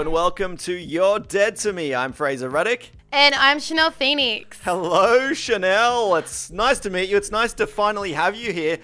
and 0.00 0.12
welcome 0.12 0.56
to 0.56 0.72
You're 0.72 1.18
Dead 1.18 1.56
to 1.56 1.74
Me. 1.74 1.94
I'm 1.94 2.14
Fraser 2.14 2.50
Ruddick. 2.50 2.88
And 3.12 3.34
I'm 3.34 3.60
Chanel 3.60 3.90
Phoenix. 3.90 4.58
Hello, 4.64 5.34
Chanel. 5.34 6.16
It's 6.16 6.50
nice 6.50 6.78
to 6.78 6.90
meet 6.90 7.10
you. 7.10 7.18
It's 7.18 7.30
nice 7.30 7.52
to 7.54 7.66
finally 7.66 8.14
have 8.14 8.34
you 8.34 8.50
here. 8.50 8.78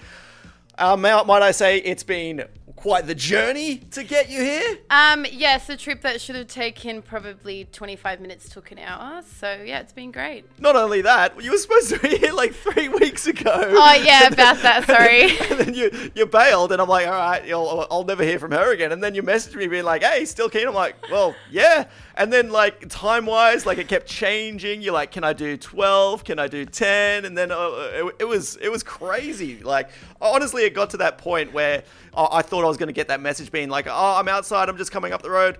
Uh, 0.77 0.95
might 0.95 1.25
might 1.25 1.41
I 1.41 1.49
say 1.49 1.79
it's 1.79 2.03
been 2.03 2.43
quite 2.87 3.05
the 3.05 3.15
journey 3.15 3.79
to 3.91 4.01
get 4.01 4.29
you 4.29 4.39
here? 4.39 4.77
Um, 4.89 5.25
yes, 5.29 5.67
a 5.67 5.75
trip 5.75 6.03
that 6.03 6.21
should 6.21 6.37
have 6.37 6.47
taken 6.47 7.01
probably 7.01 7.65
25 7.65 8.21
minutes 8.21 8.47
took 8.47 8.71
an 8.71 8.79
hour. 8.79 9.21
So 9.23 9.61
yeah, 9.61 9.81
it's 9.81 9.91
been 9.91 10.09
great. 10.09 10.45
Not 10.57 10.77
only 10.77 11.01
that, 11.01 11.43
you 11.43 11.51
were 11.51 11.57
supposed 11.57 11.89
to 11.89 11.99
be 11.99 12.17
here 12.17 12.31
like 12.31 12.53
three 12.53 12.87
weeks 12.87 13.27
ago. 13.27 13.51
Oh 13.53 13.93
yeah, 14.01 14.27
about 14.27 14.61
that. 14.61 14.85
Sorry. 14.87 15.37
and 15.51 15.59
then 15.59 15.73
you 15.73 16.11
you 16.15 16.25
bailed, 16.25 16.71
and 16.71 16.81
I'm 16.81 16.87
like, 16.87 17.07
all 17.07 17.11
right, 17.11 17.43
I'll, 17.51 17.87
I'll 17.91 18.05
never 18.05 18.23
hear 18.23 18.39
from 18.39 18.51
her 18.51 18.71
again. 18.71 18.93
And 18.93 19.03
then 19.03 19.13
you 19.15 19.21
messaged 19.21 19.55
me 19.55 19.67
being 19.67 19.83
like, 19.83 20.01
hey, 20.01 20.23
still 20.23 20.47
keen? 20.47 20.65
I'm 20.65 20.73
like, 20.73 20.95
well, 21.11 21.35
yeah. 21.51 21.89
And 22.17 22.33
then 22.33 22.49
like 22.49 22.89
time 22.89 23.27
wise, 23.27 23.65
like 23.65 23.77
it 23.77 23.87
kept 23.87 24.07
changing. 24.07 24.81
You're 24.81 24.93
like, 24.93 25.11
can 25.11 25.23
I 25.23 25.33
do 25.33 25.55
12? 25.55 26.23
Can 26.23 26.39
I 26.39 26.47
do 26.47 26.65
10? 26.65 27.25
And 27.25 27.37
then 27.37 27.51
uh, 27.51 27.69
it, 27.93 28.15
it 28.19 28.25
was 28.25 28.57
it 28.57 28.69
was 28.69 28.81
crazy. 28.81 29.61
Like 29.61 29.89
honestly, 30.19 30.63
it 30.63 30.73
got 30.73 30.89
to 30.91 30.97
that 30.97 31.19
point 31.19 31.53
where 31.53 31.83
I, 32.15 32.27
I 32.31 32.41
thought 32.41 32.63
I 32.63 32.67
was 32.67 32.77
going 32.77 32.87
to 32.87 32.93
get 32.93 33.07
that 33.09 33.21
message 33.21 33.51
being 33.51 33.69
like, 33.69 33.85
oh, 33.87 34.15
I'm 34.17 34.27
outside. 34.27 34.67
I'm 34.67 34.77
just 34.77 34.91
coming 34.91 35.13
up 35.13 35.21
the 35.21 35.29
road. 35.29 35.59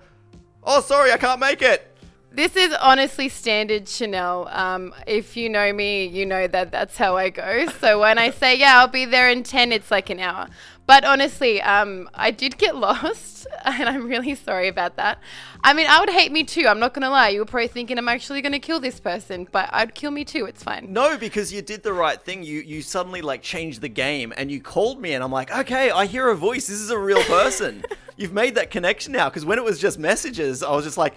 Oh, 0.63 0.81
sorry, 0.81 1.11
I 1.11 1.17
can't 1.17 1.39
make 1.39 1.61
it. 1.61 1.93
This 2.31 2.55
is 2.55 2.71
honestly 2.81 3.29
standard 3.29 3.87
Chanel. 3.87 4.47
Um, 4.49 4.93
if 5.07 5.37
you 5.37 5.49
know 5.49 5.71
me, 5.73 6.05
you 6.05 6.25
know 6.25 6.45
that 6.47 6.71
that's 6.71 6.97
how 6.97 7.17
I 7.17 7.29
go. 7.29 7.67
So 7.79 7.99
when 8.01 8.17
I 8.17 8.31
say, 8.31 8.57
yeah, 8.57 8.79
I'll 8.79 8.87
be 8.87 9.05
there 9.05 9.29
in 9.29 9.43
10, 9.43 9.71
it's 9.71 9.89
like 9.89 10.09
an 10.09 10.19
hour. 10.19 10.47
But 10.87 11.03
honestly, 11.03 11.61
um, 11.61 12.09
I 12.13 12.31
did 12.31 12.57
get 12.57 12.75
lost, 12.87 13.45
and 13.65 13.87
I'm 13.87 14.07
really 14.07 14.33
sorry 14.35 14.69
about 14.69 14.95
that. 14.95 15.19
I 15.63 15.73
mean, 15.73 15.85
I 15.87 15.99
would 15.99 16.09
hate 16.09 16.31
me 16.31 16.43
too. 16.43 16.65
I'm 16.67 16.79
not 16.79 16.93
going 16.93 17.03
to 17.03 17.09
lie. 17.09 17.29
You 17.29 17.39
were 17.39 17.45
probably 17.45 17.67
thinking 17.67 17.97
I'm 17.97 18.07
actually 18.07 18.41
going 18.41 18.53
to 18.53 18.59
kill 18.59 18.79
this 18.79 18.99
person, 18.99 19.47
but 19.51 19.69
I'd 19.73 19.93
kill 19.93 20.11
me 20.11 20.23
too. 20.23 20.45
It's 20.45 20.63
fine. 20.63 20.91
No, 20.91 21.17
because 21.17 21.53
you 21.53 21.61
did 21.61 21.83
the 21.83 21.93
right 21.93 22.19
thing. 22.19 22.41
You 22.41 22.61
you 22.61 22.81
suddenly 22.81 23.21
like 23.21 23.41
changed 23.41 23.81
the 23.81 23.89
game, 23.89 24.33
and 24.37 24.49
you 24.49 24.61
called 24.61 24.99
me, 25.01 25.13
and 25.13 25.23
I'm 25.23 25.31
like, 25.31 25.51
okay, 25.51 25.91
I 25.91 26.05
hear 26.05 26.29
a 26.29 26.35
voice. 26.35 26.67
This 26.67 26.79
is 26.79 26.89
a 26.89 26.97
real 26.97 27.23
person. 27.23 27.83
You've 28.17 28.33
made 28.33 28.55
that 28.55 28.71
connection 28.71 29.13
now. 29.13 29.29
Because 29.29 29.45
when 29.45 29.59
it 29.59 29.63
was 29.63 29.79
just 29.79 29.99
messages, 29.99 30.63
I 30.63 30.71
was 30.71 30.85
just 30.85 30.97
like 30.97 31.13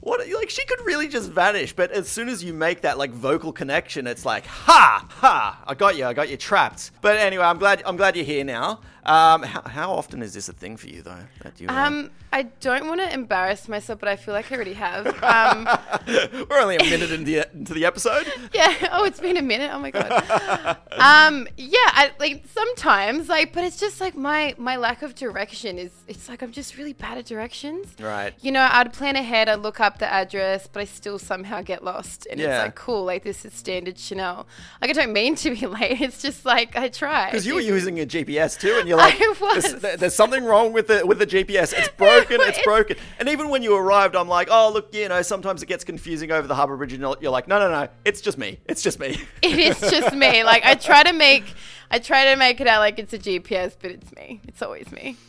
what 0.00 0.20
like 0.28 0.50
she 0.50 0.64
could 0.66 0.80
really 0.84 1.06
just 1.06 1.30
vanish 1.30 1.72
but 1.72 1.92
as 1.92 2.08
soon 2.08 2.28
as 2.28 2.42
you 2.42 2.52
make 2.52 2.80
that 2.80 2.98
like 2.98 3.12
vocal 3.12 3.52
connection 3.52 4.08
it's 4.08 4.24
like 4.24 4.44
ha 4.44 5.06
ha 5.08 5.62
i 5.64 5.74
got 5.74 5.96
you 5.96 6.04
i 6.04 6.12
got 6.12 6.28
you 6.28 6.36
trapped 6.36 6.90
but 7.02 7.16
anyway 7.16 7.44
i'm 7.44 7.58
glad 7.58 7.80
i'm 7.86 7.96
glad 7.96 8.16
you're 8.16 8.24
here 8.24 8.42
now 8.42 8.80
um 9.04 9.42
how, 9.42 9.62
how 9.62 9.92
often 9.92 10.22
is 10.22 10.34
this 10.34 10.48
a 10.48 10.52
thing 10.52 10.76
for 10.76 10.88
you 10.88 11.02
though 11.02 11.24
that 11.42 11.60
you 11.60 11.68
uh... 11.68 11.86
um 11.86 12.10
i 12.32 12.42
don't 12.42 12.86
want 12.88 13.00
to 13.00 13.12
embarrass 13.12 13.68
myself 13.68 13.98
but 14.00 14.08
i 14.08 14.16
feel 14.16 14.34
like 14.34 14.50
i 14.50 14.54
already 14.54 14.72
have 14.74 15.06
um 15.22 15.68
we're 16.48 16.58
only 16.60 16.76
a 16.76 16.82
minute 16.84 17.10
into 17.10 17.24
the, 17.24 17.48
into 17.54 17.74
the 17.74 17.84
episode 17.84 18.26
yeah 18.54 18.88
oh 18.92 19.04
it's 19.04 19.20
been 19.20 19.36
a 19.36 19.42
minute 19.42 19.70
oh 19.72 19.78
my 19.78 19.90
god 19.90 20.10
um 20.92 21.46
yeah 21.56 21.78
I, 21.92 22.10
like 22.18 22.44
sometimes 22.52 23.28
like 23.28 23.52
but 23.52 23.64
it's 23.64 23.78
just 23.78 24.00
like 24.00 24.16
my 24.16 24.54
my 24.58 24.76
lack 24.76 25.02
of 25.02 25.14
direction 25.14 25.78
is 25.78 25.92
it's 26.08 26.28
like 26.28 26.42
i'm 26.42 26.52
just 26.52 26.76
really 26.76 26.92
bad 26.92 27.18
at 27.18 27.26
directions 27.26 27.88
right 28.00 28.32
you 28.40 28.50
know 28.52 28.68
i'd 28.72 28.92
plan 28.92 29.16
ahead 29.16 29.48
i'd 29.48 29.60
look 29.60 29.80
up 29.80 29.98
the 29.98 30.12
address, 30.12 30.66
but 30.66 30.80
I 30.80 30.84
still 30.84 31.18
somehow 31.18 31.62
get 31.62 31.82
lost. 31.84 32.26
And 32.30 32.38
Yeah. 32.40 32.56
it's 32.56 32.64
like, 32.64 32.74
cool, 32.74 33.04
like 33.04 33.22
this 33.24 33.44
is 33.44 33.52
standard 33.52 33.98
Chanel. 33.98 34.46
Like, 34.80 34.90
I 34.90 34.92
don't 34.92 35.12
mean 35.12 35.34
to 35.36 35.50
be 35.54 35.66
late. 35.78 36.00
It's 36.00 36.20
just 36.22 36.44
like, 36.44 36.76
I 36.76 36.88
try. 36.88 37.26
because 37.26 37.46
you 37.46 37.54
were 37.54 37.60
using 37.60 38.00
a 38.00 38.06
GPS 38.06 38.58
too, 38.58 38.76
and 38.78 38.88
you're 38.88 38.98
like, 38.98 39.16
I 39.20 39.34
was. 39.40 39.80
There's, 39.80 39.98
there's 40.00 40.14
something 40.14 40.44
wrong 40.44 40.72
with 40.72 40.88
the 40.88 41.06
with 41.06 41.18
the 41.18 41.26
GPS. 41.26 41.72
It's 41.76 41.88
broken. 41.88 42.21
It's 42.30 42.42
It's- 42.58 42.64
broken. 42.64 42.96
And 43.18 43.28
even 43.28 43.48
when 43.48 43.62
you 43.62 43.74
arrived, 43.76 44.14
I'm 44.16 44.28
like, 44.28 44.48
oh 44.50 44.70
look, 44.72 44.94
you 44.94 45.08
know, 45.08 45.22
sometimes 45.22 45.62
it 45.62 45.66
gets 45.66 45.84
confusing 45.84 46.30
over 46.30 46.46
the 46.46 46.54
Harbour 46.54 46.76
Bridge, 46.76 46.92
and 46.92 47.00
you're 47.02 47.16
you're 47.20 47.30
like, 47.32 47.48
no, 47.48 47.58
no, 47.58 47.70
no, 47.70 47.88
it's 48.04 48.20
just 48.20 48.38
me. 48.38 48.58
It's 48.66 48.82
just 48.82 48.98
me. 49.00 49.18
It 49.42 49.58
is 49.58 49.80
just 49.80 50.14
me. 50.14 50.44
Like, 50.44 50.64
I 50.64 50.74
try 50.74 51.02
to 51.02 51.12
make, 51.12 51.44
I 51.90 51.98
try 51.98 52.32
to 52.32 52.36
make 52.36 52.60
it 52.60 52.66
out 52.66 52.80
like 52.80 52.98
it's 52.98 53.12
a 53.12 53.18
GPS, 53.18 53.74
but 53.80 53.90
it's 53.90 54.12
me. 54.14 54.40
It's 54.48 54.62
always 54.62 54.90
me. 54.92 55.16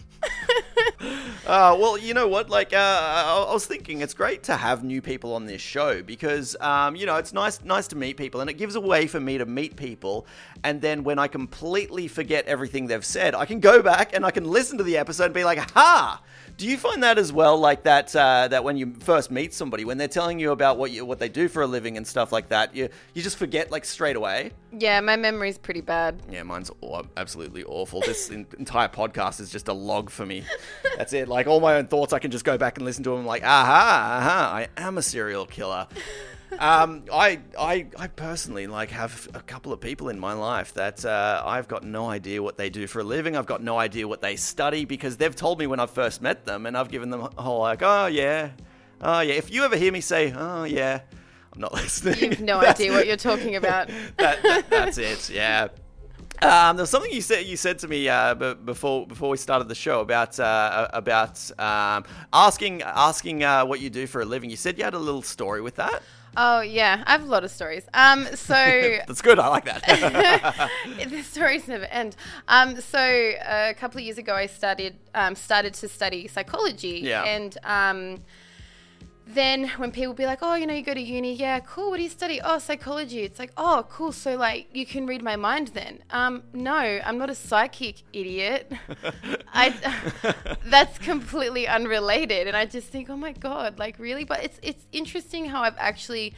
Uh, 1.45 1.75
well, 1.77 1.97
you 1.97 2.13
know 2.13 2.27
what? 2.29 2.49
Like, 2.49 2.71
uh, 2.71 2.77
I, 2.77 3.45
I 3.49 3.53
was 3.53 3.65
thinking, 3.65 3.99
it's 4.01 4.13
great 4.13 4.43
to 4.43 4.55
have 4.55 4.81
new 4.83 5.01
people 5.01 5.33
on 5.35 5.45
this 5.45 5.61
show 5.61 6.01
because, 6.01 6.55
um, 6.61 6.95
you 6.95 7.05
know, 7.05 7.17
it's 7.17 7.33
nice, 7.33 7.61
nice 7.63 7.87
to 7.89 7.97
meet 7.97 8.15
people, 8.15 8.39
and 8.39 8.49
it 8.49 8.53
gives 8.53 8.75
a 8.75 8.79
way 8.79 9.07
for 9.07 9.19
me 9.19 9.37
to 9.37 9.45
meet 9.45 9.75
people. 9.75 10.25
And 10.63 10.81
then 10.81 11.03
when 11.03 11.19
I 11.19 11.27
completely 11.27 12.07
forget 12.07 12.45
everything 12.45 12.87
they've 12.87 13.03
said, 13.03 13.35
I 13.35 13.45
can 13.45 13.59
go 13.59 13.81
back 13.81 14.15
and 14.15 14.25
I 14.25 14.31
can 14.31 14.45
listen 14.45 14.77
to 14.77 14.83
the 14.85 14.97
episode 14.97 15.25
and 15.25 15.33
be 15.33 15.43
like, 15.43 15.59
"Ha!" 15.71 16.21
Do 16.55 16.67
you 16.67 16.77
find 16.77 17.01
that 17.03 17.17
as 17.17 17.33
well? 17.33 17.57
Like 17.57 17.83
that, 17.83 18.15
uh, 18.15 18.47
that 18.47 18.63
when 18.63 18.77
you 18.77 18.93
first 18.99 19.31
meet 19.31 19.53
somebody, 19.53 19.85
when 19.85 19.97
they're 19.97 20.07
telling 20.07 20.39
you 20.39 20.51
about 20.51 20.77
what 20.77 20.91
you, 20.91 21.03
what 21.03 21.17
they 21.19 21.27
do 21.27 21.47
for 21.47 21.63
a 21.63 21.67
living 21.67 21.97
and 21.97 22.05
stuff 22.05 22.31
like 22.31 22.49
that, 22.49 22.75
you 22.75 22.89
you 23.13 23.21
just 23.23 23.37
forget 23.37 23.71
like 23.71 23.83
straight 23.85 24.15
away. 24.15 24.51
Yeah, 24.71 24.99
my 25.01 25.15
memory's 25.15 25.57
pretty 25.57 25.81
bad. 25.81 26.21
Yeah, 26.29 26.43
mine's 26.43 26.69
aw- 26.81 27.03
absolutely 27.17 27.63
awful. 27.63 28.01
This 28.01 28.29
en- 28.31 28.45
entire 28.59 28.87
podcast 28.87 29.39
is 29.39 29.51
just 29.51 29.67
a 29.67 29.73
log 29.73 30.09
for 30.09 30.25
me. 30.25 30.43
That's 30.97 31.13
it. 31.13 31.27
Like 31.27 31.47
all 31.47 31.59
my 31.59 31.75
own 31.75 31.87
thoughts, 31.87 32.13
I 32.13 32.19
can 32.19 32.29
just 32.31 32.45
go 32.45 32.57
back 32.57 32.77
and 32.77 32.85
listen 32.85 33.03
to 33.05 33.09
them. 33.15 33.25
Like, 33.25 33.43
aha, 33.43 34.19
aha, 34.21 34.51
I 34.55 34.67
am 34.77 34.97
a 34.97 35.01
serial 35.01 35.45
killer. 35.47 35.87
Um, 36.59 37.03
I, 37.11 37.39
I, 37.59 37.87
I 37.97 38.07
personally 38.07 38.67
like 38.67 38.89
have 38.91 39.27
a 39.33 39.41
couple 39.41 39.73
of 39.73 39.79
people 39.81 40.09
in 40.09 40.19
my 40.19 40.33
life 40.33 40.73
that 40.75 41.03
uh, 41.05 41.41
I've 41.45 41.67
got 41.67 41.83
no 41.83 42.07
idea 42.09 42.41
what 42.41 42.57
they 42.57 42.69
do 42.69 42.87
for 42.87 42.99
a 42.99 43.03
living. 43.03 43.35
I've 43.35 43.45
got 43.45 43.61
no 43.63 43.77
idea 43.77 44.07
what 44.07 44.21
they 44.21 44.35
study 44.35 44.85
because 44.85 45.17
they've 45.17 45.35
told 45.35 45.59
me 45.59 45.67
when 45.67 45.79
I 45.79 45.85
first 45.85 46.21
met 46.21 46.45
them, 46.45 46.65
and 46.65 46.77
I've 46.77 46.89
given 46.89 47.09
them 47.09 47.21
a 47.37 47.41
whole 47.41 47.59
like, 47.59 47.81
oh 47.81 48.05
yeah, 48.07 48.51
oh 49.01 49.19
yeah. 49.21 49.33
If 49.33 49.51
you 49.51 49.63
ever 49.65 49.75
hear 49.77 49.91
me 49.91 50.01
say, 50.01 50.33
oh 50.35 50.63
yeah, 50.63 51.01
I'm 51.53 51.59
not 51.61 51.73
listening. 51.83 52.31
You've 52.31 52.41
no 52.41 52.59
idea 52.59 52.91
what 52.91 53.07
you're 53.07 53.17
talking 53.31 53.55
about. 53.55 53.89
that, 54.17 54.41
that- 54.43 54.69
that's 54.69 54.97
it. 54.97 55.29
Yeah. 55.29 55.67
Um, 56.41 56.75
there 56.75 56.83
was 56.83 56.89
something 56.89 57.11
you 57.13 57.21
said 57.21 57.45
you 57.45 57.55
said 57.55 57.79
to 57.79 57.87
me 57.87 58.09
uh, 58.09 58.33
b- 58.33 58.55
before 58.65 59.07
before 59.07 59.29
we 59.29 59.37
started 59.37 59.69
the 59.69 59.75
show 59.75 60.01
about 60.01 60.37
uh, 60.39 60.89
about 60.91 61.39
um, 61.59 62.03
asking 62.33 62.81
asking 62.81 63.43
uh, 63.45 63.63
what 63.65 63.79
you 63.79 63.89
do 63.89 64.07
for 64.07 64.21
a 64.21 64.25
living. 64.25 64.49
You 64.49 64.57
said 64.57 64.77
you 64.77 64.83
had 64.83 64.93
a 64.93 64.99
little 64.99 65.21
story 65.21 65.61
with 65.61 65.75
that. 65.75 66.01
Oh, 66.35 66.61
yeah, 66.61 67.03
I 67.05 67.11
have 67.11 67.23
a 67.23 67.27
lot 67.27 67.44
of 67.44 67.51
stories. 67.51 67.85
Um, 67.94 68.25
so 68.35 68.53
That's 69.07 69.21
good. 69.21 69.39
I 69.39 69.47
like 69.47 69.66
that. 69.66 69.83
the 71.09 71.21
stories 71.21 71.67
never 71.67 71.85
end. 71.85 72.16
Um, 72.47 72.79
so 72.81 72.99
a 72.99 73.73
couple 73.77 73.99
of 73.99 74.03
years 74.05 74.17
ago, 74.17 74.33
I 74.33 74.47
started 74.47 74.95
um, 75.13 75.35
started 75.35 75.73
to 75.75 75.88
study 75.88 76.27
psychology, 76.27 77.01
Yeah. 77.03 77.23
and 77.23 77.57
um, 77.63 78.23
then 79.25 79.69
when 79.78 79.91
people 79.91 80.13
be 80.13 80.25
like, 80.25 80.39
"Oh, 80.41 80.56
you 80.56 80.66
know, 80.66 80.73
you 80.73 80.84
go 80.84 80.94
to 80.94 81.01
uni, 81.01 81.34
yeah, 81.34 81.59
cool. 81.59 81.89
What 81.89 81.97
do 81.97 82.03
you 82.03 82.09
study? 82.09 82.41
Oh, 82.44 82.59
psychology." 82.59 83.22
It's 83.22 83.39
like, 83.39 83.51
"Oh, 83.57 83.85
cool. 83.89 84.11
So 84.11 84.35
like, 84.35 84.67
you 84.73 84.85
can 84.85 85.06
read 85.06 85.22
my 85.22 85.35
mind 85.35 85.69
then?" 85.69 86.03
Um, 86.09 86.44
no, 86.53 86.75
I'm 86.75 87.17
not 87.17 87.29
a 87.29 87.35
psychic 87.35 88.03
idiot. 88.12 88.72
I 89.53 89.73
that's 90.66 90.97
completely 91.00 91.67
unrelated, 91.67 92.47
and 92.47 92.57
I 92.57 92.66
just 92.66 92.88
think, 92.89 93.09
"Oh 93.09 93.17
my 93.17 93.31
god, 93.31 93.79
like 93.79 93.97
really?" 94.00 94.25
But 94.25 94.44
it's 94.44 94.59
it's 94.62 94.85
interesting 94.91 95.45
how 95.45 95.62
I've 95.63 95.78
actually 95.78 96.33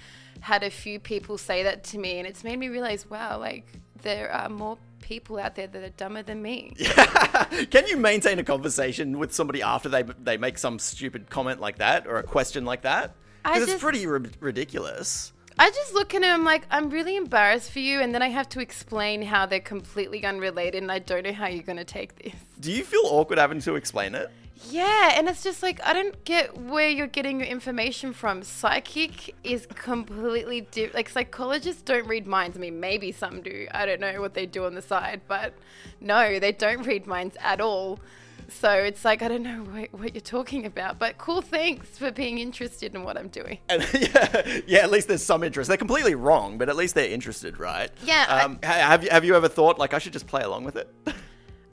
had 0.46 0.62
a 0.62 0.70
few 0.70 1.00
people 1.00 1.40
say 1.40 1.64
that 1.64 1.84
to 1.86 1.98
me, 1.98 2.20
and 2.20 2.28
it's 2.28 2.44
made 2.44 2.60
me 2.60 2.68
realize, 2.68 3.10
wow, 3.10 3.40
like 3.40 3.66
there 4.04 4.32
are 4.32 4.48
more 4.48 4.78
people 5.02 5.40
out 5.40 5.56
there 5.56 5.66
that 5.66 5.84
are 5.84 5.90
dumber 5.90 6.22
than 6.22 6.40
me. 6.40 6.72
Can 7.72 7.88
you 7.88 7.98
maintain 7.98 8.38
a 8.38 8.44
conversation 8.44 9.18
with 9.18 9.34
somebody 9.34 9.64
after 9.64 9.90
they 9.90 10.04
they 10.04 10.38
make 10.38 10.60
some 10.60 10.78
stupid 10.78 11.32
comment 11.32 11.60
like 11.60 11.80
that 11.80 12.06
or 12.06 12.18
a 12.18 12.24
question 12.24 12.64
like 12.64 12.84
that? 12.84 13.16
Because 13.44 13.64
it's 13.64 13.72
just- 13.74 13.82
pretty 13.84 14.06
ri- 14.06 14.30
ridiculous. 14.40 15.34
I 15.58 15.70
just 15.72 15.94
look 15.94 16.14
at 16.14 16.22
him 16.22 16.44
like 16.44 16.68
I'm 16.70 16.90
really 16.90 17.16
embarrassed 17.16 17.72
for 17.72 17.80
you, 17.80 18.00
and 18.02 18.14
then 18.14 18.22
I 18.22 18.28
have 18.30 18.48
to 18.50 18.60
explain 18.60 19.24
how 19.24 19.48
they're 19.48 19.60
completely 19.62 20.24
unrelated, 20.26 20.84
and 20.84 20.92
I 20.92 21.00
don't 21.00 21.24
know 21.24 21.34
how 21.34 21.48
you're 21.48 21.64
gonna 21.64 21.86
take 21.86 22.16
this. 22.22 22.34
Do 22.60 22.72
you 22.72 22.84
feel 22.84 23.04
awkward 23.06 23.40
having 23.40 23.62
to 23.62 23.76
explain 23.76 24.14
it? 24.14 24.30
Yeah, 24.70 25.12
and 25.16 25.28
it's 25.28 25.44
just 25.44 25.62
like 25.62 25.80
I 25.86 25.94
don't 25.94 26.24
get 26.26 26.58
where 26.58 26.90
you're 26.90 27.08
getting 27.08 27.40
your 27.40 27.50
information 27.50 28.14
from. 28.14 28.42
Psychic 28.44 29.36
is 29.44 29.66
completely 29.68 30.62
different. 30.62 30.96
Like 30.96 31.10
psychologists 31.10 31.82
don't 31.82 32.08
read 32.08 32.26
minds. 32.26 32.58
I 32.58 32.60
mean, 32.62 32.80
maybe 32.80 33.12
some 33.12 33.42
do. 33.42 33.68
I 33.72 33.86
don't 33.86 34.00
know 34.00 34.22
what 34.22 34.34
they 34.34 34.46
do 34.46 34.66
on 34.66 34.74
the 34.76 34.82
side, 34.82 35.22
but 35.28 35.54
no, 36.00 36.40
they 36.40 36.52
don't 36.52 36.84
read 36.86 37.06
minds 37.06 37.36
at 37.42 37.60
all. 37.62 38.00
So 38.48 38.72
it's 38.72 39.04
like 39.04 39.22
I 39.22 39.28
don't 39.28 39.44
know 39.44 39.64
what, 39.64 39.92
what 39.94 40.14
you're 40.14 40.22
talking 40.22 40.66
about. 40.66 41.00
But 41.00 41.18
cool, 41.18 41.42
thanks 41.42 41.98
for 41.98 42.12
being 42.12 42.38
interested 42.40 42.96
in 42.96 43.04
what 43.04 43.18
I'm 43.18 43.28
doing. 43.28 43.58
And 43.70 43.82
yeah, 43.94 44.60
yeah, 44.68 44.80
at 44.80 44.92
least 44.92 45.08
there's 45.08 45.24
some 45.24 45.44
interest. 45.44 45.68
They're 45.68 45.78
completely 45.78 46.16
wrong, 46.16 46.58
but 46.58 46.70
at 46.70 46.76
least 46.76 46.96
they're 46.96 47.10
interested, 47.10 47.60
right? 47.60 47.90
Yeah, 48.04 48.24
Um, 48.30 48.60
ha- 48.64 48.72
have 48.74 49.04
you 49.04 49.10
have 49.10 49.26
you 49.26 49.36
ever 49.36 49.48
thought 49.50 49.80
like 49.80 49.94
I 49.94 50.00
should 50.00 50.14
just 50.14 50.28
play 50.28 50.44
along 50.44 50.64
with 50.64 50.76
it? 50.76 50.90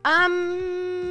Um, 0.04 1.01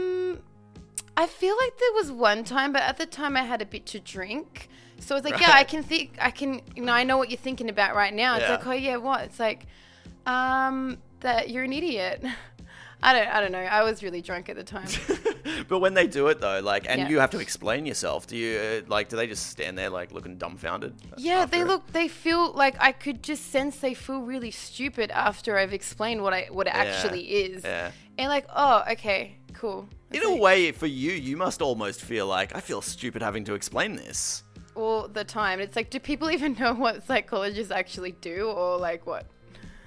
I 1.21 1.27
feel 1.27 1.55
like 1.55 1.77
there 1.77 1.93
was 1.93 2.11
one 2.11 2.43
time, 2.43 2.73
but 2.73 2.81
at 2.81 2.97
the 2.97 3.05
time 3.05 3.37
I 3.37 3.43
had 3.43 3.61
a 3.61 3.65
bit 3.65 3.85
to 3.87 3.99
drink. 3.99 4.69
So 4.97 5.15
it's 5.15 5.23
like, 5.23 5.39
yeah, 5.39 5.51
I 5.53 5.63
can 5.63 5.83
think, 5.83 6.17
I 6.19 6.31
can, 6.31 6.61
you 6.75 6.83
know, 6.83 6.93
I 6.93 7.03
know 7.03 7.17
what 7.17 7.29
you're 7.29 7.37
thinking 7.37 7.69
about 7.69 7.95
right 7.95 8.11
now. 8.13 8.37
It's 8.37 8.43
Yeah. 8.43 8.51
like, 8.55 8.65
oh 8.65 8.71
yeah, 8.71 8.97
what? 8.97 9.21
It's 9.21 9.39
like, 9.39 9.67
um, 10.25 10.97
that 11.19 11.51
you're 11.51 11.63
an 11.63 11.73
idiot. 11.73 12.23
I 13.03 13.13
don't. 13.13 13.27
I 13.27 13.41
don't 13.41 13.51
know. 13.51 13.59
I 13.59 13.81
was 13.83 14.03
really 14.03 14.21
drunk 14.21 14.47
at 14.49 14.55
the 14.55 14.63
time. 14.63 14.87
but 15.67 15.79
when 15.79 15.95
they 15.95 16.05
do 16.05 16.27
it 16.27 16.39
though, 16.39 16.59
like, 16.59 16.85
and 16.87 17.01
Yeah. 17.01 17.09
you 17.09 17.19
have 17.19 17.31
to 17.31 17.39
explain 17.39 17.87
yourself, 17.87 18.27
do 18.27 18.37
you 18.37 18.59
uh, 18.59 18.81
like? 18.87 19.09
Do 19.09 19.15
they 19.15 19.25
just 19.25 19.47
stand 19.47 19.75
there 19.75 19.89
like 19.89 20.11
looking 20.11 20.37
dumbfounded? 20.37 20.93
Yeah, 21.17 21.45
they 21.47 21.61
it? 21.61 21.67
look. 21.67 21.91
They 21.93 22.07
feel 22.07 22.51
like 22.53 22.75
I 22.79 22.91
could 22.91 23.23
just 23.23 23.51
sense 23.51 23.77
they 23.77 23.95
feel 23.95 24.21
really 24.21 24.51
stupid 24.51 25.09
after 25.09 25.57
I've 25.57 25.73
explained 25.73 26.21
what 26.21 26.33
I 26.33 26.47
what 26.51 26.67
it 26.67 26.73
Yeah, 26.75 26.81
actually 26.81 27.23
is. 27.23 27.63
Yeah. 27.63 27.91
And 28.19 28.29
like, 28.29 28.45
oh, 28.55 28.83
okay, 28.91 29.37
cool. 29.53 29.87
In 30.13 30.23
a 30.23 30.35
way, 30.35 30.71
for 30.71 30.87
you, 30.87 31.11
you 31.11 31.37
must 31.37 31.61
almost 31.61 32.01
feel 32.01 32.27
like 32.27 32.55
I 32.55 32.59
feel 32.59 32.81
stupid 32.81 33.21
having 33.21 33.43
to 33.45 33.53
explain 33.53 33.95
this. 33.95 34.43
all 34.75 35.07
the 35.07 35.23
time. 35.23 35.59
It's 35.59 35.75
like, 35.75 35.89
do 35.89 35.99
people 35.99 36.29
even 36.31 36.53
know 36.59 36.73
what 36.73 37.05
psychologists 37.05 37.71
actually 37.71 38.13
do, 38.13 38.49
or 38.49 38.77
like 38.77 39.05
what? 39.05 39.25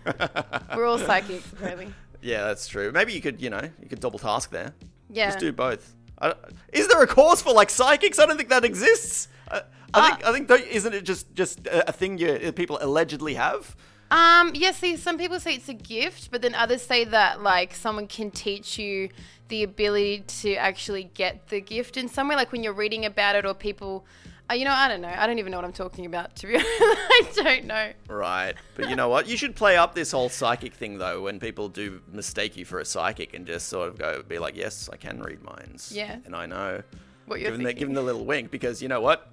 We're 0.77 0.87
all 0.87 0.99
psychics, 0.99 1.51
apparently. 1.53 1.93
Yeah, 2.21 2.45
that's 2.45 2.67
true. 2.69 2.91
Maybe 2.93 3.13
you 3.13 3.21
could, 3.21 3.41
you 3.41 3.51
know, 3.51 3.71
you 3.81 3.89
could 3.89 4.01
double 4.01 4.19
task 4.19 4.51
there. 4.51 4.75
Yeah. 5.11 5.27
Just 5.27 5.39
do 5.39 5.53
both. 5.53 5.95
I, 6.21 6.35
is 6.73 6.89
there 6.89 7.03
a 7.03 7.07
course 7.07 7.43
for 7.43 7.53
like 7.53 7.71
psychics? 7.71 8.19
I 8.19 8.27
don't 8.27 8.37
think 8.37 8.49
that 8.49 8.65
exists. 8.65 9.29
I, 9.51 9.63
I 9.93 10.11
think 10.33 10.49
I 10.51 10.57
think 10.57 10.69
isn't 10.71 10.95
it 10.95 11.05
just 11.05 11.33
just 11.35 11.67
a, 11.67 11.89
a 11.91 11.93
thing 11.93 12.19
you 12.19 12.53
people 12.53 12.79
allegedly 12.81 13.35
have? 13.35 13.77
Um, 14.11 14.53
yeah, 14.55 14.73
see, 14.73 14.97
some 14.97 15.19
people 15.19 15.41
say 15.41 15.55
it's 15.55 15.69
a 15.69 15.75
gift, 15.75 16.31
but 16.31 16.43
then 16.43 16.55
others 16.55 16.83
say 16.83 17.05
that 17.05 17.43
like 17.43 17.75
someone 17.75 18.07
can 18.07 18.31
teach 18.31 18.79
you 18.79 19.09
the 19.49 19.63
ability 19.63 20.25
to 20.27 20.55
actually 20.55 21.05
get 21.15 21.49
the 21.49 21.61
gift 21.61 21.97
in 21.97 22.09
some 22.09 22.29
way, 22.29 22.37
like 22.37 22.53
when 22.53 22.63
you're 22.63 22.73
reading 22.73 23.05
about 23.05 23.37
it 23.37 23.45
or 23.45 23.55
people. 23.55 24.07
Uh, 24.51 24.55
you 24.55 24.67
know, 24.67 24.73
I 24.73 24.89
don't 24.89 25.01
know. 25.01 25.09
I 25.09 25.27
don't 25.27 25.39
even 25.39 25.53
know 25.53 25.57
what 25.57 25.65
I'm 25.65 25.73
talking 25.73 26.05
about. 26.05 26.37
To 26.37 26.47
be 26.47 26.55
honest, 26.57 27.41
I 27.41 27.43
don't 27.43 27.65
know. 27.65 27.93
Right. 28.09 28.53
But 28.77 28.91
you 28.91 28.97
know 28.97 29.09
what? 29.09 29.27
You 29.27 29.39
should 29.39 29.57
play 29.57 29.79
up 29.79 29.95
this 29.95 30.13
whole 30.13 30.29
psychic 30.29 30.75
thing 30.75 30.99
though. 30.99 31.23
When 31.23 31.41
people 31.41 31.71
do 31.71 32.03
mistake 32.13 32.55
you 32.55 32.67
for 32.67 32.79
a 32.79 32.85
psychic, 32.85 33.33
and 33.33 33.47
just 33.47 33.69
sort 33.69 33.89
of 33.89 33.97
go 33.99 34.23
be 34.23 34.39
like, 34.39 34.55
"Yes, 34.55 34.91
I 34.93 34.97
can 34.97 35.23
read 35.23 35.43
minds." 35.43 35.93
Yeah. 35.93 36.19
And 36.27 36.37
I 36.37 36.45
know. 36.45 36.83
What 37.25 37.41
you're 37.41 37.53
Give 37.53 37.59
them, 37.59 37.65
the, 37.65 37.73
give 37.73 37.89
them 37.89 37.95
the 37.95 38.03
little 38.03 38.27
wink 38.27 38.51
because 38.51 38.83
you 38.83 38.89
know 38.89 39.01
what? 39.01 39.33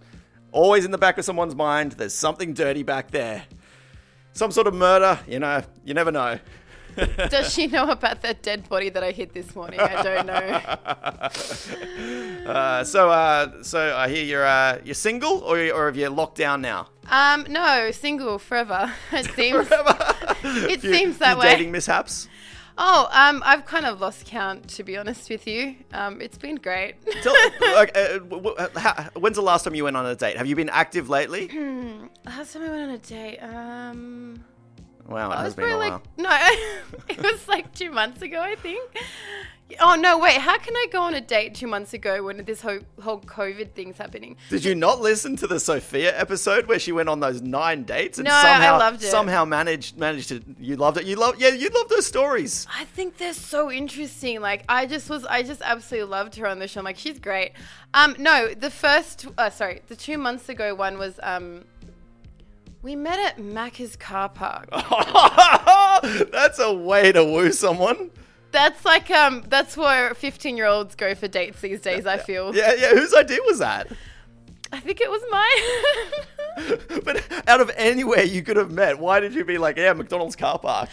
Always 0.53 0.85
in 0.85 0.91
the 0.91 0.97
back 0.97 1.17
of 1.17 1.25
someone's 1.25 1.55
mind, 1.55 1.93
there's 1.93 2.13
something 2.13 2.53
dirty 2.53 2.83
back 2.83 3.11
there. 3.11 3.43
Some 4.31 4.51
sort 4.51 4.67
of 4.67 4.73
murder. 4.73 5.19
You 5.27 5.39
know. 5.39 5.61
You 5.83 5.93
never 5.93 6.11
know. 6.11 6.39
Does 7.29 7.53
she 7.53 7.67
know 7.67 7.89
about 7.89 8.21
that 8.21 8.41
dead 8.41 8.67
body 8.69 8.89
that 8.89 9.03
I 9.03 9.11
hit 9.11 9.33
this 9.33 9.55
morning? 9.55 9.79
I 9.79 10.01
don't 10.01 10.27
know. 10.27 10.61
Uh, 12.41 12.83
so, 12.83 13.09
uh, 13.09 13.61
so 13.63 13.95
I 13.95 14.09
hear 14.09 14.23
you're 14.23 14.45
uh, 14.45 14.79
you're 14.83 14.95
single, 14.95 15.39
or 15.39 15.57
or 15.71 15.85
have 15.85 15.95
you 15.95 16.09
locked 16.09 16.38
down 16.38 16.61
now? 16.61 16.88
Um, 17.09 17.45
no, 17.47 17.91
single 17.91 18.39
forever. 18.39 18.91
It 19.11 19.25
seems. 19.35 19.67
it 20.43 20.81
seems 20.81 21.17
that 21.19 21.38
way. 21.38 21.51
Dating 21.51 21.71
mishaps. 21.71 22.27
Oh, 22.77 23.07
um, 23.11 23.43
I've 23.45 23.65
kind 23.65 23.85
of 23.85 24.01
lost 24.01 24.25
count 24.25 24.67
to 24.69 24.83
be 24.83 24.97
honest 24.97 25.29
with 25.29 25.45
you. 25.45 25.75
Um, 25.93 26.19
it's 26.19 26.38
been 26.38 26.55
great. 26.55 26.95
Tell, 27.21 27.33
like, 27.73 27.95
uh, 27.95 28.17
w- 28.19 28.41
w- 28.43 28.69
how, 28.75 28.93
when's 29.15 29.35
the 29.35 29.41
last 29.43 29.63
time 29.63 29.75
you 29.75 29.83
went 29.83 29.95
on 29.97 30.05
a 30.05 30.15
date? 30.15 30.38
Have 30.38 30.47
you 30.47 30.55
been 30.55 30.69
active 30.69 31.07
lately? 31.09 31.47
Last 32.25 32.53
time 32.53 32.63
I 32.63 32.69
went 32.69 32.83
on 32.83 32.89
a 32.89 32.97
date, 32.97 33.38
um, 33.39 34.43
Wow, 35.07 35.31
it 35.31 35.36
I 35.36 35.38
has 35.44 35.45
was 35.45 35.56
probably 35.56 35.75
while. 35.75 35.89
like 35.89 36.18
no, 36.18 36.30
it 37.09 37.21
was 37.21 37.48
like 37.48 37.74
two 37.74 37.92
months 37.92 38.21
ago, 38.21 38.39
I 38.42 38.56
think. 38.56 38.81
Oh 39.80 39.95
no, 39.95 40.18
wait, 40.19 40.36
how 40.42 40.57
can 40.57 40.75
I 40.75 40.88
go 40.92 41.01
on 41.01 41.13
a 41.13 41.21
date 41.21 41.56
two 41.56 41.65
months 41.68 41.94
ago 41.94 42.24
when 42.24 42.44
this 42.44 42.59
whole 42.62 42.80
whole 43.01 43.21
COVID 43.21 43.71
thing's 43.71 43.98
happening? 43.98 44.36
Did 44.50 44.65
you 44.65 44.75
not 44.75 45.00
listen 45.00 45.38
to 45.38 45.48
the 45.48 45.62
Sophia 45.62 46.18
episode 46.19 46.68
where 46.68 46.77
she 46.77 46.92
went 46.92 47.07
on 47.07 47.21
those 47.21 47.42
nine 47.42 47.83
dates 47.83 48.18
and 48.18 48.25
No, 48.27 48.33
I 48.33 48.42
somehow 48.42 48.80
loved 48.80 49.01
it. 49.01 49.07
somehow 49.07 49.45
managed 49.45 49.98
managed 49.98 50.27
to 50.27 50.42
you 50.59 50.75
loved 50.75 50.98
it? 50.98 51.06
You 51.06 51.15
love 51.15 51.36
yeah, 51.39 51.50
you 51.50 51.69
loved 51.69 51.89
those 51.89 52.06
stories. 52.06 52.68
I 52.77 52.83
think 52.83 53.15
they're 53.18 53.33
so 53.33 53.71
interesting. 53.71 54.42
Like 54.42 54.65
I 54.68 54.86
just 54.86 55.09
was, 55.09 55.24
I 55.25 55.42
just 55.42 55.62
absolutely 55.62 56.09
loved 56.09 56.36
her 56.36 56.48
on 56.48 56.59
the 56.59 56.68
show. 56.68 56.81
I'm 56.81 56.86
like, 56.86 56.98
she's 56.98 57.19
great. 57.19 57.53
Um, 57.94 58.15
no, 58.19 58.53
the 58.53 58.69
first, 58.71 59.25
uh, 59.38 59.50
sorry, 59.50 59.83
the 59.88 59.95
two 59.95 60.18
months 60.18 60.50
ago 60.50 60.75
one 60.75 60.98
was 60.98 61.18
um, 61.24 61.63
we 62.81 62.95
met 62.95 63.19
at 63.19 63.37
Macca's 63.37 63.95
car 63.95 64.29
park. 64.29 64.69
That's 66.31 66.59
a 66.59 66.73
way 66.73 67.11
to 67.11 67.23
woo 67.23 67.51
someone. 67.51 68.11
That's 68.51 68.83
like 68.83 69.09
um, 69.09 69.45
that's 69.47 69.77
where 69.77 70.13
15 70.13 70.57
year 70.57 70.65
olds 70.65 70.95
go 70.95 71.15
for 71.15 71.29
dates 71.29 71.61
these 71.61 71.79
days. 71.79 72.05
I 72.05 72.17
feel. 72.17 72.53
Yeah, 72.53 72.73
yeah. 72.73 72.89
Whose 72.89 73.13
idea 73.13 73.39
was 73.45 73.59
that? 73.59 73.87
I 74.73 74.79
think 74.79 74.99
it 74.99 75.09
was 75.09 75.21
mine. 75.31 77.01
but 77.05 77.47
out 77.47 77.61
of 77.61 77.71
anywhere 77.75 78.23
you 78.23 78.41
could 78.41 78.57
have 78.57 78.71
met, 78.71 78.99
why 78.99 79.21
did 79.21 79.33
you 79.33 79.45
be 79.45 79.57
like, 79.57 79.77
yeah, 79.77 79.93
McDonald's 79.93 80.35
car 80.35 80.59
park? 80.59 80.89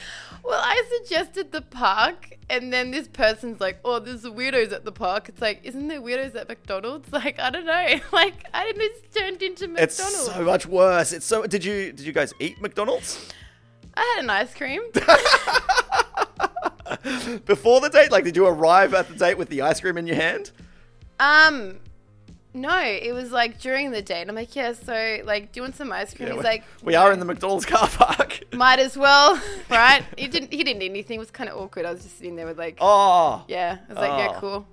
Well, 0.49 0.63
I 0.65 0.83
suggested 1.03 1.53
the 1.53 1.61
park, 1.61 2.39
and 2.49 2.73
then 2.73 2.91
this 2.91 3.07
person's 3.07 3.61
like, 3.61 3.81
"Oh, 3.85 3.99
there's 3.99 4.25
weirdos 4.25 4.73
at 4.73 4.87
the 4.87 4.93
park." 4.93 5.29
It's 5.29 5.43
like, 5.43 5.61
isn't 5.63 5.89
there 5.89 6.01
weirdos 6.01 6.35
at 6.35 6.49
McDonald's? 6.49 7.13
Like, 7.19 7.39
I 7.39 7.51
don't 7.51 7.67
know. 7.67 8.01
Like, 8.13 8.47
I 8.55 8.65
didn't. 8.65 8.81
It's 8.81 9.15
turned 9.15 9.43
into 9.43 9.69
McDonald's. 9.69 9.99
It's 10.01 10.25
so 10.27 10.43
much 10.45 10.65
worse. 10.67 11.13
It's 11.13 11.27
so. 11.27 11.47
Did 11.47 11.67
you 11.67 11.93
did 11.93 12.01
you 12.07 12.15
guys 12.15 12.33
eat 12.41 12.63
McDonald's 12.63 13.29
I 13.95 14.15
had 14.17 14.25
an 14.25 14.31
ice 14.31 14.55
cream. 14.55 14.81
before 17.45 17.83
the 17.83 17.91
date? 17.91 18.11
Like, 18.11 18.25
did 18.25 18.35
you 18.35 18.47
arrive 18.47 18.95
at 18.95 19.09
the 19.09 19.17
date 19.17 19.37
with 19.37 19.51
the 19.51 19.61
ice 19.61 19.81
cream 19.81 19.99
in 19.99 20.07
your 20.07 20.17
hand? 20.17 20.53
um, 21.21 21.79
no, 22.55 22.81
it 22.83 23.13
was 23.13 23.31
like 23.31 23.59
during 23.61 23.91
the 23.91 24.03
date. 24.03 24.29
I'm 24.29 24.35
like, 24.35 24.57
yeah. 24.57 24.73
So, 24.73 25.19
like, 25.25 25.53
do 25.53 25.59
you 25.59 25.63
want 25.63 25.77
some 25.77 25.93
ice 25.93 26.15
cream? 26.15 26.29
Yeah, 26.29 26.35
He's 26.37 26.45
like, 26.45 26.65
we 26.83 26.95
are 26.95 27.13
in 27.13 27.19
the 27.19 27.25
McDonald's 27.25 27.67
car 27.67 27.89
park. 27.89 28.41
might 28.55 28.79
as 28.79 28.97
well, 28.97 29.41
right? 29.71 30.05
He 30.17 30.27
didn't. 30.29 30.53
He 30.53 30.65
didn't 30.65 30.79
need 30.81 30.91
anything. 30.91 31.17
It 31.17 31.21
was 31.21 31.31
kind 31.31 31.49
of 31.51 31.57
awkward. 31.59 31.87
I 31.87 31.93
was 31.93 32.03
just 32.03 32.19
sitting 32.19 32.37
there 32.37 32.47
with 32.47 32.59
like, 32.59 32.79
Oh, 32.81 33.45
yeah. 33.49 33.79
I 33.89 33.93
was 33.93 33.99
like, 33.99 34.19
yeah, 34.19 34.33
Oh. 34.37 34.41
cool. 34.41 34.67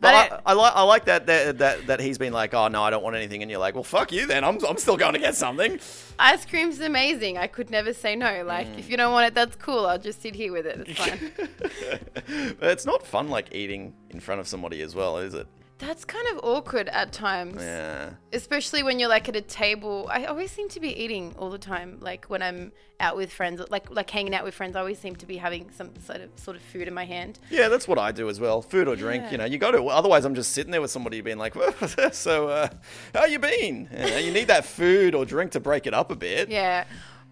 But 0.00 0.14
I 0.14 0.26
I, 0.36 0.40
I, 0.46 0.52
like 0.52 0.72
I 0.76 0.82
like 0.82 1.04
that, 1.06 1.26
that 1.26 1.58
that 1.58 1.86
that 1.88 1.98
he's 2.00 2.18
been 2.18 2.32
like, 2.32 2.54
oh 2.54 2.68
no, 2.68 2.84
I 2.84 2.90
don't 2.90 3.02
want 3.02 3.16
anything, 3.16 3.42
and 3.42 3.50
you're 3.50 3.58
like, 3.58 3.74
well, 3.74 3.82
fuck 3.82 4.12
you 4.12 4.26
then. 4.28 4.44
I'm 4.44 4.64
I'm 4.64 4.76
still 4.76 4.96
going 4.96 5.14
to 5.14 5.18
get 5.18 5.34
something. 5.34 5.80
Ice 6.20 6.46
cream's 6.46 6.78
amazing. 6.78 7.36
I 7.36 7.48
could 7.48 7.68
never 7.70 7.92
say 7.92 8.14
no. 8.14 8.44
Like, 8.46 8.68
Mm. 8.68 8.78
if 8.78 8.88
you 8.88 8.96
don't 8.96 9.12
want 9.12 9.26
it, 9.26 9.34
that's 9.34 9.56
cool. 9.56 9.86
I'll 9.86 9.98
just 9.98 10.22
sit 10.22 10.36
here 10.36 10.52
with 10.52 10.66
it. 10.66 10.86
It's 10.86 10.98
fine. 11.00 12.56
but 12.60 12.68
it's 12.70 12.86
not 12.86 13.04
fun 13.06 13.28
like 13.28 13.52
eating 13.52 13.92
in 14.10 14.20
front 14.20 14.40
of 14.40 14.46
somebody 14.46 14.82
as 14.82 14.94
well, 14.94 15.18
is 15.18 15.34
it? 15.34 15.48
That's 15.78 16.04
kind 16.04 16.26
of 16.32 16.40
awkward 16.42 16.88
at 16.88 17.12
times. 17.12 17.62
Yeah. 17.62 18.10
Especially 18.32 18.82
when 18.82 18.98
you're 18.98 19.08
like 19.08 19.28
at 19.28 19.36
a 19.36 19.40
table. 19.40 20.08
I 20.10 20.24
always 20.24 20.50
seem 20.50 20.68
to 20.70 20.80
be 20.80 20.88
eating 20.88 21.34
all 21.38 21.50
the 21.50 21.58
time. 21.58 21.98
Like 22.00 22.24
when 22.26 22.42
I'm 22.42 22.72
out 22.98 23.16
with 23.16 23.32
friends, 23.32 23.62
like 23.70 23.88
like 23.88 24.10
hanging 24.10 24.34
out 24.34 24.42
with 24.42 24.54
friends, 24.54 24.74
I 24.74 24.80
always 24.80 24.98
seem 24.98 25.14
to 25.16 25.26
be 25.26 25.36
having 25.36 25.70
some 25.70 25.90
sort 26.04 26.20
of 26.20 26.30
sort 26.36 26.56
of 26.56 26.62
food 26.64 26.88
in 26.88 26.94
my 26.94 27.04
hand. 27.04 27.38
Yeah, 27.48 27.68
that's 27.68 27.86
what 27.86 27.96
I 27.98 28.10
do 28.10 28.28
as 28.28 28.40
well. 28.40 28.60
Food 28.60 28.88
or 28.88 28.96
drink, 28.96 29.22
Yeah. 29.26 29.30
you 29.30 29.38
know, 29.38 29.44
you 29.44 29.58
got 29.58 29.70
to. 29.70 29.84
Otherwise, 29.84 30.24
I'm 30.24 30.34
just 30.34 30.50
sitting 30.52 30.72
there 30.72 30.80
with 30.80 30.90
somebody 30.90 31.20
being 31.20 31.38
like, 31.38 31.54
"So, 32.12 32.48
uh, 32.48 32.68
how 33.14 33.26
you 33.26 33.38
been?" 33.38 33.88
You, 33.92 34.10
know, 34.10 34.18
you 34.18 34.32
need 34.32 34.48
that 34.48 34.64
food 34.64 35.14
or 35.14 35.24
drink 35.24 35.52
to 35.52 35.60
break 35.60 35.86
it 35.86 35.94
up 35.94 36.10
a 36.10 36.16
bit. 36.16 36.48
Yeah. 36.48 36.84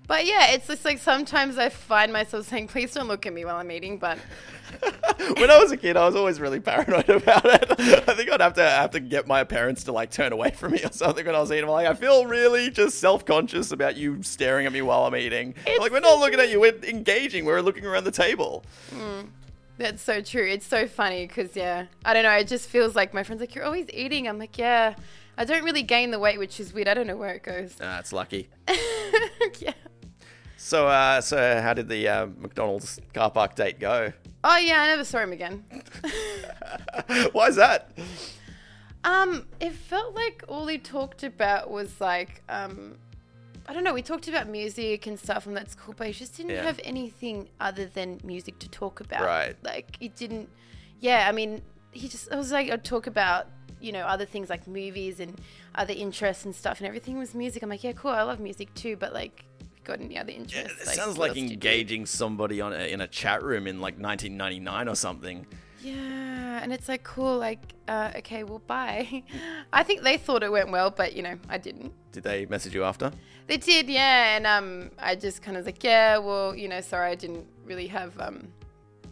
But 0.07 0.25
yeah, 0.25 0.53
it's 0.53 0.69
just 0.69 0.85
like 0.85 0.99
sometimes 0.99 1.59
I 1.59 1.69
find 1.69 2.13
myself 2.13 2.49
saying, 2.49 2.69
please 2.69 2.93
don't 2.93 3.09
look 3.09 3.27
at 3.27 3.33
me 3.33 3.45
while 3.45 3.57
I'm 3.57 3.71
eating. 3.73 3.99
But 3.99 4.19
when 5.37 5.51
I 5.51 5.59
was 5.59 5.73
a 5.73 5.77
kid, 5.77 5.97
I 5.97 6.07
was 6.07 6.15
always 6.15 6.41
really 6.41 6.61
paranoid 6.61 7.09
about 7.09 7.45
it. 7.45 7.71
I 8.09 8.15
think 8.15 8.31
I'd 8.31 8.41
have 8.41 8.55
to 8.55 8.63
have 8.63 8.93
to 8.93 9.01
get 9.01 9.27
my 9.27 9.43
parents 9.43 9.83
to 9.85 9.93
like 9.93 10.11
turn 10.11 10.33
away 10.33 10.51
from 10.51 10.73
me 10.73 10.81
or 10.85 10.93
something 10.93 11.27
when 11.27 11.35
I 11.35 11.41
was 11.41 11.51
eating. 11.51 11.65
I'm 11.65 11.71
like, 11.71 11.89
I 11.89 11.95
feel 11.95 12.27
really 12.27 12.71
just 12.71 12.99
self 13.01 13.25
conscious 13.25 13.73
about 13.73 13.97
you 13.97 14.23
staring 14.23 14.67
at 14.67 14.73
me 14.73 14.83
while 14.83 15.05
I'm 15.07 15.17
eating. 15.17 15.55
It's 15.67 15.81
like 15.81 15.91
we're 15.91 16.01
not 16.01 16.21
looking 16.21 16.39
at 16.39 16.51
you, 16.51 16.61
we're 16.61 16.79
engaging. 16.85 17.45
We're 17.45 17.61
looking 17.61 17.85
around 17.85 18.05
the 18.05 18.13
table. 18.13 18.65
that's 19.77 20.03
so 20.03 20.21
true. 20.21 20.47
It's 20.47 20.67
so 20.67 20.87
funny 20.87 21.27
because, 21.27 21.57
yeah, 21.57 21.87
I 22.05 22.15
don't 22.15 22.23
know. 22.23 22.33
It 22.33 22.47
just 22.47 22.69
feels 22.69 22.95
like 22.95 23.13
my 23.13 23.25
friend's 23.25 23.41
like, 23.41 23.57
you're 23.57 23.65
always 23.65 23.87
eating. 23.93 24.29
I'm 24.29 24.39
like, 24.39 24.57
yeah. 24.57 24.95
I 25.39 25.45
don't 25.45 25.65
really 25.65 25.83
gain 25.83 26.13
the 26.13 26.19
weight, 26.19 26.39
which 26.39 26.59
is 26.61 26.73
weird. 26.73 26.89
I 26.89 26.95
don't 26.95 27.07
know 27.07 27.17
where 27.17 27.35
it 27.35 27.43
goes. 27.43 27.77
Ah, 27.81 27.99
it's 27.99 28.11
lucky. 28.11 28.49
yeah. 29.59 29.73
So, 30.57 30.89
uh, 30.89 31.21
so 31.21 31.61
how 31.61 31.75
did 31.75 31.89
the 31.89 32.09
uh, 32.09 32.27
McDonald's 32.39 32.99
car 33.15 33.31
park 33.31 33.55
date 33.55 33.79
go? 33.79 34.13
Oh, 34.43 34.57
yeah, 34.57 34.81
I 34.83 34.87
never 34.87 35.05
saw 35.05 35.19
him 35.19 35.33
again. 35.33 35.65
Why 37.33 37.49
is 37.49 37.57
that? 37.57 37.91
Um, 39.05 39.47
it 39.61 39.73
felt 39.73 40.15
like 40.15 40.43
all 40.49 40.67
he 40.67 40.79
talked 40.79 41.23
about 41.23 41.71
was 41.71 42.01
like, 42.01 42.43
um, 42.49 42.97
I 43.69 43.73
don't 43.73 43.85
know. 43.85 43.95
We 43.95 44.03
talked 44.03 44.29
about 44.29 44.49
music 44.49 45.07
and 45.07 45.19
stuff, 45.19 45.47
and 45.47 45.57
that's 45.57 45.75
cool. 45.75 45.95
But 45.97 46.09
he 46.09 46.13
just 46.13 46.37
didn't 46.37 46.53
Yeah. 46.53 46.63
have 46.63 46.81
anything 46.85 47.49
other 47.61 47.87
than 47.87 48.21
music 48.25 48.59
to 48.61 48.69
talk 48.69 49.01
about. 49.01 49.23
Right. 49.23 49.57
Like 49.63 49.97
it 50.01 50.17
didn't. 50.17 50.49
Yeah, 51.01 51.27
I 51.29 51.33
mean, 51.33 51.63
he 51.93 52.09
just. 52.09 52.33
I 52.33 52.37
was 52.37 52.51
like, 52.53 52.71
I'd 52.71 52.85
talk 52.85 53.07
about 53.07 53.47
you 53.81 53.93
know 53.93 54.03
other 54.07 54.25
things 54.25 54.49
like 54.49 54.67
movies 54.67 55.21
and 55.21 55.41
other 55.75 55.93
interests 55.95 56.45
and 56.45 56.55
stuff, 56.55 56.79
and 56.79 56.87
everything 56.87 57.19
was 57.19 57.35
music. 57.35 57.63
I'm 57.63 57.69
like, 57.69 57.85
yeah, 57.85 57.93
cool. 57.93 58.13
I 58.13 58.23
love 58.23 58.39
music 58.41 58.73
too, 58.75 58.97
but 58.97 59.13
like, 59.13 59.45
got 59.87 60.00
any 60.00 60.19
other 60.19 60.33
interests. 60.33 60.57
Yeah, 60.76 60.83
it 60.83 60.87
Like, 60.87 60.97
sounds 60.97 61.16
like 61.19 61.31
else 61.31 61.35
do 61.37 61.40
you 61.43 61.49
do? 61.49 61.52
engaging 61.55 62.07
somebody 62.07 62.61
on 62.61 62.73
a, 62.73 62.93
in 62.93 63.00
a 63.00 63.07
chat 63.07 63.43
room 63.43 63.66
in 63.66 63.81
like 63.81 63.95
1999 63.99 64.88
or 64.88 64.95
something. 64.95 65.47
Yeah, 65.83 66.61
and 66.62 66.73
it's 66.73 66.88
like 66.88 67.05
cool. 67.05 67.38
Like, 67.38 67.61
uh, 67.87 68.11
okay, 68.16 68.43
well, 68.45 68.61
bye. 68.66 69.23
I 69.73 69.83
think 69.85 70.02
they 70.02 70.16
thought 70.16 70.43
it 70.43 70.50
went 70.50 70.71
well, 70.71 70.90
but 70.90 71.14
you 71.14 71.23
know, 71.23 71.38
I 71.49 71.59
didn't. 71.59 71.93
Did 72.12 72.25
they 72.25 72.47
message 72.47 72.75
you 72.75 72.83
after? 72.85 73.12
They 73.47 73.59
did, 73.59 73.88
yeah, 73.88 74.37
and 74.37 74.47
um, 74.47 74.90
I 74.99 75.14
just 75.14 75.43
kind 75.43 75.57
of 75.57 75.61
was 75.61 75.66
like, 75.66 75.85
yeah, 75.85 76.19
well, 76.19 76.57
you 76.57 76.66
know, 76.66 76.81
sorry, 76.81 77.11
I 77.11 77.14
didn't 77.14 77.47
really 77.64 77.87
have 77.87 78.19
um, 78.21 78.49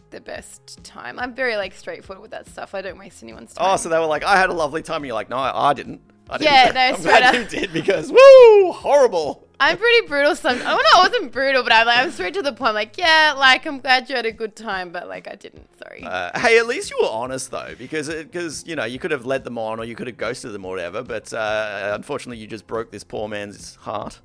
the 0.09 0.19
best 0.19 0.83
time. 0.83 1.17
I'm 1.19 1.33
very 1.33 1.55
like 1.55 1.73
straightforward 1.73 2.21
with 2.21 2.31
that 2.31 2.47
stuff. 2.49 2.75
I 2.75 2.81
don't 2.81 2.97
waste 2.97 3.23
anyone's 3.23 3.53
time. 3.53 3.65
Oh, 3.71 3.77
so 3.77 3.87
they 3.87 3.97
were 3.99 4.05
like, 4.07 4.25
I 4.25 4.35
had 4.35 4.49
a 4.49 4.53
lovely 4.53 4.81
time. 4.81 4.97
And 4.97 5.05
you're 5.05 5.15
like, 5.15 5.29
no, 5.29 5.37
I, 5.37 5.69
I 5.69 5.73
didn't. 5.73 6.01
I 6.29 6.37
didn't. 6.39 6.51
Yeah, 6.53 6.71
no, 6.73 6.79
I'm 6.97 7.01
glad 7.01 7.23
up. 7.23 7.33
you 7.35 7.45
did 7.59 7.71
because 7.71 8.11
woo, 8.11 8.71
horrible. 8.73 9.44
I'm 9.59 9.77
pretty 9.77 10.07
brutal 10.07 10.35
sometimes. 10.35 10.65
Oh 10.67 10.75
no, 10.75 10.99
I 11.01 11.07
wasn't 11.07 11.31
brutal, 11.31 11.63
but 11.63 11.71
I'm 11.71 11.85
like 11.87 11.97
I'm 11.99 12.11
straight 12.11 12.33
to 12.33 12.41
the 12.41 12.51
point. 12.53 12.73
Like, 12.73 12.97
yeah, 12.97 13.33
like 13.37 13.65
I'm 13.65 13.79
glad 13.79 14.09
you 14.09 14.15
had 14.15 14.25
a 14.25 14.31
good 14.31 14.55
time, 14.55 14.91
but 14.91 15.07
like 15.07 15.27
I 15.29 15.35
didn't. 15.35 15.67
Sorry. 15.81 16.03
Uh, 16.03 16.37
hey, 16.39 16.57
at 16.59 16.67
least 16.67 16.91
you 16.91 16.97
were 17.01 17.09
honest 17.09 17.51
though, 17.51 17.73
because 17.77 18.09
because 18.09 18.65
you 18.67 18.75
know 18.75 18.83
you 18.85 18.99
could 18.99 19.11
have 19.11 19.25
led 19.25 19.43
them 19.43 19.57
on 19.57 19.79
or 19.79 19.85
you 19.85 19.95
could 19.95 20.07
have 20.07 20.17
ghosted 20.17 20.51
them 20.51 20.65
or 20.65 20.71
whatever. 20.71 21.03
But 21.03 21.31
uh, 21.33 21.91
unfortunately, 21.95 22.37
you 22.41 22.47
just 22.47 22.67
broke 22.67 22.91
this 22.91 23.03
poor 23.03 23.27
man's 23.27 23.75
heart. 23.75 24.19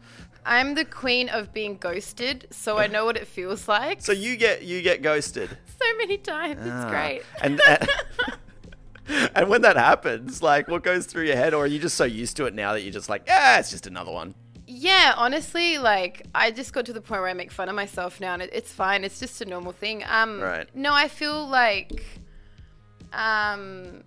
I'm 0.45 0.75
the 0.75 0.87
queen 0.87 1.29
of 1.29 1.53
being 1.53 1.77
ghosted, 1.77 2.49
so 2.51 2.79
I 2.79 2.87
know 2.87 3.05
what 3.05 3.17
it 3.19 3.27
feels 3.29 3.69
like. 3.69 4.01
So 4.01 4.13
you 4.13 4.37
get 4.37 4.63
you 4.63 4.81
get 4.83 5.03
ghosted. 5.03 5.51
so 5.79 5.97
many 5.99 6.17
times. 6.19 6.61
It's 6.61 6.71
Ah. 6.71 6.91
great. 6.91 7.23
And 7.43 7.61
and, 7.69 7.89
and 9.35 9.49
when 9.49 9.63
that 9.63 9.77
happens, 9.77 10.43
like 10.43 10.67
what 10.67 10.83
goes 10.83 11.07
through 11.07 11.25
your 11.27 11.37
head, 11.37 11.55
or 11.55 11.65
are 11.65 11.67
you 11.69 11.79
just 11.79 11.97
so 11.97 12.05
used 12.05 12.37
to 12.39 12.47
it 12.47 12.55
now 12.55 12.73
that 12.73 12.83
you're 12.83 12.93
just 12.93 13.09
like, 13.09 13.25
yeah, 13.27 13.59
it's 13.59 13.71
just 13.71 13.87
another 13.87 14.11
one. 14.11 14.35
Yeah, 14.81 15.13
honestly, 15.17 15.77
like 15.77 16.27
I 16.35 16.51
just 16.51 16.73
got 16.73 16.87
to 16.87 16.95
the 16.95 17.03
point 17.03 17.21
where 17.21 17.29
I 17.29 17.35
make 17.35 17.53
fun 17.53 17.69
of 17.69 17.75
myself 17.75 18.19
now, 18.19 18.33
and 18.33 18.41
it, 18.43 18.51
it's 18.53 18.73
fine. 18.73 19.05
It's 19.05 19.21
just 19.21 19.43
a 19.43 19.45
normal 19.45 19.73
thing. 19.73 20.03
Um, 20.09 20.41
Right. 20.41 20.67
No, 20.75 20.95
I 20.95 21.09
feel 21.09 21.47
like, 21.47 22.03
um. 23.13 24.03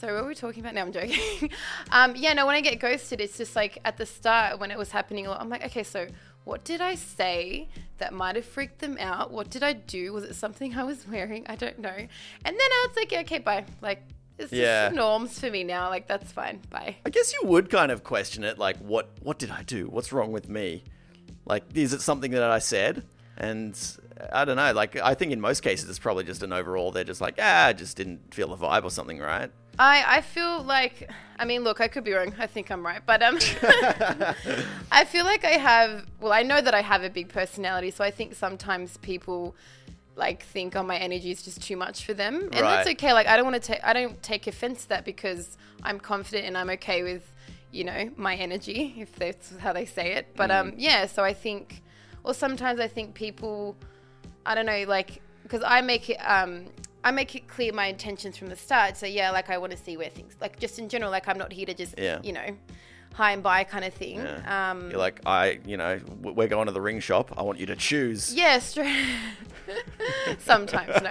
So 0.00 0.14
what 0.14 0.22
were 0.22 0.28
we 0.28 0.34
talking 0.34 0.60
about 0.60 0.74
now? 0.74 0.82
I'm 0.82 0.92
joking. 0.92 1.50
um, 1.90 2.14
yeah, 2.14 2.34
no. 2.34 2.46
When 2.46 2.54
I 2.54 2.60
get 2.60 2.78
ghosted, 2.78 3.20
it's 3.20 3.38
just 3.38 3.56
like 3.56 3.78
at 3.84 3.96
the 3.96 4.06
start 4.06 4.60
when 4.60 4.70
it 4.70 4.78
was 4.78 4.90
happening 4.90 5.26
a 5.26 5.30
lot. 5.30 5.40
I'm 5.40 5.48
like, 5.48 5.64
okay, 5.64 5.82
so 5.82 6.06
what 6.44 6.62
did 6.62 6.80
I 6.80 6.94
say 6.94 7.68
that 7.96 8.12
might 8.12 8.36
have 8.36 8.44
freaked 8.44 8.78
them 8.78 8.96
out? 9.00 9.32
What 9.32 9.50
did 9.50 9.62
I 9.62 9.72
do? 9.72 10.12
Was 10.12 10.24
it 10.24 10.34
something 10.34 10.76
I 10.76 10.84
was 10.84 11.08
wearing? 11.08 11.46
I 11.48 11.56
don't 11.56 11.78
know. 11.78 11.88
And 11.88 12.08
then 12.44 12.56
I 12.58 12.86
was 12.86 12.96
like, 12.96 13.10
yeah, 13.10 13.20
okay, 13.20 13.38
bye. 13.38 13.64
Like, 13.80 14.02
it's 14.38 14.52
Yeah. 14.52 14.86
just 14.86 14.96
norms 14.96 15.38
for 15.38 15.50
me 15.50 15.64
now. 15.64 15.88
Like, 15.88 16.06
that's 16.08 16.30
fine. 16.32 16.60
Bye. 16.70 16.96
I 17.04 17.10
guess 17.10 17.32
you 17.32 17.40
would 17.48 17.70
kind 17.70 17.90
of 17.92 18.04
question 18.04 18.44
it, 18.44 18.58
like, 18.58 18.76
what 18.78 19.10
what 19.20 19.38
did 19.38 19.50
I 19.50 19.62
do? 19.62 19.86
What's 19.88 20.12
wrong 20.12 20.32
with 20.32 20.48
me? 20.48 20.84
Like, 21.44 21.64
is 21.74 21.92
it 21.92 22.00
something 22.02 22.30
that 22.32 22.42
I 22.42 22.58
said? 22.58 23.04
And 23.36 23.78
I 24.32 24.44
don't 24.44 24.56
know. 24.56 24.72
Like, 24.72 24.96
I 24.96 25.14
think 25.14 25.32
in 25.32 25.40
most 25.40 25.60
cases 25.62 25.88
it's 25.88 25.98
probably 25.98 26.24
just 26.24 26.42
an 26.42 26.52
overall. 26.52 26.90
They're 26.90 27.04
just 27.04 27.20
like, 27.20 27.36
ah, 27.40 27.66
I 27.66 27.72
just 27.72 27.96
didn't 27.96 28.34
feel 28.34 28.48
the 28.48 28.56
vibe 28.56 28.84
or 28.84 28.90
something, 28.90 29.18
right? 29.18 29.50
I, 29.80 30.16
I 30.16 30.20
feel 30.22 30.64
like 30.64 31.08
I 31.38 31.44
mean 31.44 31.62
look 31.62 31.80
I 31.80 31.86
could 31.86 32.02
be 32.02 32.12
wrong 32.12 32.34
I 32.36 32.48
think 32.48 32.68
I'm 32.68 32.84
right 32.84 33.00
but 33.06 33.22
um 33.22 33.38
I 34.90 35.04
feel 35.04 35.24
like 35.24 35.44
I 35.44 35.50
have 35.52 36.04
well 36.20 36.32
I 36.32 36.42
know 36.42 36.60
that 36.60 36.74
I 36.74 36.82
have 36.82 37.04
a 37.04 37.10
big 37.10 37.28
personality 37.28 37.92
so 37.92 38.02
I 38.02 38.10
think 38.10 38.34
sometimes 38.34 38.96
people 38.96 39.54
like 40.18 40.42
think 40.42 40.74
oh 40.76 40.82
my 40.82 40.96
energy 40.96 41.30
is 41.30 41.42
just 41.42 41.62
too 41.62 41.76
much 41.76 42.04
for 42.04 42.12
them 42.12 42.42
and 42.52 42.64
that's 42.66 42.88
okay 42.88 43.12
like 43.12 43.26
I 43.26 43.36
don't 43.36 43.46
want 43.46 43.62
to 43.62 43.66
take 43.72 43.80
I 43.84 43.92
don't 43.92 44.20
take 44.22 44.46
offense 44.46 44.82
to 44.82 44.88
that 44.90 45.04
because 45.04 45.56
I'm 45.82 45.98
confident 46.00 46.46
and 46.46 46.58
I'm 46.58 46.70
okay 46.70 47.02
with 47.02 47.32
you 47.70 47.84
know 47.84 48.10
my 48.16 48.34
energy 48.34 48.94
if 48.98 49.14
that's 49.16 49.56
how 49.58 49.72
they 49.72 49.84
say 49.86 50.12
it 50.12 50.26
but 50.34 50.50
um 50.50 50.72
yeah 50.76 51.06
so 51.06 51.22
I 51.22 51.32
think 51.32 51.82
or 52.24 52.34
sometimes 52.34 52.80
I 52.80 52.88
think 52.88 53.14
people 53.14 53.76
I 54.44 54.54
don't 54.54 54.66
know, 54.66 54.84
like 54.88 55.20
because 55.42 55.62
I 55.64 55.80
make 55.82 56.10
it 56.10 56.16
um 56.18 56.66
I 57.04 57.10
make 57.10 57.34
it 57.36 57.46
clear 57.46 57.72
my 57.72 57.86
intentions 57.86 58.36
from 58.36 58.48
the 58.48 58.56
start. 58.56 58.96
So 58.96 59.06
yeah, 59.06 59.30
like 59.30 59.50
I 59.50 59.58
want 59.58 59.72
to 59.72 59.78
see 59.78 59.96
where 59.96 60.08
things 60.10 60.34
like 60.40 60.58
just 60.58 60.78
in 60.78 60.88
general, 60.88 61.10
like 61.10 61.28
I'm 61.28 61.38
not 61.38 61.52
here 61.52 61.66
to 61.66 61.74
just 61.74 61.98
Yeah. 61.98 62.20
you 62.22 62.32
know 62.32 62.56
hi 63.14 63.32
and 63.32 63.42
bye 63.42 63.64
kind 63.64 63.84
of 63.84 63.92
thing. 63.94 64.18
Yeah. 64.18 64.70
Um, 64.70 64.90
You're 64.90 64.98
like, 65.00 65.20
I, 65.26 65.58
you 65.66 65.76
know, 65.76 65.98
we're 66.22 66.46
going 66.46 66.66
to 66.66 66.72
the 66.72 66.80
ring 66.80 67.00
shop. 67.00 67.34
I 67.36 67.42
want 67.42 67.58
you 67.58 67.66
to 67.66 67.74
choose. 67.74 68.32
yeah, 68.32 68.58
straight. 68.70 68.94
Sometimes 70.38 70.88
no, 71.02 71.10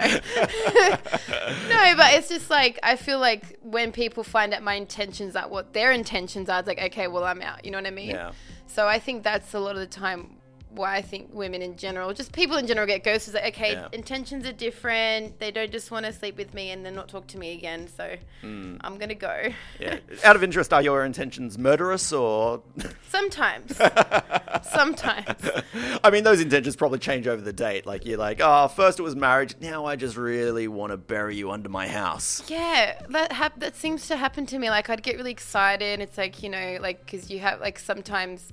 no, 1.68 1.96
but 1.96 2.14
it's 2.14 2.28
just 2.28 2.50
like 2.50 2.78
I 2.82 2.96
feel 2.96 3.18
like 3.18 3.58
when 3.62 3.92
people 3.92 4.24
find 4.24 4.52
out 4.54 4.62
my 4.62 4.74
intentions 4.74 5.36
are 5.36 5.48
what 5.48 5.72
their 5.72 5.92
intentions 5.92 6.48
are, 6.48 6.60
it's 6.60 6.68
like 6.68 6.80
okay, 6.80 7.08
well 7.08 7.24
I'm 7.24 7.42
out. 7.42 7.64
You 7.64 7.70
know 7.70 7.78
what 7.78 7.86
I 7.86 7.90
mean? 7.90 8.10
Yeah. 8.10 8.32
So 8.66 8.86
I 8.86 8.98
think 8.98 9.22
that's 9.22 9.54
a 9.54 9.60
lot 9.60 9.74
of 9.74 9.80
the 9.80 9.86
time 9.86 10.37
why 10.78 10.96
I 10.96 11.02
think 11.02 11.28
women 11.34 11.60
in 11.60 11.76
general, 11.76 12.12
just 12.14 12.32
people 12.32 12.56
in 12.56 12.66
general, 12.66 12.86
get 12.86 13.04
ghosted. 13.04 13.34
Like, 13.34 13.54
okay, 13.54 13.72
Yeah. 13.72 13.88
intentions 13.92 14.46
are 14.46 14.52
different. 14.52 15.38
They 15.40 15.50
don't 15.50 15.70
just 15.70 15.90
want 15.90 16.06
to 16.06 16.12
sleep 16.12 16.36
with 16.38 16.54
me 16.54 16.70
and 16.70 16.86
then 16.86 16.94
not 16.94 17.08
talk 17.08 17.26
to 17.28 17.38
me 17.38 17.52
again. 17.52 17.88
So 17.94 18.16
Hmm. 18.40 18.76
I'm 18.82 18.96
gonna 18.98 19.14
go. 19.14 19.48
Yeah. 19.80 19.98
Out 20.24 20.36
of 20.36 20.42
interest, 20.42 20.72
are 20.72 20.80
your 20.82 21.04
intentions 21.04 21.58
murderous 21.58 22.12
or? 22.12 22.62
Sometimes, 23.08 23.76
sometimes. 24.62 25.50
I 26.04 26.10
mean, 26.10 26.24
those 26.24 26.40
intentions 26.40 26.76
probably 26.76 26.98
change 26.98 27.26
over 27.26 27.42
the 27.42 27.52
date. 27.52 27.86
Like 27.86 28.06
you're 28.06 28.18
like, 28.18 28.40
oh, 28.42 28.68
first 28.68 28.98
it 28.98 29.02
was 29.02 29.16
marriage. 29.16 29.54
Now 29.60 29.84
I 29.86 29.96
just 29.96 30.16
really 30.16 30.68
want 30.68 30.92
to 30.92 30.96
bury 30.96 31.36
you 31.36 31.50
under 31.50 31.68
my 31.68 31.88
house. 31.88 32.42
Yeah, 32.48 33.00
that 33.10 33.32
hap- 33.32 33.60
that 33.60 33.76
seems 33.76 34.06
to 34.08 34.16
happen 34.16 34.46
to 34.46 34.58
me. 34.58 34.70
Like 34.70 34.88
I'd 34.90 35.02
get 35.02 35.16
really 35.16 35.32
excited. 35.32 35.88
And 35.94 36.02
it's 36.02 36.18
like 36.18 36.42
you 36.42 36.48
know, 36.50 36.78
like 36.80 37.04
because 37.04 37.30
you 37.30 37.40
have 37.40 37.60
like 37.60 37.78
sometimes 37.78 38.52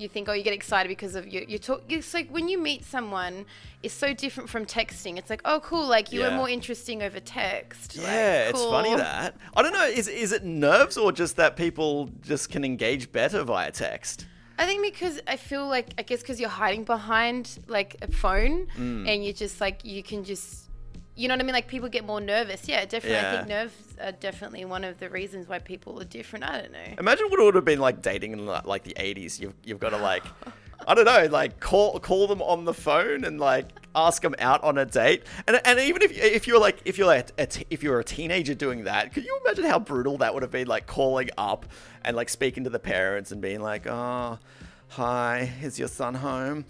you 0.00 0.08
think, 0.08 0.28
oh, 0.28 0.32
you 0.32 0.42
get 0.42 0.54
excited 0.54 0.88
because 0.88 1.14
of 1.14 1.28
you. 1.28 1.44
You 1.46 1.58
talk. 1.58 1.82
It's 1.88 2.14
like 2.14 2.30
when 2.30 2.48
you 2.48 2.58
meet 2.58 2.84
someone, 2.84 3.44
it's 3.82 3.92
so 3.92 4.14
different 4.14 4.48
from 4.48 4.64
texting. 4.64 5.18
It's 5.18 5.28
like, 5.28 5.42
oh, 5.44 5.60
cool. 5.60 5.86
Like 5.86 6.12
you 6.12 6.20
Yeah. 6.20 6.30
were 6.30 6.36
more 6.36 6.48
interesting 6.48 7.02
over 7.02 7.20
text. 7.20 7.96
Like, 7.98 8.06
Yeah, 8.06 8.48
it's 8.48 8.62
funny 8.64 8.94
that. 8.96 9.36
I 9.54 9.62
don't 9.62 9.72
know. 9.74 9.84
Is 9.84 10.08
is 10.08 10.32
it 10.32 10.44
nerves 10.44 10.96
or 10.96 11.12
just 11.12 11.36
that 11.36 11.56
people 11.56 12.08
just 12.22 12.48
can 12.50 12.64
engage 12.64 13.12
better 13.12 13.42
via 13.44 13.70
text? 13.70 14.26
I 14.58 14.66
think 14.66 14.82
because 14.82 15.20
I 15.26 15.36
feel 15.36 15.66
like 15.68 15.88
I 15.98 16.02
guess 16.02 16.20
because 16.20 16.40
you're 16.40 16.48
hiding 16.48 16.84
behind 16.84 17.58
like 17.68 17.96
a 18.02 18.10
phone 18.10 18.66
Mm. 18.78 19.06
and 19.08 19.24
you 19.24 19.32
just 19.34 19.60
like 19.60 19.84
you 19.84 20.02
can 20.02 20.24
just 20.24 20.69
you 21.20 21.28
know 21.28 21.34
what 21.34 21.42
I 21.42 21.44
mean 21.44 21.52
like 21.52 21.68
people 21.68 21.90
get 21.90 22.06
more 22.06 22.20
nervous. 22.20 22.66
Yeah, 22.66 22.86
definitely. 22.86 23.18
I 23.18 23.36
think 23.36 23.48
nerves 23.48 23.74
are 24.00 24.12
definitely 24.12 24.64
one 24.64 24.84
of 24.84 24.98
the 24.98 25.10
reasons 25.10 25.48
why 25.48 25.58
people 25.58 26.00
are 26.00 26.04
different. 26.04 26.46
I 26.46 26.62
don't 26.62 26.72
know. 26.72 26.94
Imagine 26.98 27.26
what 27.28 27.38
it 27.38 27.44
would 27.44 27.54
have 27.56 27.64
been 27.64 27.78
like 27.78 28.00
dating 28.00 28.32
in 28.32 28.46
li- 28.46 28.60
like 28.64 28.84
the 28.84 28.94
80s. 28.94 29.38
You've, 29.38 29.52
you've 29.62 29.78
got 29.78 29.90
to 29.90 29.98
like, 29.98 30.24
I 30.88 30.94
don't 30.94 31.04
know, 31.04 31.26
like 31.30 31.60
call 31.60 32.00
call 32.00 32.26
them 32.26 32.40
on 32.40 32.64
the 32.64 32.72
phone 32.72 33.24
and 33.24 33.38
like 33.38 33.66
ask 33.94 34.22
them 34.22 34.34
out 34.38 34.64
on 34.64 34.78
a 34.78 34.86
date. 34.86 35.24
And, 35.46 35.60
and 35.62 35.78
even 35.78 36.00
if 36.00 36.10
if 36.16 36.46
you're 36.46 36.58
like 36.58 36.80
if 36.86 36.96
you're 36.96 37.06
like 37.06 37.32
a 37.36 37.46
t- 37.46 37.66
if 37.68 37.82
you're 37.82 38.00
a 38.00 38.04
teenager 38.04 38.54
doing 38.54 38.84
that, 38.84 39.12
could 39.12 39.24
you 39.26 39.38
imagine 39.44 39.66
how 39.66 39.78
brutal 39.78 40.16
that 40.18 40.32
would 40.32 40.42
have 40.42 40.50
been? 40.50 40.68
Like 40.68 40.86
calling 40.86 41.28
up 41.36 41.66
and 42.02 42.16
like 42.16 42.30
speaking 42.30 42.64
to 42.64 42.70
the 42.70 42.78
parents 42.78 43.30
and 43.30 43.42
being 43.42 43.60
like, 43.60 43.86
oh, 43.86 44.38
hi, 44.88 45.52
is 45.62 45.78
your 45.78 45.88
son 45.88 46.14
home? 46.14 46.64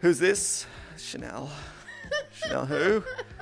Who's 0.00 0.18
this? 0.18 0.66
Chanel. 0.98 1.50
Chanel 2.34 2.66
who? 2.66 3.02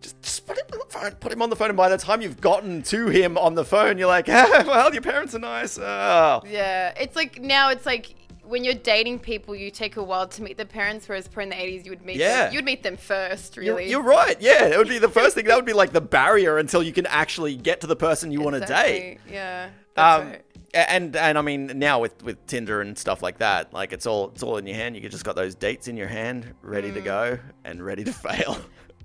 Just, 0.00 0.22
just 0.22 0.46
put 0.46 0.56
him 0.58 0.64
on 0.72 0.78
the 0.78 0.84
phone. 0.92 1.10
Put 1.12 1.32
him 1.32 1.42
on 1.42 1.50
the 1.50 1.56
phone, 1.56 1.68
and 1.70 1.76
by 1.76 1.88
the 1.88 1.98
time 1.98 2.20
you've 2.22 2.40
gotten 2.40 2.82
to 2.84 3.06
him 3.08 3.36
on 3.36 3.54
the 3.54 3.64
phone, 3.64 3.98
you're 3.98 4.06
like, 4.08 4.28
ah, 4.28 4.64
"Well, 4.66 4.92
your 4.92 5.02
parents 5.02 5.34
are 5.34 5.38
nice." 5.40 5.78
Oh. 5.78 6.42
Yeah, 6.48 6.92
it's 6.98 7.16
like 7.16 7.40
now 7.40 7.70
it's 7.70 7.84
like 7.86 8.14
when 8.44 8.64
you're 8.64 8.74
dating 8.74 9.18
people, 9.18 9.54
you 9.54 9.70
take 9.70 9.96
a 9.96 10.02
while 10.02 10.26
to 10.26 10.42
meet 10.42 10.56
the 10.56 10.64
parents, 10.64 11.06
whereas 11.08 11.28
in 11.36 11.48
the 11.50 11.54
80s 11.54 11.84
you 11.84 11.90
would 11.90 12.02
meet 12.04 12.16
Yeah. 12.16 12.44
them. 12.44 12.54
You'd 12.54 12.64
meet 12.64 12.82
them 12.82 12.96
first, 12.96 13.56
You're, 13.56 13.74
really. 13.76 13.90
you're 13.90 14.02
right. 14.02 14.40
Yeah, 14.40 14.64
it 14.68 14.78
would 14.78 14.88
be 14.88 14.98
the 14.98 15.08
first 15.10 15.34
thing. 15.34 15.44
That 15.48 15.56
would 15.56 15.66
be 15.66 15.74
like 15.74 15.92
the 15.92 16.00
barrier 16.00 16.56
until 16.56 16.82
you 16.82 16.92
can 16.94 17.04
actually 17.06 17.56
get 17.56 17.82
to 17.82 17.86
the 17.86 17.96
person 17.96 18.32
you 18.32 18.40
want 18.40 18.54
to 18.56 18.64
date. 18.64 19.18
Yeah. 19.30 19.68
That's 19.94 20.22
Um, 20.22 20.30
right. 20.30 20.42
and 20.72 21.14
and 21.16 21.36
I 21.36 21.42
mean 21.42 21.72
now 21.76 22.00
with 22.00 22.22
with 22.22 22.46
Tinder 22.46 22.80
and 22.80 22.96
stuff 22.96 23.22
like 23.22 23.38
that, 23.38 23.74
like 23.74 23.92
it's 23.92 24.06
all 24.06 24.30
it's 24.30 24.42
all 24.42 24.56
in 24.56 24.66
your 24.66 24.76
hand. 24.76 24.96
You 24.96 25.06
just 25.10 25.24
got 25.24 25.36
those 25.36 25.54
dates 25.54 25.86
in 25.88 25.96
your 25.98 26.08
hand, 26.08 26.54
ready 26.62 26.90
Mm. 26.90 26.94
to 26.94 27.00
go 27.02 27.38
and 27.66 27.84
ready 27.84 28.04
to 28.04 28.12
fail. 28.28 28.56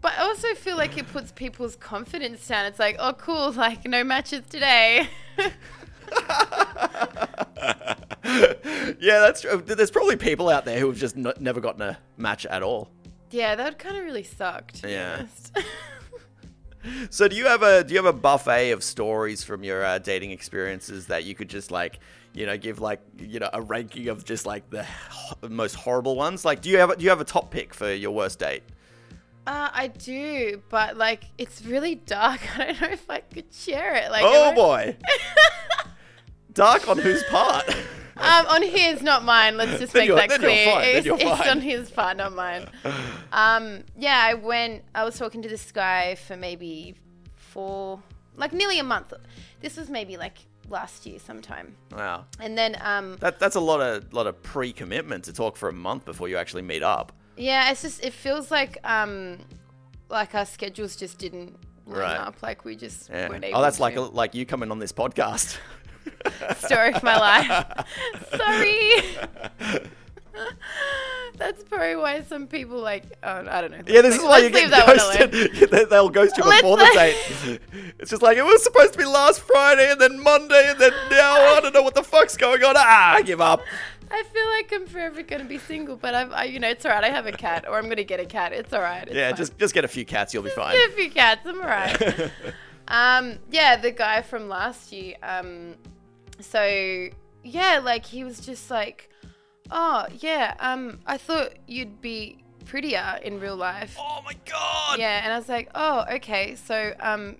But 0.03 0.13
I 0.19 0.23
also 0.23 0.53
feel 0.53 0.75
like 0.77 0.97
it 0.97 1.07
puts 1.07 1.31
people's 1.31 1.75
confidence 1.77 2.45
down. 2.47 2.65
It's 2.67 2.77
like, 2.77 2.97
oh, 2.99 3.13
cool, 3.13 3.51
like 3.53 3.85
no 3.87 4.03
matches 4.03 4.43
today. 4.49 5.07
yeah, 8.25 9.19
that's 9.19 9.41
true. 9.41 9.63
There's 9.65 9.91
probably 9.91 10.15
people 10.17 10.49
out 10.49 10.65
there 10.65 10.79
who 10.79 10.87
have 10.87 10.97
just 10.97 11.17
n- 11.17 11.31
never 11.39 11.59
gotten 11.61 11.81
a 11.81 11.97
match 12.17 12.45
at 12.45 12.61
all. 12.63 12.89
yeah, 13.31 13.55
that 13.55 13.63
would 13.65 13.79
kind 13.79 13.97
of 13.97 14.03
really 14.03 14.23
sucked. 14.23 14.83
Yeah. 14.85 15.25
So 17.09 17.29
do 17.29 17.37
you 17.37 17.45
have 17.45 17.63
a 17.63 17.81
do 17.81 17.93
you 17.93 18.03
have 18.03 18.13
a 18.13 18.17
buffet 18.19 18.71
of 18.71 18.83
stories 18.83 19.41
from 19.41 19.63
your 19.63 19.85
uh, 19.85 19.99
dating 19.99 20.31
experiences 20.31 21.07
that 21.07 21.23
you 21.23 21.33
could 21.33 21.47
just 21.49 21.71
like 21.71 21.99
you 22.33 22.45
know 22.45 22.57
give 22.57 22.81
like 22.81 22.99
you 23.17 23.39
know 23.39 23.49
a 23.53 23.61
ranking 23.61 24.09
of 24.09 24.25
just 24.25 24.45
like 24.45 24.69
the 24.69 24.83
ho- 24.83 25.47
most 25.47 25.75
horrible 25.75 26.17
ones? 26.17 26.43
Like 26.43 26.61
do 26.61 26.69
you 26.69 26.79
have 26.79 26.89
a, 26.89 26.97
do 26.97 27.05
you 27.05 27.09
have 27.09 27.21
a 27.21 27.23
top 27.23 27.51
pick 27.51 27.73
for 27.73 27.89
your 27.93 28.11
worst 28.11 28.39
date? 28.39 28.63
Uh, 29.45 29.69
I 29.73 29.87
do, 29.87 30.61
but 30.69 30.97
like 30.97 31.25
it's 31.37 31.63
really 31.65 31.95
dark. 31.95 32.41
I 32.59 32.65
don't 32.67 32.81
know 32.81 32.89
if 32.89 33.09
I 33.09 33.19
could 33.19 33.53
share 33.53 33.95
it. 33.95 34.11
Like, 34.11 34.23
oh 34.25 34.53
boy, 34.53 34.97
dark 36.53 36.87
on 36.87 36.97
whose 36.97 37.23
part? 37.25 37.65
Um, 38.15 38.45
on 38.45 38.61
his, 38.61 39.01
not 39.01 39.25
mine. 39.25 39.57
Let's 39.57 39.79
just 39.79 39.93
make 39.95 40.07
that 40.07 40.29
clear. 40.29 40.67
It's, 40.81 41.07
it's 41.07 41.47
on 41.47 41.59
his 41.59 41.89
part, 41.89 42.15
not 42.15 42.33
mine. 42.33 42.67
Um, 43.31 43.83
yeah, 43.97 44.21
I 44.23 44.35
went. 44.35 44.83
I 44.93 45.03
was 45.03 45.17
talking 45.17 45.41
to 45.41 45.49
this 45.49 45.71
guy 45.71 46.13
for 46.13 46.37
maybe 46.37 46.95
four, 47.35 48.01
like 48.35 48.53
nearly 48.53 48.77
a 48.77 48.83
month. 48.83 49.13
This 49.61 49.77
was 49.77 49.89
maybe 49.89 50.15
like 50.15 50.37
last 50.69 51.07
year 51.07 51.17
sometime, 51.19 51.75
wow, 51.91 52.25
and 52.39 52.55
then 52.55 52.77
um, 52.81 53.17
that 53.19 53.39
that's 53.39 53.55
a 53.55 53.59
lot 53.59 53.81
of 53.81 54.13
lot 54.13 54.27
of 54.27 54.41
pre 54.43 54.71
commitment 54.71 55.23
to 55.25 55.33
talk 55.33 55.57
for 55.57 55.67
a 55.67 55.73
month 55.73 56.05
before 56.05 56.29
you 56.29 56.37
actually 56.37 56.61
meet 56.61 56.83
up. 56.83 57.13
Yeah, 57.37 57.71
it's 57.71 57.81
just 57.81 58.03
it 58.03 58.13
feels 58.13 58.49
like 58.51 58.77
um, 58.83 59.37
like 60.09 60.35
our 60.35 60.45
schedules 60.45 60.95
just 60.95 61.17
didn't 61.17 61.55
line 61.85 61.99
Right. 61.99 62.17
up. 62.17 62.35
Like 62.41 62.63
we 62.65 62.75
just 62.75 63.09
Yeah. 63.09 63.29
weren't 63.29 63.43
able 63.43 63.59
Oh, 63.59 63.61
that's 63.61 63.77
to. 63.77 63.81
like 63.83 63.95
like 63.97 64.35
you 64.35 64.45
coming 64.45 64.71
on 64.71 64.79
this 64.79 64.91
podcast. 64.91 65.57
story 66.57 66.93
of 66.93 67.01
my 67.03 67.17
life. 67.17 67.87
Sorry. 68.37 69.81
That's 71.37 71.63
probably 71.63 71.95
why 71.95 72.21
some 72.23 72.47
people 72.47 72.79
like. 72.79 73.03
Oh, 73.23 73.45
I 73.49 73.61
don't 73.61 73.71
know. 73.71 73.81
Yeah, 73.87 74.01
this 74.01 74.15
is 74.15 74.23
why 74.23 74.39
you 74.39 74.49
get 74.49 74.69
that 74.71 74.85
ghosted. 74.85 75.31
They- 75.71 75.85
They'll 75.85 76.09
ghost 76.09 76.37
you 76.37 76.43
before 76.43 76.77
the 76.77 76.89
date. 76.93 77.59
It's 77.99 78.09
just 78.11 78.21
like 78.21 78.37
it 78.37 78.43
was 78.45 78.63
supposed 78.63 78.93
to 78.93 78.97
be 78.99 79.05
last 79.05 79.41
Friday, 79.41 79.91
and 79.91 79.99
then 79.99 80.19
Monday, 80.21 80.69
and 80.71 80.79
then 80.79 80.91
now 81.11 81.35
I 81.55 81.59
don't 81.61 81.73
know 81.73 81.81
what 81.81 81.95
the 81.95 82.03
fuck's 82.03 82.37
going 82.37 82.63
on. 82.63 82.75
Ah, 82.77 83.13
I 83.15 83.21
give 83.23 83.41
up. 83.41 83.61
I 84.11 84.23
feel 84.23 84.47
like 84.49 84.71
I'm 84.73 84.87
forever 84.87 85.21
gonna 85.23 85.43
be 85.45 85.57
single, 85.57 85.95
but 85.95 86.13
I've, 86.13 86.31
I, 86.31 86.43
you 86.45 86.59
know, 86.59 86.69
it's 86.69 86.85
alright. 86.85 87.03
I 87.03 87.09
have 87.09 87.25
a 87.25 87.31
cat, 87.31 87.65
or 87.67 87.77
I'm 87.77 87.89
gonna 87.89 88.03
get 88.03 88.19
a 88.19 88.25
cat. 88.25 88.53
It's 88.53 88.73
alright. 88.73 89.11
Yeah, 89.11 89.29
fine. 89.29 89.37
just 89.37 89.57
just 89.57 89.73
get 89.73 89.85
a 89.85 89.87
few 89.87 90.05
cats, 90.05 90.33
you'll 90.33 90.43
be 90.43 90.49
fine. 90.49 90.75
A 90.75 90.91
few 90.91 91.09
cats. 91.09 91.41
I'm 91.45 91.59
alright. 91.59 92.01
um, 92.87 93.39
yeah, 93.51 93.75
the 93.75 93.91
guy 93.91 94.21
from 94.21 94.49
last 94.49 94.91
year. 94.91 95.15
Um, 95.23 95.75
so 96.39 97.09
yeah, 97.43 97.79
like 97.83 98.05
he 98.05 98.23
was 98.23 98.39
just 98.39 98.69
like, 98.69 99.09
oh 99.71 100.05
yeah, 100.19 100.55
um, 100.59 100.99
I 101.05 101.17
thought 101.17 101.53
you'd 101.67 102.01
be 102.01 102.43
prettier 102.65 103.19
in 103.23 103.39
real 103.39 103.55
life. 103.55 103.95
oh 103.99 104.21
my 104.25 104.35
god. 104.49 104.99
Yeah, 104.99 105.21
and 105.23 105.33
I 105.33 105.37
was 105.37 105.49
like, 105.49 105.69
oh, 105.75 106.05
okay, 106.13 106.55
so 106.55 106.93
um, 106.99 107.37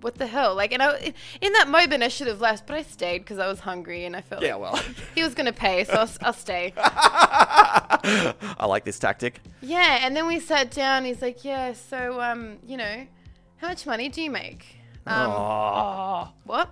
what 0.00 0.16
the 0.16 0.26
hell? 0.26 0.54
Like, 0.54 0.72
and 0.72 0.82
I, 0.82 1.14
in 1.40 1.52
that 1.54 1.68
moment, 1.68 2.02
I 2.02 2.08
should 2.08 2.26
have 2.26 2.40
left, 2.40 2.66
but 2.66 2.76
I 2.76 2.82
stayed 2.82 3.18
because 3.20 3.38
I 3.38 3.48
was 3.48 3.60
hungry 3.60 4.04
and 4.04 4.14
I 4.14 4.20
felt 4.20 4.42
Yeah, 4.42 4.56
like 4.56 4.72
well. 4.72 4.82
he 5.14 5.22
was 5.22 5.34
gonna 5.34 5.52
pay, 5.52 5.84
so 5.84 5.94
I'll, 5.94 6.10
I'll 6.22 6.32
stay. 6.32 6.72
I 6.76 8.66
like 8.66 8.84
this 8.84 8.98
tactic. 8.98 9.40
Yeah, 9.60 10.00
and 10.02 10.14
then 10.14 10.26
we 10.26 10.38
sat 10.40 10.70
down. 10.70 11.04
He's 11.04 11.22
like, 11.22 11.44
yeah, 11.44 11.72
so 11.72 12.20
um, 12.20 12.58
you 12.66 12.76
know, 12.76 13.06
how 13.56 13.68
much 13.68 13.86
money 13.86 14.08
do 14.08 14.22
you 14.22 14.30
make? 14.30 14.66
Um, 15.06 15.30
oh. 15.30 16.28
what? 16.44 16.70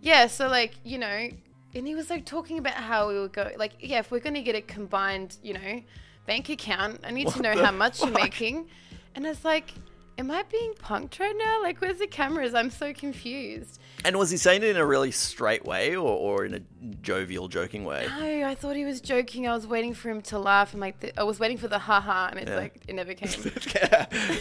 Yeah, 0.00 0.26
so 0.26 0.48
like, 0.48 0.74
you 0.84 0.98
know, 0.98 1.28
and 1.74 1.86
he 1.86 1.94
was 1.94 2.10
like 2.10 2.26
talking 2.26 2.58
about 2.58 2.74
how 2.74 3.08
we 3.08 3.18
would 3.18 3.32
go, 3.32 3.50
like, 3.56 3.72
yeah, 3.80 4.00
if 4.00 4.10
we're 4.10 4.20
gonna 4.20 4.42
get 4.42 4.54
a 4.54 4.60
combined, 4.60 5.36
you 5.42 5.54
know, 5.54 5.82
bank 6.26 6.48
account, 6.48 7.00
I 7.04 7.10
need 7.12 7.28
to 7.28 7.40
know 7.42 7.56
how 7.62 7.72
much 7.72 8.00
you're 8.02 8.10
making. 8.10 8.68
And 9.14 9.26
I 9.26 9.30
was 9.30 9.44
like, 9.44 9.72
am 10.18 10.30
I 10.30 10.42
being 10.44 10.74
punked 10.74 11.18
right 11.20 11.34
now? 11.36 11.62
Like, 11.62 11.80
where's 11.80 11.98
the 11.98 12.06
cameras? 12.06 12.54
I'm 12.54 12.70
so 12.70 12.92
confused. 12.92 13.80
And 14.04 14.16
was 14.16 14.30
he 14.30 14.36
saying 14.36 14.62
it 14.62 14.68
in 14.70 14.76
a 14.76 14.84
really 14.84 15.10
straight 15.10 15.64
way 15.64 15.94
or, 15.96 16.08
or 16.16 16.44
in 16.44 16.54
a 16.54 16.60
jovial, 17.02 17.48
joking 17.48 17.84
way? 17.84 18.06
No, 18.18 18.48
I 18.48 18.54
thought 18.54 18.74
he 18.76 18.84
was 18.84 19.00
joking. 19.00 19.46
I 19.48 19.54
was 19.54 19.66
waiting 19.66 19.94
for 19.94 20.10
him 20.10 20.20
to 20.22 20.38
laugh, 20.38 20.72
and 20.72 20.80
like, 20.80 21.00
the, 21.00 21.18
I 21.18 21.22
was 21.22 21.38
waiting 21.38 21.56
for 21.58 21.68
the 21.68 21.78
haha, 21.78 22.28
and 22.30 22.38
it's 22.40 22.50
Yeah. 22.50 22.56
like 22.56 22.80
it 22.88 22.94
never 22.94 23.14
came. 23.14 23.28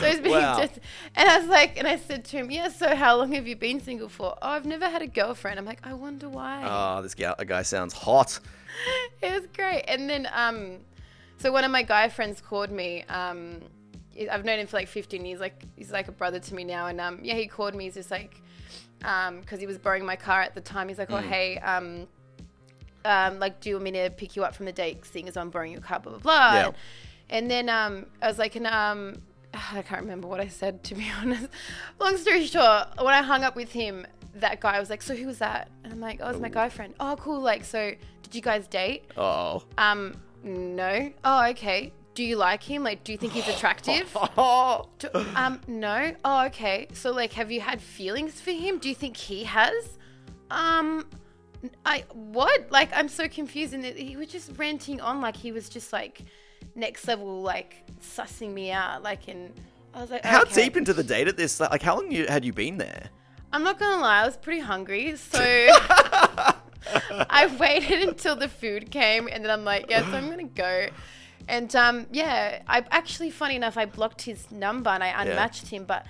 So 0.00 0.06
he's 0.06 0.20
being 0.20 0.34
Wow. 0.34 0.58
just, 0.60 0.78
and 1.14 1.28
I 1.28 1.38
was 1.38 1.48
like, 1.48 1.78
and 1.78 1.86
I 1.86 1.96
said 1.96 2.24
to 2.26 2.36
him, 2.36 2.50
yeah. 2.50 2.68
So 2.68 2.94
how 2.94 3.16
long 3.16 3.32
have 3.32 3.46
you 3.46 3.56
been 3.56 3.80
single 3.80 4.08
for? 4.08 4.36
Oh, 4.42 4.48
I've 4.48 4.66
never 4.66 4.88
had 4.88 5.02
a 5.02 5.06
girlfriend. 5.06 5.58
I'm 5.58 5.64
like, 5.64 5.80
I 5.86 5.94
wonder 5.94 6.28
why. 6.28 6.62
Oh, 6.66 7.02
this 7.02 7.14
guy, 7.14 7.34
guy 7.46 7.62
sounds 7.62 7.92
hot. 7.94 8.38
it 9.22 9.32
was 9.32 9.46
great. 9.54 9.84
And 9.88 10.08
then, 10.08 10.28
um, 10.32 10.78
so 11.38 11.52
one 11.52 11.64
of 11.64 11.70
my 11.70 11.82
guy 11.82 12.08
friends 12.08 12.40
called 12.40 12.70
me. 12.70 13.04
Um, 13.08 13.60
I've 14.30 14.44
known 14.44 14.58
him 14.58 14.66
for 14.66 14.76
like 14.76 14.88
15 14.88 15.24
years. 15.24 15.40
Like 15.40 15.62
he's 15.76 15.90
like 15.92 16.08
a 16.08 16.12
brother 16.12 16.38
to 16.38 16.54
me 16.54 16.64
now. 16.64 16.86
And 16.86 17.00
um, 17.00 17.18
yeah, 17.22 17.34
he 17.34 17.46
called 17.46 17.74
me. 17.74 17.84
He's 17.84 17.94
just 17.94 18.10
like, 18.10 18.40
um, 19.04 19.40
because 19.40 19.60
he 19.60 19.66
was 19.66 19.78
borrowing 19.78 20.04
my 20.06 20.16
car 20.16 20.40
at 20.42 20.54
the 20.54 20.60
time. 20.60 20.88
He's 20.88 20.98
like, 20.98 21.08
Mm. 21.10 21.18
oh 21.18 21.22
hey, 21.22 21.58
um, 21.58 22.06
um, 23.04 23.38
like, 23.38 23.60
do 23.60 23.68
you 23.68 23.74
want 23.76 23.84
me 23.84 23.90
to 23.92 24.10
pick 24.10 24.34
you 24.36 24.44
up 24.44 24.54
from 24.54 24.66
the 24.66 24.72
date, 24.72 25.04
seeing 25.04 25.28
as 25.28 25.36
I'm 25.36 25.50
borrowing 25.50 25.72
your 25.72 25.80
car, 25.82 26.00
blah 26.00 26.12
blah 26.12 26.20
blah. 26.20 26.54
Yeah. 26.54 26.70
And 27.30 27.50
then 27.50 27.68
um, 27.68 28.06
I 28.22 28.28
was 28.28 28.38
like, 28.38 28.56
and 28.56 28.66
um, 28.66 29.20
I 29.54 29.82
can't 29.82 30.02
remember 30.02 30.26
what 30.28 30.40
I 30.40 30.48
said 30.48 30.82
to 30.84 30.94
be 30.94 31.06
honest. 31.20 31.48
Long 32.00 32.16
story 32.16 32.46
short, 32.46 32.88
when 32.98 33.08
I 33.14 33.22
hung 33.22 33.42
up 33.44 33.56
with 33.56 33.72
him, 33.72 34.06
that 34.36 34.60
guy 34.60 34.80
was 34.80 34.90
like, 34.90 35.02
"So 35.02 35.14
who 35.14 35.26
was 35.26 35.38
that?" 35.38 35.68
And 35.84 35.92
I'm 35.92 36.00
like, 36.00 36.20
"Oh, 36.22 36.30
it's 36.30 36.40
my 36.40 36.48
guy 36.48 36.68
friend." 36.68 36.94
Oh, 36.98 37.16
cool. 37.18 37.40
Like, 37.40 37.64
so 37.64 37.92
did 38.22 38.34
you 38.34 38.40
guys 38.40 38.66
date? 38.66 39.04
Oh. 39.16 39.62
Um, 39.78 40.14
no. 40.42 41.12
Oh, 41.24 41.46
okay. 41.50 41.92
Do 42.14 42.22
you 42.22 42.36
like 42.36 42.62
him? 42.62 42.84
Like, 42.84 43.04
do 43.04 43.12
you 43.12 43.18
think 43.18 43.32
he's 43.32 43.48
attractive? 43.48 44.12
Do- 44.98 45.08
um, 45.34 45.60
no. 45.66 46.14
Oh, 46.24 46.46
okay. 46.46 46.86
So, 46.92 47.10
like, 47.10 47.32
have 47.32 47.50
you 47.50 47.60
had 47.60 47.80
feelings 47.80 48.40
for 48.40 48.52
him? 48.52 48.78
Do 48.78 48.88
you 48.88 48.94
think 48.94 49.16
he 49.16 49.44
has? 49.44 49.98
Um, 50.50 51.06
I 51.84 52.04
what? 52.12 52.70
Like, 52.70 52.90
I'm 52.94 53.08
so 53.08 53.28
confused, 53.28 53.74
and 53.74 53.84
he 53.84 54.16
was 54.16 54.28
just 54.28 54.52
ranting 54.56 55.00
on 55.00 55.20
like 55.20 55.36
he 55.36 55.52
was 55.52 55.68
just 55.68 55.92
like 55.92 56.22
next 56.74 57.06
level, 57.08 57.42
like 57.42 57.76
sussing 58.00 58.52
me 58.52 58.70
out, 58.70 59.02
like, 59.02 59.28
and 59.28 59.52
I 59.92 60.00
was 60.00 60.10
like, 60.10 60.24
How 60.24 60.42
okay. 60.42 60.64
deep 60.64 60.76
into 60.76 60.92
the 60.92 61.04
date 61.04 61.28
at 61.28 61.36
this? 61.36 61.60
Like, 61.60 61.82
how 61.82 61.96
long 61.96 62.10
you, 62.10 62.26
had 62.26 62.44
you 62.44 62.52
been 62.52 62.78
there? 62.78 63.08
I'm 63.52 63.62
not 63.62 63.78
gonna 63.78 64.00
lie, 64.00 64.22
I 64.22 64.26
was 64.26 64.36
pretty 64.36 64.60
hungry, 64.60 65.16
so 65.16 65.38
I 65.40 67.56
waited 67.58 68.08
until 68.08 68.36
the 68.36 68.48
food 68.48 68.90
came, 68.90 69.28
and 69.28 69.44
then 69.44 69.50
I'm 69.50 69.64
like, 69.64 69.86
yeah, 69.88 70.02
so 70.10 70.16
I'm 70.16 70.28
gonna 70.28 70.44
go. 70.44 70.88
And 71.48 71.74
um, 71.76 72.06
yeah, 72.12 72.62
I 72.66 72.84
actually, 72.90 73.30
funny 73.30 73.56
enough, 73.56 73.76
I 73.76 73.84
blocked 73.86 74.22
his 74.22 74.50
number 74.50 74.90
and 74.90 75.02
I 75.02 75.08
unmatched 75.22 75.68
him, 75.68 75.84
but 75.84 76.06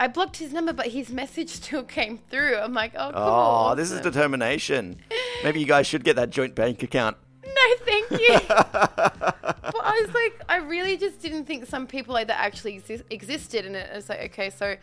I 0.00 0.08
blocked 0.08 0.36
his 0.36 0.52
number, 0.52 0.72
but 0.72 0.88
his 0.88 1.10
message 1.22 1.48
still 1.50 1.84
came 1.84 2.18
through. 2.30 2.56
I'm 2.56 2.72
like, 2.74 2.92
oh, 2.96 3.10
cool. 3.12 3.22
Oh, 3.22 3.74
this 3.74 3.90
is 3.90 4.00
determination. 4.00 4.98
Maybe 5.44 5.60
you 5.60 5.66
guys 5.66 5.86
should 5.86 6.04
get 6.04 6.16
that 6.16 6.30
joint 6.30 6.54
bank 6.54 6.82
account. 6.82 7.16
No, 7.44 7.76
thank 7.84 8.10
you. 8.12 8.38
but 8.48 9.82
I 9.82 10.04
was 10.06 10.14
like, 10.14 10.42
I 10.48 10.56
really 10.58 10.96
just 10.96 11.20
didn't 11.20 11.44
think 11.44 11.66
some 11.66 11.86
people 11.86 12.14
like 12.14 12.28
that 12.28 12.40
actually 12.40 12.74
exist- 12.74 13.04
existed, 13.10 13.66
and 13.66 13.74
it 13.76 13.90
was 13.94 14.08
like, 14.08 14.20
okay, 14.32 14.48
so 14.50 14.76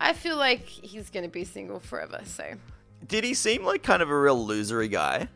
I 0.00 0.14
feel 0.14 0.36
like 0.36 0.60
he's 0.66 1.10
gonna 1.10 1.28
be 1.28 1.44
single 1.44 1.80
forever. 1.80 2.20
So 2.24 2.44
Did 3.06 3.24
he 3.24 3.34
seem 3.34 3.64
like 3.64 3.82
kind 3.82 4.02
of 4.02 4.10
a 4.10 4.18
real 4.18 4.46
losery 4.46 4.90
guy? 4.90 5.28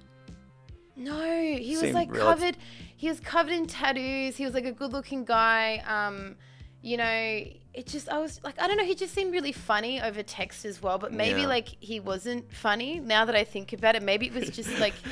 no, 0.97 1.57
he 1.57 1.77
was 1.77 1.93
like 1.93 2.11
real- 2.13 2.25
covered. 2.25 2.57
He 3.03 3.09
was 3.09 3.19
covered 3.19 3.53
in 3.53 3.67
tattoos. 3.67 4.37
He 4.37 4.45
was 4.45 4.55
like 4.55 4.65
a 4.65 4.71
good-looking 4.71 5.25
guy. 5.25 5.83
Um, 5.89 6.37
you 6.83 6.97
know, 6.97 7.05
it 7.75 7.85
just 7.87 8.09
I 8.09 8.19
was 8.21 8.41
like, 8.45 8.63
I 8.63 8.69
don't 8.69 8.77
know. 8.77 8.85
He 8.85 8.95
just 8.95 9.13
seemed 9.13 9.33
really 9.33 9.51
funny 9.51 10.01
over 10.01 10.23
text 10.23 10.65
as 10.65 10.81
well. 10.81 10.99
But 10.99 11.13
maybe 11.13 11.41
Yeah. 11.41 11.49
like 11.49 11.67
he 11.81 11.99
wasn't 11.99 12.55
funny. 12.55 13.01
Now 13.01 13.25
that 13.25 13.35
I 13.35 13.43
think 13.43 13.73
about 13.73 13.97
it, 13.97 14.05
maybe 14.05 14.27
it 14.29 14.33
was 14.35 14.51
just 14.51 14.79
like. 14.79 14.95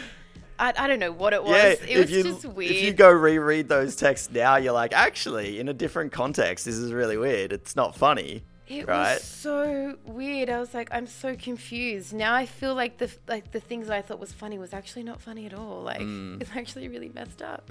I, 0.60 0.72
I 0.76 0.86
don't 0.86 1.00
know 1.00 1.10
what 1.10 1.32
it 1.32 1.42
was. 1.42 1.50
Yeah, 1.52 1.74
it 1.88 1.98
was 1.98 2.10
you 2.12 2.22
just 2.22 2.44
weird. 2.44 2.70
if 2.70 2.82
you 2.82 2.92
go 2.92 3.10
reread 3.10 3.68
those 3.68 3.96
texts 3.96 4.30
now, 4.30 4.54
you're 4.56 4.74
like, 4.74 4.92
actually, 4.92 5.58
in 5.58 5.68
a 5.70 5.72
different 5.72 6.12
context, 6.12 6.66
this 6.66 6.76
is 6.76 6.92
really 6.92 7.16
weird. 7.16 7.50
It's 7.52 7.74
not 7.74 7.96
funny, 7.96 8.44
It 8.70 8.86
right? 8.86 9.14
was 9.14 9.22
so 9.24 9.96
weird. 10.04 10.48
I 10.48 10.60
was 10.60 10.72
like, 10.74 10.88
I'm 10.92 11.08
so 11.08 11.34
confused. 11.34 12.12
Now 12.14 12.34
I 12.34 12.46
feel 12.46 12.74
like 12.74 12.98
the 12.98 13.10
like 13.26 13.50
the 13.50 13.58
things 13.58 13.90
I 13.90 14.00
thought 14.00 14.20
was 14.20 14.32
funny 14.32 14.58
was 14.58 14.72
actually 14.72 15.02
not 15.02 15.20
funny 15.20 15.44
at 15.46 15.52
all. 15.54 15.82
Like 15.82 16.00
Mm. 16.00 16.40
it's 16.40 16.50
actually 16.54 16.86
really 16.88 17.10
messed 17.12 17.42
up. 17.42 17.68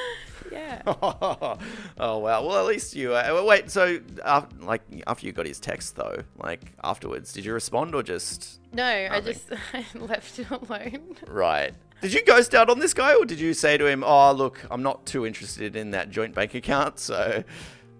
yeah. 0.52 0.82
oh 0.86 1.58
wow. 1.98 2.18
Well, 2.46 2.58
at 2.58 2.66
least 2.66 2.94
you. 2.94 3.14
Uh, 3.14 3.42
wait. 3.46 3.70
So, 3.70 3.98
uh, 4.22 4.42
like, 4.60 4.82
after 5.06 5.26
you 5.26 5.32
got 5.32 5.46
his 5.46 5.58
text, 5.60 5.96
though, 5.96 6.22
like 6.38 6.60
afterwards, 6.84 7.32
did 7.32 7.44
you 7.44 7.52
respond 7.52 7.94
or 7.94 8.02
just 8.02 8.60
No, 8.72 8.84
I 8.84 9.20
just 9.20 9.46
I 9.72 9.84
left 9.94 10.38
it 10.38 10.48
alone. 10.50 11.16
right? 11.26 11.74
Did 12.02 12.12
you 12.12 12.22
ghost 12.24 12.54
out 12.54 12.68
on 12.70 12.78
this 12.78 12.92
guy, 12.94 13.14
or 13.14 13.24
did 13.24 13.40
you 13.40 13.52
say 13.54 13.78
to 13.78 13.86
him, 13.86 14.04
"Oh, 14.06 14.30
look, 14.32 14.64
I'm 14.70 14.82
not 14.82 15.06
too 15.06 15.26
interested 15.26 15.74
in 15.74 15.90
that 15.92 16.10
joint 16.10 16.34
bank 16.34 16.54
account"? 16.54 16.98
So, 17.00 17.42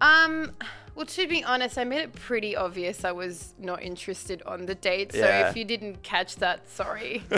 Um. 0.00 0.52
Well, 0.96 1.04
to 1.04 1.28
be 1.28 1.44
honest, 1.44 1.76
I 1.76 1.84
made 1.84 2.00
it 2.00 2.14
pretty 2.14 2.56
obvious 2.56 3.04
I 3.04 3.12
was 3.12 3.52
not 3.58 3.82
interested 3.82 4.42
on 4.46 4.64
the 4.64 4.74
date. 4.74 5.12
So 5.12 5.18
Yeah. 5.18 5.50
if 5.50 5.56
you 5.56 5.66
didn't 5.66 6.02
catch 6.02 6.36
that, 6.36 6.66
sorry. 6.70 7.22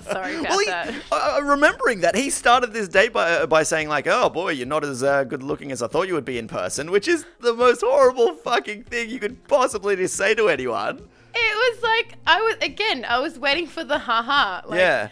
sorry 0.00 0.34
about 0.36 0.48
well, 0.50 0.58
he, 0.58 0.66
that. 0.66 0.94
uh, 1.12 1.36
uh, 1.38 1.42
remembering 1.44 2.00
that 2.00 2.16
he 2.16 2.30
started 2.30 2.72
this 2.72 2.88
date 2.88 3.12
by 3.12 3.30
uh, 3.30 3.46
by 3.46 3.62
saying 3.62 3.88
like, 3.88 4.08
"Oh 4.08 4.28
boy, 4.28 4.50
you're 4.50 4.66
not 4.66 4.82
as 4.84 5.04
uh, 5.04 5.22
good 5.22 5.44
looking 5.44 5.70
as 5.70 5.82
I 5.82 5.86
thought 5.86 6.08
you 6.08 6.14
would 6.14 6.24
be 6.24 6.36
in 6.36 6.48
person," 6.48 6.90
which 6.90 7.06
is 7.06 7.24
the 7.38 7.54
most 7.54 7.80
horrible 7.82 8.34
fucking 8.34 8.82
thing 8.84 9.08
you 9.08 9.20
could 9.20 9.46
possibly 9.46 9.94
just 9.94 10.16
say 10.16 10.34
to 10.34 10.48
anyone. 10.48 11.08
It 11.32 11.54
was 11.74 11.82
like 11.84 12.14
I 12.26 12.40
was 12.40 12.56
again. 12.60 13.04
I 13.08 13.20
was 13.20 13.38
waiting 13.38 13.68
for 13.68 13.84
the 13.84 14.00
haha. 14.00 14.62
Like, 14.66 14.80
yeah. 14.80 15.08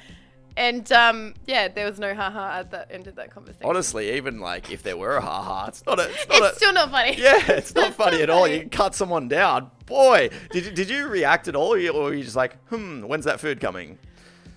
And 0.59 0.91
um, 0.91 1.35
yeah, 1.47 1.69
there 1.69 1.87
was 1.87 2.01
no 2.01 2.15
haha 2.15 2.59
at 2.59 2.71
the 2.73 2.91
end 2.93 3.07
of 3.07 3.15
that 3.15 3.31
conversation. 3.31 3.65
Honestly, 3.65 4.11
even 4.17 4.41
like 4.41 4.73
if 4.73 4.83
there 4.83 4.97
were 4.97 5.17
a 5.17 5.21
haha, 5.21 5.69
it's 5.69 5.87
not 5.87 6.01
a. 6.01 6.11
It's, 6.11 6.29
not 6.29 6.39
it's 6.43 6.53
a, 6.53 6.57
still 6.57 6.73
not 6.73 6.91
funny. 6.91 7.15
Yeah, 7.17 7.41
it's 7.53 7.73
not 7.81 7.95
funny 7.95 8.23
at 8.23 8.29
all. 8.29 8.43
funny. 8.43 8.55
You 8.55 8.61
can 8.63 8.71
cut 8.71 8.95
someone 8.97 9.29
down. 9.29 9.71
Boy, 9.87 10.31
did 10.51 10.65
you, 10.67 10.71
did 10.73 10.91
you 10.91 11.07
react 11.07 11.47
at 11.47 11.55
all, 11.55 11.69
or 11.75 11.79
you- 11.79 11.93
or 11.93 12.05
were 12.07 12.15
you 12.15 12.25
just 12.25 12.35
like, 12.37 12.57
hmm, 12.71 13.03
when's 13.03 13.25
that 13.25 13.39
food 13.39 13.61
coming? 13.61 13.99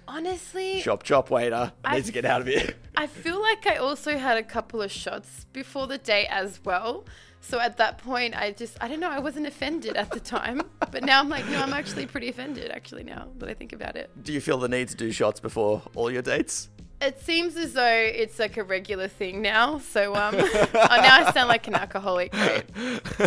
Honestly, 0.08 0.82
Chop, 0.82 1.04
chop, 1.04 1.30
waiter. 1.30 1.72
I 1.86 1.92
I- 1.92 1.96
need 1.98 2.06
to 2.06 2.12
get 2.12 2.26
out 2.26 2.42
of 2.42 2.48
here. 2.48 2.74
I 2.98 3.08
feel 3.08 3.42
like 3.42 3.66
I 3.68 3.78
also 3.78 4.18
had 4.18 4.38
a 4.38 4.44
couple 4.44 4.82
of 4.82 4.92
shots 4.92 5.46
before 5.54 5.88
the 5.88 5.98
date 5.98 6.28
as 6.28 6.60
well. 6.66 7.06
So 7.42 7.60
at 7.60 7.78
that 7.78 7.98
point, 7.98 8.36
I 8.36 8.52
just, 8.52 8.78
I 8.80 8.88
don't 8.88 9.00
know, 9.00 9.10
I 9.10 9.20
wasn't 9.20 9.48
offended 9.48 9.98
at 9.98 10.12
the 10.12 10.20
time. 10.20 10.62
but 10.80 11.04
now 11.04 11.20
I'm 11.20 11.28
like, 11.28 11.48
no, 11.50 11.60
I'm 11.60 11.74
actually 11.74 12.06
pretty 12.06 12.30
offended, 12.30 12.72
actually, 12.72 13.04
now 13.04 13.28
that 13.40 13.50
I 13.50 13.54
think 13.54 13.74
about 13.74 13.96
it. 13.96 14.12
Do 14.24 14.32
you 14.32 14.40
feel 14.40 14.60
the 14.60 14.70
need 14.70 14.90
to 14.90 14.96
do 14.96 15.12
shots 15.12 15.40
before 15.40 15.82
all 15.96 16.12
your 16.12 16.22
dates? 16.22 16.70
It 17.02 17.20
seems 17.20 17.58
as 17.58 17.74
though 17.74 17.84
it's 17.84 18.38
like 18.38 18.58
a 18.58 18.64
regular 18.64 19.08
thing 19.08 19.42
now. 19.42 19.80
So 19.80 20.14
um, 20.14 20.36
oh, 20.36 20.68
now 20.74 21.26
I 21.26 21.32
sound 21.34 21.50
like 21.50 21.68
an 21.68 21.74
alcoholic. 21.74 22.32
Great. 22.32 22.66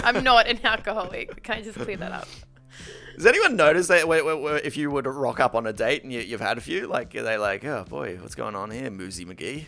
I'm 0.05 0.23
not 0.23 0.47
an 0.47 0.61
alcoholic. 0.65 1.43
Can 1.43 1.59
I 1.59 1.63
just 1.63 1.79
clear 1.81 1.97
that 1.97 2.13
up? 2.13 2.29
Does 3.17 3.27
anyone 3.27 3.57
notice 3.57 3.89
that 3.89 4.07
if 4.65 4.77
you 4.77 5.03
to 5.03 5.11
rock 5.11 5.41
up 5.41 5.57
on 5.57 5.67
a 5.67 5.73
date 5.73 6.05
and 6.05 6.13
you, 6.13 6.21
you've 6.21 6.41
had 6.41 6.57
a 6.57 6.61
few, 6.61 6.87
like 6.87 7.15
are 7.17 7.25
they 7.25 7.37
like, 7.37 7.65
oh 7.65 7.85
boy, 7.89 8.17
what's 8.21 8.37
going 8.37 8.55
on 8.55 8.71
here, 8.71 8.91
Moosey 8.91 9.27
McGee? 9.27 9.67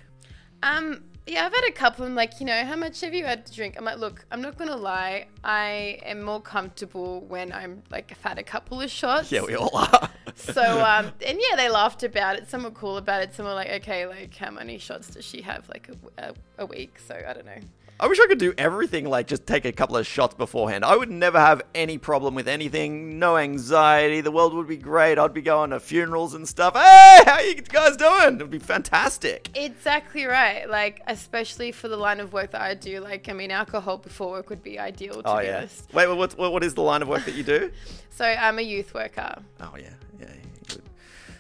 Um, 0.63 1.03
yeah, 1.27 1.45
I've 1.45 1.53
had 1.53 1.65
a 1.69 1.73
couple. 1.73 2.05
I'm 2.05 2.15
like, 2.15 2.39
you 2.41 2.47
know, 2.47 2.65
how 2.65 2.77
much 2.77 3.01
have 3.01 3.13
you 3.13 3.25
had 3.25 3.47
to 3.47 3.55
drink? 3.55 3.75
I'm 3.77 3.85
like, 3.85 3.99
look, 3.99 4.25
I'm 4.31 4.41
not 4.41 4.57
gonna 4.57 4.77
lie. 4.77 5.27
I 5.43 5.99
am 6.05 6.23
more 6.23 6.41
comfortable 6.41 7.23
when 7.23 7.53
I'm 7.53 7.83
like, 7.91 8.13
I've 8.13 8.23
had 8.23 8.39
a 8.39 8.43
couple 8.45 8.81
of 8.81 8.91
shots. 8.91 9.33
Yeah, 9.33 9.43
we 9.43 9.55
all 9.55 9.77
are. 9.77 10.11
So, 10.39 10.61
um, 10.61 11.13
and 11.27 11.39
yeah, 11.41 11.57
they 11.57 11.71
laughed 11.71 12.03
about 12.03 12.37
it. 12.37 12.47
Some 12.51 12.65
were 12.65 12.71
cool 12.71 12.99
about 12.99 13.23
it. 13.23 13.35
Some 13.35 13.47
were 13.47 13.55
like, 13.55 13.71
okay, 13.71 14.07
like, 14.07 14.37
how 14.37 14.51
many 14.51 14.77
shots 14.77 15.09
does 15.09 15.25
she 15.25 15.41
have? 15.41 15.67
Like 15.71 15.89
a, 15.89 16.29
a, 16.29 16.35
a 16.59 16.67
week. 16.67 16.99
So 16.99 17.15
I 17.27 17.33
don't 17.33 17.47
know. 17.47 17.59
I 17.99 18.09
wish 18.09 18.21
I 18.21 18.27
could 18.27 18.39
do 18.39 18.53
everything 18.59 19.07
like 19.09 19.27
just 19.27 19.47
take 19.47 19.65
a 19.65 19.73
couple 19.73 19.97
of 19.97 20.07
shots 20.07 20.35
beforehand. 20.35 20.85
I 20.85 20.95
would 20.97 21.11
never 21.11 21.41
have 21.41 21.63
any 21.75 21.97
problem 21.97 22.35
with 22.35 22.47
anything, 22.47 23.19
no 23.19 23.39
anxiety. 23.39 24.21
The 24.21 24.31
world 24.31 24.53
would 24.53 24.69
be 24.69 24.77
great. 24.77 25.19
I'd 25.19 25.33
be 25.33 25.41
going 25.41 25.71
to 25.71 25.81
funerals 25.81 26.35
and 26.35 26.47
stuff. 26.47 26.75
Hey, 26.75 27.23
how 27.25 27.41
you 27.41 27.55
guys 27.55 27.97
doing? 27.97 28.35
It'd 28.35 28.51
be 28.51 28.59
fantastic. 28.59 29.49
Exactly 29.55 30.27
right. 30.27 30.69
Like, 30.69 31.01
especially 31.07 31.73
for 31.73 31.89
the 31.89 31.97
line 31.97 32.21
of 32.21 32.35
work 32.35 32.51
that 32.51 32.61
I 32.61 32.75
do. 32.75 33.01
Like, 33.01 33.31
I 33.31 33.33
mean, 33.33 33.51
alcohol 33.51 33.97
before 33.97 34.31
work 34.33 34.51
would 34.51 34.63
be 34.63 34.79
ideal, 34.79 35.23
to 35.23 35.29
Oh 35.31 35.39
be 35.39 35.47
yeah. 35.47 35.57
honest. 35.59 35.95
Wait, 35.95 36.07
what, 36.07 36.37
what 36.37 36.53
what 36.53 36.63
is 36.65 36.75
the 36.75 36.83
line 36.83 37.01
of 37.01 37.09
work 37.09 37.25
that 37.25 37.35
you 37.35 37.45
do? 37.45 37.71
So 38.11 38.25
I'm 38.25 38.59
a 38.59 38.63
youth 38.63 38.95
worker. 38.95 39.43
Oh 39.61 39.75
yeah, 39.79 39.91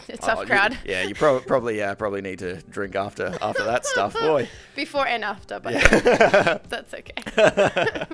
A 0.08 0.16
tough 0.16 0.38
oh, 0.38 0.40
you- 0.42 0.46
crowd. 0.46 0.78
yeah, 0.84 1.02
you 1.02 1.14
prob- 1.14 1.46
probably 1.46 1.78
yeah 1.78 1.94
probably 1.94 2.20
need 2.20 2.38
to 2.40 2.56
drink 2.62 2.94
after 2.94 3.36
after 3.42 3.64
that 3.64 3.84
stuff, 3.92 4.14
boy. 4.14 4.48
Before 4.74 5.06
and 5.06 5.24
after, 5.24 5.58
but 5.60 5.72
Yeah. 5.74 6.58
that's 6.68 6.94
okay. 6.94 8.04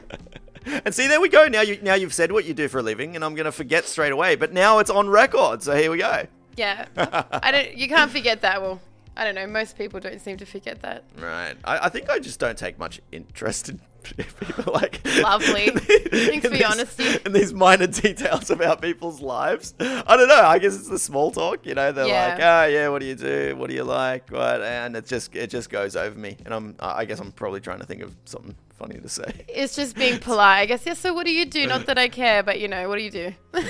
and 0.84 0.94
see, 0.94 1.06
there 1.08 1.20
we 1.20 1.28
go. 1.28 1.48
Now 1.48 1.60
you 1.62 1.78
now 1.82 1.94
you've 1.94 2.14
said 2.14 2.32
what 2.32 2.44
you 2.44 2.54
do 2.54 2.68
for 2.68 2.78
a 2.78 2.82
living, 2.82 3.14
and 3.16 3.24
I'm 3.24 3.34
gonna 3.34 3.52
forget 3.52 3.84
straight 3.86 4.12
away. 4.12 4.36
But 4.36 4.52
now 4.52 4.78
it's 4.78 4.90
on 4.90 5.08
record, 5.08 5.62
so 5.62 5.74
here 5.76 5.90
we 5.90 5.98
go. 5.98 6.26
Yeah, 6.56 6.86
I 6.96 7.50
don't. 7.50 7.74
You 7.76 7.88
can't 7.88 8.10
forget 8.10 8.42
that. 8.42 8.60
Well, 8.62 8.80
I 9.16 9.24
don't 9.24 9.34
know. 9.34 9.46
Most 9.46 9.76
people 9.76 10.00
don't 10.00 10.20
seem 10.20 10.36
to 10.38 10.46
forget 10.46 10.82
that. 10.82 11.04
Right. 11.18 11.54
I, 11.64 11.86
I 11.86 11.88
think 11.88 12.08
I 12.10 12.18
just 12.18 12.38
don't 12.38 12.56
take 12.58 12.78
much 12.78 13.00
interest 13.10 13.68
in 13.68 13.80
people 14.04 14.72
like 14.72 15.00
Lovely. 15.22 15.70
Thanks 16.10 16.48
for 16.48 16.54
your 16.54 16.68
honesty. 16.68 17.04
In 17.24 17.32
these 17.32 17.52
minor 17.52 17.86
details 17.86 18.50
about 18.50 18.80
people's 18.82 19.20
lives. 19.20 19.74
I 19.80 20.16
don't 20.16 20.28
know. 20.28 20.42
I 20.42 20.58
guess 20.58 20.74
it's 20.74 20.88
the 20.88 20.98
small 20.98 21.30
talk. 21.30 21.64
You 21.66 21.74
know, 21.74 21.92
they're 21.92 22.06
Yeah. 22.06 22.28
like, 22.34 22.42
"Ah, 22.42 22.64
yeah. 22.64 22.88
What 22.88 23.00
do 23.00 23.06
you 23.06 23.14
do? 23.14 23.54
What 23.56 23.68
do 23.68 23.74
you 23.76 23.84
like? 23.84 24.30
What?" 24.30 24.62
And 24.62 24.96
it 24.96 25.06
just 25.06 25.34
it 25.36 25.48
just 25.50 25.70
goes 25.70 25.96
over 25.96 26.18
me. 26.18 26.36
And 26.44 26.54
I'm 26.54 26.76
I 26.80 27.04
guess 27.04 27.20
I'm 27.20 27.32
probably 27.32 27.60
trying 27.60 27.80
to 27.80 27.86
think 27.86 28.02
of 28.02 28.14
something 28.24 28.54
funny 28.78 28.98
to 28.98 29.08
say. 29.08 29.44
It's 29.48 29.76
just 29.76 29.96
being 29.96 30.18
polite. 30.28 30.60
I 30.62 30.66
guess. 30.66 30.84
Yeah. 30.86 30.94
So 30.94 31.12
what 31.14 31.26
do 31.26 31.32
you 31.32 31.44
do? 31.46 31.66
Not 31.66 31.86
that 31.86 31.98
I 31.98 32.08
care, 32.08 32.42
but 32.42 32.58
you 32.60 32.68
know, 32.68 32.88
what 32.88 32.96
do 32.98 33.02
you 33.04 33.10
do? 33.10 33.32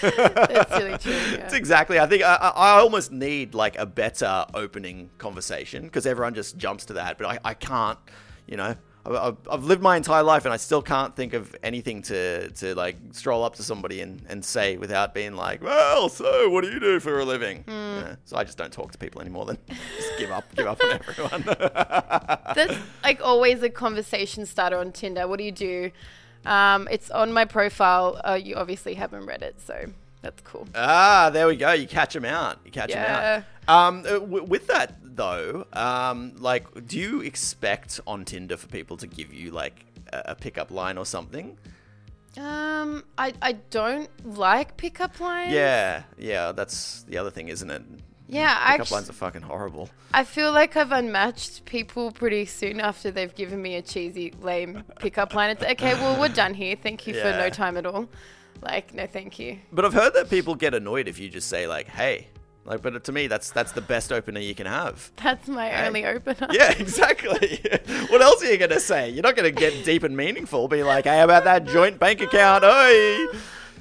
That's 0.00 0.70
really 0.72 0.98
true. 0.98 1.12
Yeah. 1.12 1.44
It's 1.44 1.54
exactly. 1.54 1.98
I 1.98 2.06
think 2.06 2.22
I, 2.22 2.34
I 2.36 2.78
almost 2.80 3.12
need 3.12 3.54
like 3.54 3.76
a 3.78 3.86
better 3.86 4.44
opening 4.54 5.10
conversation 5.18 5.84
because 5.84 6.06
everyone 6.06 6.34
just 6.34 6.56
jumps 6.56 6.84
to 6.86 6.94
that, 6.94 7.18
but 7.18 7.26
I, 7.26 7.38
I 7.44 7.54
can't. 7.54 7.98
You 8.46 8.58
know, 8.58 8.76
I've, 9.06 9.36
I've 9.50 9.64
lived 9.64 9.82
my 9.82 9.96
entire 9.96 10.22
life 10.22 10.44
and 10.46 10.54
I 10.54 10.56
still 10.56 10.80
can't 10.82 11.14
think 11.14 11.34
of 11.34 11.54
anything 11.62 12.02
to 12.02 12.50
to 12.50 12.74
like 12.74 12.96
stroll 13.12 13.44
up 13.44 13.56
to 13.56 13.62
somebody 13.62 14.00
and, 14.00 14.22
and 14.28 14.44
say 14.44 14.76
without 14.76 15.12
being 15.14 15.34
like, 15.36 15.62
well, 15.62 16.08
so 16.08 16.48
what 16.48 16.64
do 16.64 16.70
you 16.70 16.80
do 16.80 17.00
for 17.00 17.20
a 17.20 17.24
living? 17.24 17.64
Yeah, 17.68 18.16
so 18.24 18.36
I 18.36 18.44
just 18.44 18.56
don't 18.58 18.72
talk 18.72 18.92
to 18.92 18.98
people 18.98 19.20
anymore. 19.20 19.44
Then 19.46 19.58
just 19.96 20.18
give 20.18 20.30
up, 20.30 20.44
give 20.56 20.66
up 20.66 20.82
on 20.82 20.90
everyone. 21.08 21.42
That's 22.54 22.76
like 23.02 23.20
always 23.22 23.62
a 23.62 23.70
conversation 23.70 24.46
starter 24.46 24.78
on 24.78 24.92
Tinder. 24.92 25.28
What 25.28 25.38
do 25.38 25.44
you 25.44 25.52
do? 25.52 25.90
Um, 26.46 26.88
it's 26.90 27.10
on 27.10 27.32
my 27.32 27.44
profile. 27.44 28.20
Uh, 28.26 28.34
you 28.34 28.54
obviously 28.56 28.94
haven't 28.94 29.26
read 29.26 29.42
it, 29.42 29.60
so 29.60 29.86
that's 30.22 30.40
cool. 30.42 30.66
Ah, 30.74 31.30
there 31.30 31.46
we 31.46 31.56
go. 31.56 31.72
You 31.72 31.86
catch 31.86 32.14
them 32.14 32.24
out. 32.24 32.58
You 32.64 32.70
catch 32.70 32.90
them 32.90 33.02
Yeah. 33.02 33.42
out. 33.68 33.74
Um, 33.88 34.00
uh, 34.00 34.18
w- 34.18 34.44
with 34.44 34.66
that 34.68 34.94
though, 35.14 35.66
um, 35.72 36.34
like, 36.36 36.86
do 36.86 36.98
you 36.98 37.20
expect 37.20 38.00
on 38.06 38.24
Tinder 38.24 38.56
for 38.56 38.66
people 38.66 38.96
to 38.98 39.06
give 39.06 39.32
you 39.32 39.50
like 39.50 39.84
a, 40.12 40.22
a 40.26 40.34
pickup 40.34 40.70
line 40.70 40.98
or 40.98 41.06
something? 41.06 41.58
Um, 42.36 43.04
I 43.16 43.32
I 43.40 43.52
don't 43.70 44.10
like 44.36 44.76
pickup 44.76 45.20
lines. 45.20 45.52
Yeah, 45.52 46.02
yeah. 46.18 46.52
That's 46.52 47.04
the 47.04 47.18
other 47.18 47.30
thing, 47.30 47.48
isn't 47.48 47.70
it? 47.70 47.82
Yeah, 48.26 48.72
Pickup 48.72 48.90
lines 48.90 49.10
are 49.10 49.12
fucking 49.12 49.42
horrible. 49.42 49.90
I 50.14 50.24
feel 50.24 50.50
like 50.50 50.76
I've 50.76 50.92
unmatched 50.92 51.66
people 51.66 52.10
pretty 52.10 52.46
soon 52.46 52.80
after 52.80 53.10
they've 53.10 53.34
given 53.34 53.60
me 53.60 53.76
a 53.76 53.82
cheesy, 53.82 54.32
lame 54.40 54.82
pickup 54.98 55.34
line. 55.34 55.50
It's 55.50 55.62
okay, 55.62 55.94
well, 55.94 56.18
we're 56.18 56.28
done 56.28 56.54
here. 56.54 56.74
Thank 56.74 57.06
you 57.06 57.14
for 57.14 57.30
no 57.30 57.50
time 57.50 57.76
at 57.76 57.84
all. 57.84 58.08
Like, 58.62 58.94
no, 58.94 59.06
thank 59.06 59.38
you. 59.38 59.58
But 59.72 59.84
I've 59.84 59.92
heard 59.92 60.14
that 60.14 60.30
people 60.30 60.54
get 60.54 60.72
annoyed 60.72 61.06
if 61.06 61.18
you 61.18 61.28
just 61.28 61.48
say 61.48 61.66
like, 61.66 61.86
"Hey." 61.86 62.28
Like, 62.66 62.80
but 62.80 63.04
to 63.04 63.12
me, 63.12 63.26
that's 63.26 63.50
that's 63.50 63.72
the 63.72 63.82
best 63.82 64.10
opener 64.10 64.40
you 64.40 64.54
can 64.54 64.66
have. 64.66 65.12
That's 65.16 65.46
my 65.48 65.86
only 65.86 66.06
opener. 66.06 66.48
Yeah, 66.50 66.72
exactly. 66.78 67.60
what 68.08 68.22
else 68.22 68.42
are 68.42 68.50
you 68.50 68.56
gonna 68.56 68.80
say? 68.80 69.10
You're 69.10 69.22
not 69.22 69.36
gonna 69.36 69.50
get 69.50 69.84
deep 69.84 70.02
and 70.02 70.16
meaningful. 70.16 70.66
Be 70.68 70.82
like, 70.82 71.04
"Hey, 71.04 71.18
how 71.18 71.24
about 71.24 71.44
that 71.44 71.66
joint 71.66 71.98
bank 71.98 72.22
account?" 72.22 72.64
Oi. 72.64 73.26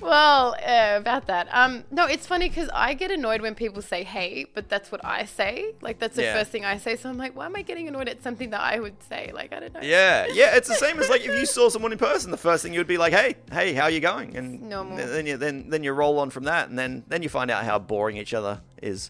Well, 0.03 0.55
uh, 0.65 0.97
about 0.97 1.27
that. 1.27 1.47
Um, 1.51 1.83
no, 1.91 2.05
it's 2.05 2.27
funny 2.27 2.49
because 2.49 2.69
I 2.73 2.93
get 2.93 3.09
annoyed 3.11 3.41
when 3.41 3.55
people 3.55 3.81
say 3.81 4.03
"hey," 4.03 4.45
but 4.53 4.69
that's 4.69 4.91
what 4.91 5.03
I 5.03 5.25
say. 5.25 5.73
Like 5.81 5.99
that's 5.99 6.15
the 6.15 6.23
Yeah. 6.23 6.33
first 6.37 6.51
thing 6.51 6.65
I 6.65 6.77
say. 6.77 6.95
So 6.95 7.09
I'm 7.09 7.17
like, 7.17 7.35
why 7.35 7.45
am 7.45 7.55
I 7.55 7.61
getting 7.61 7.87
annoyed 7.87 8.09
at 8.09 8.21
something 8.21 8.49
that 8.51 8.61
I 8.61 8.79
would 8.79 9.01
say? 9.03 9.31
Like 9.33 9.53
I 9.53 9.59
don't 9.61 9.73
know. 9.73 9.79
Yeah, 9.81 10.27
yeah, 10.33 10.55
it's 10.55 10.67
the 10.67 10.75
same 10.75 10.99
as 10.99 11.09
like 11.09 11.21
if 11.25 11.33
you 11.39 11.45
saw 11.45 11.69
someone 11.69 11.91
in 11.91 11.97
person, 11.97 12.31
the 12.31 12.37
first 12.37 12.63
thing 12.63 12.73
you 12.73 12.79
would 12.79 12.87
be 12.87 12.97
like, 12.97 13.13
"Hey, 13.13 13.35
hey, 13.51 13.73
how 13.73 13.87
you 13.87 13.99
going?" 13.99 14.35
And 14.35 14.63
Normal. 14.69 14.97
then 14.97 15.25
you 15.25 15.37
then 15.37 15.69
then 15.69 15.83
you 15.83 15.93
roll 15.93 16.19
on 16.19 16.29
from 16.29 16.43
that, 16.45 16.69
and 16.69 16.77
then 16.77 17.03
then 17.07 17.23
you 17.23 17.29
find 17.29 17.49
out 17.49 17.63
how 17.63 17.79
boring 17.79 18.17
each 18.17 18.33
other 18.33 18.61
is. 18.81 19.09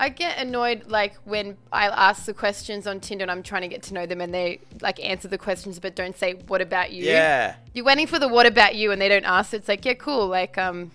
I 0.00 0.10
get 0.10 0.38
annoyed 0.38 0.84
like 0.86 1.14
when 1.24 1.56
I 1.72 1.86
ask 1.88 2.24
the 2.26 2.34
questions 2.34 2.86
on 2.86 3.00
Tinder 3.00 3.24
and 3.24 3.30
I'm 3.30 3.42
trying 3.42 3.62
to 3.62 3.68
get 3.68 3.82
to 3.84 3.94
know 3.94 4.06
them 4.06 4.20
and 4.20 4.32
they 4.32 4.60
like 4.80 5.02
answer 5.04 5.26
the 5.26 5.38
questions 5.38 5.78
but 5.80 5.96
don't 5.96 6.16
say 6.16 6.34
what 6.46 6.60
about 6.60 6.92
you. 6.92 7.04
Yeah, 7.04 7.56
You're 7.74 7.84
waiting 7.84 8.06
for 8.06 8.18
the 8.18 8.28
what 8.28 8.46
about 8.46 8.76
you 8.76 8.92
and 8.92 9.02
they 9.02 9.08
don't 9.08 9.24
ask. 9.24 9.52
It's 9.52 9.66
like, 9.66 9.84
yeah, 9.84 9.94
cool. 9.94 10.28
Like, 10.28 10.56
um, 10.56 10.92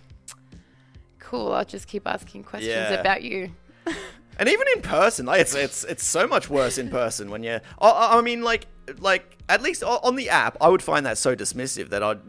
cool. 1.20 1.52
I'll 1.52 1.66
just 1.66 1.88
keep 1.88 2.08
asking 2.08 2.44
questions 2.44 2.74
Yeah. 2.74 2.94
about 2.94 3.24
you. 3.24 3.52
and 4.40 4.48
even 4.48 4.66
in 4.76 4.82
person, 4.82 5.26
like 5.26 5.42
it's 5.42 5.54
it's 5.56 5.84
it's 5.84 6.06
so 6.06 6.26
much 6.28 6.50
worse 6.50 6.78
in 6.78 6.90
person 6.90 7.30
when 7.30 7.44
you. 7.44 7.60
I- 7.82 8.18
I, 8.18 8.22
mean, 8.22 8.42
like 8.42 8.68
like 9.00 9.38
at 9.50 9.62
least 9.62 9.84
on 9.84 10.16
the 10.16 10.30
app, 10.30 10.58
I 10.62 10.70
would 10.70 10.82
find 10.82 11.06
that 11.06 11.18
so 11.18 11.36
dismissive 11.36 11.90
that 11.90 12.02
I'd 12.04 12.20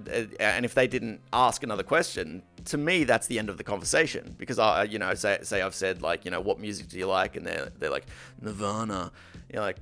and 0.41 0.65
if 0.65 0.75
they 0.75 0.89
didn't 0.89 1.21
ask 1.33 1.63
another 1.63 1.85
question. 1.85 2.43
To 2.67 2.79
me, 2.79 3.05
that's 3.05 3.27
the 3.27 3.39
end 3.39 3.49
of 3.51 3.59
the 3.59 3.65
conversation 3.65 4.35
because 4.39 4.59
I, 4.59 4.85
you 4.85 4.99
know, 4.99 5.15
say 5.15 5.39
say 5.43 5.61
I've 5.63 5.75
said 5.75 6.01
like, 6.03 6.25
you 6.25 6.31
know, 6.31 6.41
what 6.41 6.59
music 6.59 6.89
do 6.89 6.99
you 6.99 7.07
like, 7.07 7.37
and 7.37 7.47
they're 7.47 7.71
they're 7.79 7.91
like 7.91 8.07
Nirvana. 8.41 9.13
You're 9.53 9.63
like, 9.63 9.77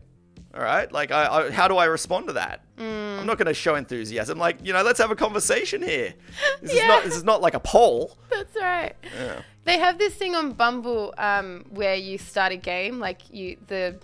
all 0.55 0.61
right, 0.63 0.91
like, 0.93 1.11
I, 1.11 1.27
I 1.47 1.51
how 1.51 1.69
do 1.69 1.77
I 1.77 1.85
respond 1.85 2.27
to 2.29 2.33
that? 2.35 2.61
I'm 2.79 3.27
not 3.27 3.39
going 3.39 3.47
to 3.47 3.55
show 3.55 3.77
enthusiasm. 3.77 4.39
Like, 4.39 4.59
you 4.67 4.73
know, 4.73 4.83
let's 4.83 4.99
have 4.99 5.13
a 5.13 5.17
conversation 5.17 5.81
here. 5.83 6.15
This 6.61 6.73
is 6.73 6.77
Yeah. 6.81 6.89
not 6.89 7.05
this 7.05 7.15
is 7.17 7.23
not 7.25 7.41
like 7.41 7.55
a 7.55 7.61
poll. 7.61 8.19
That's 8.31 8.57
right. 8.57 8.95
Yeah. 9.17 9.43
They 9.65 9.79
have 9.79 9.99
this 9.99 10.15
thing 10.15 10.35
on 10.35 10.53
Bumble 10.55 11.15
um, 11.19 11.65
where 11.71 11.95
you 11.95 12.19
start 12.19 12.51
a 12.53 12.57
game, 12.57 12.99
like 12.99 13.21
you 13.33 13.57
the 13.69 14.01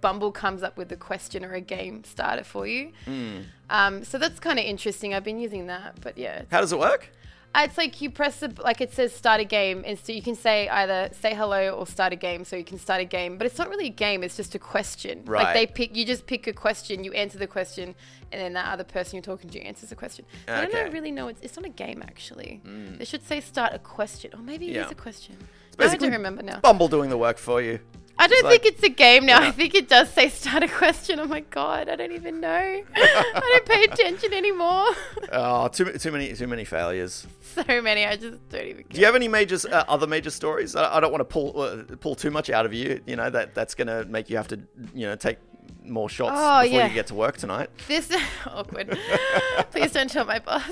Bumble 0.00 0.30
comes 0.30 0.62
up 0.62 0.76
with 0.76 0.92
a 0.92 0.96
question 0.96 1.44
or 1.44 1.54
a 1.54 1.60
game 1.60 2.04
starter 2.04 2.44
for 2.44 2.66
you. 2.66 2.92
Hmm. 3.06 3.38
Um, 3.70 4.04
so 4.04 4.18
that's 4.18 4.38
kind 4.38 4.58
of 4.60 4.64
interesting. 4.64 5.14
I've 5.14 5.24
been 5.24 5.38
using 5.40 5.66
that, 5.66 5.98
but 6.00 6.16
yeah, 6.18 6.42
How 6.50 6.60
does 6.60 6.72
it 6.72 6.78
work? 6.78 7.10
Uh, 7.54 7.60
It's 7.64 7.78
like 7.78 8.00
you 8.00 8.10
press 8.10 8.40
the 8.40 8.52
like 8.62 8.80
it 8.80 8.92
says 8.92 9.14
start 9.14 9.40
a 9.40 9.44
game, 9.44 9.84
and 9.86 9.98
so 9.98 10.12
you 10.12 10.22
can 10.22 10.34
say 10.34 10.68
either 10.68 11.10
say 11.12 11.34
hello 11.34 11.70
or 11.70 11.86
start 11.86 12.12
a 12.12 12.16
game. 12.16 12.44
So 12.44 12.56
you 12.56 12.64
can 12.64 12.78
start 12.78 13.00
a 13.00 13.04
game, 13.04 13.38
but 13.38 13.46
it's 13.46 13.58
not 13.58 13.68
really 13.68 13.86
a 13.86 13.90
game. 13.90 14.22
It's 14.24 14.36
just 14.36 14.54
a 14.54 14.58
question. 14.58 15.18
Like 15.26 15.28
Right. 15.28 15.54
they 15.54 15.66
pick, 15.66 15.96
you 15.96 16.04
just 16.04 16.26
pick 16.26 16.46
a 16.46 16.52
question, 16.52 17.04
you 17.04 17.12
answer 17.12 17.38
the 17.38 17.46
question, 17.46 17.94
and 18.32 18.40
then 18.42 18.52
that 18.54 18.66
other 18.72 18.84
person 18.84 19.14
you're 19.16 19.22
talking 19.22 19.50
to 19.50 19.60
answers 19.60 19.90
the 19.90 19.96
question. 19.96 20.24
I 20.48 20.62
don't 20.62 20.72
know, 20.72 20.88
really 20.90 21.12
know. 21.12 21.28
It's, 21.28 21.40
it's 21.42 21.56
not 21.56 21.64
a 21.64 21.68
game 21.84 22.02
actually. 22.02 22.60
They 22.98 23.04
should 23.04 23.24
say 23.26 23.40
start 23.40 23.72
a 23.72 23.78
question, 23.78 24.32
or 24.34 24.40
maybe 24.40 24.68
it 24.68 24.74
Yeah. 24.74 24.86
is 24.86 24.90
a 24.90 24.94
question. 24.96 25.36
No, 25.78 25.86
I 25.86 25.96
don't 25.96 26.12
remember 26.12 26.42
now. 26.42 26.58
Bumble 26.60 26.88
doing 26.88 27.10
the 27.10 27.18
work 27.18 27.38
for 27.38 27.60
you. 27.62 27.78
I 28.16 28.26
don't 28.28 28.44
like- 28.44 28.62
think 28.62 28.74
it's 28.74 28.82
a 28.84 28.88
game 28.90 29.26
now. 29.26 29.40
Yeah. 29.40 29.48
I 29.48 29.50
think 29.50 29.74
it 29.74 29.88
does 29.88 30.08
say 30.10 30.28
start 30.28 30.62
a 30.62 30.68
question. 30.68 31.18
Oh 31.20 31.26
my 31.26 31.40
god, 31.40 31.88
I 31.88 31.96
don't 31.96 32.12
even 32.12 32.40
know. 32.40 32.82
I 32.94 33.40
don't 33.42 33.66
pay 33.66 33.84
attention 33.84 34.32
anymore. 34.32 34.86
Oh, 35.32 35.66
too 35.68 35.86
too 35.98 36.12
many 36.12 36.32
too 36.34 36.46
many 36.46 36.64
failures. 36.64 37.26
so 37.42 37.64
many, 37.82 38.04
I 38.06 38.14
just 38.16 38.48
don't 38.50 38.64
even. 38.66 38.84
Do 38.88 39.00
you 39.00 39.06
have 39.06 39.16
any 39.16 39.26
major 39.26 39.56
uh, 39.72 39.84
other 39.88 40.06
major 40.06 40.30
stories? 40.30 40.76
I, 40.76 40.96
I 40.96 41.00
don't 41.00 41.10
want 41.10 41.22
to 41.22 41.24
pull 41.24 41.60
uh, 41.60 41.82
pull 41.98 42.14
too 42.14 42.30
much 42.30 42.50
out 42.50 42.66
of 42.66 42.72
you. 42.72 43.00
You 43.06 43.16
know 43.16 43.30
that 43.30 43.54
that's 43.54 43.74
gonna 43.74 44.04
make 44.04 44.30
you 44.30 44.36
have 44.36 44.48
to 44.48 44.60
you 44.94 45.06
know 45.08 45.16
take 45.16 45.38
more 45.82 46.08
shots 46.08 46.32
Oh, 46.36 46.62
before 46.62 46.78
yeah. 46.78 46.86
you 46.86 46.94
get 46.94 47.08
to 47.08 47.14
work 47.14 47.36
tonight. 47.36 47.68
This 47.88 48.10
awkward. 48.46 48.96
Please 49.72 49.92
don't 49.92 50.10
tell 50.10 50.24
my 50.24 50.38
boss. 50.38 50.70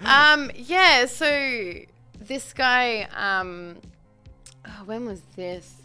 um, 0.00 0.50
yeah. 0.54 1.06
So 1.06 1.74
this 2.18 2.52
guy, 2.52 3.06
um, 3.14 3.78
oh, 4.70 4.84
when 4.84 5.04
was 5.04 5.22
this? 5.36 5.76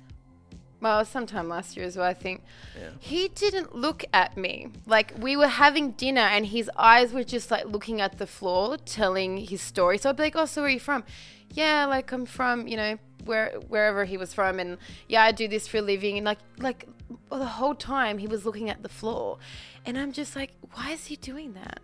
Well, 0.82 1.04
sometime 1.06 1.50
last 1.50 1.76
year 1.76 1.86
as 1.86 1.98
well, 1.98 2.06
I 2.06 2.14
think. 2.14 2.44
Yeah. 2.78 2.90
He 3.00 3.30
didn't 3.30 3.74
look 3.76 4.06
at 4.14 4.38
me. 4.38 4.68
Like 4.86 5.14
we 5.18 5.36
were 5.36 5.48
having 5.48 5.92
dinner 5.92 6.22
and 6.22 6.46
his 6.46 6.70
eyes 6.78 7.12
were 7.12 7.24
just 7.24 7.50
like 7.50 7.66
looking 7.66 8.02
at 8.02 8.18
the 8.18 8.28
floor, 8.28 8.78
telling 8.78 9.38
his 9.38 9.62
story. 9.62 9.98
So 9.98 10.10
I'd 10.10 10.18
be 10.18 10.24
like, 10.24 10.36
"Oh, 10.36 10.46
so 10.46 10.62
where 10.62 10.70
are 10.70 10.74
you 10.74 10.80
from?" 10.80 11.04
Yeah, 11.52 11.86
like 11.86 12.12
I'm 12.12 12.26
from, 12.26 12.68
you 12.68 12.78
know, 12.78 13.00
where 13.24 13.54
wherever 13.68 14.06
he 14.06 14.18
was 14.18 14.34
from, 14.34 14.60
and 14.60 14.78
yeah, 15.08 15.24
I 15.24 15.32
do 15.32 15.48
this 15.48 15.68
for 15.68 15.78
a 15.78 15.82
living. 15.82 16.18
And 16.18 16.26
like, 16.26 16.40
like 16.60 16.88
well, 17.30 17.40
the 17.40 17.46
whole 17.46 17.76
time 17.76 18.18
he 18.18 18.28
was 18.28 18.46
looking 18.46 18.70
at 18.70 18.84
the 18.84 18.90
floor, 18.90 19.40
and 19.86 19.98
I'm 19.98 20.12
just 20.12 20.36
like, 20.36 20.52
"Why 20.74 20.92
is 20.92 21.06
he 21.08 21.16
doing 21.16 21.54
that?" 21.54 21.80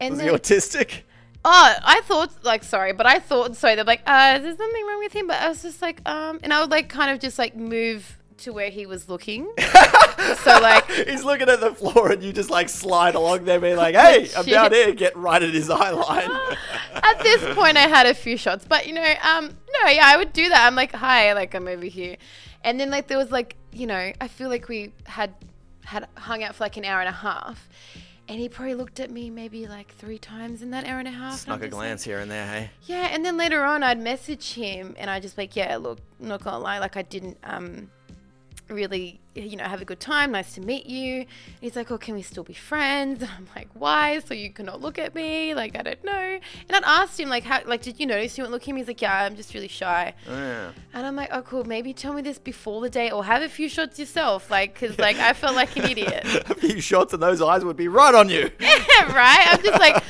And 0.00 0.10
Was 0.10 0.18
then, 0.18 0.28
he 0.28 0.34
autistic? 0.34 1.02
Oh, 1.46 1.74
I 1.84 2.00
thought 2.04 2.32
like 2.42 2.64
sorry, 2.64 2.92
but 2.92 3.06
I 3.06 3.18
thought 3.18 3.56
sorry. 3.56 3.74
They're 3.74 3.84
like, 3.84 4.02
uh, 4.06 4.34
is 4.38 4.42
there 4.42 4.56
something 4.56 4.86
wrong 4.86 4.98
with 5.00 5.12
him? 5.12 5.26
But 5.26 5.42
I 5.42 5.48
was 5.48 5.62
just 5.62 5.82
like, 5.82 6.00
um, 6.08 6.40
and 6.42 6.52
I 6.52 6.60
would 6.60 6.70
like 6.70 6.88
kind 6.88 7.10
of 7.10 7.20
just 7.20 7.38
like 7.38 7.54
move 7.54 8.16
to 8.38 8.52
where 8.52 8.70
he 8.70 8.86
was 8.86 9.08
looking. 9.08 9.50
so 9.58 10.58
like, 10.60 10.90
He's 10.90 11.24
looking 11.24 11.48
at 11.48 11.60
the 11.60 11.74
floor 11.74 12.12
and 12.12 12.22
you 12.22 12.32
just 12.32 12.50
like 12.50 12.68
slide 12.68 13.14
along 13.14 13.44
there 13.44 13.60
being 13.60 13.76
like, 13.76 13.94
hey, 13.94 14.28
I'm 14.36 14.44
down 14.44 14.72
here, 14.72 14.92
get 14.92 15.16
right 15.16 15.42
at 15.42 15.52
his 15.52 15.70
eye 15.70 15.90
line. 15.90 16.30
at 16.94 17.22
this 17.22 17.54
point, 17.54 17.76
I 17.76 17.88
had 17.88 18.06
a 18.06 18.14
few 18.14 18.36
shots, 18.36 18.64
but 18.68 18.86
you 18.86 18.94
know, 18.94 19.14
um, 19.22 19.46
no, 19.82 19.90
yeah, 19.90 20.04
I 20.06 20.16
would 20.16 20.32
do 20.32 20.48
that. 20.48 20.66
I'm 20.66 20.74
like, 20.74 20.92
hi, 20.92 21.32
like 21.32 21.54
I'm 21.54 21.68
over 21.68 21.84
here, 21.84 22.16
and 22.62 22.78
then 22.78 22.90
like 22.90 23.08
there 23.08 23.18
was 23.18 23.30
like, 23.30 23.56
you 23.72 23.86
know, 23.86 24.12
I 24.20 24.28
feel 24.28 24.48
like 24.48 24.68
we 24.68 24.92
had 25.04 25.34
had 25.84 26.08
hung 26.16 26.42
out 26.42 26.54
for 26.54 26.64
like 26.64 26.76
an 26.76 26.84
hour 26.84 27.00
and 27.00 27.08
a 27.08 27.12
half. 27.12 27.68
And 28.26 28.40
he 28.40 28.48
probably 28.48 28.74
looked 28.74 29.00
at 29.00 29.10
me 29.10 29.28
maybe 29.28 29.66
like 29.66 29.94
three 29.96 30.18
times 30.18 30.62
in 30.62 30.70
that 30.70 30.86
hour 30.86 30.98
and 30.98 31.08
a 31.08 31.10
half. 31.10 31.40
Snuck 31.40 31.60
a 31.60 31.64
just 31.64 31.72
like, 31.72 31.78
glance 31.78 32.04
here 32.04 32.20
and 32.20 32.30
there, 32.30 32.46
hey. 32.46 32.70
Yeah, 32.84 33.08
and 33.12 33.24
then 33.24 33.36
later 33.36 33.64
on, 33.64 33.82
I'd 33.82 34.00
message 34.00 34.54
him, 34.54 34.94
and 34.98 35.10
I 35.10 35.20
just 35.20 35.36
like, 35.36 35.54
yeah, 35.54 35.76
look, 35.76 35.98
not 36.18 36.42
gonna 36.42 36.58
lie, 36.58 36.78
like 36.78 36.96
I 36.96 37.02
didn't 37.02 37.36
um 37.44 37.90
really, 38.68 39.20
you 39.34 39.56
know, 39.56 39.64
have 39.64 39.82
a 39.82 39.84
good 39.84 40.00
time. 40.00 40.32
Nice 40.32 40.54
to 40.54 40.60
meet 40.60 40.86
you. 40.86 41.20
And 41.20 41.26
he's 41.60 41.76
like, 41.76 41.90
oh, 41.90 41.98
can 41.98 42.14
we 42.14 42.22
still 42.22 42.44
be 42.44 42.54
friends? 42.54 43.22
And 43.22 43.30
I'm 43.36 43.48
like, 43.54 43.68
why? 43.74 44.20
So 44.20 44.34
you 44.34 44.50
cannot 44.50 44.80
look 44.80 44.98
at 44.98 45.14
me? 45.14 45.54
Like 45.54 45.78
I 45.78 45.82
don't 45.82 46.02
know. 46.04 46.12
And 46.68 46.72
I'd 46.72 46.84
asked 46.84 47.18
him 47.18 47.28
like, 47.28 47.44
how, 47.44 47.60
like, 47.66 47.82
did 47.82 48.00
you 48.00 48.06
notice 48.06 48.36
you 48.38 48.44
weren't 48.44 48.52
looking 48.52 48.72
at 48.72 48.74
me? 48.76 48.80
He's 48.80 48.88
like, 48.88 49.02
yeah, 49.02 49.24
I'm 49.24 49.36
just 49.36 49.54
really 49.54 49.68
shy. 49.68 50.14
Oh, 50.28 50.32
yeah. 50.32 50.70
And 50.92 51.06
I'm 51.06 51.16
like, 51.16 51.28
oh, 51.32 51.42
cool. 51.42 51.64
Maybe 51.64 51.92
tell 51.92 52.12
me 52.12 52.22
this 52.22 52.38
before 52.38 52.80
the 52.80 52.90
date, 52.90 53.12
or 53.12 53.24
have 53.24 53.42
a 53.42 53.48
few 53.48 53.68
shots 53.68 53.98
yourself, 53.98 54.50
like, 54.50 54.78
cause 54.78 54.98
like 54.98 55.16
I 55.16 55.32
felt 55.32 55.54
like 55.54 55.76
an 55.76 55.90
idiot. 55.90 56.24
a 56.50 56.54
few 56.54 56.80
shots 56.80 57.12
and 57.12 57.22
those 57.22 57.42
eyes 57.42 57.64
would 57.64 57.76
be 57.76 57.88
right 57.88 58.14
on 58.14 58.28
you. 58.28 58.50
yeah, 58.60 59.14
right? 59.14 59.46
I'm 59.50 59.62
just 59.62 59.78
like, 59.78 60.02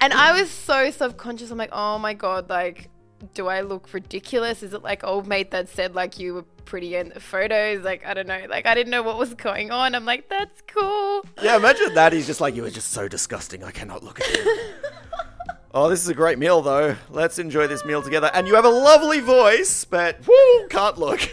and 0.00 0.12
I 0.12 0.38
was 0.40 0.50
so 0.50 0.90
subconscious. 0.90 1.50
I'm 1.50 1.58
like, 1.58 1.72
oh 1.72 1.98
my 1.98 2.14
god, 2.14 2.48
like, 2.48 2.88
do 3.34 3.48
I 3.48 3.60
look 3.62 3.92
ridiculous? 3.92 4.62
Is 4.62 4.74
it 4.74 4.82
like 4.82 5.04
old 5.04 5.26
mate 5.26 5.50
that 5.50 5.68
said 5.68 5.94
like 5.94 6.18
you 6.18 6.34
were 6.34 6.44
pretty 6.64 6.96
in 6.96 7.10
the 7.10 7.20
photos? 7.20 7.82
Like, 7.82 8.04
I 8.06 8.14
don't 8.14 8.28
know. 8.28 8.44
Like, 8.48 8.66
I 8.66 8.74
didn't 8.74 8.90
know 8.90 9.02
what 9.02 9.18
was 9.18 9.34
going 9.34 9.70
on. 9.70 9.94
I'm 9.94 10.04
like, 10.04 10.28
that's 10.28 10.62
cool. 10.66 11.24
Yeah, 11.42 11.56
imagine 11.56 11.94
that. 11.94 12.12
He's 12.12 12.26
just 12.26 12.40
like, 12.40 12.54
you 12.54 12.62
were 12.62 12.70
just 12.70 12.90
so 12.92 13.08
disgusting. 13.08 13.64
I 13.64 13.70
cannot 13.70 14.04
look 14.04 14.20
at 14.20 14.36
you. 14.36 14.60
oh, 15.84 15.88
this 15.88 16.02
is 16.02 16.08
a 16.08 16.14
great 16.14 16.38
meal, 16.38 16.60
though. 16.62 16.96
Let's 17.10 17.38
enjoy 17.38 17.66
this 17.66 17.84
meal 17.84 18.02
together. 18.02 18.30
And 18.34 18.46
you 18.48 18.54
have 18.54 18.64
a 18.64 18.68
lovely 18.70 19.20
voice, 19.20 19.84
but 19.84 20.18
woo, 20.26 20.68
can't 20.68 20.98
look. 20.98 21.20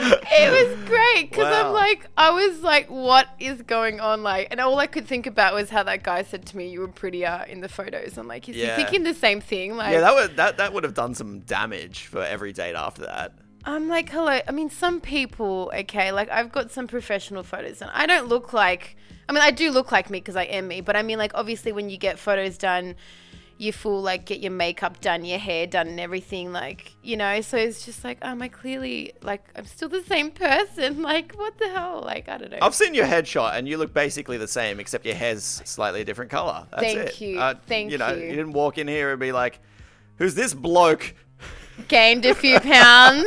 It 0.00 0.50
was 0.68 0.88
great 0.88 1.30
because 1.30 1.50
Wow. 1.50 1.68
I'm 1.68 1.72
like, 1.72 2.06
I 2.16 2.30
was 2.30 2.60
like, 2.60 2.88
what 2.88 3.26
is 3.40 3.62
going 3.62 3.98
on? 4.00 4.22
Like, 4.22 4.48
and 4.50 4.60
all 4.60 4.78
I 4.78 4.86
could 4.86 5.06
think 5.06 5.26
about 5.26 5.54
was 5.54 5.70
how 5.70 5.82
that 5.82 6.02
guy 6.04 6.22
said 6.22 6.46
to 6.46 6.56
me, 6.56 6.68
"You 6.68 6.80
were 6.80 6.88
prettier 6.88 7.44
in 7.48 7.60
the 7.60 7.68
photos." 7.68 8.16
I'm 8.16 8.28
like, 8.28 8.48
is 8.48 8.56
Yeah. 8.56 8.76
he 8.76 8.82
thinking 8.82 9.02
the 9.02 9.14
same 9.14 9.40
thing? 9.40 9.76
Like, 9.76 9.92
yeah, 9.92 10.00
that 10.00 10.14
would 10.14 10.36
that 10.36 10.58
that 10.58 10.72
would 10.72 10.84
have 10.84 10.94
done 10.94 11.14
some 11.14 11.40
damage 11.40 12.04
for 12.06 12.22
every 12.22 12.52
date 12.52 12.74
after 12.76 13.02
that. 13.02 13.32
I'm 13.64 13.88
like, 13.88 14.08
hello. 14.10 14.38
I 14.46 14.50
mean, 14.52 14.70
some 14.70 15.00
people, 15.00 15.72
okay, 15.74 16.12
like 16.12 16.30
I've 16.30 16.52
got 16.52 16.70
some 16.70 16.86
professional 16.86 17.42
photos 17.42 17.82
and 17.82 17.90
I 17.92 18.06
don't 18.06 18.28
look 18.28 18.52
like, 18.52 18.96
I 19.28 19.32
mean, 19.32 19.42
I 19.42 19.50
do 19.50 19.70
look 19.70 19.92
like 19.92 20.08
me 20.08 20.20
because 20.20 20.36
I 20.36 20.44
am 20.44 20.68
me, 20.68 20.80
but 20.80 20.96
I 20.96 21.02
mean, 21.02 21.18
like, 21.18 21.32
obviously, 21.34 21.72
when 21.72 21.90
you 21.90 21.98
get 21.98 22.18
photos 22.18 22.56
done, 22.56 22.94
you 23.58 23.72
full, 23.72 24.00
like, 24.00 24.24
get 24.24 24.40
your 24.40 24.52
makeup 24.52 25.00
done, 25.00 25.24
your 25.24 25.38
hair 25.38 25.66
done, 25.66 25.88
and 25.88 26.00
everything, 26.00 26.52
like, 26.52 26.94
you 27.02 27.16
know, 27.16 27.40
so 27.42 27.58
it's 27.58 27.84
just 27.84 28.04
like, 28.04 28.18
um, 28.22 28.40
I 28.40 28.48
clearly, 28.48 29.12
like, 29.20 29.44
I'm 29.54 29.66
still 29.66 29.88
the 29.88 30.02
same 30.02 30.30
person. 30.30 31.02
Like, 31.08 31.32
what 31.32 31.58
the 31.58 31.68
hell? 31.68 32.02
Like, 32.04 32.28
I 32.28 32.38
don't 32.38 32.50
know. 32.50 32.58
I've 32.62 32.74
seen 32.74 32.94
your 32.94 33.06
headshot, 33.06 33.54
and 33.54 33.68
you 33.68 33.76
look 33.76 33.92
basically 33.92 34.36
the 34.36 34.48
same, 34.48 34.80
except 34.80 35.04
your 35.04 35.14
hair's 35.14 35.42
slightly 35.64 36.02
a 36.02 36.04
different 36.04 36.30
color. 36.30 36.66
That's 36.70 36.82
Thank 36.82 36.98
it. 36.98 37.20
you. 37.20 37.38
Uh, 37.38 37.54
Thank 37.66 37.90
you 37.90 37.98
know, 37.98 38.12
you. 38.12 38.24
You 38.24 38.30
didn't 38.30 38.52
walk 38.52 38.78
in 38.78 38.88
here 38.88 39.10
and 39.10 39.20
be 39.20 39.32
like, 39.32 39.58
"Who's 40.16 40.34
this 40.34 40.54
bloke?" 40.54 41.14
Gained 41.88 42.26
a 42.26 42.34
few 42.34 42.60
pounds, 42.60 43.24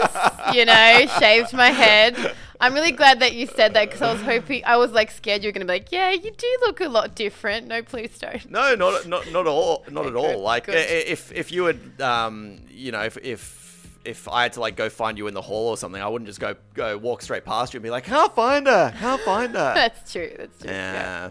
you 0.54 0.66
know, 0.66 1.06
shaved 1.20 1.54
my 1.54 1.70
head. 1.70 2.36
I'm 2.62 2.74
really 2.74 2.92
glad 2.92 3.20
that 3.20 3.34
you 3.34 3.48
said 3.48 3.74
that 3.74 3.88
because 3.88 4.02
I 4.02 4.14
was 4.14 4.22
hoping, 4.22 4.64
I 4.66 4.78
was 4.78 4.92
like 4.92 5.12
scared 5.12 5.44
you 5.44 5.48
were 5.50 5.52
going 5.52 5.66
to 5.68 5.72
be 5.72 5.80
like, 5.80 5.92
yeah, 5.92 6.12
you 6.12 6.32
do 6.32 6.58
look 6.62 6.80
a 6.80 6.88
lot 6.88 7.16
different. 7.16 7.68
No, 7.68 7.82
please 7.82 8.18
don't. 8.20 8.50
No, 8.50 8.76
not 8.76 9.08
not 9.08 9.32
not 9.32 9.42
at 9.42 9.48
all. 9.48 9.84
Not 9.90 10.06
at 10.06 10.14
Okay, 10.16 10.34
all. 10.36 10.42
Like 10.52 10.68
good. 10.68 10.76
if 10.76 11.32
if 11.32 11.52
you 11.52 11.64
would, 11.64 12.00
um, 12.02 12.60
you 12.70 12.92
know, 12.92 13.02
if 13.02 13.18
if 13.18 13.90
if 14.06 14.28
I 14.28 14.44
had 14.44 14.54
to 14.54 14.60
like 14.62 14.76
go 14.76 14.90
find 14.90 15.18
you 15.18 15.28
in 15.28 15.34
the 15.34 15.42
hall 15.42 15.70
or 15.70 15.78
something, 15.78 16.02
I 16.02 16.08
wouldn't 16.08 16.28
just 16.28 16.40
go 16.40 16.56
go 16.74 16.98
walk 16.98 17.22
straight 17.22 17.46
past 17.46 17.74
you 17.74 17.78
and 17.80 17.84
be 17.84 17.90
like, 17.90 18.06
"Can't 18.06 18.34
find 18.36 18.68
her. 18.68 18.94
Can't 18.98 19.22
find 19.22 19.54
her." 19.54 19.74
That's 19.76 20.12
true. 20.12 20.32
That's 20.38 20.60
true. 20.60 20.70
Yeah. 20.72 20.94
Yeah. 20.94 21.30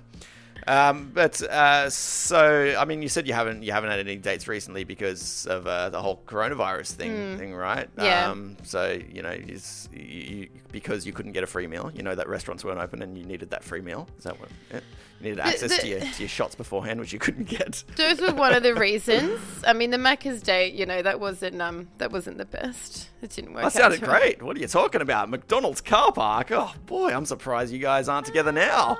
Um, 0.66 1.10
but 1.14 1.40
uh, 1.42 1.88
so 1.90 2.74
I 2.78 2.84
mean, 2.84 3.02
you 3.02 3.08
said 3.08 3.26
you 3.26 3.34
haven't 3.34 3.62
you 3.62 3.72
haven't 3.72 3.90
had 3.90 4.00
any 4.00 4.16
dates 4.16 4.46
recently 4.48 4.84
because 4.84 5.46
of 5.46 5.66
uh, 5.66 5.88
the 5.90 6.00
whole 6.00 6.22
coronavirus 6.26 6.92
thing, 6.92 7.38
thing, 7.38 7.54
right? 7.54 7.88
Yeah. 7.98 8.28
Um, 8.30 8.56
so 8.62 8.98
you 9.12 9.22
know, 9.22 9.30
is 9.30 9.88
you, 9.92 10.00
you, 10.02 10.48
because 10.72 11.06
you 11.06 11.12
couldn't 11.12 11.32
get 11.32 11.42
a 11.44 11.46
free 11.46 11.66
meal, 11.66 11.90
you 11.94 12.02
know 12.02 12.14
that 12.14 12.28
restaurants 12.28 12.64
weren't 12.64 12.80
open 12.80 13.02
and 13.02 13.16
you 13.16 13.24
needed 13.24 13.50
that 13.50 13.64
free 13.64 13.80
meal. 13.80 14.08
Is 14.18 14.24
that 14.24 14.38
what? 14.38 14.48
Yeah. 14.70 14.80
You 15.20 15.24
needed 15.30 15.40
access 15.40 15.76
the- 15.76 15.82
to 15.82 15.88
your 15.88 16.00
to 16.00 16.18
your 16.20 16.28
shots 16.28 16.54
beforehand, 16.54 16.98
which 17.00 17.12
you 17.12 17.18
couldn't 17.18 17.48
get. 17.48 17.84
Those 17.96 18.20
were 18.20 18.32
one 18.32 18.54
of 18.54 18.62
the 18.62 18.74
reasons. 18.86 19.40
I 19.66 19.72
mean, 19.74 19.90
the 19.90 19.98
Macca's 19.98 20.40
date, 20.42 20.74
you 20.74 20.86
know, 20.86 21.02
that 21.02 21.20
wasn't 21.20 21.60
um 21.60 21.88
that 21.98 22.10
wasn't 22.12 22.38
the 22.38 22.46
best. 22.46 23.08
It 23.22 23.30
didn't 23.30 23.52
work. 23.52 23.62
That 23.62 23.66
out 23.66 23.92
sounded 23.92 24.02
great. 24.02 24.42
What 24.42 24.56
are 24.56 24.60
you 24.60 24.66
talking 24.68 25.00
about? 25.02 25.28
McDonald's 25.28 25.80
car 25.80 26.12
park. 26.12 26.50
Oh 26.52 26.72
boy, 26.86 27.12
I'm 27.14 27.26
surprised 27.26 27.72
you 27.72 27.78
guys 27.78 28.08
aren't 28.08 28.26
together 28.26 28.52
now. 28.52 28.98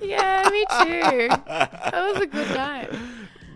Yeah, 0.00 0.48
me 0.50 0.64
too. 0.84 1.28
That 1.28 2.12
was 2.12 2.22
a 2.22 2.26
good 2.26 2.48
night. 2.54 2.90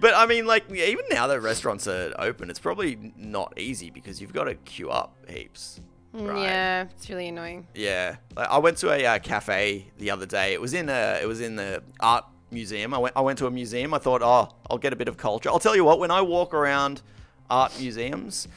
But 0.01 0.15
I 0.15 0.27
mean, 0.27 0.47
like, 0.47 0.71
even 0.71 1.05
now 1.11 1.27
that 1.29 1.41
restaurants 1.41 1.87
are 1.87 2.13
open, 2.19 2.51
it's 2.51 2.59
probably 2.59 3.13
not 3.17 3.55
easy 3.59 3.91
because 3.91 4.21
you've 4.21 4.33
got 4.33 4.45
to 4.45 4.55
queue 4.55 4.91
up 4.91 5.17
heaps. 5.29 5.81
Right. 6.13 6.43
Yeah, 6.43 6.83
it's 6.91 7.09
really 7.09 7.29
annoying. 7.29 7.67
Yeah. 7.75 8.17
Like, 8.37 8.49
I 8.49 8.59
went 8.59 8.79
to 8.79 8.91
a 8.91 9.05
uh, 9.05 9.19
cafe 9.19 9.91
the 9.99 10.11
other 10.11 10.27
day. 10.27 10.53
It 10.53 10.61
was 10.61 10.75
in 10.75 10.89
a, 10.89 11.19
it 11.23 11.27
was 11.27 11.41
in 11.41 11.57
the 11.57 11.83
art 12.01 12.25
museum. 12.51 12.95
I 12.95 12.99
went, 12.99 13.17
I 13.17 13.21
went 13.21 13.39
to 13.39 13.47
a 13.47 13.51
museum. 13.51 13.93
I 13.95 13.99
thought, 13.99 14.23
oh, 14.23 14.55
I'll 14.71 14.79
get 14.79 14.93
a 14.93 14.97
bit 14.97 15.09
of 15.09 15.17
culture. 15.17 15.49
I'll 15.51 15.59
tell 15.59 15.77
you 15.77 15.85
what, 15.85 15.99
when 15.99 16.11
I 16.11 16.23
walk 16.23 16.55
around 16.55 17.03
art 17.51 17.79
museums, 17.79 18.49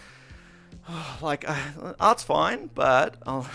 like, 1.22 1.50
uh, 1.50 1.94
art's 2.00 2.24
fine, 2.24 2.70
but 2.74 3.16
I'll. 3.26 3.48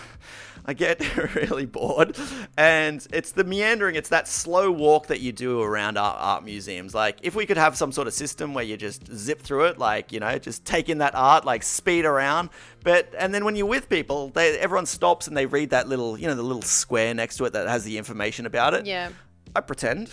I 0.65 0.73
get 0.73 1.15
really 1.35 1.65
bored, 1.65 2.17
and 2.57 3.05
it's 3.13 3.31
the 3.31 3.43
meandering. 3.43 3.95
It's 3.95 4.09
that 4.09 4.27
slow 4.27 4.71
walk 4.71 5.07
that 5.07 5.19
you 5.19 5.31
do 5.31 5.61
around 5.61 5.97
art, 5.97 6.17
art 6.19 6.43
museums. 6.43 6.95
Like, 6.95 7.17
if 7.21 7.35
we 7.35 7.45
could 7.45 7.57
have 7.57 7.77
some 7.77 7.91
sort 7.91 8.07
of 8.07 8.13
system 8.13 8.53
where 8.53 8.63
you 8.63 8.77
just 8.77 9.11
zip 9.13 9.41
through 9.41 9.65
it, 9.65 9.77
like 9.77 10.11
you 10.11 10.19
know, 10.19 10.37
just 10.39 10.65
take 10.65 10.89
in 10.89 10.99
that 10.99 11.15
art, 11.15 11.45
like 11.45 11.63
speed 11.63 12.05
around. 12.05 12.49
But 12.83 13.13
and 13.17 13.33
then 13.33 13.45
when 13.45 13.55
you're 13.55 13.65
with 13.65 13.89
people, 13.89 14.29
they, 14.29 14.57
everyone 14.59 14.85
stops 14.85 15.27
and 15.27 15.37
they 15.37 15.45
read 15.45 15.69
that 15.71 15.87
little, 15.87 16.17
you 16.17 16.27
know, 16.27 16.35
the 16.35 16.43
little 16.43 16.61
square 16.61 17.13
next 17.13 17.37
to 17.37 17.45
it 17.45 17.53
that 17.53 17.67
has 17.67 17.83
the 17.83 17.97
information 17.97 18.45
about 18.45 18.73
it. 18.73 18.85
Yeah. 18.85 19.09
I 19.55 19.61
pretend. 19.61 20.11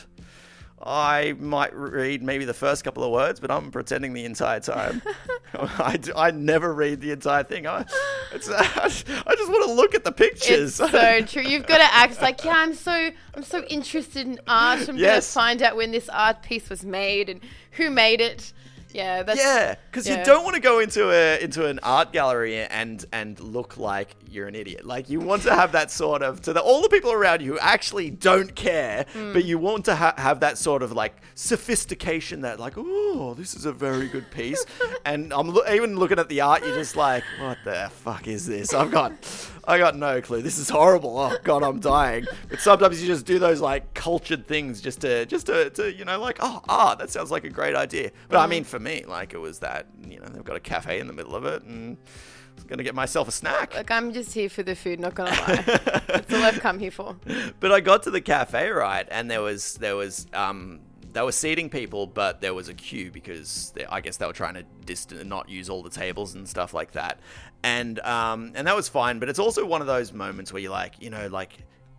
I 0.84 1.34
might 1.38 1.74
read 1.74 2.22
maybe 2.22 2.44
the 2.44 2.54
first 2.54 2.82
couple 2.82 3.04
of 3.04 3.10
words, 3.12 3.38
but 3.38 3.50
I'm 3.50 3.70
pretending 3.70 4.12
the 4.14 4.24
entire 4.24 4.58
time. 4.60 5.00
I, 5.78 5.96
d- 5.96 6.12
I 6.16 6.30
never 6.32 6.74
read 6.74 7.00
the 7.00 7.12
entire 7.12 7.44
thing. 7.44 7.66
I, 7.66 7.84
it's, 8.32 8.48
I 8.50 8.88
just 8.88 9.06
want 9.48 9.64
to 9.66 9.72
look 9.72 9.94
at 9.94 10.02
the 10.04 10.12
pictures. 10.12 10.80
It's 10.80 10.90
so 10.90 11.20
true. 11.26 11.42
You've 11.42 11.66
got 11.66 11.78
to 11.78 11.94
act 11.94 12.20
like, 12.20 12.44
yeah, 12.44 12.54
I'm 12.56 12.74
so 12.74 13.10
I'm 13.34 13.42
so 13.44 13.62
interested 13.64 14.26
in 14.26 14.40
art. 14.48 14.88
I'm 14.88 14.96
Yes. 14.96 15.32
gonna 15.32 15.46
find 15.46 15.62
out 15.62 15.76
when 15.76 15.92
this 15.92 16.08
art 16.08 16.42
piece 16.42 16.68
was 16.68 16.84
made 16.84 17.28
and 17.28 17.40
who 17.72 17.88
made 17.90 18.20
it. 18.20 18.52
Yeah, 18.94 19.22
that's 19.22 19.40
yeah, 19.40 19.74
because 19.90 20.08
you 20.08 20.16
don't 20.24 20.44
want 20.44 20.54
to 20.56 20.60
go 20.60 20.78
into 20.80 21.10
a 21.10 21.38
into 21.40 21.66
an 21.66 21.78
art 21.82 22.12
gallery 22.12 22.58
and 22.58 23.04
and 23.12 23.38
look 23.40 23.76
like 23.78 24.14
you're 24.28 24.48
an 24.48 24.54
idiot. 24.54 24.84
Like 24.84 25.08
you 25.10 25.20
want 25.20 25.42
to 25.42 25.54
have 25.54 25.72
that 25.72 25.90
sort 25.90 26.22
of 26.22 26.40
to 26.42 26.52
the 26.52 26.60
all 26.60 26.82
the 26.82 26.88
people 26.88 27.12
around 27.12 27.42
you 27.42 27.52
who 27.54 27.58
actually 27.58 28.10
don't 28.10 28.54
care, 28.54 29.06
Hmm. 29.12 29.32
but 29.32 29.44
you 29.44 29.58
want 29.58 29.84
to 29.86 29.94
ha- 29.96 30.14
have 30.16 30.40
that 30.40 30.58
sort 30.58 30.82
of 30.82 30.92
like 30.92 31.14
sophistication 31.34 32.40
that 32.42 32.58
like, 32.58 32.74
oh, 32.76 33.34
this 33.34 33.54
is 33.54 33.64
a 33.64 33.72
very 33.72 34.08
good 34.08 34.30
piece. 34.30 34.64
and 35.04 35.32
I'm 35.32 35.48
lo- 35.48 35.62
even 35.70 35.96
looking 35.96 36.18
at 36.18 36.28
the 36.28 36.40
art, 36.40 36.64
you're 36.64 36.74
just 36.74 36.96
like, 36.96 37.24
what 37.40 37.58
the 37.64 37.90
fuck 37.92 38.26
is 38.28 38.46
this? 38.46 38.74
I've 38.74 38.90
got 38.90 39.12
I 39.64 39.78
got 39.78 39.96
no 39.96 40.20
clue. 40.20 40.42
This 40.42 40.58
is 40.58 40.68
horrible. 40.68 41.18
Oh 41.18 41.36
god, 41.44 41.62
I'm 41.62 41.78
dying. 41.80 42.26
But 42.48 42.60
sometimes 42.60 43.00
you 43.00 43.06
just 43.06 43.24
do 43.26 43.38
those 43.38 43.60
like 43.60 43.94
cultured 43.94 44.46
things 44.46 44.80
just 44.80 45.00
to 45.02 45.24
just 45.26 45.46
to, 45.46 45.70
to 45.70 45.92
you 45.92 46.04
know 46.04 46.20
like 46.20 46.38
oh 46.40 46.60
ah 46.68 46.94
that 46.96 47.10
sounds 47.10 47.30
like 47.30 47.44
a 47.44 47.50
great 47.50 47.74
idea. 47.74 48.10
But 48.28 48.38
I 48.38 48.46
mean 48.46 48.64
for 48.64 48.78
me 48.80 49.04
like 49.06 49.34
it 49.34 49.38
was 49.38 49.60
that 49.60 49.86
you 50.08 50.18
know 50.18 50.26
they've 50.26 50.44
got 50.44 50.56
a 50.56 50.60
cafe 50.60 50.98
in 50.98 51.06
the 51.06 51.12
middle 51.12 51.36
of 51.36 51.44
it 51.44 51.62
and 51.62 51.96
I'm 52.58 52.66
gonna 52.66 52.82
get 52.82 52.94
myself 52.94 53.28
a 53.28 53.32
snack. 53.32 53.74
Look, 53.76 53.90
I'm 53.90 54.12
just 54.12 54.34
here 54.34 54.48
for 54.48 54.62
the 54.62 54.74
food, 54.74 55.00
not 55.00 55.14
gonna 55.14 55.30
lie. 55.30 55.62
That's 56.06 56.32
all 56.32 56.42
I've 56.42 56.60
come 56.60 56.78
here 56.78 56.90
for. 56.90 57.16
but 57.60 57.72
I 57.72 57.80
got 57.80 58.02
to 58.04 58.10
the 58.10 58.20
cafe 58.20 58.68
right, 58.70 59.06
and 59.10 59.30
there 59.30 59.42
was 59.42 59.74
there 59.74 59.96
was 59.96 60.26
um 60.32 60.80
they 61.12 61.22
were 61.22 61.32
seating 61.32 61.68
people, 61.68 62.06
but 62.06 62.40
there 62.40 62.54
was 62.54 62.68
a 62.68 62.74
queue 62.74 63.10
because 63.10 63.72
they, 63.74 63.84
I 63.84 64.00
guess 64.00 64.16
they 64.16 64.26
were 64.26 64.32
trying 64.32 64.54
to 64.54 64.64
dist- 64.84 65.12
not 65.24 65.48
use 65.48 65.68
all 65.68 65.82
the 65.82 65.90
tables 65.90 66.34
and 66.34 66.48
stuff 66.48 66.72
like 66.72 66.92
that, 66.92 67.20
and 67.62 68.00
um 68.00 68.52
and 68.54 68.66
that 68.66 68.76
was 68.76 68.88
fine. 68.88 69.18
But 69.18 69.28
it's 69.28 69.38
also 69.38 69.64
one 69.66 69.80
of 69.80 69.86
those 69.86 70.12
moments 70.12 70.52
where 70.52 70.62
you're 70.62 70.72
like, 70.72 71.00
you 71.00 71.10
know, 71.10 71.28
like 71.28 71.58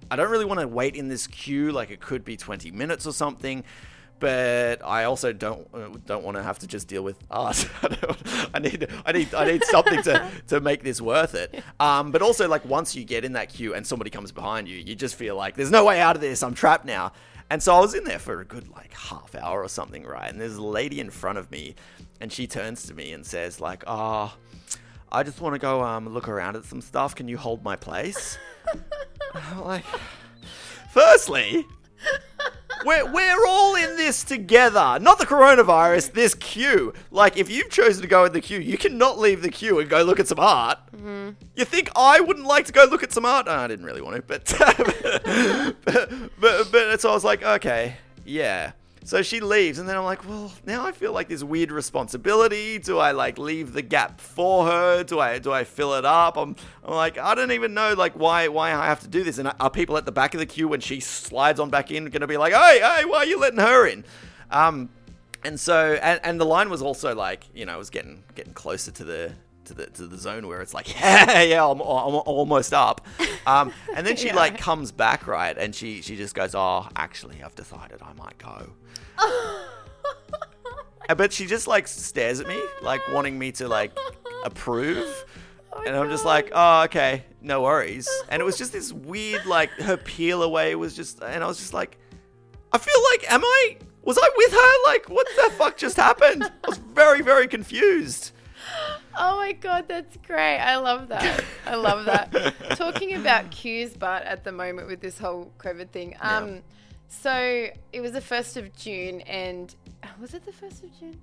I 0.09 0.15
don't 0.15 0.29
really 0.29 0.45
want 0.45 0.59
to 0.59 0.67
wait 0.67 0.95
in 0.95 1.07
this 1.07 1.27
queue. 1.27 1.71
Like 1.71 1.91
it 1.91 1.99
could 1.99 2.23
be 2.25 2.37
20 2.37 2.71
minutes 2.71 3.07
or 3.07 3.13
something. 3.13 3.63
But 4.19 4.81
I 4.85 5.03
also 5.03 5.33
don't 5.33 5.67
uh, 5.73 5.89
don't 6.05 6.23
want 6.23 6.37
to 6.37 6.43
have 6.43 6.59
to 6.59 6.67
just 6.67 6.87
deal 6.87 7.03
with 7.03 7.17
art. 7.29 7.67
I 8.53 8.59
need 8.59 8.87
I 9.05 9.11
need 9.11 9.33
I 9.33 9.45
need 9.45 9.63
something 9.65 10.01
to, 10.03 10.29
to 10.47 10.61
make 10.61 10.81
this 10.81 11.01
worth 11.01 11.35
it. 11.35 11.61
Um, 11.79 12.11
but 12.11 12.21
also 12.21 12.47
like 12.47 12.63
once 12.63 12.95
you 12.95 13.03
get 13.03 13.25
in 13.25 13.33
that 13.33 13.49
queue 13.49 13.73
and 13.73 13.85
somebody 13.85 14.09
comes 14.09 14.31
behind 14.31 14.69
you, 14.69 14.77
you 14.77 14.95
just 14.95 15.15
feel 15.15 15.35
like 15.35 15.55
there's 15.55 15.71
no 15.71 15.83
way 15.83 15.99
out 15.99 16.15
of 16.15 16.21
this. 16.21 16.41
I'm 16.41 16.53
trapped 16.53 16.85
now. 16.85 17.11
And 17.53 17.61
so 17.61 17.75
I 17.75 17.79
was 17.81 17.93
in 17.93 18.03
there 18.03 18.17
for 18.17 18.41
a 18.41 18.45
good 18.45 18.67
like 18.69 18.95
half 18.95 19.35
hour 19.35 19.61
or 19.61 19.69
something, 19.69 20.03
right? 20.05 20.27
And 20.27 20.41
there's 20.41 20.55
a 20.55 20.63
lady 20.63 20.99
in 20.99 21.11
front 21.11 21.37
of 21.37 21.51
me, 21.51 21.75
and 22.19 22.33
she 22.33 22.47
turns 22.47 22.87
to 22.87 22.95
me 22.95 23.13
and 23.13 23.23
says 23.23 23.61
like, 23.61 23.83
"Oh, 23.85 24.35
I 25.11 25.21
just 25.21 25.39
want 25.39 25.53
to 25.53 25.59
go 25.59 25.83
um, 25.83 26.09
look 26.09 26.27
around 26.27 26.55
at 26.55 26.65
some 26.65 26.81
stuff. 26.81 27.13
Can 27.13 27.27
you 27.27 27.37
hold 27.37 27.63
my 27.63 27.75
place?" 27.75 28.39
I'm 29.35 29.63
like, 29.63 29.85
firstly, 30.89 31.67
we're, 32.85 33.11
we're 33.11 33.47
all 33.47 33.75
in 33.75 33.97
this 33.97 34.23
together. 34.23 34.97
Not 34.99 35.19
the 35.19 35.25
coronavirus, 35.25 36.13
this 36.13 36.35
queue. 36.35 36.93
Like, 37.11 37.37
if 37.37 37.49
you've 37.49 37.69
chosen 37.69 38.01
to 38.01 38.07
go 38.07 38.25
in 38.25 38.33
the 38.33 38.41
queue, 38.41 38.59
you 38.59 38.77
cannot 38.77 39.19
leave 39.19 39.41
the 39.41 39.49
queue 39.49 39.79
and 39.79 39.89
go 39.89 40.03
look 40.03 40.19
at 40.19 40.27
some 40.27 40.39
art. 40.39 40.79
Mm-hmm. 40.95 41.29
You 41.55 41.65
think 41.65 41.89
I 41.95 42.19
wouldn't 42.19 42.45
like 42.45 42.65
to 42.65 42.73
go 42.73 42.85
look 42.85 43.03
at 43.03 43.11
some 43.11 43.25
art? 43.25 43.45
No, 43.45 43.53
I 43.53 43.67
didn't 43.67 43.85
really 43.85 44.01
want 44.01 44.15
to, 44.15 44.21
but, 44.21 44.45
but, 45.85 46.29
but, 46.39 46.71
but 46.71 47.01
so 47.01 47.09
I 47.09 47.13
was 47.13 47.23
like, 47.23 47.43
okay, 47.43 47.97
yeah. 48.25 48.71
So 49.05 49.21
she 49.21 49.41
leaves, 49.41 49.79
and 49.79 49.89
then 49.89 49.97
I'm 49.97 50.05
like, 50.05 50.27
well, 50.27 50.51
now 50.65 50.85
I 50.85 50.93
feel 50.93 51.11
like 51.11 51.27
this 51.27 51.43
weird 51.43 51.71
responsibility. 51.71 52.79
Do 52.79 52.99
I 52.99 53.11
like 53.11 53.37
leave 53.37 53.73
the 53.73 53.81
gap 53.81 54.21
for 54.21 54.65
her? 54.65 55.03
Do 55.03 55.19
I 55.19 55.39
do 55.39 55.51
I 55.51 55.65
fill 55.65 55.95
it 55.95 56.05
up? 56.05 56.37
I'm, 56.37 56.55
I'm 56.85 56.93
like, 56.93 57.17
I 57.17 57.35
don't 57.35 57.51
even 57.51 57.73
know 57.73 57.95
like 57.95 58.13
why 58.13 58.47
why 58.47 58.73
I 58.73 58.85
have 58.85 59.01
to 59.01 59.09
do 59.09 59.23
this. 59.23 59.39
And 59.39 59.51
are 59.59 59.69
people 59.69 59.97
at 59.97 60.05
the 60.05 60.13
back 60.13 60.33
of 60.33 60.39
the 60.39 60.45
queue 60.45 60.69
when 60.69 60.79
she 60.79 61.01
slides 61.01 61.59
on 61.59 61.69
back 61.69 61.91
in 61.91 62.05
going 62.05 62.21
to 62.21 62.27
be 62.27 62.37
like, 62.37 62.53
hey 62.53 62.79
hey, 62.79 63.03
why 63.03 63.17
are 63.17 63.25
you 63.25 63.39
letting 63.39 63.59
her 63.59 63.85
in? 63.85 64.05
Um, 64.51 64.89
and 65.43 65.59
so 65.59 65.99
and, 66.01 66.21
and 66.23 66.39
the 66.39 66.45
line 66.45 66.69
was 66.69 66.81
also 66.81 67.13
like, 67.13 67.43
you 67.53 67.65
know, 67.65 67.75
it 67.75 67.79
was 67.79 67.89
getting 67.89 68.23
getting 68.35 68.53
closer 68.53 68.91
to 68.91 69.03
the 69.03 69.33
to 69.65 69.73
the 69.73 69.85
to 69.87 70.07
the 70.07 70.17
zone 70.17 70.47
where 70.47 70.61
it's 70.61 70.73
like, 70.73 70.93
yeah, 70.99 71.41
yeah, 71.41 71.65
I'm, 71.65 71.79
I'm 71.79 72.15
almost 72.25 72.73
up. 72.73 73.05
Um, 73.47 73.71
and 73.95 74.05
then 74.05 74.15
she 74.15 74.27
Yeah. 74.33 74.35
like 74.35 74.57
comes 74.57 74.91
back 74.91 75.27
right, 75.27 75.57
and 75.57 75.73
she 75.73 76.01
she 76.01 76.15
just 76.15 76.35
goes, 76.35 76.55
oh, 76.55 76.87
actually, 76.95 77.41
I've 77.43 77.55
decided 77.55 78.01
I 78.01 78.13
might 78.13 78.37
go. 78.37 78.69
But 81.17 81.33
she 81.33 81.45
just 81.47 81.67
like 81.67 81.87
stares 81.87 82.39
at 82.39 82.47
me, 82.47 82.59
like 82.81 83.01
wanting 83.09 83.37
me 83.37 83.51
to 83.53 83.67
like 83.67 83.91
approve. 84.45 85.25
Oh, 85.73 85.83
And 85.85 85.95
I'm 85.95 86.09
just 86.09 86.23
like, 86.23 86.49
oh, 86.53 86.83
okay, 86.83 87.25
no 87.41 87.61
worries. 87.61 88.07
And 88.29 88.41
it 88.41 88.45
was 88.45 88.57
just 88.57 88.71
this 88.71 88.93
weird, 88.93 89.45
like, 89.45 89.69
her 89.71 89.97
peel 89.97 90.43
away 90.43 90.75
was 90.75 90.95
just, 90.95 91.21
and 91.21 91.43
I 91.43 91.47
was 91.47 91.57
just 91.57 91.73
like, 91.73 91.97
I 92.71 92.77
feel 92.77 92.93
like, 93.11 93.31
am 93.31 93.43
I, 93.43 93.77
was 94.03 94.17
I 94.21 94.29
with 94.37 94.51
her? 94.53 94.91
Like, 94.91 95.09
what 95.09 95.27
the 95.35 95.51
fuck 95.55 95.75
just 95.77 95.97
happened? 95.97 96.43
I 96.43 96.67
was 96.67 96.77
very, 96.77 97.21
very 97.21 97.47
confused. 97.47 98.31
Oh 99.15 99.37
my 99.37 99.51
god, 99.51 99.85
that's 99.87 100.17
great. 100.25 100.57
I 100.57 100.77
love 100.77 101.09
that. 101.09 101.43
I 101.65 101.75
love 101.75 102.05
that. 102.05 102.55
Talking 102.71 103.15
about 103.15 103.51
queues, 103.51 103.93
but 103.97 104.23
at 104.23 104.43
the 104.43 104.51
moment 104.51 104.87
with 104.87 105.01
this 105.01 105.17
whole 105.19 105.51
COVID 105.59 105.89
thing. 105.89 106.15
Um, 106.19 106.61
so 107.09 107.67
it 107.91 108.01
was 108.01 108.13
the 108.13 108.21
first 108.21 108.57
of 108.57 108.75
June, 108.75 109.21
and 109.21 109.73
was 110.19 110.33
it 110.33 110.45
the 110.45 110.51
first 110.51 110.83
of 110.83 110.99
June? 110.99 111.19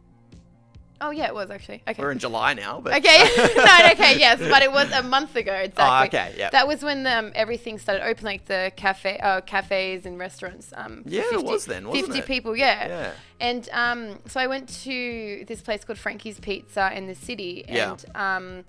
Oh 1.02 1.10
yeah, 1.10 1.26
it 1.26 1.34
was 1.34 1.50
actually. 1.50 1.82
Okay. 1.88 2.02
We're 2.02 2.10
in 2.12 2.18
July 2.18 2.52
now, 2.54 2.80
but. 2.80 2.94
Okay, 2.98 3.18
no, 3.56 3.78
okay, 3.92 4.18
yes, 4.18 4.38
but 4.38 4.62
it 4.62 4.70
was 4.70 4.90
a 4.92 5.02
month 5.02 5.34
ago 5.34 5.52
exactly. 5.54 6.18
Oh, 6.18 6.20
okay, 6.22 6.34
yeah. 6.38 6.50
That 6.50 6.68
was 6.68 6.82
when 6.82 7.06
um, 7.06 7.32
everything 7.34 7.78
started 7.78 8.04
opening, 8.04 8.24
like 8.34 8.44
the 8.46 8.70
cafe, 8.76 9.18
uh, 9.18 9.40
cafes 9.40 10.04
and 10.04 10.18
restaurants. 10.18 10.72
Um, 10.76 11.02
Yeah, 11.06 11.22
it 11.32 11.42
was 11.42 11.64
then, 11.64 11.88
wasn't 11.88 12.06
50 12.08 12.18
it? 12.18 12.26
people, 12.26 12.56
yeah. 12.56 12.86
Yeah. 12.88 13.12
And 13.40 13.68
um, 13.72 14.18
so 14.26 14.40
I 14.40 14.46
went 14.46 14.68
to 14.84 15.44
this 15.48 15.62
place 15.62 15.84
called 15.84 15.98
Frankie's 15.98 16.38
Pizza 16.38 16.92
in 16.94 17.06
the 17.06 17.14
city, 17.14 17.64
Yeah. 17.68 17.92
and 17.92 18.04
um, 18.14 18.64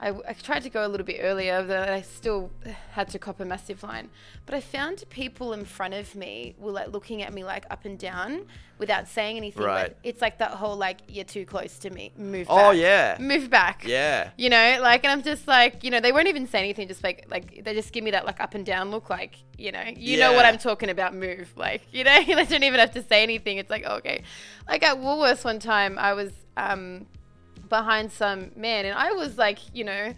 I, 0.00 0.10
I 0.28 0.32
tried 0.32 0.62
to 0.62 0.70
go 0.70 0.86
a 0.86 0.88
little 0.88 1.06
bit 1.06 1.20
earlier, 1.20 1.64
but 1.66 1.88
I 1.88 2.02
still 2.02 2.50
had 2.92 3.08
to 3.08 3.18
cop 3.18 3.40
a 3.40 3.44
massive 3.44 3.82
line. 3.82 4.10
But 4.46 4.54
I 4.54 4.60
found 4.60 5.04
people 5.10 5.52
in 5.52 5.64
front 5.64 5.94
of 5.94 6.14
me 6.14 6.54
were 6.56 6.70
like 6.70 6.92
looking 6.92 7.22
at 7.22 7.32
me 7.32 7.42
like 7.42 7.66
up 7.68 7.84
and 7.84 7.98
down 7.98 8.46
without 8.78 9.08
saying 9.08 9.36
anything. 9.36 9.64
Right. 9.64 9.88
But 9.88 9.98
it's 10.04 10.22
like 10.22 10.38
that 10.38 10.52
whole 10.52 10.76
like 10.76 11.00
you're 11.08 11.24
too 11.24 11.44
close 11.44 11.78
to 11.80 11.90
me, 11.90 12.12
move. 12.16 12.46
Oh, 12.48 12.70
back. 12.70 12.76
yeah. 12.76 13.16
move 13.18 13.50
back. 13.50 13.84
Yeah. 13.84 14.30
You 14.36 14.50
know, 14.50 14.78
like, 14.80 15.02
and 15.02 15.10
I'm 15.10 15.22
just 15.22 15.48
like, 15.48 15.82
you 15.82 15.90
know, 15.90 15.98
they 15.98 16.12
won't 16.12 16.28
even 16.28 16.46
say 16.46 16.60
anything. 16.60 16.86
Just 16.86 17.02
like, 17.02 17.26
like 17.28 17.64
they 17.64 17.74
just 17.74 17.92
give 17.92 18.04
me 18.04 18.12
that 18.12 18.24
like 18.24 18.40
up 18.40 18.54
and 18.54 18.64
down 18.64 18.92
look, 18.92 19.10
like, 19.10 19.36
you 19.56 19.72
know, 19.72 19.82
you 19.96 20.16
know 20.16 20.32
what 20.32 20.44
I'm 20.44 20.58
talking 20.58 20.90
about. 20.90 21.12
Move, 21.12 21.52
like, 21.56 21.82
you 21.92 22.04
know, 22.04 22.22
they 22.24 22.44
don't 22.44 22.62
even 22.62 22.78
have 22.78 22.92
to 22.92 23.02
say 23.02 23.24
anything. 23.24 23.58
It's 23.58 23.70
like, 23.70 23.84
okay, 23.84 24.22
like 24.68 24.84
at 24.84 24.98
Woolworths 24.98 25.44
one 25.44 25.58
time, 25.58 25.98
I 25.98 26.12
was 26.12 26.30
um 26.56 27.06
behind 27.68 28.12
some 28.12 28.50
man, 28.56 28.84
and 28.84 28.96
I 28.96 29.12
was 29.12 29.38
like, 29.38 29.58
you 29.74 29.84
know. 29.84 30.14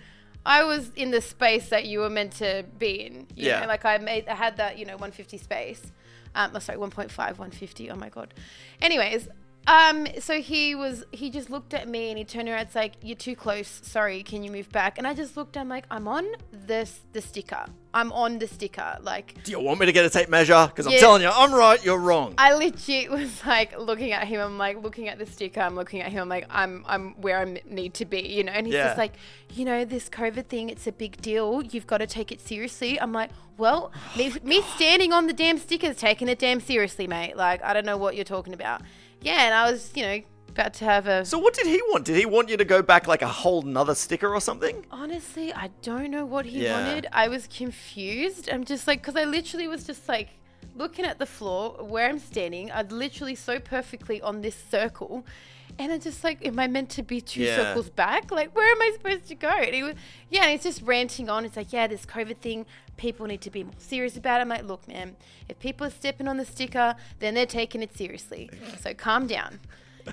I 0.47 0.65
was 0.65 0.91
in 0.97 1.11
the 1.11 1.21
space 1.21 1.69
that 1.69 1.85
you 1.85 1.99
were 1.99 2.09
meant 2.09 2.33
to 2.37 2.65
be 2.79 3.03
in. 3.05 3.27
You 3.37 3.49
Yeah. 3.49 3.61
Know? 3.61 3.67
Like 3.67 3.85
I 3.85 3.99
made, 3.99 4.27
I 4.27 4.35
had 4.35 4.57
that, 4.57 4.79
you 4.79 4.87
know, 4.87 4.95
150 4.95 5.37
space. 5.37 5.93
Um, 6.35 6.53
oh, 6.55 6.59
sorry, 6.61 6.79
1.5, 6.79 7.11
150. 7.19 7.91
Oh 7.91 7.95
my 7.97 8.09
god. 8.09 8.33
Anyways, 8.81 9.29
um, 9.67 10.07
so 10.19 10.41
he 10.41 10.75
was, 10.75 11.05
he 11.13 11.29
just 11.29 11.51
looked 11.51 11.75
at 11.75 11.89
me 11.89 12.09
and 12.09 12.17
he 12.17 12.25
turned 12.25 12.49
around. 12.49 12.63
It's 12.63 12.75
like, 12.75 12.95
you're 13.03 13.17
too 13.17 13.37
close. 13.37 13.69
Sorry, 13.83 14.23
can 14.23 14.43
you 14.43 14.51
move 14.51 14.71
back? 14.71 14.97
And 14.97 15.07
I 15.07 15.13
just 15.13 15.37
looked. 15.37 15.59
I'm 15.59 15.69
like, 15.69 15.85
I'm 15.91 16.09
on 16.09 16.25
this, 16.51 17.01
the 17.13 17.21
sticker. 17.21 17.67
I'm 17.93 18.13
on 18.13 18.39
the 18.39 18.47
sticker. 18.47 18.99
Like, 19.01 19.43
Do 19.43 19.51
you 19.51 19.59
want 19.61 19.81
me 19.81 19.87
to 19.87 19.93
get 19.93 20.05
a 20.05 20.11
tape 20.11 20.29
measure? 20.29 20.67
Because 20.69 20.87
I'm 20.87 20.93
Yeah. 20.93 21.01
telling 21.01 21.23
you, 21.23 21.29
I'm 21.33 21.53
right, 21.53 21.83
you're 21.85 21.99
wrong. 21.99 22.35
I 22.39 22.55
legit 22.55 23.11
was 23.19 23.45
like 23.45 23.77
looking 23.79 24.13
at 24.13 24.27
him. 24.29 24.41
I'm 24.41 24.59
like 24.59 24.83
looking 24.83 25.09
at 25.09 25.19
the 25.19 25.27
sticker. 25.27 25.61
I'm 25.61 25.75
looking 25.75 26.01
at 26.01 26.13
him. 26.13 26.23
I'm 26.23 26.29
like, 26.29 26.47
I'm 26.51 26.85
I'm 26.87 27.15
where 27.21 27.39
I 27.41 27.61
need 27.69 27.95
to 27.95 28.05
be, 28.05 28.21
you 28.21 28.45
know. 28.45 28.53
And 28.53 28.67
he's 28.67 28.75
Yeah. 28.77 28.87
just 28.89 28.99
like, 28.99 29.15
you 29.55 29.65
know, 29.65 29.85
this 29.85 30.09
COVID 30.09 30.47
thing. 30.47 30.71
It's 30.71 30.87
a 30.87 30.93
big 30.93 31.21
deal. 31.21 31.63
You've 31.63 31.87
got 31.87 31.99
to 31.99 32.07
take 32.07 32.31
it 32.31 32.41
seriously. 32.41 33.01
I'm 33.01 33.13
like, 33.13 33.31
well, 33.59 33.91
me, 34.17 34.33
me 34.45 34.63
standing 34.77 35.13
on 35.13 35.27
the 35.27 35.33
damn 35.33 35.59
stickers, 35.59 35.97
taking 35.97 36.29
it 36.29 36.39
damn 36.39 36.61
seriously, 36.61 37.07
mate. 37.07 37.37
Like, 37.37 37.63
I 37.65 37.73
don't 37.73 37.87
know 37.87 37.97
what 37.97 38.15
you're 38.15 38.25
talking 38.25 38.55
about. 38.55 38.83
Yeah, 39.21 39.45
and 39.47 39.55
I 39.55 39.71
was, 39.71 39.91
you 39.97 40.03
know, 40.03 40.21
about 40.51 40.75
to 40.75 40.85
have 40.85 41.07
a. 41.07 41.25
so 41.25 41.39
what 41.39 41.55
did 41.55 41.67
he 41.67 41.81
want? 41.89 42.05
Did 42.05 42.17
he 42.17 42.27
want 42.27 42.49
you 42.49 42.57
to 42.57 42.65
go 42.65 42.83
back 42.83 43.07
like 43.07 43.23
a 43.23 43.29
whole 43.29 43.63
nother 43.63 43.95
sticker 43.95 44.33
or 44.35 44.41
something? 44.41 44.85
Honestly, 44.91 45.53
I 45.53 45.71
don't 45.83 46.11
know 46.11 46.25
what 46.25 46.47
he 46.47 46.65
Yeah. 46.65 46.73
wanted. 46.75 47.07
I 47.13 47.29
was 47.29 47.47
confused. 47.47 48.49
I'm 48.51 48.65
just 48.65 48.87
like, 48.87 49.01
because 49.03 49.17
I 49.17 49.25
literally 49.25 49.69
was 49.69 49.85
just 49.85 50.09
like 50.09 50.29
looking 50.77 51.05
at 51.05 51.19
the 51.19 51.27
floor 51.27 51.71
where 51.83 52.09
I'm 52.09 52.19
standing. 52.19 52.71
I'm 52.73 52.89
literally 52.89 53.35
so 53.35 53.59
perfectly 53.59 54.21
on 54.23 54.43
this 54.43 54.57
circle. 54.71 55.25
And 55.79 55.93
I'm 55.93 56.01
just 56.01 56.25
like, 56.25 56.45
am 56.47 56.59
I 56.59 56.67
meant 56.67 56.91
to 56.91 57.03
be 57.03 57.21
two 57.21 57.43
Yeah. 57.43 57.57
circles 57.57 57.89
back? 57.91 58.31
Like, 58.31 58.55
where 58.55 58.71
am 58.71 58.83
I 58.83 58.91
supposed 58.93 59.29
to 59.29 59.35
go? 59.35 59.49
And 59.49 59.75
he 59.75 59.83
was, 59.83 59.95
yeah, 60.29 60.43
and 60.43 60.51
he's 60.51 60.63
just 60.65 60.83
ranting 60.83 61.31
on. 61.31 61.45
It's 61.45 61.57
like, 61.57 61.73
yeah, 61.73 61.87
this 61.87 62.05
COVID 62.05 62.39
thing, 62.39 62.67
people 62.97 63.27
need 63.27 63.41
to 63.43 63.51
be 63.51 63.65
more 63.65 63.73
serious 63.79 64.17
about 64.17 64.41
it. 64.41 64.43
I'm 64.43 64.49
like, 64.49 64.65
look, 64.65 64.87
man, 64.89 65.17
if 65.49 65.59
people 65.59 65.87
are 65.87 65.91
stepping 65.91 66.29
on 66.29 66.37
the 66.39 66.45
sticker, 66.45 66.97
then 67.21 67.35
they're 67.35 67.47
taking 67.47 67.83
it 67.83 67.97
seriously. 67.97 68.51
So 68.81 68.93
calm 68.95 69.27
down. 69.27 69.61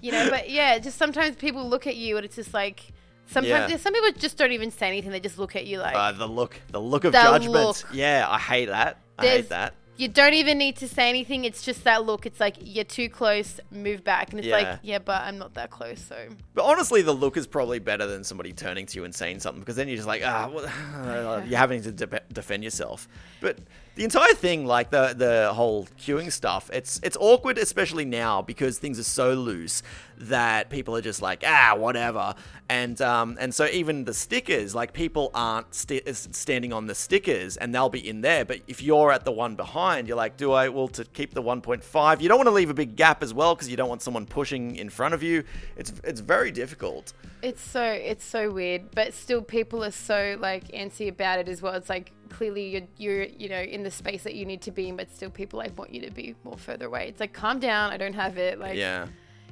You 0.01 0.11
know, 0.11 0.29
but 0.29 0.49
yeah, 0.49 0.77
just 0.79 0.97
sometimes 0.97 1.35
people 1.35 1.67
look 1.67 1.87
at 1.87 1.95
you 1.95 2.17
and 2.17 2.25
it's 2.25 2.35
just 2.35 2.53
like, 2.53 2.81
Sometimes 3.29 3.69
Yeah. 3.69 3.75
some 3.77 3.91
people 3.93 4.11
just 4.17 4.37
don't 4.37 4.53
even 4.53 4.71
say 4.71 4.87
anything. 4.87 5.11
They 5.11 5.19
just 5.19 5.37
look 5.37 5.57
at 5.57 5.65
you 5.67 5.79
like 5.79 5.93
Uh, 5.95 6.13
the 6.13 6.25
look, 6.27 6.61
the 6.71 6.79
look 6.79 7.03
of 7.03 7.11
The 7.11 7.21
judgment. 7.21 7.51
look. 7.53 7.75
Yeah, 7.91 8.25
I 8.29 8.39
hate 8.39 8.67
that. 8.67 8.99
I 9.19 9.21
There's- 9.23 9.37
hate 9.41 9.49
that. 9.49 9.73
you 9.97 10.07
don't 10.07 10.33
even 10.33 10.57
need 10.57 10.77
to 10.77 10.87
say 10.87 11.09
anything. 11.09 11.43
It's 11.43 11.61
just 11.61 11.83
that 11.83 12.05
look. 12.05 12.25
It's 12.25 12.39
like 12.39 12.55
you're 12.61 12.85
too 12.85 13.09
close. 13.09 13.59
Move 13.69 14.05
back, 14.05 14.29
and 14.29 14.39
it's 14.39 14.47
Yeah. 14.47 14.55
like 14.57 14.79
yeah, 14.81 14.99
but 14.99 15.23
I'm 15.23 15.37
not 15.37 15.55
that 15.55 15.71
close. 15.71 15.99
So 16.07 16.15
But 16.53 16.63
honestly, 16.63 17.01
the 17.01 17.11
look 17.13 17.35
is 17.35 17.47
probably 17.47 17.79
better 17.79 18.05
than 18.07 18.23
somebody 18.23 18.53
turning 18.53 18.85
to 18.85 18.95
you 18.97 19.03
and 19.03 19.13
saying 19.13 19.41
something 19.41 19.59
because 19.59 19.75
then 19.75 19.89
you're 19.89 19.97
just 19.97 20.07
like, 20.07 20.21
ah, 20.25 20.47
what? 20.47 20.63
you're 21.49 21.57
having 21.59 21.81
to 21.83 21.91
de- 21.91 22.21
defend 22.31 22.63
yourself. 22.63 23.09
But 23.41 23.57
the 23.97 24.03
entire 24.03 24.33
thing, 24.33 24.65
like 24.65 24.91
the 24.91 25.13
the 25.17 25.51
whole 25.53 25.87
queuing 25.99 26.31
stuff, 26.31 26.69
it's 26.71 26.99
it's 27.03 27.17
awkward, 27.19 27.57
especially 27.57 28.05
now 28.05 28.41
because 28.41 28.77
things 28.77 28.99
are 28.99 29.03
so 29.03 29.33
loose 29.33 29.81
that 30.19 30.69
people 30.69 30.95
are 30.95 31.01
just 31.01 31.21
like 31.21 31.43
ah 31.45 31.75
whatever, 31.77 32.35
and 32.69 33.01
um 33.01 33.37
and 33.39 33.53
so 33.53 33.65
even 33.67 34.05
the 34.05 34.13
stickers, 34.13 34.73
like 34.73 34.93
people 34.93 35.31
aren't 35.33 35.73
st- 35.73 36.15
standing 36.15 36.73
on 36.73 36.87
the 36.87 36.95
stickers 36.95 37.57
and 37.57 37.73
they'll 37.73 37.89
be 37.89 38.07
in 38.07 38.21
there, 38.21 38.45
but 38.45 38.61
if 38.67 38.81
you're 38.81 39.11
at 39.11 39.25
the 39.25 39.31
one 39.31 39.55
behind, 39.55 40.07
you're 40.07 40.17
like, 40.17 40.37
do 40.37 40.51
I 40.51 40.69
well 40.69 40.87
to 40.89 41.05
keep 41.05 41.33
the 41.33 41.41
1.5? 41.43 42.21
You 42.21 42.29
don't 42.29 42.37
want 42.37 42.47
to 42.47 42.53
leave 42.53 42.69
a 42.69 42.73
big 42.73 42.95
gap 42.95 43.23
as 43.23 43.33
well 43.33 43.55
because 43.55 43.69
you 43.69 43.77
don't 43.77 43.89
want 43.89 44.01
someone 44.01 44.25
pushing 44.25 44.75
in 44.75 44.89
front 44.89 45.13
of 45.13 45.23
you. 45.23 45.43
It's 45.75 45.93
it's 46.03 46.19
very 46.21 46.51
difficult. 46.51 47.13
It's 47.41 47.61
so 47.61 47.83
it's 47.83 48.25
so 48.25 48.51
weird, 48.51 48.91
but 48.95 49.13
still 49.13 49.41
people 49.41 49.83
are 49.83 49.91
so 49.91 50.37
like 50.39 50.67
antsy 50.69 51.09
about 51.09 51.39
it 51.39 51.47
as 51.47 51.61
well. 51.61 51.73
It's 51.75 51.89
like 51.89 52.11
clearly 52.29 52.69
you're 52.69 52.87
you're 52.97 53.23
you 53.23 53.49
know 53.49 53.61
in 53.61 53.83
the 53.83 53.91
space 53.91 54.23
that 54.23 54.35
you 54.35 54.45
need 54.45 54.61
to 54.63 54.71
be 54.71 54.89
in, 54.89 54.95
but 54.95 55.13
still 55.13 55.29
people 55.29 55.59
like 55.59 55.77
want 55.77 55.93
you 55.93 56.01
to 56.01 56.11
be 56.11 56.35
more 56.43 56.57
further 56.57 56.87
away. 56.87 57.07
It's 57.07 57.19
like 57.19 57.33
calm 57.33 57.59
down, 57.59 57.91
I 57.91 57.97
don't 57.97 58.13
have 58.13 58.37
it. 58.37 58.59
Like 58.59 58.77
Yeah. 58.77 59.07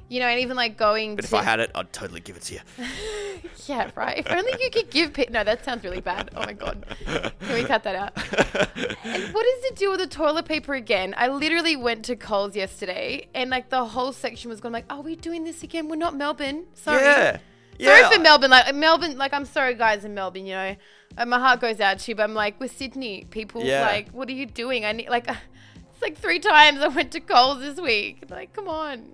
You 0.08 0.20
know, 0.20 0.26
and 0.26 0.40
even 0.40 0.56
like 0.56 0.76
going. 0.76 1.16
But 1.16 1.22
to, 1.22 1.28
if 1.28 1.34
I 1.34 1.42
had 1.42 1.60
it, 1.60 1.70
I'd 1.74 1.92
totally 1.92 2.20
give 2.20 2.36
it 2.36 2.42
to 2.42 2.54
you. 2.54 2.60
yeah, 3.66 3.90
right. 3.94 4.18
If 4.18 4.30
only 4.30 4.52
you 4.60 4.70
could 4.70 4.90
give. 4.90 5.12
Pe- 5.12 5.26
no, 5.30 5.44
that 5.44 5.64
sounds 5.64 5.84
really 5.84 6.00
bad. 6.00 6.30
Oh 6.36 6.40
my 6.40 6.52
god, 6.52 6.84
can 7.06 7.54
we 7.54 7.64
cut 7.64 7.82
that 7.84 7.94
out? 7.96 8.12
And 9.06 9.32
what 9.32 9.46
is 9.46 9.70
the 9.70 9.74
deal 9.76 9.92
with 9.92 10.00
the 10.00 10.06
toilet 10.08 10.46
paper 10.46 10.74
again? 10.74 11.14
I 11.16 11.28
literally 11.28 11.76
went 11.76 12.04
to 12.06 12.16
Coles 12.16 12.56
yesterday, 12.56 13.28
and 13.34 13.50
like 13.50 13.68
the 13.70 13.84
whole 13.84 14.12
section 14.12 14.50
was 14.50 14.60
going 14.60 14.72
like, 14.72 14.84
"Are 14.90 15.00
we 15.00 15.14
doing 15.16 15.44
this 15.44 15.62
again? 15.62 15.88
We're 15.88 15.96
not 15.96 16.16
Melbourne. 16.16 16.64
Sorry." 16.74 17.02
Yeah. 17.02 17.38
Sorry 17.80 18.00
Yeah. 18.00 18.10
for 18.10 18.18
Melbourne. 18.20 18.50
Like 18.50 18.74
Melbourne, 18.74 19.16
like 19.16 19.32
I'm 19.32 19.44
sorry, 19.44 19.74
guys 19.74 20.04
in 20.04 20.12
Melbourne. 20.14 20.46
You 20.46 20.54
know, 20.54 20.76
and 21.16 21.30
my 21.30 21.38
heart 21.38 21.60
goes 21.60 21.78
out 21.80 22.00
to 22.00 22.10
you. 22.10 22.16
But 22.16 22.24
I'm 22.24 22.34
like 22.34 22.58
with 22.58 22.76
Sydney 22.76 23.26
people. 23.30 23.62
Yeah. 23.62 23.82
Like, 23.82 24.10
what 24.10 24.28
are 24.28 24.32
you 24.32 24.46
doing? 24.46 24.84
I 24.84 24.92
need 24.92 25.08
like. 25.08 25.28
It's 25.92 26.02
like 26.02 26.18
three 26.18 26.40
times 26.40 26.80
I 26.82 26.88
went 26.88 27.12
to 27.12 27.20
Coles 27.20 27.60
this 27.60 27.80
week. 27.80 28.24
Like, 28.28 28.52
come 28.52 28.68
on. 28.68 29.12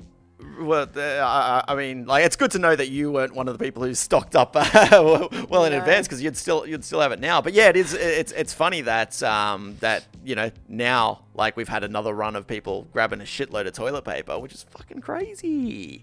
Well, 0.60 0.88
uh, 0.96 1.00
I, 1.00 1.64
I 1.68 1.74
mean, 1.74 2.06
like 2.06 2.24
it's 2.24 2.36
good 2.36 2.50
to 2.52 2.58
know 2.58 2.74
that 2.76 2.88
you 2.88 3.10
weren't 3.10 3.34
one 3.34 3.48
of 3.48 3.56
the 3.58 3.64
people 3.64 3.82
who 3.82 3.94
stocked 3.94 4.36
up 4.36 4.54
well 4.90 5.64
in 5.64 5.72
No. 5.72 5.78
advance 5.78 6.06
because 6.06 6.22
you'd 6.22 6.36
still 6.36 6.66
you'd 6.66 6.84
still 6.84 7.00
have 7.00 7.12
it 7.12 7.20
now. 7.20 7.40
But 7.40 7.52
yeah, 7.52 7.68
it 7.68 7.76
is 7.76 7.94
it's 7.94 8.32
it's 8.32 8.52
funny 8.52 8.80
that 8.82 9.22
um 9.22 9.76
that 9.80 10.04
you 10.24 10.34
know 10.34 10.50
now 10.68 11.24
like 11.34 11.56
we've 11.56 11.68
had 11.68 11.84
another 11.84 12.12
run 12.12 12.36
of 12.36 12.46
people 12.46 12.86
grabbing 12.92 13.20
a 13.20 13.24
shitload 13.24 13.66
of 13.66 13.72
toilet 13.72 14.04
paper, 14.04 14.38
which 14.38 14.52
is 14.54 14.64
fucking 14.70 15.00
crazy. 15.00 16.02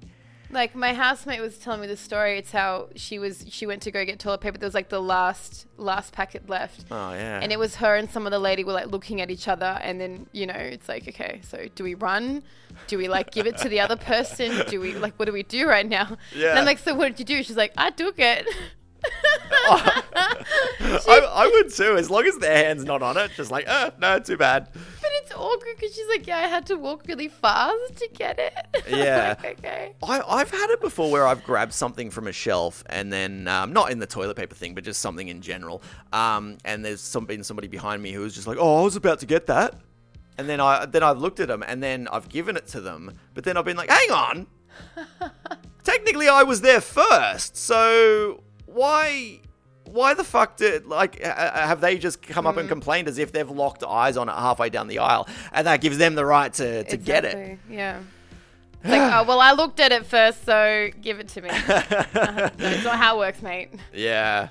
Like 0.52 0.74
my 0.76 0.94
housemate 0.94 1.42
was 1.42 1.58
telling 1.58 1.82
me 1.82 1.88
the 1.88 1.96
story. 1.98 2.38
It's 2.38 2.52
how 2.52 2.90
she 2.96 3.20
was. 3.20 3.46
She 3.50 3.66
went 3.68 3.82
to 3.84 3.92
go 3.92 4.04
get 4.04 4.20
toilet 4.20 4.42
paper. 4.42 4.58
There 4.58 4.66
was 4.68 4.74
like 4.74 4.90
the 4.90 5.02
last 5.02 5.68
last 5.78 6.12
packet 6.12 6.50
left, 6.50 6.86
Oh 6.92 7.14
yeah. 7.14 7.40
and 7.42 7.52
it 7.52 7.60
was 7.60 7.76
her 7.76 7.96
and 7.96 8.10
some 8.10 8.26
other 8.26 8.40
lady 8.40 8.64
were 8.64 8.74
like 8.74 8.88
looking 8.88 9.22
at 9.22 9.30
each 9.30 9.48
other. 9.48 9.78
And 9.82 10.02
then 10.02 10.26
you 10.32 10.48
know, 10.48 10.54
it's 10.56 10.90
like, 10.90 11.08
okay, 11.08 11.42
so 11.48 11.68
do 11.76 11.84
we 11.84 11.94
run? 11.94 12.44
Do 12.88 12.98
we 12.98 13.08
like 13.08 13.32
give 13.32 13.46
it 13.48 13.58
to 13.60 13.70
the 13.70 13.80
other 13.80 13.96
person? 13.96 14.64
Do 14.68 14.80
we 14.80 14.94
like 14.96 15.14
what 15.18 15.26
do 15.26 15.32
we 15.34 15.44
do 15.44 15.68
right 15.68 15.88
now? 15.88 16.18
Yeah. 16.36 16.50
And 16.52 16.60
I'm 16.60 16.66
like, 16.66 16.80
so 16.80 16.96
what 16.96 17.10
did 17.16 17.20
you 17.20 17.26
do? 17.38 17.44
She's 17.44 17.58
like, 17.58 17.74
I 17.78 17.92
took 17.92 18.18
it. 18.20 18.48
I, 19.72 21.28
I 21.32 21.48
would 21.48 21.74
too, 21.74 21.96
as 21.98 22.10
long 22.10 22.26
as 22.26 22.38
their 22.38 22.66
hand's 22.66 22.84
not 22.84 23.02
on 23.02 23.18
it. 23.18 23.32
Just 23.36 23.52
like, 23.52 23.68
uh, 23.68 23.92
no, 24.00 24.20
too 24.20 24.38
bad. 24.38 24.70
But 24.74 25.10
it's 25.22 25.32
awkward 25.34 25.76
because 25.76 25.96
she's 25.96 26.08
like, 26.08 26.26
yeah, 26.28 26.38
I 26.38 26.48
had 26.48 26.66
to 26.68 26.76
walk 26.76 27.04
really 27.08 27.28
fast 27.28 27.96
to 27.98 28.10
get 28.14 28.40
it. 28.40 28.54
Yeah. 28.90 29.36
like, 29.42 29.60
okay. 29.60 29.94
I, 30.04 30.22
I've 30.28 30.50
had 30.50 30.70
it 30.72 30.82
before 30.82 31.12
where 31.12 31.28
I've 31.28 31.44
grabbed 31.44 31.74
something 31.74 32.10
from 32.10 32.28
a 32.28 32.32
shelf 32.32 32.84
and 32.88 33.14
then, 33.14 33.48
um, 33.48 33.72
not 33.72 33.92
in 33.92 34.00
the 34.00 34.08
toilet 34.08 34.36
paper 34.36 34.56
thing, 34.56 34.74
but 34.74 34.84
just 34.84 35.00
something 35.00 35.28
in 35.28 35.42
general. 35.42 35.82
Um, 36.12 36.58
and 36.66 36.84
there's 36.84 37.02
some, 37.02 37.26
been 37.26 37.44
somebody 37.44 37.68
behind 37.68 38.02
me 38.02 38.12
who 38.12 38.22
was 38.22 38.34
just 38.34 38.48
like, 38.48 38.58
oh, 38.60 38.82
I 38.82 38.84
was 38.84 38.96
about 38.96 39.20
to 39.20 39.26
get 39.26 39.46
that. 39.48 39.76
And 40.38 40.48
then 40.48 40.62
I 40.62 40.86
then 40.86 41.04
I've 41.04 41.20
looked 41.20 41.42
at 41.42 41.50
them 41.50 41.64
and 41.68 41.84
then 41.84 42.08
I've 42.10 42.30
given 42.30 42.56
it 42.56 42.66
to 42.68 42.80
them, 42.80 43.12
but 43.34 43.44
then 43.44 43.58
I've 43.58 43.66
been 43.66 43.76
like, 43.76 43.90
hang 43.90 44.10
on, 44.10 44.48
technically 45.84 46.30
I 46.30 46.44
was 46.44 46.62
there 46.62 46.80
first, 46.80 47.58
so 47.58 48.42
why 48.74 49.40
why 49.86 50.14
the 50.14 50.24
fuck 50.24 50.56
did 50.58 50.86
like 50.86 51.20
have 51.24 51.82
they 51.82 51.98
just 51.98 52.22
come 52.22 52.46
up 52.46 52.58
and 52.58 52.70
complained 52.70 53.08
as 53.08 53.18
if 53.18 53.32
they've 53.32 53.50
locked 53.50 53.84
eyes 53.84 54.18
on 54.18 54.30
it 54.30 54.34
halfway 54.34 54.70
down 54.70 54.88
the 54.88 55.00
aisle, 55.00 55.28
and 55.52 55.66
that 55.68 55.82
gives 55.82 55.98
them 55.98 56.16
the 56.16 56.26
right 56.26 56.54
to 56.54 56.84
to 56.84 56.98
get 56.98 57.26
it? 57.26 57.60
Yeah. 57.70 58.00
Like, 58.82 59.12
oh, 59.14 59.24
well, 59.28 59.42
I 59.42 59.52
looked 59.52 59.82
at 59.82 59.92
it 59.92 60.06
first, 60.06 60.46
so 60.46 60.90
give 61.02 61.20
it 61.20 61.28
to 61.30 61.42
me. 61.42 61.50
Uh, 61.70 62.50
That's 62.56 62.84
not 62.86 62.96
how 62.98 63.18
it 63.18 63.20
works, 63.20 63.42
mate. 63.42 63.72
Yeah. 63.94 64.48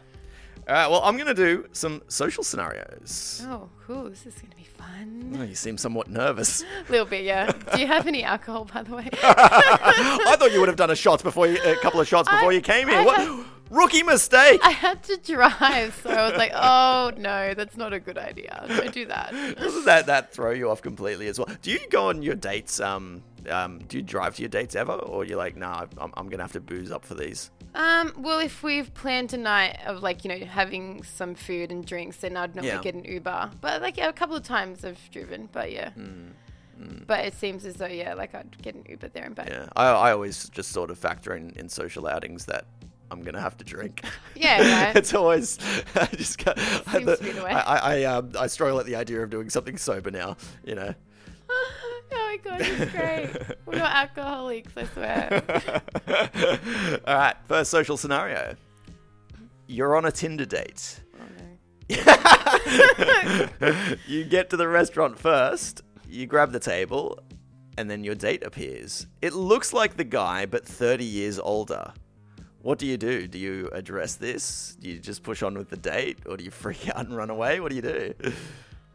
All 0.69 0.75
right. 0.75 0.87
Well, 0.91 1.01
I'm 1.03 1.16
gonna 1.16 1.33
do 1.33 1.66
some 1.73 2.03
social 2.09 2.45
scenarios. 2.45 3.43
Oh, 3.49 3.71
cool. 3.87 4.11
This 4.11 4.27
is 4.27 4.35
going 4.35 4.51
to 4.51 4.57
be 4.57 4.64
fun. 4.64 5.35
Oh, 5.41 5.45
you 5.45 5.55
seem 5.55 5.79
somewhat 5.79 6.09
nervous. 6.11 6.62
A 6.89 6.93
little 6.93 7.07
bit, 7.07 7.25
yeah. 7.25 7.51
Do 7.75 7.81
you 7.81 7.87
have 7.87 8.07
any 8.07 8.23
alcohol, 8.23 8.66
by 8.66 8.83
the 8.83 8.97
way? 8.97 9.09
I 9.23 10.37
thought 10.39 10.53
you 10.53 10.61
would 10.61 10.69
have 10.69 10.77
done 10.77 10.91
a 10.91 10.95
shots 10.97 11.23
before 11.23 11.47
you, 11.47 11.57
a 11.64 11.77
couple 11.77 11.99
of 12.01 12.07
shots 12.07 12.29
before 12.29 12.51
I- 12.51 12.55
you 12.55 12.61
came 12.61 12.89
here. 12.89 12.99
I 12.99 13.05
What 13.07 13.16
have- 13.16 13.47
rookie 13.71 14.03
mistake? 14.03 14.61
I 14.64 14.71
had 14.71 15.03
to 15.05 15.16
drive, 15.19 15.99
so 16.03 16.11
I 16.11 16.29
was 16.29 16.37
like, 16.39 16.53
oh, 16.55 17.12
no, 17.16 17.55
that's 17.55 17.77
not 17.77 17.93
a 17.93 18.01
good 18.01 18.19
idea. 18.19 18.64
Don't 18.69 18.93
do 18.93 19.07
that. 19.07 19.33
Doesn't 19.59 19.85
that 19.85 20.07
that 20.07 20.33
throw 20.33 20.51
you 20.53 20.71
off 20.71 20.83
completely 20.83 21.29
as 21.29 21.39
well? 21.39 21.49
Do 21.62 21.71
you 21.71 21.81
go 21.91 22.09
on 22.09 22.23
your 22.23 22.35
dates? 22.35 22.81
Um, 22.81 23.23
um, 23.51 23.79
do 23.89 23.97
you 23.99 24.03
drive 24.03 24.35
to 24.37 24.43
your 24.43 24.49
dates 24.49 24.75
ever, 24.75 24.93
or 24.93 25.25
you're 25.25 25.39
like, 25.39 25.57
nah, 25.57 25.87
I'm, 25.99 26.12
I'm 26.16 26.29
gonna 26.29 26.43
have 26.43 26.53
to 26.53 26.61
booze 26.61 26.91
up 26.91 27.05
for 27.05 27.14
these? 27.14 27.51
Um, 27.75 28.12
well, 28.19 28.41
if 28.41 28.62
we've 28.62 28.93
planned 28.95 29.33
a 29.35 29.37
night 29.39 29.79
of 29.87 30.03
like, 30.03 30.25
you 30.25 30.29
know, 30.37 30.45
having 30.47 31.03
some 31.05 31.35
food 31.35 31.71
and 31.71 31.85
drinks, 31.87 32.16
then 32.19 32.37
I'd 32.37 32.55
normally 32.57 32.75
Yeah. 32.75 32.81
get 32.83 32.95
an 32.95 33.05
Uber. 33.05 33.51
But 33.61 33.83
like, 33.83 33.97
yeah, 33.97 34.09
a 34.09 34.12
couple 34.12 34.35
of 34.37 34.43
times 34.43 34.85
I've 34.85 34.99
driven, 35.12 35.49
but 35.53 35.71
yeah. 35.71 35.91
But 37.07 37.25
it 37.25 37.35
seems 37.35 37.64
as 37.64 37.75
though, 37.75 37.87
yeah, 37.87 38.14
like 38.14 38.35
I'd 38.35 38.61
get 38.62 38.75
an 38.77 38.85
Uber 38.89 39.09
there 39.09 39.25
and 39.25 39.35
back. 39.35 39.49
Yeah, 39.49 39.66
I, 39.77 39.87
I 39.89 40.12
always 40.12 40.49
just 40.51 40.71
sort 40.71 40.91
of 40.91 40.99
factor 40.99 41.35
in 41.35 41.51
in 41.57 41.69
social 41.69 42.07
outings 42.07 42.45
that. 42.47 42.64
I'm 43.11 43.23
gonna 43.23 43.41
have 43.41 43.57
to 43.59 43.65
drink. 43.65 44.03
Yeah, 44.35 44.85
right. 44.85 44.97
it's 44.97 45.15
always 45.15 45.59
I 45.97 46.07
just 46.07 46.45
got, 46.45 46.59
I, 46.59 46.99
Seems 46.99 47.19
to 47.19 47.25
be 47.25 47.33
the 47.33 47.45
I, 47.45 47.77
I, 47.77 48.05
um, 48.05 48.31
I 48.39 48.47
struggle 48.47 48.79
at 48.79 48.87
the 48.87 48.95
idea 48.95 49.21
of 49.21 49.31
doing 49.31 49.51
something 49.51 49.77
sober 49.77 50.13
now. 50.13 50.37
You 50.65 50.77
know. 50.77 50.95
oh 51.51 52.03
my 52.13 52.39
god, 52.45 52.61
it's 52.61 52.93
great. 52.93 53.31
We're 53.67 53.79
not 53.79 53.93
alcoholics, 53.93 54.73
I 54.77 54.85
swear. 54.85 55.43
All 57.05 57.17
right, 57.17 57.37
first 57.49 57.73
social 57.73 57.97
scenario. 57.97 58.55
You're 59.67 59.97
on 59.97 60.05
a 60.05 60.13
Tinder 60.13 60.45
date. 60.45 61.01
Oh, 61.21 61.25
no. 63.61 63.75
you 64.07 64.25
get 64.25 64.51
to 64.51 64.57
the 64.57 64.69
restaurant 64.69 65.19
first, 65.19 65.83
you 66.09 66.27
grab 66.27 66.53
the 66.53 66.61
table, 66.61 67.19
and 67.77 67.91
then 67.91 68.05
your 68.05 68.15
date 68.15 68.45
appears. 68.45 69.07
It 69.21 69.33
looks 69.35 69.73
like 69.73 69.97
the 69.97 70.05
guy, 70.05 70.47
but 70.47 70.67
30 70.67 71.05
years 71.05 71.39
older. 71.39 71.93
What 72.63 72.79
do 72.79 72.87
you 72.87 72.97
do? 72.97 73.27
Do 73.29 73.39
you 73.39 73.69
address 73.73 74.17
this? 74.17 74.77
Do 74.81 74.89
you 74.89 74.99
just 74.99 75.23
push 75.23 75.43
on 75.43 75.57
with 75.57 75.71
the 75.71 75.77
date? 75.77 76.19
Or 76.27 76.37
do 76.37 76.45
you 76.45 76.51
freak 76.51 76.89
out 76.89 77.07
and 77.07 77.17
run 77.17 77.31
away? 77.31 77.61
What 77.61 77.71
do 77.71 77.77
you 77.77 77.83
do? 77.83 78.15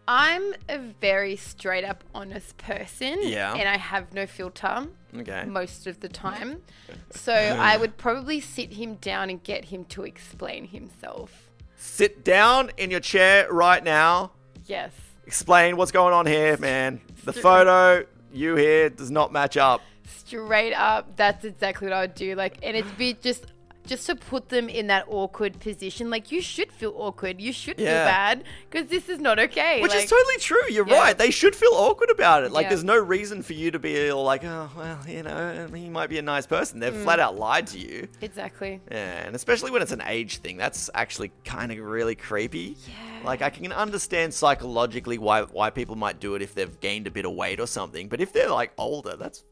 I'm 0.06 0.54
a 0.68 0.80
very 1.00 1.38
straight 1.38 1.86
up 1.86 2.04
honest 2.14 2.58
person. 2.58 3.20
Yeah. 3.22 3.54
And 3.54 3.70
I 3.70 3.78
have 3.78 4.14
no 4.14 4.26
filter 4.28 4.88
Okay. 5.18 5.46
most 5.48 5.88
of 5.88 6.00
the 6.02 6.10
time. 6.10 6.62
So 7.16 7.32
I 7.34 7.78
would 7.78 7.96
probably 7.98 8.40
sit 8.42 8.74
him 8.74 8.96
down 8.96 9.30
and 9.30 9.42
get 9.44 9.66
him 9.66 9.86
to 9.86 10.04
explain 10.04 10.68
himself. 10.68 11.50
Sit 11.78 12.24
down 12.26 12.72
in 12.78 12.90
your 12.92 13.00
chair 13.00 13.48
right 13.52 13.84
now. 13.84 14.32
Yes. 14.66 14.92
Explain 15.28 15.78
what's 15.78 15.92
going 15.92 16.14
on 16.14 16.26
here, 16.26 16.58
man. 16.58 17.00
The 17.24 17.32
photo, 17.34 18.06
you 18.34 18.56
here, 18.56 18.90
does 18.90 19.12
not 19.12 19.32
match 19.32 19.56
up. 19.58 19.82
Straight 20.08 20.74
up, 20.74 21.16
that's 21.16 21.46
exactly 21.46 21.88
what 21.88 21.94
I 21.94 22.02
would 22.02 22.16
do. 22.16 22.36
Like, 22.36 22.58
and 22.64 22.76
it'd 22.76 22.98
be 22.98 23.14
just, 23.14 23.46
just 23.86 24.06
to 24.08 24.16
put 24.16 24.50
them 24.50 24.70
in 24.70 24.88
that 24.88 25.06
awkward 25.08 25.60
position. 25.60 26.10
Like, 26.10 26.32
you 26.32 26.42
should 26.42 26.72
feel 26.72 26.94
awkward. 26.98 27.42
You 27.42 27.52
should 27.52 27.78
feel 27.78 27.86
bad 27.86 28.44
because 28.70 28.88
this 28.90 29.10
is 29.10 29.20
not 29.20 29.40
okay. 29.40 29.82
Which 29.82 29.92
like, 29.94 30.04
is 30.06 30.10
totally 30.10 30.38
true. 30.38 30.62
You're 30.70 30.88
Yeah. 30.88 31.00
right. 31.00 31.18
They 31.18 31.32
should 31.32 31.56
feel 31.56 31.74
awkward 31.74 32.10
about 32.10 32.44
it. 32.44 32.52
Like, 32.52 32.66
Yeah. 32.66 32.70
there's 32.70 32.84
no 32.84 32.98
reason 32.98 33.44
for 33.44 33.54
you 33.54 33.72
to 33.72 33.80
be 33.80 34.10
all 34.10 34.24
like, 34.24 34.44
oh, 34.44 34.70
well, 34.78 35.00
you 35.08 35.24
know, 35.24 35.68
he 35.74 35.90
might 35.90 36.10
be 36.10 36.18
a 36.18 36.22
nice 36.22 36.46
person. 36.46 36.80
They've 36.80 36.94
Mm. 36.94 37.04
flat 37.04 37.20
out 37.20 37.36
lied 37.38 37.68
to 37.68 37.80
you. 37.80 38.08
Exactly. 38.22 38.80
Yeah, 38.92 39.26
and 39.26 39.36
especially 39.36 39.72
when 39.72 39.82
it's 39.82 39.92
an 39.92 40.04
age 40.06 40.38
thing, 40.38 40.58
that's 40.58 40.90
actually 40.94 41.32
kind 41.46 41.72
of 41.72 41.78
really 41.80 42.16
creepy. 42.16 42.78
Yeah. 42.88 43.26
Like, 43.26 43.42
I 43.42 43.50
can 43.50 43.72
understand 43.72 44.34
psychologically 44.34 45.18
why 45.18 45.42
why 45.44 45.70
people 45.70 45.96
might 45.96 46.20
do 46.20 46.36
it 46.36 46.42
if 46.42 46.54
they've 46.56 46.80
gained 46.80 47.08
a 47.08 47.12
bit 47.12 47.26
of 47.26 47.34
weight 47.34 47.60
or 47.60 47.68
something. 47.68 48.08
But 48.08 48.22
if 48.22 48.34
they're 48.34 48.50
like 48.50 48.72
older, 48.78 49.16
that's 49.16 49.44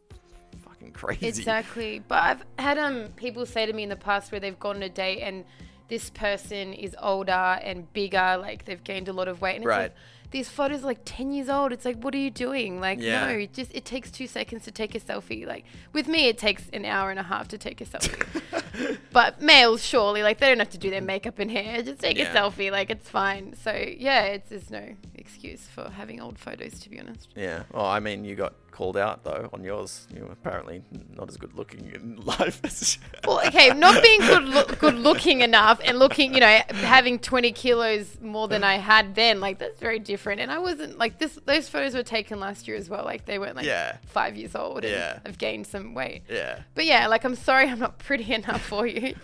fucking 0.81 0.93
crazy. 0.93 1.27
Exactly. 1.27 1.99
But 2.07 2.23
I've 2.23 2.43
had 2.59 2.77
um 2.77 3.09
people 3.15 3.45
say 3.45 3.65
to 3.65 3.73
me 3.73 3.83
in 3.83 3.89
the 3.89 3.95
past 3.95 4.31
where 4.31 4.39
they've 4.39 4.59
gone 4.59 4.77
on 4.77 4.83
a 4.83 4.89
date 4.89 5.21
and 5.21 5.45
this 5.87 6.09
person 6.09 6.73
is 6.73 6.95
older 7.01 7.31
and 7.31 7.91
bigger, 7.93 8.37
like 8.39 8.65
they've 8.65 8.83
gained 8.83 9.07
a 9.07 9.13
lot 9.13 9.27
of 9.27 9.41
weight. 9.41 9.55
And 9.55 9.63
it's 9.65 9.67
Right. 9.69 9.81
like, 9.83 9.95
these 10.31 10.47
photos 10.47 10.83
are 10.83 10.85
like 10.85 10.99
10 11.03 11.33
years 11.33 11.49
old. 11.49 11.73
It's 11.73 11.83
like, 11.83 11.97
what 11.97 12.15
are 12.15 12.17
you 12.17 12.31
doing? 12.31 12.79
Like, 12.79 13.01
Yeah. 13.01 13.25
no, 13.33 13.45
just 13.47 13.73
it 13.75 13.83
takes 13.83 14.09
two 14.09 14.27
seconds 14.27 14.63
to 14.63 14.71
take 14.71 14.95
a 14.95 14.99
selfie. 15.01 15.45
Like, 15.45 15.65
with 15.91 16.07
me, 16.07 16.29
it 16.29 16.37
takes 16.37 16.69
an 16.71 16.85
hour 16.85 17.09
and 17.09 17.19
a 17.19 17.23
half 17.23 17.49
to 17.49 17.57
take 17.57 17.81
a 17.81 17.85
selfie. 17.85 18.97
but 19.11 19.41
males, 19.41 19.83
surely, 19.83 20.23
like, 20.23 20.37
they 20.39 20.47
don't 20.47 20.59
have 20.59 20.69
to 20.69 20.77
do 20.77 20.89
their 20.89 21.01
makeup 21.01 21.39
and 21.39 21.51
hair. 21.51 21.81
Just 21.81 21.99
take 21.99 22.17
Yeah. 22.17 22.31
a 22.31 22.33
selfie. 22.37 22.71
Like, 22.71 22.89
it's 22.89 23.09
fine. 23.09 23.53
So, 23.61 23.71
yeah, 23.73 24.23
it's, 24.23 24.47
there's 24.49 24.69
no 24.69 24.95
excuse 25.15 25.67
for 25.67 25.89
having 25.89 26.21
old 26.21 26.39
photos, 26.39 26.79
to 26.79 26.89
be 26.89 26.97
honest. 27.01 27.27
Yeah. 27.35 27.63
Well, 27.73 27.85
I 27.85 27.99
mean, 27.99 28.23
you 28.23 28.35
got 28.35 28.53
called 28.71 28.97
out 28.97 29.23
though 29.23 29.49
on 29.53 29.63
yours. 29.63 30.07
You 30.15 30.23
were 30.25 30.31
apparently 30.31 30.81
not 31.15 31.29
as 31.29 31.37
good 31.37 31.53
looking 31.53 31.91
in 31.93 32.15
life 32.25 32.59
as. 32.63 32.97
Well, 33.27 33.45
okay, 33.47 33.69
not 33.69 34.01
being 34.01 34.19
good 34.21 34.43
look, 34.45 34.79
good 34.79 34.95
looking 34.95 35.41
enough 35.41 35.79
and 35.83 35.99
looking, 35.99 36.33
you 36.33 36.39
know, 36.39 36.61
having 36.69 37.19
20 37.19 37.51
kilos 37.51 38.17
more 38.21 38.47
than 38.47 38.63
I 38.63 38.75
had 38.75 39.15
then, 39.15 39.39
like 39.39 39.59
that's 39.59 39.79
very 39.79 39.99
different. 39.99 40.41
And 40.41 40.51
I 40.51 40.59
wasn't 40.59 40.97
like 40.97 41.19
this. 41.19 41.37
Those 41.45 41.69
photos 41.69 41.93
were 41.93 42.03
taken 42.03 42.39
last 42.39 42.67
year 42.67 42.77
as 42.77 42.89
well. 42.89 43.03
Like 43.05 43.25
they 43.25 43.37
weren't 43.39 43.55
like 43.55 43.65
Yeah. 43.65 43.97
five 44.07 44.35
years 44.35 44.55
old. 44.55 44.83
And 44.83 44.93
Yeah. 44.93 45.19
I've 45.25 45.37
gained 45.37 45.67
some 45.67 45.93
weight. 45.93 46.23
yeah. 46.29 46.61
But 46.75 46.85
yeah, 46.85 47.07
like 47.07 47.23
I'm 47.23 47.35
sorry, 47.35 47.69
I'm 47.69 47.79
not 47.79 47.99
pretty 47.99 48.33
enough 48.33 48.61
for 48.61 48.87
you. 48.87 49.15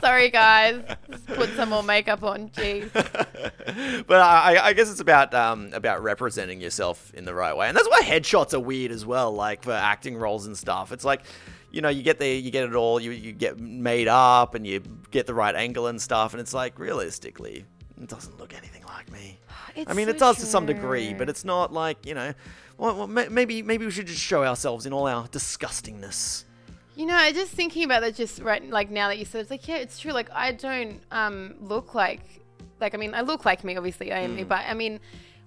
Sorry, 0.00 0.30
guys. 0.30 0.80
Just 1.10 1.26
put 1.26 1.50
some 1.56 1.70
more 1.70 1.82
makeup 1.82 2.22
on. 2.22 2.50
Jeez. 2.50 2.92
but 4.06 4.20
I, 4.20 4.58
I 4.68 4.72
guess 4.72 4.90
it's 4.90 5.00
about 5.00 5.34
um, 5.34 5.70
about 5.72 6.02
representing 6.02 6.60
yourself 6.60 7.12
in 7.14 7.24
the 7.24 7.34
right 7.34 7.56
way, 7.56 7.66
and 7.68 7.76
that's 7.76 7.87
why 7.88 8.02
headshots 8.02 8.54
are 8.54 8.60
weird 8.60 8.90
as 8.92 9.04
well. 9.06 9.32
Like 9.32 9.62
for 9.62 9.72
acting 9.72 10.16
roles 10.16 10.46
and 10.46 10.56
stuff, 10.56 10.92
it's 10.92 11.04
like 11.04 11.22
you 11.70 11.80
know 11.80 11.88
you 11.88 12.02
get 12.02 12.18
the 12.18 12.28
you 12.28 12.50
get 12.50 12.64
it 12.68 12.74
all, 12.74 13.00
you 13.00 13.10
you 13.10 13.32
get 13.32 13.58
made 13.58 14.08
up, 14.08 14.54
and 14.54 14.66
you 14.66 14.80
get 15.10 15.26
the 15.26 15.34
right 15.34 15.54
angle 15.54 15.86
and 15.86 16.00
stuff, 16.00 16.32
and 16.32 16.40
it's 16.40 16.54
like 16.54 16.78
realistically, 16.78 17.64
it 18.00 18.08
doesn't 18.08 18.38
look 18.38 18.54
anything 18.54 18.84
like 18.84 19.10
me. 19.12 19.38
It's 19.76 19.90
I 19.90 19.94
mean, 19.94 20.06
so 20.06 20.10
it 20.12 20.18
does 20.18 20.38
to 20.38 20.46
some 20.46 20.66
degree, 20.66 21.14
but 21.14 21.28
it's 21.28 21.44
not 21.44 21.72
like 21.72 22.04
you 22.06 22.14
know. 22.14 22.32
Well, 22.78 22.96
well, 22.96 23.06
maybe 23.08 23.62
maybe 23.62 23.84
we 23.84 23.90
should 23.90 24.06
just 24.06 24.20
show 24.20 24.44
ourselves 24.44 24.86
in 24.86 24.92
all 24.92 25.08
our 25.08 25.26
disgustingness. 25.28 26.44
You 26.94 27.06
know, 27.06 27.14
I 27.14 27.32
just 27.32 27.52
thinking 27.52 27.84
about 27.84 28.02
that 28.02 28.14
just 28.16 28.40
right 28.40 28.68
like 28.70 28.90
now 28.90 29.08
that 29.08 29.18
you 29.18 29.24
said 29.24 29.40
it's 29.42 29.50
like 29.50 29.66
yeah, 29.68 29.76
it's 29.76 29.98
true. 29.98 30.12
Like 30.12 30.30
I 30.32 30.52
don't 30.52 31.00
um 31.10 31.54
look 31.60 31.94
like 31.94 32.20
like 32.80 32.94
I 32.94 32.98
mean 32.98 33.14
I 33.14 33.20
look 33.22 33.44
like 33.44 33.62
me 33.64 33.76
obviously 33.76 34.12
I 34.12 34.20
am 34.20 34.32
Mm. 34.32 34.36
me, 34.36 34.44
but 34.44 34.64
I 34.66 34.74
mean 34.74 35.00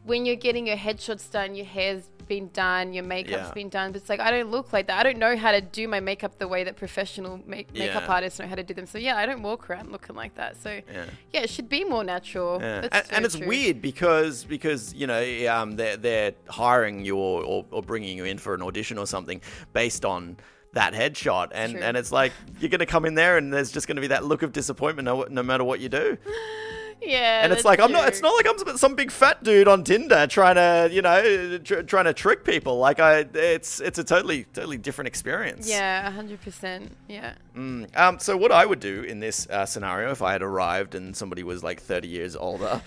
when 0.03 0.25
you're 0.25 0.35
getting 0.35 0.67
your 0.67 0.77
headshots 0.77 1.29
done, 1.31 1.55
your 1.55 1.65
hair's 1.65 2.03
been 2.35 2.49
done, 2.53 2.93
your 2.93 3.03
makeup's 3.03 3.47
Yeah. 3.49 3.51
been 3.53 3.67
done, 3.67 3.91
but 3.91 3.99
it's 4.01 4.09
like 4.13 4.21
I 4.21 4.31
don't 4.31 4.49
look 4.51 4.71
like 4.71 4.87
that. 4.87 4.97
I 4.97 5.03
don't 5.03 5.17
know 5.25 5.35
how 5.35 5.51
to 5.51 5.59
do 5.59 5.85
my 5.95 5.99
makeup 5.99 6.33
the 6.39 6.47
way 6.47 6.63
that 6.63 6.77
professional 6.77 7.41
make- 7.45 7.73
makeup 7.73 8.03
Yeah. 8.07 8.13
artists 8.15 8.39
know 8.39 8.47
how 8.47 8.55
to 8.55 8.63
do 8.63 8.73
them. 8.73 8.85
So 8.85 8.97
yeah, 8.97 9.17
I 9.17 9.25
don't 9.25 9.43
walk 9.43 9.69
around 9.69 9.91
looking 9.91 10.15
like 10.15 10.35
that. 10.35 10.55
So 10.63 10.69
Yeah. 10.69 11.05
yeah, 11.33 11.41
it 11.41 11.49
should 11.49 11.67
be 11.67 11.83
more 11.83 12.05
natural. 12.05 12.61
And, 12.61 12.89
so 12.93 13.01
and 13.15 13.25
it's 13.25 13.35
true. 13.35 13.47
weird 13.47 13.81
because 13.81 14.45
because 14.45 14.93
you 14.93 15.07
know 15.07 15.21
um, 15.55 15.75
they're 15.75 15.97
they're 15.97 16.31
hiring 16.47 17.03
you 17.03 17.17
or, 17.17 17.43
or, 17.43 17.65
or 17.69 17.81
bringing 17.83 18.15
you 18.17 18.23
in 18.23 18.37
for 18.37 18.53
an 18.53 18.61
audition 18.61 18.97
or 18.97 19.05
something 19.05 19.41
based 19.73 20.05
on 20.05 20.37
that 20.73 20.93
headshot 20.93 21.49
and 21.53 21.73
True. 21.73 21.81
and 21.81 21.97
it's 21.97 22.13
like 22.13 22.31
you're 22.61 22.69
gonna 22.69 22.85
come 22.85 23.03
in 23.03 23.13
there 23.15 23.35
and 23.35 23.51
there's 23.53 23.73
just 23.73 23.89
gonna 23.89 23.99
be 23.99 24.07
that 24.07 24.23
look 24.23 24.41
of 24.41 24.53
disappointment 24.53 25.05
no, 25.05 25.25
no 25.29 25.43
matter 25.43 25.65
what 25.65 25.81
you 25.81 25.89
do 25.89 26.17
Yeah, 27.01 27.43
and 27.43 27.51
it's 27.51 27.65
like 27.65 27.79
I'm 27.79 27.91
not 27.91 28.07
it's 28.07 28.21
not 28.21 28.29
like 28.35 28.47
I'm 28.47 28.57
some- 28.59 28.77
some 28.77 28.95
big 28.95 29.09
fat 29.11 29.43
dude 29.43 29.67
on 29.67 29.83
Tinder 29.83 30.27
trying 30.27 30.55
to 30.55 30.93
you 30.93 31.01
know 31.01 31.57
tr- 31.57 31.81
trying 31.81 32.05
to 32.05 32.13
trick 32.13 32.45
people 32.45 32.77
like 32.77 32.99
I 32.99 33.25
it's 33.33 33.79
it's 33.79 33.97
a 33.97 34.03
totally 34.03 34.43
totally 34.53 34.77
different 34.77 35.07
experience 35.07 35.67
Yeah, 35.67 36.09
hundred 36.11 36.41
percent. 36.41 36.95
Yeah. 37.07 37.33
Mm. 37.55 37.97
Um, 37.97 38.19
so 38.19 38.37
what 38.37 38.51
I 38.51 38.65
would 38.67 38.79
do 38.79 39.01
in 39.01 39.19
this 39.19 39.47
uh, 39.49 39.65
scenario, 39.65 40.11
if 40.11 40.21
I 40.21 40.31
had 40.31 40.43
arrived 40.43 40.93
and 40.93 41.15
somebody 41.17 41.41
was 41.43 41.63
like 41.63 41.81
30 41.81 42.07
years 42.07 42.35
older, 42.35 42.81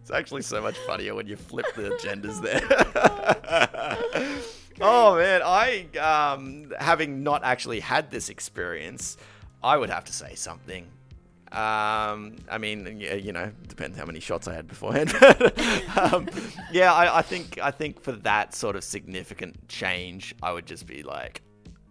it's 0.00 0.10
actually 0.12 0.42
so 0.42 0.60
much 0.60 0.76
funnier 0.78 1.14
when 1.14 1.26
you 1.28 1.36
flip 1.36 1.66
the 1.74 1.96
genders 2.02 2.40
there. 2.40 2.60
oh 4.80 5.16
man, 5.16 5.42
I 5.44 5.86
um, 5.98 6.72
having 6.78 7.22
not 7.22 7.44
actually 7.44 7.80
had 7.80 8.10
this 8.10 8.28
experience, 8.28 9.16
I 9.62 9.76
would 9.76 9.90
have 9.90 10.04
to 10.04 10.12
say 10.12 10.34
something. 10.34 10.86
Um, 11.52 12.36
I 12.50 12.58
mean, 12.58 12.98
yeah, 13.00 13.14
you 13.14 13.32
know, 13.32 13.50
depends 13.68 13.96
how 13.96 14.04
many 14.04 14.20
shots 14.20 14.48
I 14.48 14.54
had 14.54 14.66
beforehand. 14.66 15.14
um, 15.96 16.28
yeah, 16.72 16.92
I, 16.92 17.18
I 17.18 17.22
think 17.22 17.58
I 17.62 17.70
think 17.70 18.02
for 18.02 18.12
that 18.12 18.54
sort 18.54 18.76
of 18.76 18.84
significant 18.84 19.68
change, 19.68 20.34
I 20.42 20.52
would 20.52 20.66
just 20.66 20.86
be 20.86 21.02
like, 21.02 21.42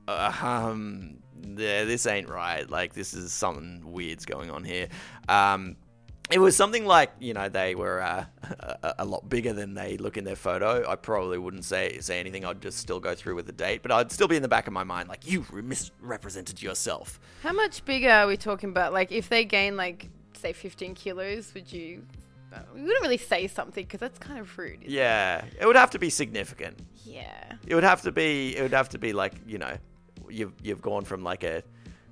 uh, 0.08 0.32
um, 0.42 1.18
yeah, 1.42 1.86
this 1.86 2.06
ain't 2.06 2.30
right. 2.30 2.70
Like, 2.70 2.94
this 2.94 3.14
is 3.14 3.32
something 3.32 3.82
weird's 3.92 4.26
going 4.26 4.52
on 4.52 4.64
here. 4.64 4.88
Um, 5.30 5.78
it 6.32 6.40
was 6.40 6.56
something 6.56 6.86
like 6.86 7.12
you 7.20 7.34
know 7.34 7.50
they 7.50 7.76
were 7.76 8.02
uh, 8.02 8.26
a, 8.84 8.96
a 9.00 9.06
lot 9.06 9.30
bigger 9.30 9.54
than 9.54 9.74
they 9.74 9.98
look 9.98 10.18
in 10.18 10.24
their 10.24 10.36
photo. 10.36 10.84
I 10.90 10.96
probably 10.96 11.38
wouldn't 11.38 11.66
say 11.66 12.00
say 12.00 12.20
anything. 12.20 12.46
I'd 12.46 12.62
just 12.62 12.80
still 12.80 13.00
go 13.00 13.14
through 13.16 13.36
with 13.36 13.46
the 13.46 13.52
date, 13.52 13.82
but 13.82 13.92
I'd 13.92 14.12
still 14.12 14.28
be 14.28 14.36
in 14.36 14.42
the 14.42 14.48
back 14.48 14.68
of 14.68 14.74
my 14.74 14.84
mind 14.84 15.10
like 15.10 15.30
you 15.30 15.46
misrepresented 15.52 16.62
yourself. 16.62 17.20
How 17.44 17.54
much 17.54 17.86
bigger 17.86 18.10
are 18.10 18.28
we 18.28 18.38
talking 18.38 18.70
about? 18.70 18.94
Like, 18.94 19.12
if 19.12 19.30
they 19.30 19.46
gain 19.46 19.78
like 19.78 20.10
say 20.34 20.54
15 20.54 20.96
kilos, 20.96 21.54
would 21.54 21.72
you? 21.72 22.04
Uh, 22.54 22.60
we 22.74 22.82
wouldn't 22.82 23.02
really 23.02 23.18
say 23.18 23.48
something 23.48 23.84
because 23.84 24.00
that's 24.00 24.20
kind 24.20 24.40
of 24.40 24.58
rude. 24.58 24.80
isn't 24.82 24.86
it? 24.86 24.92
Yeah, 24.92 25.44
it 25.60 25.66
would 25.66 25.76
have 25.76 25.92
to 25.92 26.00
be 26.00 26.10
significant. 26.10 26.80
Yeah. 27.04 27.54
It 27.68 27.76
would 27.76 27.84
have 27.84 28.02
to 28.04 28.12
be. 28.12 28.56
It 28.56 28.62
would 28.62 28.74
have 28.74 28.90
to 28.90 28.98
be 28.98 29.14
like 29.14 29.34
you 29.46 29.58
know, 29.58 29.78
you've 30.30 30.54
you've 30.64 30.82
gone 30.82 31.04
from 31.04 31.24
like 31.24 31.44
a 31.44 31.64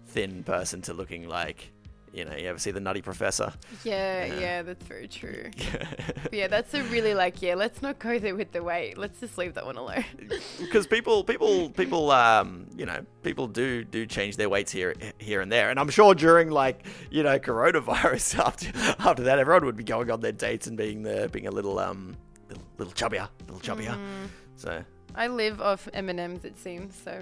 thin 0.08 0.44
person 0.44 0.82
to 0.84 0.94
looking 0.94 1.28
like 1.28 1.72
you 2.14 2.26
know. 2.26 2.36
You 2.36 2.48
ever 2.48 2.60
see 2.60 2.72
the 2.72 2.80
Nutty 2.80 3.02
Professor? 3.02 3.52
Yeah, 3.84 4.26
Yeah. 4.26 4.40
yeah, 4.40 4.62
that's 4.62 4.86
very 4.86 5.08
true. 5.08 5.50
Yeah, 6.32 6.48
that's 6.48 6.74
a 6.74 6.82
really 6.86 7.14
like, 7.14 7.42
yeah, 7.44 7.54
let's 7.54 7.82
not 7.84 8.00
go 8.00 8.18
there 8.18 8.36
with 8.36 8.54
the 8.54 8.64
weight. 8.64 8.98
Let's 8.98 9.20
just 9.20 9.38
leave 9.38 9.54
that 9.54 9.66
one 9.66 9.76
alone. 9.76 10.04
because 10.60 10.88
people 10.88 11.24
people 11.24 11.70
people 11.70 12.10
um 12.12 12.66
you 12.76 12.86
know 12.86 13.06
people 13.22 13.48
do 13.48 13.84
do 13.84 14.06
change 14.06 14.38
their 14.38 14.50
weights 14.50 14.72
here 14.72 14.96
here 15.20 15.42
and 15.42 15.52
there 15.52 15.70
and 15.70 15.80
i'm 15.80 15.90
sure 15.90 16.16
during 16.16 16.50
like 16.50 16.86
you 17.12 17.22
know 17.24 17.38
coronavirus 17.38 18.40
after 18.48 18.72
after 19.00 19.24
that 19.24 19.38
everyone 19.40 19.66
would 19.66 19.76
be 19.76 19.84
going 19.84 20.10
on 20.10 20.20
their 20.22 20.32
dates 20.32 20.66
and 20.68 20.78
being 20.78 21.04
the 21.04 21.30
being 21.32 21.48
a 21.48 21.52
little 21.52 21.78
um 21.80 22.16
little, 22.50 22.64
little 22.78 22.94
chubbier 22.94 23.28
little 23.48 23.60
chubbier 23.62 23.98
so 24.56 24.84
I 25.16 25.28
live 25.28 25.62
off 25.62 25.88
M&Ms, 25.94 26.44
it 26.44 26.58
seems, 26.58 26.96
so. 26.96 27.22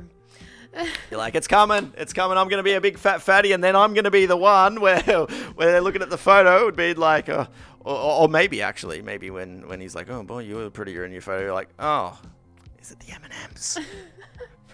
You're 1.09 1.17
like 1.17 1.35
it's 1.35 1.47
coming 1.47 1.93
it's 1.97 2.13
coming 2.13 2.37
i'm 2.37 2.47
gonna 2.47 2.63
be 2.63 2.73
a 2.73 2.81
big 2.81 2.97
fat 2.97 3.21
fatty 3.21 3.51
and 3.51 3.63
then 3.63 3.75
i'm 3.75 3.93
gonna 3.93 4.11
be 4.11 4.25
the 4.25 4.37
one 4.37 4.79
where 4.79 5.01
where 5.55 5.71
they're 5.71 5.81
looking 5.81 6.01
at 6.01 6.09
the 6.09 6.17
photo 6.17 6.61
it 6.61 6.65
would 6.65 6.75
be 6.75 6.93
like 6.93 7.27
uh, 7.29 7.45
or, 7.81 7.95
or 7.95 8.27
maybe 8.29 8.61
actually 8.61 9.01
maybe 9.01 9.29
when 9.29 9.67
when 9.67 9.81
he's 9.81 9.95
like 9.95 10.09
oh 10.09 10.23
boy 10.23 10.39
you 10.39 10.55
were 10.55 10.69
prettier 10.69 11.03
in 11.03 11.11
your 11.11 11.21
photo 11.21 11.41
you're 11.41 11.53
like 11.53 11.69
oh 11.79 12.19
is 12.79 12.91
it 12.91 12.99
the 12.99 13.13
m&ms 13.13 13.79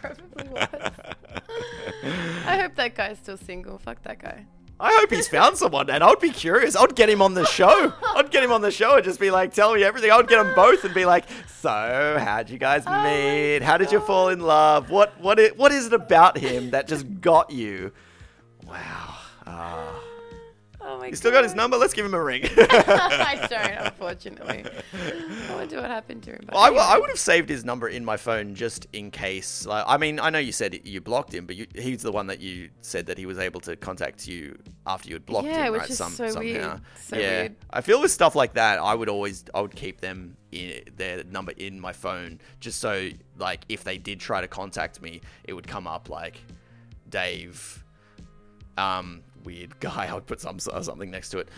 Probably 0.01 0.47
was. 0.49 0.67
I 2.45 2.57
hope 2.61 2.75
that 2.75 2.95
guy's 2.95 3.17
still 3.17 3.37
single. 3.37 3.77
Fuck 3.77 4.03
that 4.03 4.19
guy. 4.19 4.45
I 4.79 4.93
hope 4.99 5.11
he's 5.11 5.27
found 5.27 5.57
someone, 5.57 5.89
and 5.89 6.03
I'd 6.03 6.19
be 6.19 6.29
curious. 6.29 6.75
I'd 6.75 6.95
get 6.95 7.09
him 7.09 7.21
on 7.21 7.33
the 7.33 7.45
show. 7.45 7.93
I'd 8.15 8.29
get 8.29 8.43
him 8.43 8.51
on 8.51 8.61
the 8.61 8.69
show 8.69 8.95
and 8.95 9.03
just 9.03 9.19
be 9.19 9.31
like, 9.31 9.53
tell 9.53 9.73
me 9.73 9.83
everything. 9.83 10.11
I 10.11 10.17
would 10.17 10.27
get 10.27 10.43
them 10.43 10.53
both 10.55 10.83
and 10.83 10.93
be 10.93 11.05
like, 11.05 11.25
so 11.47 12.17
how'd 12.19 12.49
you 12.49 12.59
guys 12.59 12.83
Oh 12.85 13.03
meet? 13.03 13.63
How 13.63 13.77
did 13.77 13.91
you 13.91 13.99
fall 13.99 14.29
in 14.29 14.39
love? 14.39 14.91
What 14.91 15.19
what 15.19 15.39
is, 15.39 15.51
what 15.57 15.71
is 15.71 15.87
it 15.87 15.93
about 15.93 16.37
him 16.37 16.71
that 16.71 16.87
just 16.87 17.21
got 17.21 17.49
you? 17.49 17.91
Wow. 18.67 19.15
Ah. 19.47 20.03
Oh 20.97 21.01
my 21.01 21.07
you 21.07 21.15
still 21.15 21.31
got 21.31 21.43
his 21.43 21.53
number? 21.53 21.77
Let's 21.77 21.93
give 21.93 22.05
him 22.05 22.13
a 22.13 22.23
ring. 22.23 22.41
I 22.57 23.47
don't, 23.49 23.85
unfortunately. 23.87 24.65
I 25.49 25.55
wonder 25.55 25.75
what 25.81 25.85
happened 25.91 26.23
to 26.23 26.31
him. 26.31 26.45
Well, 26.51 26.61
I, 26.61 26.67
w- 26.67 26.83
I 26.83 26.97
would 26.97 27.09
have 27.09 27.19
saved 27.19 27.49
his 27.49 27.63
number 27.63 27.87
in 27.87 28.03
my 28.03 28.17
phone 28.17 28.55
just 28.55 28.87
in 28.93 29.11
case. 29.11 29.65
Like, 29.65 29.83
I 29.87 29.97
mean, 29.97 30.19
I 30.19 30.29
know 30.31 30.39
you 30.39 30.51
said 30.51 30.79
you 30.83 30.99
blocked 31.01 31.33
him, 31.33 31.45
but 31.45 31.55
you, 31.55 31.67
he's 31.75 32.01
the 32.01 32.11
one 32.11 32.27
that 32.27 32.39
you 32.41 32.69
said 32.81 33.05
that 33.05 33.17
he 33.17 33.25
was 33.27 33.37
able 33.37 33.59
to 33.61 33.75
contact 33.75 34.27
you 34.27 34.57
after 34.87 35.09
you 35.09 35.15
had 35.15 35.25
blocked 35.25 35.47
Yeah, 35.47 35.67
him, 35.67 35.73
which 35.73 35.81
right? 35.81 35.89
is 35.91 35.97
so 35.97 36.09
somehow. 36.09 36.39
weird. 36.39 36.81
So 36.99 37.15
yeah, 37.17 37.41
weird. 37.41 37.55
I 37.69 37.81
feel 37.81 38.01
with 38.01 38.11
stuff 38.11 38.35
like 38.35 38.53
that, 38.55 38.79
I 38.79 38.95
would 38.95 39.09
always, 39.09 39.45
I 39.53 39.61
would 39.61 39.75
keep 39.75 40.01
them 40.01 40.35
in 40.51 40.81
their 40.95 41.23
number 41.25 41.51
in 41.57 41.79
my 41.79 41.91
phone, 41.93 42.39
just 42.59 42.79
so 42.79 43.09
like 43.37 43.65
if 43.69 43.83
they 43.83 43.97
did 43.99 44.19
try 44.19 44.41
to 44.41 44.47
contact 44.47 45.01
me, 45.01 45.21
it 45.43 45.53
would 45.53 45.67
come 45.67 45.85
up 45.85 46.09
like 46.09 46.41
Dave, 47.09 47.83
um, 48.77 49.21
weird 49.47 49.79
guy. 49.79 50.07
I 50.09 50.13
would 50.13 50.25
put 50.27 50.41
some 50.41 50.59
something 50.59 51.09
next 51.09 51.29
to 51.29 51.39
it. 51.39 51.49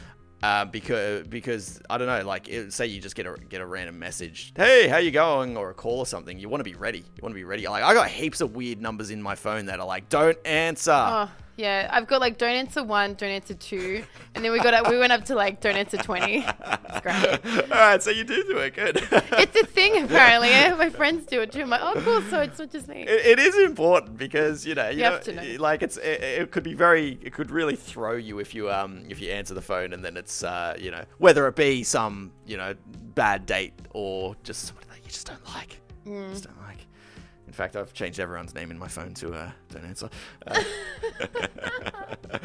Uh, 0.41 0.63
because 0.63 1.27
because 1.27 1.81
I 1.89 1.97
don't 1.97 2.07
know, 2.07 2.25
like 2.25 2.47
it, 2.47 2.71
say 2.71 2.87
you 2.87 3.01
just 3.01 3.15
get 3.15 3.25
a 3.25 3.35
get 3.49 3.59
a 3.59 3.65
random 3.65 3.99
message, 3.99 4.53
hey, 4.55 4.87
how 4.87 4.97
you 4.97 5.11
going, 5.11 5.57
or 5.57 5.69
a 5.69 5.73
call 5.73 5.99
or 5.99 6.05
something. 6.05 6.39
You 6.39 6.47
want 6.47 6.61
to 6.61 6.69
be 6.69 6.75
ready. 6.75 6.99
You 6.99 7.21
want 7.21 7.33
to 7.33 7.39
be 7.39 7.43
ready. 7.43 7.67
Like 7.67 7.83
I 7.83 7.93
got 7.93 8.07
heaps 8.07 8.39
of 8.39 8.55
weird 8.55 8.81
numbers 8.81 9.09
in 9.09 9.21
my 9.21 9.35
phone 9.35 9.65
that 9.65 9.81
are 9.81 9.85
like, 9.85 10.07
don't 10.07 10.37
answer. 10.45 10.93
Oh, 10.93 11.29
Yeah, 11.59 11.89
I've 11.91 12.07
got 12.07 12.21
like 12.21 12.37
don't 12.37 12.51
answer 12.55 12.81
one, 12.85 13.15
don't 13.15 13.31
answer 13.31 13.53
two, 13.53 14.01
and 14.33 14.45
then 14.45 14.53
we 14.53 14.59
got 14.59 14.89
we 14.89 14.97
went 14.97 15.11
up 15.11 15.25
to 15.25 15.35
like 15.35 15.59
don't 15.59 15.75
answer 15.75 15.97
twenty. 15.97 16.37
It's 16.45 16.99
great. 17.01 17.61
All 17.69 17.77
right, 17.77 18.01
so 18.01 18.11
you 18.11 18.23
do 18.23 18.41
do 18.45 18.57
it 18.59 18.73
good. 18.75 18.95
It's 19.11 19.59
a 19.59 19.65
thing 19.65 20.01
apparently. 20.05 20.49
My 20.77 20.89
friends 20.89 21.25
do 21.25 21.41
it 21.41 21.51
too. 21.51 21.63
I'm 21.63 21.69
like, 21.69 21.81
oh 21.83 21.99
cool, 22.01 22.21
so 22.29 22.39
it's 22.39 22.59
not 22.59 22.71
just 22.71 22.87
me. 22.87 23.01
It, 23.01 23.25
it 23.25 23.39
is 23.39 23.57
important 23.59 24.17
because 24.17 24.65
you 24.65 24.73
know 24.73 24.87
you, 24.87 24.99
You 24.99 25.03
know, 25.03 25.11
have 25.11 25.23
to 25.25 25.33
know. 25.33 25.61
like 25.61 25.83
it's 25.83 25.97
it, 25.97 26.23
it 26.23 26.51
could 26.51 26.63
be 26.63 26.75
very 26.75 27.19
it 27.21 27.33
could 27.33 27.51
really 27.51 27.75
throw 27.75 28.13
you 28.13 28.39
if 28.39 28.55
you 28.55 28.71
um 28.71 29.03
if 29.09 29.19
you 29.21 29.29
answer 29.31 29.53
the 29.53 29.61
phone 29.61 29.91
and 29.91 30.01
then 30.03 30.15
it's 30.15 30.43
uh 30.45 30.75
you 30.79 30.91
know 30.91 31.03
whether 31.17 31.45
it 31.47 31.57
be 31.57 31.83
some 31.83 32.31
you 32.45 32.55
know 32.55 32.73
bad 33.15 33.45
date 33.45 33.73
or 33.89 34.33
just 34.43 34.61
somebody 34.65 34.87
that 34.91 34.99
you 35.03 35.09
just 35.09 35.27
don't 35.27 35.45
like 35.53 35.81
Mm. 36.07 36.29
just 36.31 36.45
don't 36.45 36.59
like. 36.61 36.87
In 37.59 37.63
fact, 37.65 37.75
I've 37.75 37.91
changed 37.93 38.21
everyone's 38.21 38.55
name 38.55 38.71
in 38.71 38.79
my 38.79 38.87
phone 38.87 39.13
to 39.15 39.33
uh, 39.33 39.51
don't 39.69 39.83
answer. 39.83 40.09
Uh, 42.31 42.39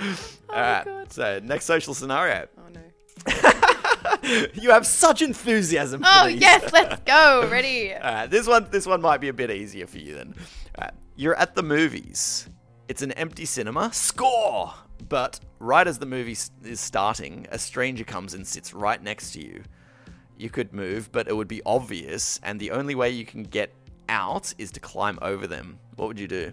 All 0.48 0.56
right. 0.56 0.84
God. 0.84 1.12
So 1.12 1.40
next 1.44 1.66
social 1.66 1.94
scenario. 1.94 2.48
Oh 2.58 2.68
no. 2.72 4.50
you 4.54 4.70
have 4.70 4.86
such 4.86 5.22
enthusiasm. 5.22 6.00
For 6.00 6.08
Oh 6.10 6.26
these. 6.26 6.40
yes, 6.40 6.72
let's 6.72 7.00
go. 7.04 7.46
Ready. 7.48 7.94
All 7.94 8.00
right, 8.00 8.26
this 8.30 8.48
one 8.48 8.66
this 8.72 8.86
one 8.86 9.00
might 9.02 9.20
be 9.20 9.28
a 9.28 9.32
bit 9.32 9.50
easier 9.52 9.86
for 9.86 9.98
you 9.98 10.14
then. 10.14 10.34
Right, 10.80 10.90
you're 11.14 11.36
at 11.36 11.54
the 11.54 11.62
movies. 11.62 12.48
It's 12.88 13.02
an 13.02 13.12
empty 13.12 13.44
cinema. 13.44 13.92
Score! 13.92 14.72
But 15.08 15.38
right 15.60 15.86
as 15.86 15.98
the 15.98 16.06
movie 16.06 16.36
is 16.64 16.80
starting, 16.80 17.46
a 17.52 17.58
stranger 17.58 18.04
comes 18.04 18.34
and 18.34 18.44
sits 18.46 18.74
right 18.74 19.00
next 19.02 19.32
to 19.34 19.44
you. 19.46 19.62
You 20.38 20.50
could 20.50 20.72
move, 20.72 21.12
but 21.12 21.28
it 21.28 21.36
would 21.36 21.48
be 21.48 21.62
obvious, 21.64 22.40
and 22.42 22.58
the 22.58 22.72
only 22.72 22.94
way 22.96 23.10
you 23.10 23.24
can 23.26 23.44
get 23.44 23.72
out 24.08 24.54
is 24.58 24.70
to 24.72 24.80
climb 24.80 25.18
over 25.22 25.46
them. 25.46 25.78
What 25.96 26.08
would 26.08 26.18
you 26.18 26.28
do? 26.28 26.52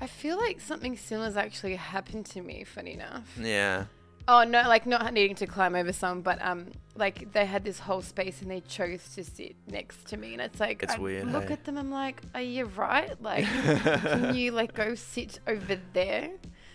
I 0.00 0.06
feel 0.06 0.36
like 0.36 0.60
something 0.60 0.96
similar 0.96 1.26
has 1.26 1.36
actually 1.36 1.76
happened 1.76 2.26
to 2.26 2.40
me. 2.42 2.64
Funny 2.64 2.94
enough. 2.94 3.38
Yeah. 3.40 3.84
Oh 4.28 4.44
no, 4.44 4.62
like 4.68 4.86
not 4.86 5.12
needing 5.12 5.34
to 5.36 5.46
climb 5.46 5.74
over 5.74 5.92
some, 5.92 6.22
but 6.22 6.40
um, 6.42 6.68
like 6.96 7.32
they 7.32 7.44
had 7.44 7.64
this 7.64 7.80
whole 7.80 8.02
space 8.02 8.40
and 8.40 8.50
they 8.50 8.60
chose 8.60 9.00
to 9.16 9.24
sit 9.24 9.56
next 9.68 10.06
to 10.08 10.16
me, 10.16 10.32
and 10.34 10.42
it's 10.42 10.60
like 10.60 10.82
It's 10.82 10.94
I 10.94 10.98
weird, 10.98 11.26
Look 11.32 11.48
hey? 11.48 11.54
at 11.54 11.64
them, 11.64 11.76
I'm 11.76 11.90
like, 11.90 12.20
are 12.34 12.40
you 12.40 12.66
right? 12.66 13.20
Like, 13.20 13.44
can 13.74 14.34
you 14.36 14.52
like 14.52 14.74
go 14.74 14.94
sit 14.94 15.40
over 15.48 15.76
there? 15.92 16.30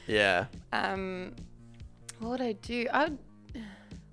Yeah. 0.07 0.45
Um, 0.73 1.35
what 2.19 2.31
would 2.31 2.41
I 2.41 2.51
do? 2.53 2.87
I 2.91 3.05
would. 3.05 3.17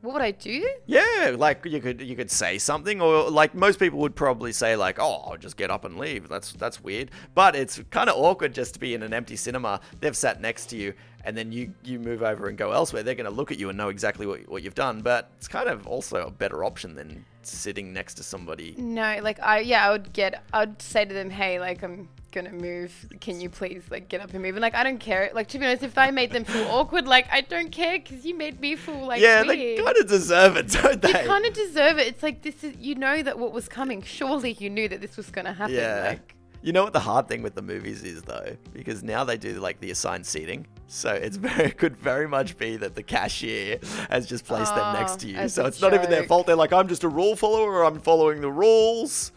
What 0.04 0.12
would 0.12 0.22
I 0.22 0.32
do? 0.32 0.68
Yeah, 0.84 1.34
like 1.34 1.64
you 1.64 1.80
could 1.80 2.02
you 2.02 2.14
could 2.14 2.30
say 2.30 2.58
something, 2.58 3.00
or 3.00 3.30
like 3.30 3.54
most 3.54 3.78
people 3.78 4.00
would 4.00 4.14
probably 4.14 4.52
say 4.52 4.76
like, 4.76 4.98
"Oh, 4.98 5.22
I'll 5.26 5.38
just 5.38 5.56
get 5.56 5.70
up 5.70 5.86
and 5.86 5.98
leave." 5.98 6.28
That's 6.28 6.52
that's 6.52 6.84
weird, 6.84 7.10
but 7.34 7.56
it's 7.56 7.80
kind 7.90 8.10
of 8.10 8.16
awkward 8.22 8.52
just 8.52 8.74
to 8.74 8.80
be 8.80 8.92
in 8.92 9.02
an 9.02 9.14
empty 9.14 9.34
cinema. 9.34 9.80
They've 10.00 10.14
sat 10.14 10.42
next 10.42 10.66
to 10.66 10.76
you, 10.76 10.92
and 11.24 11.36
then 11.36 11.52
you 11.52 11.72
you 11.84 11.98
move 11.98 12.22
over 12.22 12.48
and 12.48 12.56
go 12.56 12.72
elsewhere. 12.72 13.02
They're 13.02 13.14
going 13.14 13.30
to 13.30 13.36
look 13.36 13.50
at 13.50 13.58
you 13.58 13.68
and 13.68 13.78
know 13.78 13.88
exactly 13.88 14.26
what 14.26 14.48
what 14.48 14.62
you've 14.62 14.74
done. 14.74 15.00
But 15.00 15.30
it's 15.36 15.48
kind 15.48 15.68
of 15.68 15.86
also 15.86 16.26
a 16.26 16.30
better 16.30 16.64
option 16.64 16.94
than 16.94 17.24
sitting 17.42 17.92
next 17.92 18.14
to 18.14 18.22
somebody. 18.22 18.74
No, 18.78 19.18
like 19.22 19.40
I 19.40 19.60
yeah, 19.60 19.88
I 19.88 19.90
would 19.92 20.12
get. 20.12 20.42
I'd 20.52 20.80
say 20.80 21.04
to 21.04 21.12
them, 21.14 21.30
hey, 21.30 21.58
like 21.60 21.82
I'm 21.82 22.08
gonna 22.32 22.52
move. 22.52 22.92
Can 23.20 23.40
you 23.40 23.48
please 23.48 23.84
like 23.90 24.08
get 24.08 24.20
up 24.20 24.32
and 24.34 24.42
move? 24.42 24.56
And 24.56 24.62
like 24.62 24.74
I 24.74 24.82
don't 24.82 24.98
care. 24.98 25.30
Like 25.34 25.48
to 25.48 25.58
be 25.58 25.64
honest, 25.66 25.82
if 25.82 25.96
I 25.96 26.10
made 26.10 26.32
them 26.32 26.44
feel 26.44 26.66
awkward, 26.70 27.06
like 27.06 27.26
I 27.32 27.40
don't 27.40 27.70
care 27.70 27.98
because 27.98 28.24
you 28.24 28.36
made 28.36 28.60
me 28.60 28.76
feel 28.76 29.06
like 29.06 29.20
yeah, 29.20 29.42
weird. 29.42 29.78
they 29.78 29.82
kind 29.82 29.96
of 29.96 30.08
deserve 30.08 30.56
it, 30.56 30.68
don't 30.70 31.00
they? 31.00 31.08
You 31.08 31.26
kind 31.28 31.46
of 31.46 31.52
deserve 31.54 31.98
it. 31.98 32.08
It's 32.08 32.22
like 32.22 32.42
this 32.42 32.62
is 32.64 32.74
you 32.78 32.96
know 32.96 33.22
that 33.22 33.38
what 33.38 33.52
was 33.52 33.68
coming. 33.68 34.02
Surely 34.02 34.52
you 34.52 34.68
knew 34.68 34.88
that 34.88 35.00
this 35.00 35.16
was 35.16 35.30
gonna 35.30 35.52
happen. 35.52 35.74
Yeah. 35.74 36.06
Like 36.08 36.34
You 36.62 36.72
know 36.72 36.82
what 36.82 36.92
the 36.92 37.00
hard 37.00 37.28
thing 37.28 37.42
with 37.42 37.54
the 37.54 37.62
movies 37.62 38.02
is 38.02 38.22
though, 38.22 38.56
because 38.72 39.02
now 39.02 39.22
they 39.24 39.36
do 39.36 39.60
like 39.60 39.80
the 39.80 39.90
assigned 39.90 40.26
seating, 40.26 40.66
so 40.86 41.10
it's 41.12 41.36
very 41.48 41.70
could 41.70 41.96
very 41.96 42.28
much 42.28 42.56
be 42.58 42.76
that 42.76 42.94
the 42.94 43.02
cashier 43.02 43.78
has 44.10 44.26
just 44.26 44.44
placed 44.44 44.74
them 44.74 44.92
next 44.94 45.14
Oh, 45.14 45.18
to 45.18 45.28
you. 45.28 45.48
So 45.48 45.66
it's 45.66 45.80
not 45.80 45.94
even 45.94 46.10
their 46.10 46.24
fault. 46.24 46.46
They're 46.46 46.56
like, 46.56 46.72
I'm 46.72 46.88
just 46.88 47.04
a 47.04 47.08
rule 47.08 47.36
follower, 47.36 47.72
or 47.72 47.84
I'm 47.84 48.00
following 48.00 48.40
the 48.40 48.50
rules. 48.50 49.32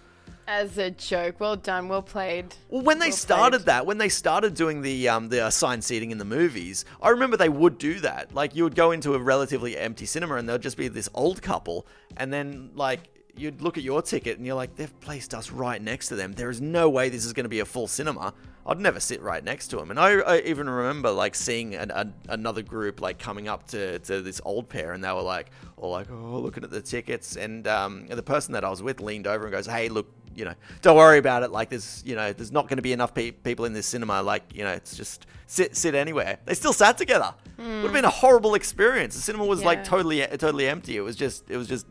as 0.47 0.77
a 0.77 0.89
joke. 0.91 1.39
Well 1.39 1.55
done. 1.57 1.89
Well 1.89 2.01
played. 2.01 2.55
Well, 2.69 2.81
when 2.81 2.99
they 2.99 3.07
Well 3.09 3.17
started 3.17 3.57
played. 3.59 3.65
that, 3.67 3.85
when 3.85 3.97
they 3.97 4.09
started 4.09 4.53
doing 4.53 4.81
the 4.81 5.09
um, 5.09 5.29
the 5.29 5.45
assigned 5.45 5.83
seating 5.83 6.11
in 6.11 6.17
the 6.17 6.25
movies, 6.25 6.85
I 7.01 7.09
remember 7.09 7.35
they 7.37 7.49
would 7.49 7.77
do 7.77 7.99
that. 8.01 8.33
Like 8.33 8.55
you 8.55 8.63
would 8.63 8.75
go 8.75 8.91
into 8.91 9.13
a 9.13 9.19
relatively 9.19 9.77
empty 9.77 10.05
cinema, 10.05 10.35
and 10.35 10.47
there'd 10.47 10.61
just 10.61 10.77
be 10.77 10.87
this 10.87 11.09
old 11.13 11.41
couple, 11.41 11.85
and 12.17 12.31
then 12.31 12.71
like 12.75 13.09
you'd 13.35 13.61
look 13.61 13.77
at 13.77 13.83
your 13.83 14.01
ticket, 14.01 14.37
and 14.37 14.47
you're 14.47 14.55
like, 14.55 14.75
they've 14.75 14.99
placed 14.99 15.33
us 15.33 15.51
right 15.51 15.79
next 15.81 16.07
to 16.07 16.15
them. 16.15 16.31
There 16.33 16.49
is 16.49 16.59
no 16.59 16.89
way 16.89 17.09
this 17.09 17.23
is 17.25 17.33
going 17.33 17.43
to 17.43 17.49
be 17.49 17.59
a 17.59 17.65
full 17.65 17.87
cinema. 17.87 18.33
I'd 18.67 18.79
never 18.79 18.99
sit 18.99 19.21
right 19.21 19.43
next 19.43 19.69
to 19.69 19.79
him. 19.79 19.91
And 19.91 19.99
I, 19.99 20.19
I 20.19 20.39
even 20.39 20.69
remember 20.69 21.09
like 21.09 21.35
seeing 21.35 21.75
an, 21.75 21.89
an, 21.91 22.13
another 22.27 22.61
group 22.61 22.99
like 22.99 23.17
coming 23.17 23.47
up 23.47 23.67
to, 23.69 23.99
to 23.99 24.21
this 24.21 24.41
old 24.43 24.67
pair, 24.67 24.91
and 24.91 25.03
they 25.03 25.11
were 25.11 25.21
like, 25.21 25.51
all 25.77 25.91
like, 25.91 26.11
oh, 26.11 26.39
looking 26.39 26.63
at 26.63 26.69
the 26.69 26.81
tickets, 26.81 27.37
and 27.37 27.67
um, 27.67 28.07
the 28.07 28.21
person 28.23 28.53
that 28.53 28.63
I 28.65 28.69
was 28.69 28.83
with 28.83 28.99
leaned 28.99 29.25
over 29.25 29.45
and 29.45 29.53
goes, 29.53 29.65
hey, 29.65 29.89
look 29.89 30.07
you 30.35 30.45
know, 30.45 30.53
don't 30.83 30.95
worry 30.95 31.17
about 31.17 31.41
it. 31.41 31.49
Like, 31.49 31.69
there's, 31.69 32.03
you 32.05 32.15
know, 32.15 32.31
there's 32.31 32.51
not 32.51 32.67
going 32.67 32.77
to 32.77 32.83
be 32.83 32.93
enough 32.93 33.11
pe- 33.15 33.31
people 33.31 33.65
in 33.65 33.73
this 33.73 33.87
cinema. 33.87 34.21
Like, 34.21 34.43
you 34.53 34.63
know, 34.63 34.71
it's 34.71 34.95
just 34.95 35.25
sit, 35.47 35.75
sit 35.75 35.95
anywhere. 35.95 36.37
They 36.45 36.53
still 36.53 36.73
sat 36.73 36.95
together. 36.95 37.33
Would 37.57 37.65
have 37.65 37.93
been 37.93 38.05
a 38.05 38.09
horrible 38.11 38.53
experience. 38.53 39.15
The 39.15 39.21
cinema 39.21 39.45
was 39.45 39.63
like 39.63 39.83
totally, 39.83 40.19
totally 40.37 40.67
empty. 40.67 40.95
It 40.95 41.01
was 41.01 41.15
just, 41.15 41.49
it 41.49 41.57
was 41.57 41.67
just 41.67 41.87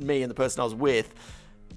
me 0.00 0.22
and 0.22 0.30
the 0.30 0.34
person 0.34 0.62
I 0.62 0.64
was 0.64 0.74
with, 0.74 1.14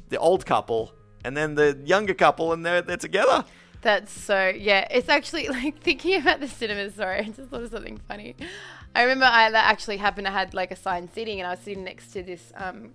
the 0.10 0.18
old 0.18 0.48
couple, 0.48 0.92
and 1.24 1.38
then 1.38 1.54
the 1.54 1.80
younger 1.86 2.16
couple, 2.16 2.54
and 2.54 2.66
they're 2.66 2.82
they're 2.82 2.98
together. 2.98 3.46
That's 3.82 4.12
so 4.12 4.50
yeah. 4.50 4.88
It's 4.92 5.10
actually 5.10 5.48
like 5.60 5.82
thinking 5.82 6.20
about 6.22 6.40
the 6.40 6.48
cinema. 6.48 6.92
Sorry, 6.92 7.20
I 7.20 7.24
just 7.24 7.50
thought 7.50 7.64
of 7.64 7.72
something 7.72 8.00
funny. 8.08 8.36
I 8.96 9.04
remember 9.04 9.26
I 9.26 9.50
that 9.52 9.70
actually 9.72 9.98
happened. 9.98 10.28
I 10.28 10.32
had 10.32 10.54
like 10.54 10.72
assigned 10.72 11.10
seating, 11.14 11.40
and 11.40 11.48
I 11.48 11.52
was 11.52 11.60
sitting 11.60 11.84
next 11.84 12.12
to 12.14 12.24
this. 12.24 12.52
Um, 12.56 12.92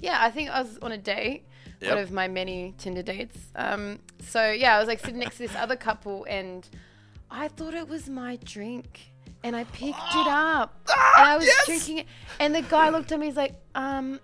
yeah, 0.00 0.18
I 0.20 0.30
think 0.30 0.50
I 0.50 0.62
was 0.62 0.78
on 0.80 0.92
a 0.92 0.98
date, 0.98 1.44
Yep. 1.80 1.90
one 1.94 1.98
of 2.02 2.12
my 2.12 2.28
many 2.28 2.74
Tinder 2.78 3.02
dates. 3.02 3.38
Um, 3.56 3.98
so 4.20 4.50
yeah, 4.50 4.76
I 4.76 4.78
was 4.78 4.88
like 4.88 5.00
sitting 5.00 5.18
next 5.18 5.36
to 5.36 5.42
this 5.46 5.54
other 5.56 5.76
couple, 5.76 6.24
and 6.28 6.68
I 7.30 7.48
thought 7.48 7.74
it 7.74 7.88
was 7.88 8.08
my 8.08 8.36
drink, 8.44 9.00
and 9.44 9.54
I 9.54 9.64
picked 9.64 9.98
it 10.14 10.26
up, 10.28 10.74
and 11.18 11.26
I 11.28 11.36
was 11.36 11.44
yes! 11.46 11.66
drinking 11.66 11.98
it, 11.98 12.06
and 12.40 12.54
the 12.54 12.62
guy 12.62 12.88
looked 12.88 13.12
at 13.12 13.20
me. 13.20 13.26
He's 13.26 13.36
like, 13.36 13.54
um. 13.74 14.18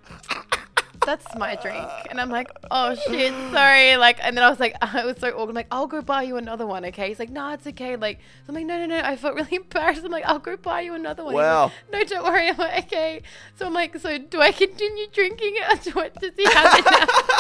That's 1.09 1.35
my 1.37 1.55
drink, 1.55 1.89
and 2.11 2.21
I'm 2.21 2.29
like, 2.29 2.51
oh 2.71 2.95
shit, 2.95 3.33
sorry. 3.51 3.97
Like, 3.97 4.19
and 4.23 4.37
then 4.37 4.45
I 4.45 4.51
was 4.51 4.61
like, 4.61 4.77
I 4.83 5.07
was 5.07 5.17
so 5.19 5.29
awkward. 5.31 5.49
I'm 5.49 5.55
like, 5.55 5.67
I'll 5.71 5.87
go 5.87 6.03
buy 6.03 6.25
you 6.25 6.37
another 6.37 6.67
one, 6.67 6.85
okay? 6.85 7.09
He's 7.09 7.19
like, 7.19 7.31
no, 7.31 7.55
it's 7.55 7.67
okay. 7.67 7.97
Like, 7.97 8.19
I'm 8.47 8.55
like, 8.55 8.67
no, 8.67 8.77
no, 8.77 8.85
no. 8.85 9.01
I 9.01 9.17
felt 9.17 9.35
really 9.35 9.57
embarrassed. 9.57 10.05
I'm 10.05 10.13
like, 10.13 10.27
I'll 10.27 10.39
go 10.39 10.59
buy 10.59 10.83
you 10.83 10.93
another 10.93 11.25
one. 11.25 11.33
Wow. 11.33 11.73
like, 11.91 11.93
no, 11.93 12.05
don't 12.05 12.25
worry. 12.25 12.51
I'm 12.51 12.59
like, 12.59 12.85
okay. 12.85 13.23
So 13.57 13.65
I'm 13.65 13.73
like, 13.73 13.97
so 13.97 14.19
do 14.19 14.43
I 14.43 14.53
continue 14.53 15.07
drinking 15.11 15.55
it, 15.57 15.89
or 15.89 15.93
do 15.93 15.99
I, 15.99 16.09
does 16.11 16.33
he 16.37 16.45
have 16.45 16.85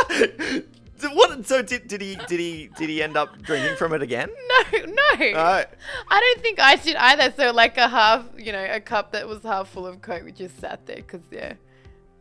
it 0.09 0.39
now? 0.39 0.63
So 0.97 1.11
what? 1.11 1.47
So 1.47 1.61
did, 1.61 1.87
did 1.89 2.01
he 2.01 2.17
did 2.27 2.41
he 2.41 2.71
did 2.77 2.89
he 2.89 3.03
end 3.03 3.19
up 3.19 3.41
drinking 3.43 3.77
from 3.77 3.93
it 3.93 4.01
again? 4.01 4.31
No, 4.73 4.79
no. 4.87 5.27
Uh, 5.39 5.65
I 6.11 6.21
don't 6.21 6.43
think 6.43 6.59
I 6.59 6.77
did 6.77 6.97
either. 6.97 7.33
So 7.37 7.53
like 7.53 7.77
a 7.77 7.87
half, 7.89 8.25
you 8.37 8.51
know, 8.51 8.67
a 8.69 8.81
cup 8.81 9.13
that 9.13 9.29
was 9.29 9.43
half 9.43 9.69
full 9.69 9.87
of 9.87 10.01
coke, 10.01 10.25
we 10.25 10.33
just 10.33 10.59
sat 10.59 10.87
there 10.87 10.97
because 10.97 11.21
yeah. 11.31 11.53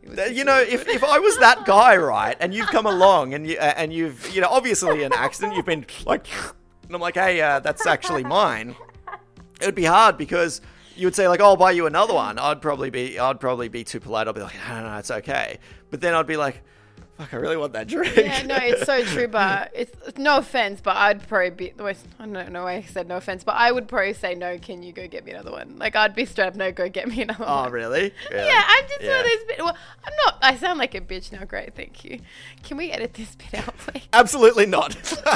You 0.02 0.44
know, 0.44 0.58
if, 0.58 0.88
if 0.88 1.04
I 1.04 1.18
was 1.18 1.36
that 1.38 1.66
guy, 1.66 1.96
right, 1.96 2.36
and 2.40 2.54
you've 2.54 2.68
come 2.68 2.86
along 2.86 3.34
and 3.34 3.46
you 3.46 3.58
uh, 3.58 3.74
and 3.76 3.92
you've 3.92 4.34
you 4.34 4.40
know 4.40 4.48
obviously 4.48 5.02
an 5.02 5.12
accident, 5.12 5.54
you've 5.54 5.66
been 5.66 5.84
like, 6.06 6.26
and 6.86 6.94
I'm 6.94 7.00
like, 7.00 7.14
hey, 7.14 7.40
uh, 7.40 7.60
that's 7.60 7.86
actually 7.86 8.24
mine. 8.24 8.74
It 9.60 9.66
would 9.66 9.74
be 9.74 9.84
hard 9.84 10.16
because 10.16 10.60
you 10.96 11.06
would 11.06 11.14
say 11.14 11.28
like, 11.28 11.40
oh, 11.40 11.46
I'll 11.46 11.56
buy 11.56 11.72
you 11.72 11.86
another 11.86 12.14
one. 12.14 12.38
I'd 12.38 12.62
probably 12.62 12.90
be 12.90 13.18
I'd 13.18 13.38
probably 13.38 13.68
be 13.68 13.84
too 13.84 14.00
polite. 14.00 14.28
I'd 14.28 14.34
be 14.34 14.40
like, 14.40 14.56
no, 14.68 14.80
no, 14.80 14.90
no, 14.90 14.96
it's 14.96 15.10
okay. 15.10 15.58
But 15.90 16.00
then 16.00 16.14
I'd 16.14 16.26
be 16.26 16.36
like, 16.36 16.62
fuck, 17.18 17.34
I 17.34 17.36
really 17.36 17.56
want 17.56 17.72
that 17.74 17.88
drink. 17.88 18.16
Yeah, 18.16 18.42
no, 18.44 18.56
it's 18.60 18.84
so 18.86 19.04
true, 19.04 19.28
but 19.28 19.70
it's 19.74 19.92
no 20.16 20.38
offense, 20.38 20.80
but 20.80 20.96
I'd 20.96 21.26
probably 21.28 21.50
be. 21.50 21.72
I 21.78 21.94
don't 22.26 22.52
know 22.52 22.64
why 22.64 22.74
I 22.74 22.82
said 22.82 23.08
no 23.08 23.16
offense, 23.16 23.44
but 23.44 23.56
I 23.56 23.72
would 23.72 23.88
probably 23.88 24.14
say 24.14 24.34
no. 24.34 24.58
Can 24.58 24.82
you 24.82 24.92
go 24.92 25.06
get 25.08 25.24
me 25.24 25.32
another 25.32 25.50
one? 25.50 25.76
Like 25.78 25.96
I'd 25.96 26.14
be 26.14 26.24
straight 26.24 26.46
up, 26.46 26.54
no, 26.54 26.72
go 26.72 26.88
get 26.88 27.08
me 27.08 27.22
another 27.28 27.44
oh, 27.46 27.62
one. 27.62 27.72
really? 27.78 28.12
Yeah, 28.30 28.62
I'm 28.66 28.84
just 28.88 29.00
one 29.00 29.10
Yeah. 29.10 29.18
of 29.20 29.24
those. 29.24 29.44
Bit, 29.48 29.58
well, 29.58 29.76
I'm 30.04 30.12
not. 30.24 30.38
I 30.42 30.56
sound 30.56 30.78
like 30.78 30.94
a 30.94 31.00
bitch 31.00 31.32
now. 31.32 31.44
Great, 31.44 31.74
thank 31.74 32.04
you. 32.04 32.20
Can 32.62 32.76
we 32.76 32.90
edit 32.90 33.14
this 33.14 33.34
bit 33.34 33.54
out, 33.66 33.76
please? 33.78 34.02
Absolutely 34.12 34.66
not. 34.66 34.94
no, 35.26 35.32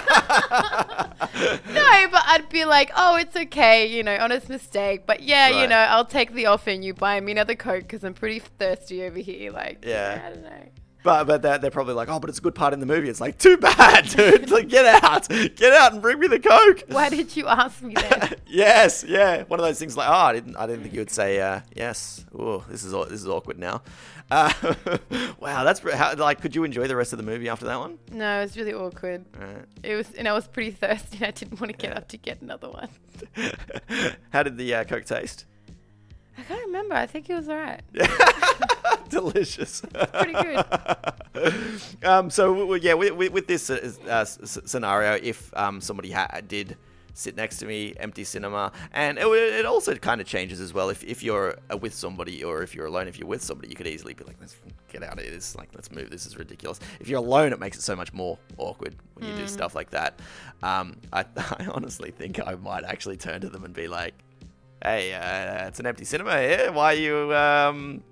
but 2.10 2.22
I'd 2.26 2.46
be 2.50 2.64
like, 2.64 2.90
oh, 2.96 3.16
it's 3.16 3.36
okay, 3.36 3.86
you 3.86 4.02
know, 4.02 4.16
honest 4.20 4.48
mistake. 4.48 5.06
But 5.06 5.22
yeah, 5.22 5.48
you 5.48 5.56
Right. 5.62 5.68
know, 5.68 5.76
I'll 5.78 6.04
take 6.04 6.32
the 6.32 6.46
offer 6.46 6.70
and 6.70 6.84
you 6.84 6.94
buy 6.94 7.20
me 7.20 7.32
another 7.32 7.54
Coke 7.54 7.82
because 7.82 8.04
I'm 8.04 8.14
pretty 8.14 8.40
thirsty 8.40 9.04
over 9.04 9.18
here. 9.18 9.52
Like, 9.52 9.84
Yeah. 9.84 10.20
I 10.24 10.28
don't 10.30 10.42
know. 10.42 10.68
But 11.02 11.24
but 11.24 11.42
they're, 11.42 11.58
they're 11.58 11.70
probably 11.70 11.94
like, 11.94 12.08
oh, 12.08 12.20
but 12.20 12.30
it's 12.30 12.38
a 12.38 12.42
good 12.42 12.54
part 12.54 12.72
in 12.72 12.80
the 12.80 12.86
movie. 12.86 13.08
It's 13.08 13.20
like, 13.20 13.38
too 13.38 13.56
bad, 13.56 14.08
dude. 14.08 14.50
Like, 14.50 14.68
get 14.68 15.02
out, 15.02 15.28
get 15.28 15.72
out, 15.72 15.92
and 15.92 16.02
bring 16.02 16.18
me 16.18 16.28
the 16.28 16.38
coke. 16.38 16.84
Why 16.88 17.08
did 17.08 17.36
you 17.36 17.48
ask 17.48 17.82
me 17.82 17.94
that? 17.94 18.38
yes, 18.46 19.04
yeah. 19.06 19.42
One 19.44 19.58
of 19.58 19.66
those 19.66 19.78
things 19.78 19.96
like, 19.96 20.08
oh, 20.08 20.12
I 20.12 20.32
didn't, 20.32 20.56
I 20.56 20.66
didn't 20.66 20.82
think 20.82 20.94
you 20.94 21.00
would 21.00 21.10
say 21.10 21.40
uh, 21.40 21.60
yes. 21.74 22.24
Oh, 22.36 22.64
this 22.68 22.84
is 22.84 22.92
this 22.92 23.20
is 23.20 23.28
awkward 23.28 23.58
now. 23.58 23.82
Uh, 24.30 24.52
wow, 25.40 25.64
that's 25.64 25.80
how, 25.80 26.14
like. 26.14 26.40
Could 26.40 26.54
you 26.54 26.64
enjoy 26.64 26.86
the 26.86 26.96
rest 26.96 27.12
of 27.12 27.18
the 27.18 27.24
movie 27.24 27.48
after 27.48 27.66
that 27.66 27.78
one? 27.78 27.98
no, 28.10 28.38
it 28.38 28.42
was 28.42 28.56
really 28.56 28.72
awkward. 28.72 29.24
Right. 29.38 29.64
It 29.82 29.94
was, 29.96 30.10
and 30.12 30.26
I 30.26 30.32
was 30.32 30.46
pretty 30.46 30.70
thirsty. 30.70 31.18
and 31.18 31.26
I 31.26 31.30
didn't 31.32 31.60
want 31.60 31.72
to 31.72 31.76
get 31.76 31.96
up 31.96 32.08
to 32.08 32.16
get 32.16 32.40
another 32.40 32.70
one. 32.70 32.88
how 34.30 34.42
did 34.42 34.56
the 34.56 34.74
uh, 34.74 34.84
coke 34.84 35.04
taste? 35.04 35.44
I 36.38 36.42
can't 36.42 36.64
remember. 36.66 36.94
I 36.94 37.06
think 37.06 37.28
it 37.28 37.34
was 37.34 37.48
alright. 37.48 37.82
Delicious. 39.12 39.82
Pretty 40.14 40.32
good. 40.32 40.64
um, 42.04 42.30
so 42.30 42.74
yeah, 42.74 42.94
with, 42.94 43.12
with, 43.32 43.46
this 43.46 43.68
uh, 43.68 43.92
uh, 44.08 44.24
scenario, 44.24 45.18
if 45.22 45.54
um, 45.56 45.80
somebody 45.80 46.10
ha- 46.10 46.40
did 46.46 46.76
sit 47.14 47.36
next 47.36 47.58
to 47.58 47.66
me, 47.66 47.94
empty 47.98 48.24
cinema, 48.24 48.72
and 48.92 49.18
it, 49.18 49.26
it 49.26 49.66
also 49.66 49.94
kind 49.96 50.20
of 50.20 50.26
changes 50.26 50.60
as 50.60 50.72
well. 50.72 50.88
If, 50.88 51.04
if 51.04 51.22
you're 51.22 51.58
uh, 51.70 51.76
with 51.76 51.94
somebody 51.94 52.42
or 52.42 52.62
if 52.62 52.74
you're 52.74 52.86
alone, 52.86 53.06
if 53.06 53.18
you're 53.18 53.28
with 53.28 53.42
somebody, 53.42 53.68
you 53.68 53.74
could 53.74 53.86
easily 53.86 54.14
be 54.14 54.24
like, 54.24 54.36
let's 54.40 54.56
get 54.90 55.02
out 55.02 55.18
of 55.18 55.24
this. 55.24 55.54
Like, 55.56 55.68
let's 55.74 55.90
move. 55.90 56.10
This 56.10 56.26
is 56.26 56.36
ridiculous. 56.36 56.80
If 57.00 57.08
you're 57.08 57.18
alone, 57.18 57.52
it 57.52 57.60
makes 57.60 57.76
it 57.76 57.82
so 57.82 57.94
much 57.94 58.12
more 58.12 58.38
awkward 58.56 58.96
when 59.14 59.28
you 59.28 59.36
do 59.36 59.46
stuff 59.46 59.74
like 59.74 59.90
that. 59.90 60.20
Um, 60.62 60.96
I, 61.12 61.24
I 61.36 61.68
honestly 61.70 62.10
think 62.10 62.40
I 62.44 62.54
might 62.54 62.84
actually 62.84 63.16
turn 63.16 63.40
to 63.42 63.48
them 63.48 63.64
and 63.64 63.74
be 63.74 63.88
like, 63.88 64.14
hey, 64.82 65.14
uh, 65.14 65.68
it's 65.68 65.80
an 65.80 65.86
empty 65.86 66.04
cinema 66.04 66.40
here. 66.40 66.72
Why 66.72 66.94
are 66.94 66.96
you, 66.96 67.34
um, 67.34 68.02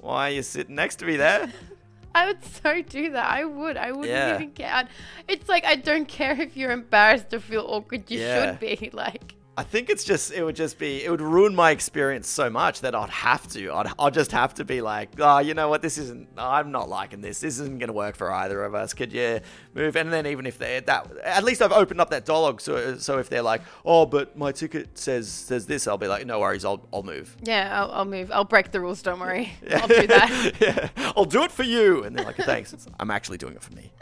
why 0.00 0.28
are 0.28 0.32
you 0.32 0.42
sitting 0.42 0.74
next 0.74 0.96
to 0.96 1.06
me 1.06 1.16
there? 1.16 1.50
I 2.14 2.26
would 2.26 2.42
so 2.44 2.82
do 2.82 3.12
that. 3.12 3.30
I 3.30 3.44
would. 3.44 3.76
I 3.76 3.92
wouldn't 3.92 4.08
Yeah. 4.08 4.34
even 4.34 4.50
care. 4.50 4.88
It's 5.28 5.48
like 5.48 5.64
I 5.64 5.76
don't 5.76 6.08
care 6.08 6.32
if 6.40 6.56
you're 6.56 6.72
embarrassed 6.72 7.32
or 7.32 7.38
feel 7.40 7.64
awkward. 7.68 8.10
You 8.10 8.18
Yeah. 8.18 8.50
should 8.50 8.60
be 8.60 8.90
like. 8.92 9.34
I 9.60 9.62
think 9.62 9.90
it's 9.90 10.04
just 10.04 10.32
it 10.32 10.42
would 10.42 10.56
just 10.56 10.78
be 10.78 11.04
it 11.04 11.10
would 11.10 11.20
ruin 11.20 11.54
my 11.54 11.70
experience 11.70 12.26
so 12.26 12.48
much 12.48 12.80
that 12.80 12.94
I'd 12.94 13.10
have 13.10 13.46
to. 13.48 13.70
I'd 13.74 13.92
I'll 13.98 14.10
just 14.10 14.32
have 14.32 14.54
to 14.54 14.64
be 14.64 14.80
like 14.80 15.10
oh 15.18 15.40
you 15.40 15.52
know 15.52 15.68
what? 15.68 15.82
This 15.82 15.98
isn't 15.98 16.30
I'm 16.38 16.70
not 16.72 16.88
liking 16.88 17.20
this. 17.20 17.40
This 17.40 17.60
isn't 17.60 17.78
gonna 17.78 17.92
work 17.92 18.16
for 18.16 18.32
either 18.32 18.64
of 18.64 18.74
us. 18.74 18.94
Could 18.94 19.12
you 19.12 19.40
move? 19.74 19.96
And 19.96 20.10
then 20.10 20.26
even 20.26 20.46
if 20.46 20.56
they 20.56 20.80
that 20.80 21.14
at 21.22 21.44
least 21.44 21.60
I've 21.60 21.72
opened 21.72 22.00
up 22.00 22.08
that 22.08 22.24
dialogue 22.24 22.62
so 22.62 22.96
so 22.96 23.18
if 23.18 23.28
they're 23.28 23.42
like 23.42 23.60
oh 23.84 24.06
but 24.06 24.34
my 24.34 24.50
ticket 24.50 24.96
says 24.96 25.28
says 25.28 25.66
this 25.66 25.86
I'll 25.86 25.98
be 25.98 26.08
like 26.08 26.24
no 26.24 26.40
worries 26.40 26.64
I'll 26.64 26.88
I'll 26.90 27.02
move. 27.02 27.36
Yeah, 27.42 27.82
I'll, 27.82 27.90
I'll 27.90 28.04
move. 28.06 28.32
I'll 28.32 28.44
break 28.44 28.70
the 28.70 28.80
rules. 28.80 29.02
Don't 29.02 29.20
worry. 29.20 29.52
I'll 29.74 29.88
do 29.88 30.06
that. 30.06 30.52
yeah. 30.58 30.88
I'll 31.14 31.26
do 31.26 31.42
it 31.42 31.52
for 31.52 31.64
you. 31.64 32.04
And 32.04 32.16
they're 32.16 32.24
like 32.24 32.36
thanks. 32.36 32.72
It's- 32.72 32.88
I'm 32.98 33.10
actually 33.10 33.36
doing 33.36 33.56
it 33.56 33.62
for 33.62 33.74
me. 33.74 33.92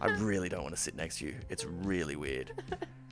I 0.00 0.10
really 0.10 0.48
don't 0.48 0.62
want 0.62 0.76
to 0.76 0.80
sit 0.80 0.94
next 0.94 1.18
to 1.18 1.26
you. 1.26 1.34
It's 1.48 1.64
really 1.64 2.14
weird 2.14 2.52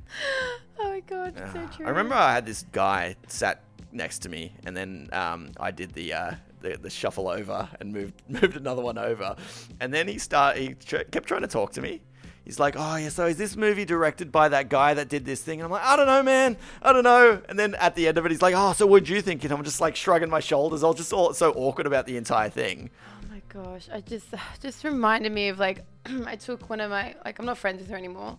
Oh 0.79 0.91
my 0.91 1.01
god, 1.01 1.33
it's 1.37 1.53
so 1.53 1.67
true. 1.75 1.87
I 1.87 1.89
remember 1.89 2.15
I 2.15 2.35
had 2.35 2.45
this 2.45 2.67
guy 2.71 3.17
sat 3.29 3.63
next 3.93 4.19
to 4.21 4.29
me, 4.29 4.53
and 4.67 4.77
then 4.77 5.09
um, 5.13 5.53
I 5.59 5.71
did 5.71 5.93
the, 5.95 6.13
uh, 6.13 6.35
the 6.61 6.77
the 6.77 6.91
shuffle 6.91 7.29
over 7.29 7.69
and 7.81 7.93
moved 7.93 8.15
moved 8.29 8.57
another 8.57 8.83
one 8.83 8.99
over, 8.99 9.37
and 9.81 9.93
then 9.93 10.07
he 10.07 10.19
start 10.19 10.57
he 10.57 10.75
tr- 10.75 11.09
kept 11.11 11.29
trying 11.29 11.43
to 11.43 11.49
talk 11.49 11.73
to 11.73 11.81
me. 11.81 12.03
He's 12.45 12.61
like, 12.61 12.75
"Oh 12.77 12.97
yeah, 12.97 13.09
so 13.09 13.27
is 13.27 13.39
this 13.39 13.57
movie 13.57 13.85
directed 13.85 14.31
by 14.31 14.49
that 14.51 14.69
guy 14.69 14.95
that 14.95 15.09
did 15.09 15.25
this 15.25 15.43
thing?" 15.43 15.61
And 15.61 15.65
I'm 15.65 15.71
like, 15.71 15.83
"I 15.83 15.97
don't 15.97 16.07
know, 16.07 16.23
man. 16.23 16.57
I 16.83 16.93
don't 16.93 17.03
know." 17.05 17.43
And 17.49 17.59
then 17.59 17.75
at 17.77 17.95
the 17.95 18.07
end 18.07 18.19
of 18.19 18.27
it, 18.27 18.31
he's 18.31 18.43
like, 18.43 18.55
"Oh, 18.57 18.73
so 18.73 18.87
what'd 18.87 19.09
you 19.09 19.21
think?" 19.23 19.43
And 19.45 19.53
I'm 19.53 19.65
just 19.65 19.81
like 19.81 19.97
shrugging 19.97 20.31
my 20.31 20.41
shoulders. 20.41 20.85
I 20.85 20.89
was 20.89 20.97
just 20.97 21.13
all 21.13 21.33
so 21.33 21.53
awkward 21.53 21.87
about 21.87 22.07
the 22.07 22.17
entire 22.17 22.51
thing. 22.51 22.91
Oh 23.25 23.29
my 23.33 23.41
gosh, 23.49 23.89
I 23.93 24.01
just 24.03 24.27
just 24.61 24.85
reminded 24.85 25.33
me 25.33 25.49
of 25.49 25.59
like 25.59 25.85
I 26.27 26.37
took 26.37 26.69
one 26.69 26.81
of 26.81 26.91
my 26.91 27.17
like 27.25 27.39
I'm 27.39 27.47
not 27.47 27.59
friends 27.59 27.81
with 27.81 27.89
her 27.89 27.97
anymore 27.97 28.39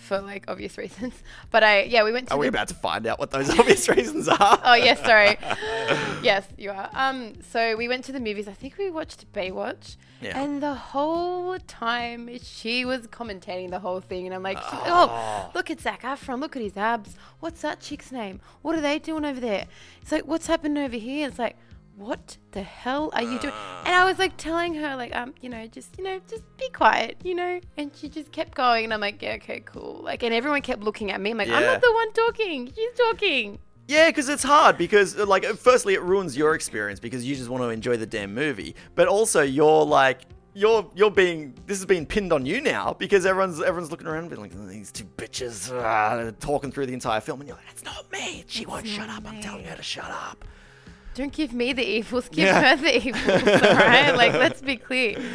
for 0.00 0.20
like 0.20 0.44
obvious 0.48 0.76
reasons. 0.78 1.14
But 1.50 1.62
I 1.64 1.82
yeah 1.82 2.02
we 2.04 2.12
went 2.12 2.28
to 2.28 2.34
Are 2.34 2.38
we 2.38 2.48
about 2.48 2.68
to 2.68 2.74
find 2.74 3.06
out 3.06 3.18
what 3.18 3.30
those 3.30 3.50
obvious 3.58 3.88
reasons 3.88 4.28
are? 4.28 4.60
Oh 4.64 4.74
yes, 4.74 5.00
sorry. 5.04 5.36
yes, 6.22 6.46
you 6.56 6.70
are. 6.70 6.88
Um, 6.92 7.34
so 7.52 7.76
we 7.76 7.88
went 7.88 8.04
to 8.06 8.12
the 8.12 8.20
movies. 8.20 8.48
I 8.48 8.52
think 8.52 8.76
we 8.78 8.90
watched 8.90 9.30
Baywatch, 9.32 9.96
Yeah. 10.20 10.40
and 10.40 10.62
the 10.62 10.74
whole 10.74 11.58
time 11.66 12.28
she 12.42 12.84
was 12.84 13.06
commentating 13.08 13.70
the 13.70 13.80
whole 13.80 14.00
thing, 14.00 14.26
and 14.26 14.34
I'm 14.34 14.42
like, 14.42 14.58
oh, 14.62 15.50
look 15.54 15.70
at 15.70 15.80
Zac 15.80 16.02
Efron, 16.02 16.40
look 16.40 16.56
at 16.56 16.62
his 16.62 16.76
abs. 16.76 17.16
What's 17.40 17.60
that 17.62 17.80
chick's 17.80 18.10
name? 18.12 18.40
What 18.62 18.74
are 18.76 18.80
they 18.80 18.98
doing 18.98 19.24
over 19.24 19.40
there? 19.40 19.66
It's 20.02 20.12
like, 20.12 20.26
what's 20.26 20.46
happening 20.46 20.82
over 20.82 20.96
here? 20.96 21.28
It's 21.28 21.38
like. 21.38 21.56
What 22.00 22.38
the 22.52 22.62
hell 22.62 23.10
are 23.12 23.22
you 23.22 23.38
doing? 23.38 23.52
And 23.84 23.94
I 23.94 24.06
was 24.06 24.18
like 24.18 24.34
telling 24.38 24.72
her, 24.76 24.96
like, 24.96 25.14
um, 25.14 25.34
you 25.42 25.50
know, 25.50 25.66
just, 25.66 25.98
you 25.98 26.04
know, 26.04 26.18
just 26.30 26.42
be 26.56 26.70
quiet, 26.70 27.18
you 27.22 27.34
know. 27.34 27.60
And 27.76 27.94
she 27.94 28.08
just 28.08 28.32
kept 28.32 28.54
going, 28.54 28.84
and 28.84 28.94
I'm 28.94 29.02
like, 29.02 29.20
yeah, 29.20 29.34
okay, 29.34 29.60
cool. 29.60 30.00
Like, 30.02 30.22
and 30.22 30.32
everyone 30.32 30.62
kept 30.62 30.82
looking 30.82 31.10
at 31.10 31.20
me. 31.20 31.32
I'm 31.32 31.36
like, 31.36 31.50
I'm 31.50 31.62
not 31.62 31.82
the 31.82 31.92
one 31.92 32.10
talking. 32.14 32.72
She's 32.74 32.94
talking. 32.96 33.58
Yeah, 33.86 34.08
because 34.08 34.30
it's 34.30 34.42
hard. 34.42 34.78
Because 34.78 35.18
uh, 35.18 35.26
like, 35.26 35.44
firstly, 35.44 35.92
it 35.92 36.00
ruins 36.00 36.34
your 36.38 36.54
experience 36.54 37.00
because 37.00 37.22
you 37.26 37.36
just 37.36 37.50
want 37.50 37.62
to 37.64 37.68
enjoy 37.68 37.98
the 37.98 38.06
damn 38.06 38.34
movie. 38.34 38.76
But 38.94 39.06
also, 39.06 39.42
you're 39.42 39.84
like, 39.84 40.22
you're 40.54 40.90
you're 40.94 41.10
being 41.10 41.54
this 41.66 41.80
is 41.80 41.84
being 41.84 42.06
pinned 42.06 42.32
on 42.32 42.46
you 42.46 42.62
now 42.62 42.94
because 42.94 43.26
everyone's 43.26 43.60
everyone's 43.60 43.90
looking 43.90 44.06
around 44.06 44.20
and 44.20 44.30
being 44.30 44.40
like 44.40 44.52
"Oh, 44.56 44.66
these 44.66 44.90
two 44.90 45.04
bitches 45.18 45.70
uh, 45.70 46.32
talking 46.40 46.72
through 46.72 46.86
the 46.86 46.94
entire 46.94 47.20
film, 47.20 47.40
and 47.40 47.48
you're 47.48 47.58
like, 47.58 47.66
it's 47.70 47.84
not 47.84 48.10
me. 48.10 48.44
She 48.46 48.64
won't 48.64 48.86
shut 48.86 49.10
up. 49.10 49.22
I'm 49.26 49.42
telling 49.42 49.64
her 49.64 49.76
to 49.76 49.82
shut 49.82 50.10
up. 50.10 50.46
Don't 51.14 51.32
give 51.32 51.52
me 51.52 51.72
the 51.72 51.84
evils, 51.84 52.28
give 52.28 52.46
Yeah. 52.46 52.76
her 52.76 52.82
the 52.82 52.96
evils, 52.96 53.62
alright? 53.62 54.14
Like, 54.16 54.32
let's 54.34 54.60
be 54.62 54.76
clear. 54.76 55.18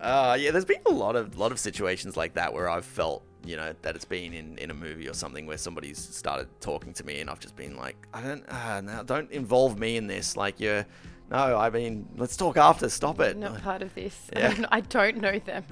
Uh, 0.00 0.36
yeah, 0.36 0.50
there's 0.50 0.64
been 0.64 0.80
a 0.86 0.90
lot 0.90 1.14
of 1.14 1.38
lot 1.38 1.52
of 1.52 1.60
situations 1.60 2.16
like 2.16 2.34
that 2.34 2.52
where 2.52 2.68
I've 2.68 2.84
felt, 2.84 3.22
you 3.46 3.56
know, 3.56 3.72
that 3.82 3.94
it's 3.94 4.04
been 4.04 4.32
in, 4.32 4.58
in 4.58 4.72
a 4.72 4.74
movie 4.74 5.08
or 5.08 5.14
something 5.14 5.46
where 5.46 5.56
somebody's 5.56 5.96
started 5.98 6.48
talking 6.60 6.92
to 6.94 7.06
me 7.06 7.20
and 7.20 7.30
I've 7.30 7.38
just 7.38 7.54
been 7.54 7.76
like, 7.76 7.94
I 8.12 8.20
don't, 8.20 8.44
uh, 8.48 8.80
now 8.80 9.04
don't 9.04 9.30
involve 9.30 9.78
me 9.78 9.96
in 9.96 10.08
this. 10.08 10.36
Like 10.36 10.58
you're, 10.58 10.84
no, 11.30 11.56
I 11.56 11.70
mean, 11.70 12.08
let's 12.16 12.36
talk 12.36 12.56
after. 12.56 12.88
Stop 12.88 13.20
it. 13.20 13.36
Not 13.36 13.62
part 13.62 13.80
of 13.80 13.94
this. 13.94 14.28
Yeah. 14.34 14.48
I, 14.48 14.54
don't, 14.54 14.66
I 14.72 14.80
don't 14.80 15.16
know 15.18 15.38
them. 15.38 15.64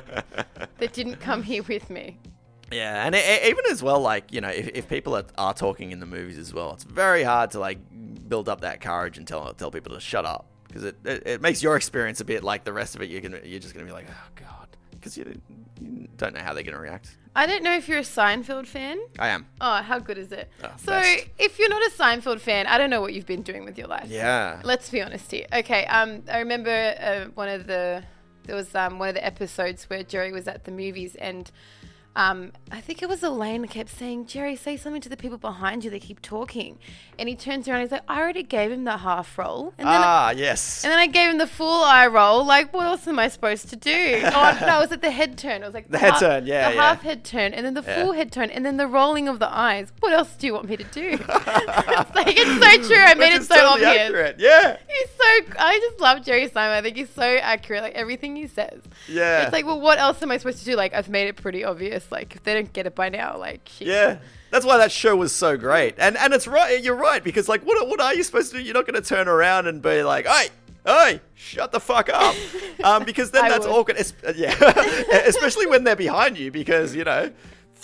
they 0.78 0.88
didn't 0.88 1.20
come 1.20 1.44
here 1.44 1.62
with 1.62 1.88
me. 1.88 2.18
Yeah, 2.72 3.06
and 3.06 3.14
e- 3.14 3.18
e- 3.18 3.48
even 3.50 3.64
as 3.70 3.82
well, 3.82 4.00
like 4.00 4.32
you 4.32 4.40
know, 4.40 4.48
if, 4.48 4.68
if 4.68 4.88
people 4.88 5.16
are, 5.16 5.24
are 5.38 5.54
talking 5.54 5.92
in 5.92 6.00
the 6.00 6.06
movies 6.06 6.38
as 6.38 6.52
well, 6.52 6.72
it's 6.72 6.84
very 6.84 7.22
hard 7.22 7.50
to 7.52 7.60
like 7.60 7.78
build 8.28 8.48
up 8.48 8.62
that 8.62 8.80
courage 8.80 9.18
and 9.18 9.26
tell 9.26 9.52
tell 9.54 9.70
people 9.70 9.94
to 9.94 10.00
shut 10.00 10.24
up 10.24 10.46
because 10.66 10.84
it, 10.84 10.96
it, 11.04 11.22
it 11.26 11.40
makes 11.40 11.62
your 11.62 11.76
experience 11.76 12.20
a 12.20 12.24
bit 12.24 12.42
like 12.42 12.64
the 12.64 12.72
rest 12.72 12.94
of 12.94 13.02
it. 13.02 13.10
You're 13.10 13.20
gonna 13.20 13.40
you're 13.44 13.60
just 13.60 13.74
gonna 13.74 13.86
be 13.86 13.92
like, 13.92 14.06
oh 14.10 14.28
god, 14.36 14.68
because 14.90 15.16
you, 15.16 15.40
you 15.80 16.08
don't 16.16 16.34
know 16.34 16.40
how 16.40 16.54
they're 16.54 16.62
gonna 16.62 16.80
react. 16.80 17.16
I 17.34 17.46
don't 17.46 17.62
know 17.62 17.74
if 17.74 17.88
you're 17.88 17.98
a 17.98 18.02
Seinfeld 18.02 18.66
fan. 18.66 18.98
I 19.18 19.28
am. 19.28 19.46
Oh, 19.58 19.76
how 19.76 19.98
good 19.98 20.18
is 20.18 20.32
it? 20.32 20.50
Oh, 20.62 20.68
so, 20.76 20.92
best. 20.92 21.28
if 21.38 21.58
you're 21.58 21.70
not 21.70 21.80
a 21.82 21.90
Seinfeld 21.90 22.40
fan, 22.40 22.66
I 22.66 22.76
don't 22.76 22.90
know 22.90 23.00
what 23.00 23.14
you've 23.14 23.26
been 23.26 23.40
doing 23.40 23.64
with 23.64 23.78
your 23.78 23.86
life. 23.86 24.08
Yeah. 24.08 24.60
Let's 24.64 24.90
be 24.90 25.00
honest 25.00 25.30
here. 25.30 25.46
Okay, 25.50 25.86
um, 25.86 26.22
I 26.30 26.40
remember 26.40 26.94
uh, 27.00 27.30
one 27.34 27.48
of 27.48 27.66
the 27.66 28.04
there 28.44 28.56
was 28.56 28.74
um, 28.74 28.98
one 28.98 29.08
of 29.08 29.14
the 29.14 29.24
episodes 29.24 29.84
where 29.88 30.02
Jerry 30.02 30.32
was 30.32 30.48
at 30.48 30.64
the 30.64 30.72
movies 30.72 31.14
and 31.14 31.50
um, 32.14 32.52
I 32.70 32.80
think 32.82 33.02
it 33.02 33.08
was 33.08 33.22
Elaine 33.22 33.66
kept 33.66 33.88
saying, 33.88 34.26
Jerry, 34.26 34.54
say 34.54 34.76
something 34.76 35.00
to 35.00 35.08
the 35.08 35.16
people 35.16 35.38
behind 35.38 35.82
you. 35.82 35.90
They 35.90 35.98
keep 35.98 36.20
talking, 36.20 36.78
and 37.18 37.28
he 37.28 37.34
turns 37.34 37.66
around. 37.66 37.76
and 37.80 37.84
He's 37.88 37.92
like, 37.92 38.02
I 38.06 38.20
already 38.20 38.42
gave 38.42 38.70
him 38.70 38.84
the 38.84 38.98
half 38.98 39.38
roll, 39.38 39.72
and 39.78 39.86
then 39.88 40.00
Ah, 40.04 40.30
yes. 40.30 40.84
and 40.84 40.90
then 40.92 40.98
I 40.98 41.06
gave 41.06 41.30
him 41.30 41.38
the 41.38 41.46
full 41.46 41.82
eye 41.84 42.06
roll. 42.06 42.44
Like, 42.44 42.72
what 42.74 42.84
else 42.86 43.08
am 43.08 43.18
I 43.18 43.28
supposed 43.28 43.68
to 43.70 43.76
do? 43.76 44.20
Oh 44.34 44.58
no, 44.60 44.76
it 44.78 44.80
was 44.80 44.92
at 44.92 45.00
the 45.02 45.10
head 45.10 45.38
turn. 45.38 45.62
It 45.62 45.66
was 45.66 45.74
like 45.74 45.88
The 45.90 45.98
head 45.98 46.10
half- 46.12 46.20
turn, 46.20 46.46
yeah, 46.46 46.68
the 46.70 46.74
yeah. 46.76 46.82
half 46.82 47.02
head 47.02 47.24
turn, 47.24 47.54
and 47.54 47.64
then 47.64 47.74
the 47.74 47.82
Yeah. 47.82 48.02
full 48.02 48.12
head 48.12 48.30
turn, 48.32 48.50
and 48.50 48.64
then 48.66 48.76
the 48.76 48.86
rolling 48.86 49.28
of 49.28 49.38
the 49.38 49.48
eyes. 49.50 49.92
What 50.00 50.12
else 50.12 50.34
do 50.36 50.46
you 50.46 50.52
want 50.54 50.68
me 50.68 50.76
to 50.76 50.84
do? 50.84 51.12
it's 51.18 52.14
like 52.14 52.34
it's 52.36 52.82
so 52.86 52.88
true. 52.94 53.02
I 53.04 53.14
made 53.14 53.32
it 53.34 53.42
so 53.44 53.54
totally 53.54 53.84
obvious. 53.86 54.00
accurate. 54.08 54.36
Yeah. 54.38 54.76
He's 54.88 55.08
so. 55.10 55.54
I 55.58 55.78
just 55.80 56.00
love 56.00 56.24
Jerry 56.24 56.48
Simon. 56.48 56.76
I 56.76 56.82
think 56.82 56.96
he's 56.96 57.10
so 57.10 57.22
accurate. 57.22 57.82
Like 57.82 57.94
everything 57.94 58.36
he 58.36 58.46
says. 58.46 58.80
Yeah. 59.08 59.42
It's 59.44 59.52
like, 59.52 59.64
well, 59.66 59.80
what 59.80 59.98
else 59.98 60.22
am 60.22 60.30
I 60.30 60.36
supposed 60.38 60.58
to 60.60 60.64
do? 60.64 60.74
Like, 60.76 60.92
I've 60.94 61.08
made 61.08 61.28
it 61.28 61.36
pretty 61.36 61.64
obvious. 61.64 62.01
Like, 62.10 62.36
if 62.36 62.42
they 62.42 62.54
don't 62.54 62.72
get 62.72 62.86
it 62.86 62.94
by 62.94 63.08
now, 63.08 63.36
like, 63.38 63.68
shit. 63.68 63.88
Yeah. 63.88 64.18
That's 64.50 64.66
why 64.66 64.78
that 64.78 64.92
show 64.92 65.16
was 65.16 65.32
so 65.32 65.56
great. 65.56 65.94
And 65.98 66.16
and 66.16 66.34
it's 66.34 66.46
right 66.46 66.82
you're 66.82 66.94
right, 66.94 67.24
because 67.24 67.48
like 67.48 67.62
what 67.62 67.88
what 67.88 68.00
are 68.00 68.14
you 68.14 68.22
supposed 68.22 68.52
to 68.52 68.58
do? 68.58 68.62
You're 68.62 68.74
not 68.74 68.86
gonna 68.86 69.00
turn 69.00 69.26
around 69.26 69.66
and 69.66 69.80
be 69.80 70.02
like, 70.02 70.26
Hey, 70.26 70.48
hey, 70.84 71.20
shut 71.34 71.72
the 71.72 71.80
fuck 71.80 72.08
up. 72.08 72.34
Um, 72.82 73.04
because 73.04 73.30
then 73.30 73.48
that's 73.48 73.64
would. 73.64 73.72
awkward. 73.72 73.96
Es- 73.96 74.12
yeah. 74.34 74.52
Especially 75.26 75.66
when 75.66 75.84
they're 75.84 75.94
behind 75.94 76.36
you, 76.36 76.50
because, 76.50 76.96
you 76.96 77.04
know, 77.04 77.30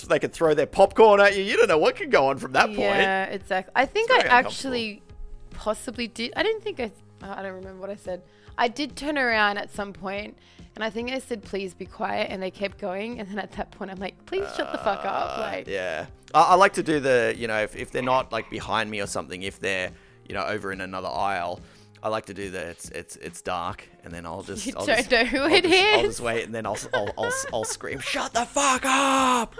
they 0.09 0.19
could 0.19 0.33
throw 0.33 0.55
their 0.55 0.67
popcorn 0.67 1.21
at 1.21 1.37
you. 1.37 1.45
You 1.45 1.57
don't 1.57 1.69
know 1.69 1.79
what 1.79 1.95
could 1.95 2.11
go 2.11 2.27
on 2.29 2.39
from 2.39 2.53
that 2.53 2.67
point. 2.67 2.79
Yeah, 2.79 3.27
exactly. 3.27 3.71
I 3.77 3.87
think 3.87 4.11
I 4.11 4.23
actually 4.23 5.03
possibly 5.51 6.09
did. 6.09 6.33
I 6.37 6.43
didn't 6.43 6.63
think 6.63 6.81
I. 6.81 6.91
I 7.23 7.43
don't 7.43 7.55
remember 7.55 7.81
what 7.81 7.91
I 7.91 7.97
said. 7.97 8.23
I 8.57 8.69
did 8.69 8.97
turn 8.97 9.17
around 9.19 9.59
at 9.59 9.71
some 9.73 9.93
point, 9.93 10.37
and 10.75 10.83
I 10.85 10.91
think 10.91 11.11
I 11.11 11.19
said, 11.19 11.43
"Please 11.43 11.75
be 11.75 11.87
quiet," 11.87 12.29
and 12.31 12.43
they 12.43 12.51
kept 12.51 12.79
going. 12.79 13.21
And 13.21 13.29
then 13.29 13.39
at 13.39 13.53
that 13.53 13.71
point, 13.71 13.91
I'm 13.91 13.99
like, 13.99 14.25
"Please 14.27 14.47
shut 14.57 14.73
the 14.73 14.79
fuck 14.79 15.05
up!" 15.05 15.39
Uh, 15.39 15.41
Like, 15.41 15.69
yeah. 15.69 16.07
I, 16.35 16.43
I 16.43 16.55
like 16.55 16.75
to 16.75 16.83
do 16.83 17.01
the, 17.01 17.35
you 17.37 17.47
know, 17.49 17.59
if, 17.63 17.75
if 17.77 17.91
they're 17.91 18.03
not 18.03 18.33
like 18.33 18.51
behind 18.51 18.91
me 18.91 19.01
or 19.01 19.07
something, 19.07 19.43
if 19.43 19.59
they're, 19.61 19.91
you 20.29 20.35
know, 20.35 20.45
over 20.45 20.73
in 20.73 20.81
another 20.81 21.09
aisle, 21.09 21.61
I 22.03 22.09
like 22.09 22.27
to 22.27 22.35
do 22.35 22.51
that. 22.51 22.67
It's 22.67 22.89
it's 22.91 23.17
it's 23.17 23.43
dark, 23.43 23.89
and 24.05 24.13
then 24.13 24.27
I'll 24.27 24.43
just 24.43 24.67
You 24.67 24.75
I'll 24.77 24.87
don't 24.87 24.97
just, 24.99 25.11
know 25.11 25.25
who 25.25 25.39
I'll 25.39 25.53
it 25.53 25.65
just, 25.65 25.75
I'll 25.97 26.03
just 26.03 26.21
wait, 26.21 26.45
and 26.45 26.55
then 26.55 26.67
I'll 26.67 26.79
I'll 26.95 27.13
I'll, 27.19 27.33
I'll 27.53 27.65
scream, 27.65 27.99
"Shut 28.01 28.33
the 28.35 28.45
fuck 28.45 28.83
up!" 28.85 29.55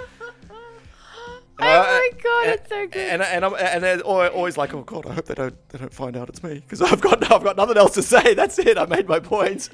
Oh 1.61 1.65
my 1.65 2.11
god, 2.23 2.45
and, 2.47 2.53
it's 2.61 2.69
so 2.69 2.87
good. 2.87 3.09
And 3.09 3.23
and 3.23 3.45
I'm 3.45 3.55
and 3.55 3.83
they're 3.83 4.01
always 4.01 4.57
like, 4.57 4.75
"Oh 4.75 4.83
god, 4.83 5.07
I 5.07 5.15
hope 5.15 5.25
they 5.27 5.35
don't 5.35 5.57
they 5.71 5.79
don't 5.79 5.93
find 5.93 6.17
out 6.17 6.29
it's 6.29 6.43
me," 6.43 6.55
because 6.61 6.81
I've 6.81 7.01
got 7.01 7.23
I've 7.33 7.43
got 7.43 7.57
nothing 7.57 7.77
else 7.77 7.95
to 7.95 8.03
say. 8.03 8.35
That's 8.35 8.59
it. 8.59 8.79
I 8.79 8.87
made 8.87 9.09
my 9.09 9.19
point. 9.21 9.69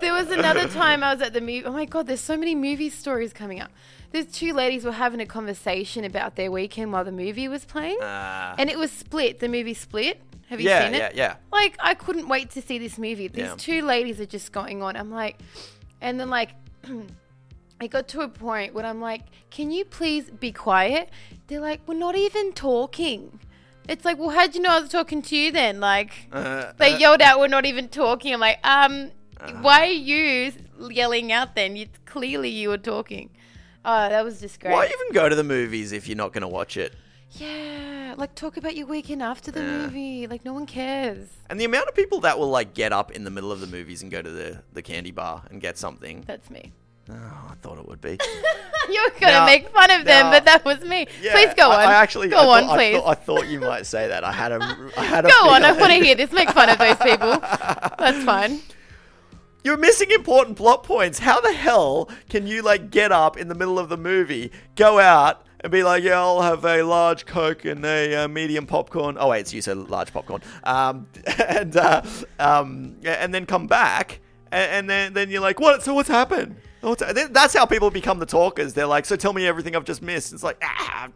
There 0.00 0.12
was 0.14 0.30
another 0.30 0.66
time 0.82 1.04
I 1.04 1.12
was 1.12 1.22
at 1.22 1.32
the 1.34 1.40
movie. 1.40 1.64
Oh 1.64 1.72
my 1.72 1.84
god, 1.84 2.06
there's 2.06 2.20
so 2.20 2.36
many 2.36 2.54
movie 2.54 2.88
stories 2.90 3.32
coming 3.32 3.60
up. 3.60 3.70
These 4.12 4.26
two 4.32 4.52
ladies 4.54 4.84
were 4.84 4.92
having 4.92 5.20
a 5.20 5.26
conversation 5.26 6.04
about 6.04 6.34
their 6.36 6.50
weekend 6.50 6.92
while 6.92 7.04
the 7.04 7.12
movie 7.12 7.48
was 7.48 7.64
playing, 7.64 8.00
Uh, 8.00 8.56
and 8.58 8.68
it 8.70 8.78
was 8.78 8.90
Split. 8.90 9.40
The 9.40 9.48
movie 9.48 9.74
Split. 9.74 10.20
Have 10.48 10.60
you 10.60 10.68
yeah, 10.68 10.84
seen 10.86 10.94
it? 10.94 10.98
yeah, 10.98 11.10
yeah. 11.14 11.36
Like 11.52 11.76
I 11.80 11.94
couldn't 11.94 12.28
wait 12.28 12.50
to 12.52 12.62
see 12.62 12.78
this 12.78 12.98
movie. 12.98 13.28
These 13.28 13.44
Yeah. 13.44 13.54
two 13.56 13.82
ladies 13.82 14.20
are 14.20 14.26
just 14.26 14.50
going 14.52 14.82
on. 14.82 14.96
I'm 14.96 15.10
like, 15.10 15.38
and 16.00 16.18
then 16.18 16.28
like, 16.30 16.50
it 17.80 17.88
got 17.90 18.08
to 18.08 18.20
a 18.20 18.28
point 18.28 18.74
when 18.74 18.84
I'm 18.84 19.00
like, 19.00 19.22
can 19.50 19.70
you 19.70 19.84
please 19.84 20.30
be 20.30 20.52
quiet? 20.52 21.08
They're 21.46 21.60
like, 21.60 21.80
we're 21.86 21.94
not 21.94 22.16
even 22.16 22.52
talking. 22.52 23.40
It's 23.88 24.04
like, 24.04 24.18
well, 24.18 24.30
how'd 24.30 24.54
you 24.54 24.60
know 24.60 24.70
I 24.70 24.80
was 24.80 24.90
talking 24.90 25.22
to 25.22 25.36
you 25.36 25.50
then? 25.50 25.80
Like, 25.80 26.12
Uh, 26.30 26.72
they 26.76 26.94
uh, 26.94 26.98
yelled 26.98 27.22
out, 27.22 27.40
we're 27.40 27.48
not 27.48 27.66
even 27.66 27.88
talking. 27.88 28.32
I'm 28.34 28.40
like, 28.40 28.58
um, 28.64 29.10
why 29.62 29.80
are 29.80 29.86
you 29.86 30.52
yelling 30.90 31.32
out 31.32 31.54
then? 31.54 31.74
You 31.76 31.86
clearly 32.04 32.50
you 32.50 32.68
were 32.68 32.78
talking. 32.78 33.30
Oh, 33.84 34.08
that 34.10 34.22
was 34.24 34.40
just 34.40 34.60
great. 34.60 34.72
why 34.72 34.84
even 34.84 35.14
go 35.14 35.28
to 35.28 35.34
the 35.34 35.42
movies 35.44 35.92
if 35.92 36.06
you're 36.06 36.16
not 36.16 36.32
going 36.34 36.42
to 36.42 36.48
watch 36.48 36.76
it? 36.76 36.94
Yeah, 37.32 38.14
like 38.18 38.34
talk 38.34 38.56
about 38.56 38.76
your 38.76 38.86
weekend 38.86 39.22
after 39.22 39.50
the 39.50 39.60
Yeah. 39.60 39.78
movie. 39.86 40.26
Like 40.26 40.44
no 40.44 40.52
one 40.52 40.66
cares. 40.66 41.28
And 41.48 41.58
the 41.58 41.64
amount 41.64 41.88
of 41.88 41.94
people 41.94 42.20
that 42.20 42.38
will 42.38 42.50
like 42.50 42.74
get 42.74 42.92
up 42.92 43.10
in 43.12 43.24
the 43.24 43.30
middle 43.30 43.50
of 43.50 43.60
the 43.60 43.66
movies 43.66 44.02
and 44.02 44.10
go 44.10 44.20
to 44.20 44.30
the, 44.30 44.62
the 44.72 44.82
candy 44.82 45.10
bar 45.12 45.44
and 45.50 45.60
get 45.60 45.78
something. 45.78 46.24
That's 46.26 46.50
me. 46.50 46.72
Oh, 47.10 47.48
I 47.50 47.54
thought 47.62 47.78
it 47.78 47.86
would 47.86 48.00
be. 48.00 48.10
you 48.90 49.02
were 49.02 49.20
gonna 49.20 49.32
Now- 49.32 49.46
make 49.46 49.68
fun 49.70 49.90
of 49.90 50.04
them, 50.04 50.26
now- 50.26 50.30
but 50.32 50.44
that 50.44 50.64
was 50.64 50.80
me. 50.82 51.06
Yeah, 51.22 51.32
please 51.32 51.54
go 51.54 51.70
on. 51.70 51.78
I, 51.80 51.84
I 51.84 51.94
actually 51.94 52.28
go 52.28 52.38
I 52.38 52.42
thought, 52.44 52.62
on, 52.64 52.70
I 52.70 52.76
please. 52.76 52.96
thought, 52.98 53.08
I 53.08 53.14
thought 53.14 53.46
you 53.48 53.60
might 53.60 53.86
say 53.86 54.08
that. 54.08 54.24
I 54.24 54.32
had 54.32 54.52
a 54.52 54.90
I 54.96 55.04
had 55.04 55.24
a 55.24 55.28
go 55.28 55.48
on. 55.50 55.64
I 55.64 55.72
want 55.72 55.92
to 55.92 55.98
hear 56.04 56.14
this. 56.14 56.32
Make 56.32 56.50
fun 56.50 56.68
of 56.68 56.78
those 56.78 56.96
people. 56.96 57.38
That's 57.98 58.24
fine. 58.24 58.60
You're 59.62 59.76
missing 59.76 60.10
important 60.10 60.56
plot 60.56 60.84
points. 60.84 61.18
How 61.18 61.40
the 61.40 61.52
hell 61.52 62.08
can 62.30 62.46
you 62.46 62.62
like 62.62 62.90
get 62.90 63.12
up 63.12 63.36
in 63.36 63.48
the 63.48 63.54
middle 63.54 63.78
of 63.78 63.90
the 63.90 63.98
movie, 63.98 64.52
go 64.74 64.98
out 64.98 65.44
and 65.60 65.70
be 65.70 65.82
like, 65.82 66.02
"Yeah, 66.02 66.18
I'll 66.18 66.40
have 66.40 66.64
a 66.64 66.82
large 66.82 67.26
Coke 67.26 67.66
and 67.66 67.84
a 67.84 68.24
uh, 68.24 68.28
medium 68.28 68.66
popcorn." 68.66 69.18
Oh 69.20 69.28
wait, 69.28 69.40
it's 69.40 69.52
you 69.52 69.60
said 69.60 69.76
large 69.76 70.14
popcorn. 70.14 70.40
Um, 70.64 71.06
and 71.46 71.76
uh, 71.76 72.00
um, 72.38 72.96
and 73.04 73.34
then 73.34 73.44
come 73.44 73.66
back, 73.66 74.20
and, 74.50 74.70
and 74.72 74.90
then 74.90 75.12
then 75.12 75.28
you're 75.30 75.42
like, 75.42 75.60
"What? 75.60 75.82
So 75.82 75.92
what's 75.92 76.08
happened?" 76.08 76.56
That's 76.82 77.54
how 77.54 77.66
people 77.66 77.90
become 77.90 78.18
the 78.18 78.26
talkers. 78.26 78.74
They're 78.74 78.86
like, 78.86 79.04
"So 79.06 79.16
tell 79.16 79.32
me 79.32 79.46
everything 79.46 79.76
I've 79.76 79.84
just 79.84 80.02
missed." 80.02 80.32
It's 80.32 80.42
like, 80.42 80.58
ah, 80.62 81.08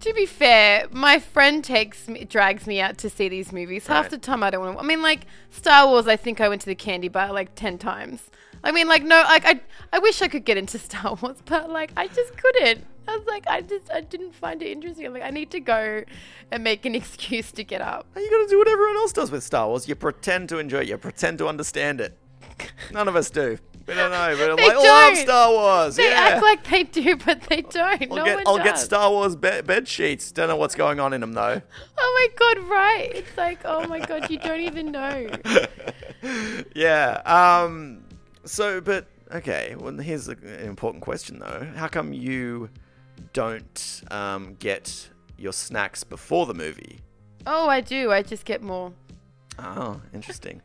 To 0.00 0.12
be 0.12 0.26
fair, 0.26 0.86
my 0.90 1.18
friend 1.18 1.64
takes 1.64 2.08
me, 2.08 2.24
drags 2.24 2.66
me 2.66 2.80
out 2.80 2.98
to 2.98 3.08
see 3.08 3.28
these 3.28 3.52
movies. 3.52 3.86
Half 3.86 4.04
Right. 4.06 4.10
the 4.10 4.18
time, 4.18 4.42
I 4.42 4.50
don't 4.50 4.60
want. 4.64 4.76
to. 4.78 4.84
I 4.84 4.86
mean, 4.86 5.00
like 5.02 5.26
Star 5.50 5.86
Wars. 5.88 6.06
I 6.08 6.16
think 6.16 6.40
I 6.40 6.48
went 6.48 6.60
to 6.62 6.66
the 6.66 6.74
candy 6.74 7.08
bar 7.08 7.32
like 7.32 7.54
ten 7.54 7.78
times. 7.78 8.28
I 8.62 8.72
mean, 8.72 8.88
like 8.88 9.02
no, 9.02 9.22
like 9.22 9.44
I, 9.46 9.60
I 9.92 9.98
wish 10.00 10.20
I 10.22 10.28
could 10.28 10.44
get 10.44 10.56
into 10.56 10.78
Star 10.88 11.14
Wars, 11.22 11.36
but 11.44 11.70
like 11.70 11.90
I 11.96 12.08
just 12.08 12.36
couldn't. 12.36 12.84
I 13.06 13.16
was 13.18 13.26
like, 13.26 13.46
I 13.46 13.60
just, 13.60 13.90
I 13.92 14.00
didn't 14.00 14.34
find 14.34 14.62
it 14.62 14.68
interesting. 14.72 15.04
I'm 15.04 15.12
like, 15.12 15.22
I 15.22 15.28
need 15.30 15.50
to 15.50 15.60
go 15.60 16.02
and 16.50 16.64
make 16.64 16.86
an 16.86 16.94
excuse 17.02 17.52
to 17.52 17.62
get 17.62 17.82
up. 17.82 18.06
Are 18.16 18.20
you 18.20 18.30
got 18.30 18.44
to 18.44 18.48
do 18.48 18.56
what 18.58 18.66
everyone 18.66 18.96
else 18.96 19.12
does 19.12 19.30
with 19.30 19.44
Star 19.44 19.68
Wars. 19.68 19.86
You 19.86 19.94
pretend 19.94 20.48
to 20.48 20.58
enjoy 20.58 20.78
it. 20.78 20.88
You 20.88 20.96
pretend 20.96 21.36
to 21.38 21.46
understand 21.48 22.00
it. 22.00 22.16
None 22.92 23.06
of 23.06 23.14
us 23.14 23.28
do. 23.28 23.58
We 23.86 23.94
don't 23.94 24.10
know, 24.10 24.34
but 24.38 24.56
They 24.56 24.70
I 24.70 24.74
love 24.74 24.82
don't. 24.82 25.16
Star 25.16 25.50
Wars. 25.52 25.96
They 25.96 26.08
yeah. 26.08 26.16
act 26.16 26.42
like 26.42 26.64
they 26.68 26.84
do, 26.84 27.16
but 27.16 27.42
they 27.42 27.60
don't. 27.62 28.02
I'll, 28.10 28.16
no 28.16 28.24
get, 28.24 28.36
one 28.36 28.46
I'll 28.46 28.56
does. 28.56 28.64
get 28.64 28.78
Star 28.78 29.10
Wars 29.10 29.36
be- 29.36 29.60
bed 29.60 29.86
sheets. 29.86 30.32
Don't 30.32 30.48
know 30.48 30.56
what's 30.56 30.74
going 30.74 31.00
on 31.00 31.12
in 31.12 31.20
them 31.20 31.34
though. 31.34 31.60
Oh 31.98 32.28
my 32.38 32.54
god, 32.54 32.68
right? 32.68 33.10
It's 33.14 33.36
like, 33.36 33.60
oh 33.64 33.86
my 33.86 34.00
god, 34.00 34.30
you 34.30 34.38
don't 34.38 34.60
even 34.60 34.90
know. 34.90 35.28
yeah. 36.74 37.20
Um. 37.26 38.04
So, 38.44 38.80
but 38.80 39.06
okay. 39.34 39.76
Well, 39.78 39.98
here's 39.98 40.28
an 40.28 40.42
important 40.62 41.02
question 41.02 41.38
though. 41.38 41.68
How 41.76 41.88
come 41.88 42.14
you 42.14 42.70
don't 43.34 44.02
um, 44.10 44.54
get 44.58 45.10
your 45.36 45.52
snacks 45.52 46.04
before 46.04 46.46
the 46.46 46.54
movie? 46.54 47.00
Oh, 47.46 47.68
I 47.68 47.82
do. 47.82 48.10
I 48.10 48.22
just 48.22 48.46
get 48.46 48.62
more. 48.62 48.92
Oh, 49.58 50.00
interesting. 50.14 50.62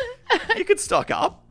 you 0.56 0.64
could 0.64 0.80
stock 0.80 1.10
up. 1.10 1.45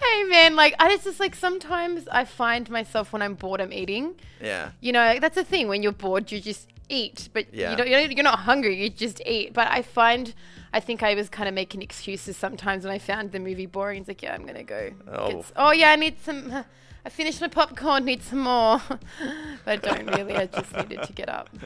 Hey 0.00 0.24
man, 0.24 0.56
like 0.56 0.74
I 0.78 0.96
just 0.96 1.20
like 1.20 1.34
sometimes 1.34 2.08
I 2.08 2.24
find 2.24 2.68
myself 2.70 3.12
when 3.12 3.22
I'm 3.22 3.34
bored, 3.34 3.60
I'm 3.60 3.72
eating. 3.72 4.14
Yeah. 4.40 4.70
You 4.80 4.92
know, 4.92 5.18
that's 5.20 5.34
the 5.36 5.44
thing. 5.44 5.68
When 5.68 5.82
you're 5.82 5.92
bored, 5.92 6.30
you 6.32 6.40
just 6.40 6.68
eat, 6.88 7.28
but 7.32 7.52
Yeah. 7.52 7.70
you 7.70 7.76
don't, 7.76 7.88
you're 7.88 8.00
you're 8.00 8.22
not 8.24 8.40
hungry. 8.40 8.74
You 8.82 8.90
just 8.90 9.20
eat. 9.26 9.52
But 9.54 9.68
I 9.70 9.82
find, 9.82 10.34
I 10.72 10.80
think 10.80 11.02
I 11.02 11.14
was 11.14 11.28
kind 11.28 11.48
of 11.48 11.54
making 11.54 11.82
excuses 11.82 12.36
sometimes 12.36 12.84
when 12.84 12.92
I 12.92 12.98
found 12.98 13.32
the 13.32 13.38
movie 13.38 13.66
boring. 13.66 14.00
It's 14.00 14.08
like, 14.08 14.22
yeah, 14.22 14.34
I'm 14.34 14.44
gonna 14.46 14.64
go. 14.64 14.90
Oh. 15.10 15.44
oh 15.56 15.70
yeah, 15.72 15.90
I 15.90 15.96
need 15.96 16.20
some. 16.22 16.64
I 17.04 17.08
finished 17.08 17.40
my 17.40 17.48
popcorn. 17.48 18.04
Need 18.04 18.22
some 18.22 18.40
more. 18.40 18.80
but 19.64 19.66
I 19.66 19.76
don't 19.76 20.06
really. 20.06 20.36
I 20.36 20.46
just 20.46 20.74
needed 20.76 21.02
to 21.02 21.12
get 21.12 21.28
up. 21.28 21.48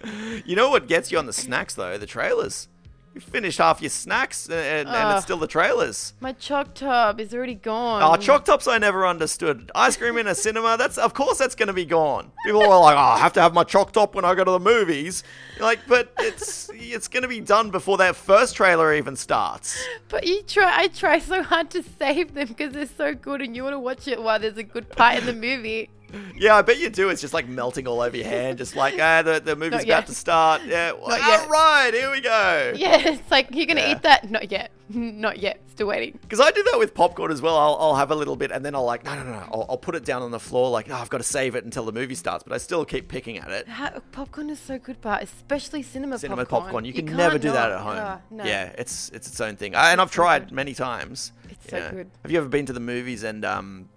You 0.45 0.55
know 0.55 0.71
what 0.71 0.87
gets 0.87 1.11
you 1.11 1.19
on 1.19 1.27
the 1.27 1.33
snacks 1.33 1.75
though? 1.75 1.99
The 1.99 2.07
trailers. 2.07 2.69
You 3.17 3.23
finished 3.23 3.57
half 3.57 3.81
your 3.81 3.89
snacks, 3.89 4.51
uh, 4.51 4.53
and, 4.53 4.89
and 4.89 4.95
Ugh. 4.95 5.17
it's 5.17 5.25
still 5.25 5.39
the 5.39 5.47
trailers. 5.47 6.13
My 6.21 6.33
choc 6.33 6.75
top 6.75 7.19
is 7.19 7.33
already 7.33 7.55
gone. 7.55 8.03
Oh, 8.03 8.15
choc 8.21 8.45
tops 8.45 8.69
I 8.69 8.77
never 8.77 9.07
understood. 9.07 9.73
Ice 9.75 9.97
cream 9.97 10.19
in 10.19 10.27
a 10.27 10.35
cinema, 10.35 10.77
that's 10.77 10.99
of 10.99 11.15
course 11.15 11.39
that's 11.39 11.55
going 11.55 11.69
to 11.69 11.73
be 11.73 11.87
gone. 11.87 12.31
People 12.45 12.61
are 12.63 12.79
like, 12.79 12.95
"Oh, 12.95 13.01
I 13.01 13.19
have 13.19 13.33
to 13.33 13.41
have 13.41 13.55
my 13.55 13.65
choc 13.65 13.93
top 13.93 14.15
when 14.15 14.27
I 14.27 14.35
go 14.35 14.45
to 14.45 14.51
the 14.51 14.61
movies." 14.61 15.25
Like, 15.59 15.79
but 15.89 16.13
it's 16.19 16.69
it's 16.75 17.09
going 17.09 17.23
to 17.23 17.29
be 17.29 17.41
done 17.41 17.71
before 17.71 17.97
that 17.97 18.17
first 18.17 18.55
trailer 18.55 18.93
even 18.93 19.17
starts. 19.17 19.83
But 20.11 20.27
you 20.27 20.43
try. 20.43 20.81
I 20.81 20.89
try 20.89 21.19
so 21.19 21.43
hard 21.43 21.71
to 21.71 21.83
save 21.99 22.35
them 22.35 22.49
because 22.49 22.75
they're 22.75 22.85
so 22.85 23.15
good, 23.15 23.41
and 23.41 23.57
you 23.57 23.63
want 23.63 23.73
to 23.73 23.81
watch 23.81 24.07
it 24.09 24.23
while 24.23 24.39
there's 24.39 24.59
a 24.59 24.63
good 24.63 24.91
part 24.91 25.17
in 25.17 25.25
the 25.25 25.33
movie. 25.33 25.89
Yeah, 26.39 26.55
I 26.57 26.63
bet 26.63 26.79
you 26.79 26.91
do. 26.91 27.09
It's 27.09 27.21
just 27.23 27.33
like 27.35 27.49
melting 27.49 27.89
all 27.89 28.01
over 28.03 28.17
your 28.17 28.27
hand, 28.27 28.59
just 28.59 28.77
like 28.77 28.95
ah, 29.01 29.23
the 29.23 29.41
the 29.41 29.57
movie's 29.57 29.73
Not 29.73 29.81
about 29.85 29.87
yet. 29.89 30.07
to 30.07 30.15
start. 30.15 30.63
Yeah, 30.67 30.93
all 31.01 31.11
yet. 31.17 31.49
right, 31.49 31.91
here 31.95 32.11
we 32.11 32.21
go. 32.21 32.73
Yeah, 32.77 32.99
it's 33.09 33.31
like 33.31 33.49
you're 33.55 33.67
gonna 33.67 33.81
Yeah. 33.81 33.93
eat 33.97 34.03
that. 34.03 34.31
Not 34.31 34.51
yet. 34.51 34.71
Not 34.91 35.39
yet. 35.39 35.61
Still 35.71 35.89
waiting. 35.89 36.19
Because 36.23 36.41
I 36.41 36.51
do 36.53 36.63
that 36.63 36.79
with 36.79 36.95
popcorn 36.95 37.33
as 37.33 37.43
well. 37.43 37.57
I'll, 37.57 37.77
I'll 37.81 37.95
have 37.97 38.11
a 38.11 38.15
little 38.15 38.37
bit 38.37 38.51
and 38.53 38.65
then 38.65 38.75
I'll 38.75 38.85
like, 38.85 39.05
no, 39.05 39.15
no, 39.17 39.25
no, 39.25 39.31
no. 39.33 39.49
I'll, 39.53 39.67
I'll 39.71 39.77
put 39.79 39.95
it 39.97 40.05
down 40.05 40.23
on 40.23 40.31
the 40.31 40.39
floor 40.39 40.71
like, 40.71 40.89
oh, 40.91 40.95
I've 40.95 41.09
got 41.11 41.19
to 41.19 41.25
save 41.25 41.57
it 41.57 41.65
until 41.65 41.85
the 41.85 41.93
movie 41.93 42.15
starts. 42.15 42.45
But 42.45 42.53
I 42.55 42.59
still 42.59 42.85
keep 42.85 43.09
picking 43.09 43.39
at 43.39 43.51
it. 43.51 43.67
How, 43.69 43.91
popcorn 44.13 44.49
is 44.51 44.61
so 44.61 44.79
good, 44.79 45.01
but 45.01 45.23
especially 45.23 45.83
cinema, 45.83 46.19
Cinema 46.19 46.43
popcorn. 46.45 46.63
popcorn. 46.63 46.85
You 46.85 46.93
can 46.93 47.07
can't 47.07 47.19
never 47.19 47.39
do 47.39 47.51
that 47.51 47.71
not. 47.71 47.73
at 47.73 47.81
home. 47.81 47.97
Ah, 47.99 48.21
no. 48.31 48.45
Yeah, 48.45 48.73
it's 48.79 49.09
it's 49.11 49.27
its 49.27 49.41
own 49.41 49.57
thing. 49.57 49.75
I, 49.75 49.91
and 49.91 50.01
I've 50.01 50.11
so 50.11 50.15
tried 50.23 50.45
good. 50.49 50.53
many 50.53 50.73
times. 50.75 51.33
It's 51.51 51.69
so 51.71 51.91
good. 51.91 52.11
Have 52.23 52.31
you 52.31 52.39
ever 52.39 52.49
been 52.49 52.67
to 52.67 52.73
the 52.73 52.81
movies 52.81 53.25
and 53.25 53.45
um 53.45 53.89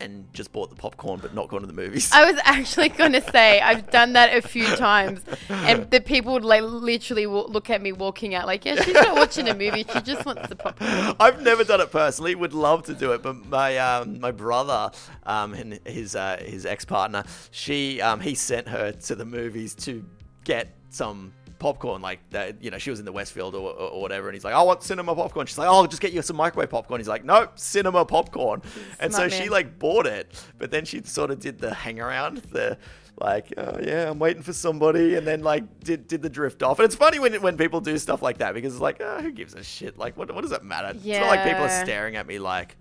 and 0.00 0.32
just 0.32 0.52
bought 0.52 0.70
the 0.70 0.76
popcorn 0.76 1.20
but 1.20 1.34
not 1.34 1.48
gone 1.48 1.60
to 1.60 1.66
the 1.66 1.72
movies? 1.72 2.10
I 2.12 2.30
was 2.30 2.40
actually 2.44 2.88
gonna 2.88 3.20
say 3.30 3.60
I've 3.60 3.90
done 3.90 4.12
that 4.14 4.36
a 4.36 4.46
few 4.46 4.66
times, 4.76 5.20
and 5.48 5.90
the 5.90 6.00
people 6.00 6.32
would 6.34 6.44
like 6.44 6.62
literally 6.62 7.26
wa- 7.26 7.46
look 7.46 7.70
at 7.70 7.82
me 7.82 7.92
walking 7.92 8.34
out 8.34 8.46
like, 8.46 8.64
yeah, 8.64 8.82
she's 8.82 8.94
not 8.94 9.14
watching 9.14 9.48
a 9.48 9.54
movie. 9.54 9.84
She 9.92 10.00
just 10.00 10.24
wants 10.24 10.48
the 10.48 10.56
popcorn. 10.56 11.16
I've 11.20 11.42
never 11.42 11.64
done 11.64 11.80
it 11.80 11.90
personally. 11.90 12.34
Would 12.34 12.54
love 12.54 12.84
to 12.84 12.94
do 12.94 13.12
it, 13.12 13.22
but 13.22 13.46
my 13.46 13.78
um, 13.78 14.20
my 14.20 14.30
brother, 14.30 14.90
um, 15.24 15.54
and 15.54 15.80
his 15.86 16.16
uh, 16.16 16.42
his 16.44 16.66
ex 16.66 16.84
partner, 16.84 17.24
she 17.50 18.00
um, 18.00 18.20
he 18.20 18.34
sent 18.34 18.68
her 18.68 18.92
to 18.92 19.14
the 19.14 19.24
movies 19.24 19.74
to 19.74 20.04
get 20.44 20.74
some 20.90 21.32
popcorn. 21.58 22.02
Like 22.02 22.20
that, 22.30 22.62
you 22.62 22.70
know, 22.70 22.78
she 22.78 22.90
was 22.90 22.98
in 22.98 23.04
the 23.04 23.12
Westfield 23.12 23.54
or, 23.54 23.70
or, 23.70 23.88
or 23.90 24.00
whatever, 24.00 24.28
and 24.28 24.34
he's 24.34 24.44
like, 24.44 24.54
"I 24.54 24.62
want 24.62 24.82
cinema 24.82 25.14
popcorn." 25.14 25.46
She's 25.46 25.58
like, 25.58 25.68
"Oh, 25.68 25.74
I'll 25.74 25.86
just 25.86 26.02
get 26.02 26.12
you 26.12 26.22
some 26.22 26.36
microwave 26.36 26.70
popcorn." 26.70 27.00
He's 27.00 27.08
like, 27.08 27.24
"Nope, 27.24 27.58
cinema 27.58 28.04
popcorn." 28.04 28.62
And 29.00 29.12
so 29.12 29.28
Smart 29.28 29.32
she 29.32 29.48
like 29.48 29.78
bought 29.78 30.06
it, 30.06 30.32
but 30.58 30.70
then 30.70 30.84
she 30.84 31.02
sort 31.02 31.30
of 31.30 31.38
did 31.40 31.58
the 31.58 31.72
hang 31.74 32.00
around 32.00 32.38
the. 32.38 32.78
Like, 33.20 33.52
oh 33.56 33.80
yeah, 33.82 34.08
I'm 34.08 34.20
waiting 34.20 34.42
for 34.44 34.52
somebody, 34.52 35.16
and 35.16 35.26
then 35.26 35.42
like 35.42 35.80
did 35.80 36.06
did 36.06 36.22
the 36.22 36.30
drift 36.30 36.62
off. 36.62 36.78
And 36.78 36.86
it's 36.86 36.94
funny 36.94 37.18
when 37.18 37.34
when 37.42 37.56
people 37.56 37.80
do 37.80 37.98
stuff 37.98 38.22
like 38.22 38.38
that 38.38 38.54
because 38.54 38.74
it's 38.74 38.80
like, 38.80 38.98
oh, 39.00 39.20
who 39.20 39.32
gives 39.32 39.54
a 39.54 39.64
shit? 39.64 39.98
Like, 39.98 40.16
what 40.16 40.32
what 40.32 40.42
does 40.42 40.52
it 40.52 40.62
matter? 40.62 40.92
It's 40.94 41.04
not 41.04 41.26
like 41.26 41.42
people 41.42 41.64
are 41.64 41.84
staring 41.84 42.14
at 42.14 42.28
me 42.28 42.38
like, 42.38 42.76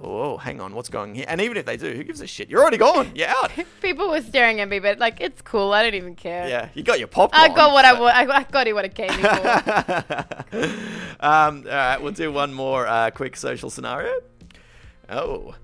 oh, 0.00 0.36
hang 0.38 0.60
on, 0.60 0.74
what's 0.74 0.88
going 0.88 1.14
here? 1.14 1.26
And 1.28 1.40
even 1.40 1.56
if 1.56 1.66
they 1.66 1.76
do, 1.76 1.92
who 1.92 2.02
gives 2.04 2.20
a 2.20 2.26
shit? 2.26 2.48
You're 2.48 2.60
already 2.60 2.78
gone. 2.78 3.12
You're 3.14 3.28
out. 3.42 3.52
People 3.82 4.08
were 4.10 4.22
staring 4.22 4.60
at 4.60 4.68
me, 4.68 4.78
but 4.78 4.98
like 4.98 5.20
it's 5.20 5.42
cool. 5.42 5.72
I 5.72 5.82
don't 5.82 5.94
even 5.94 6.16
care. 6.16 6.48
yeah, 6.48 6.68
you 6.74 6.82
got 6.82 6.98
your 6.98 7.08
popcorn. 7.08 7.50
I 7.50 7.54
got 7.54 7.72
what 7.72 7.84
I 7.84 8.00
want. 8.00 8.16
I, 8.16 8.38
I 8.38 8.42
got 8.44 8.66
it 8.66 8.72
what 8.72 8.84
it 8.84 8.94
came 8.94 9.10
for. 9.10 10.66
um, 11.20 11.64
all 11.66 11.72
right, 11.72 11.98
we'll 12.00 12.12
do 12.12 12.32
one 12.32 12.52
more 12.52 12.86
uh, 12.86 13.10
quick 13.10 13.36
social 13.36 13.70
scenario. 13.70 14.12
Oh. 15.08 15.54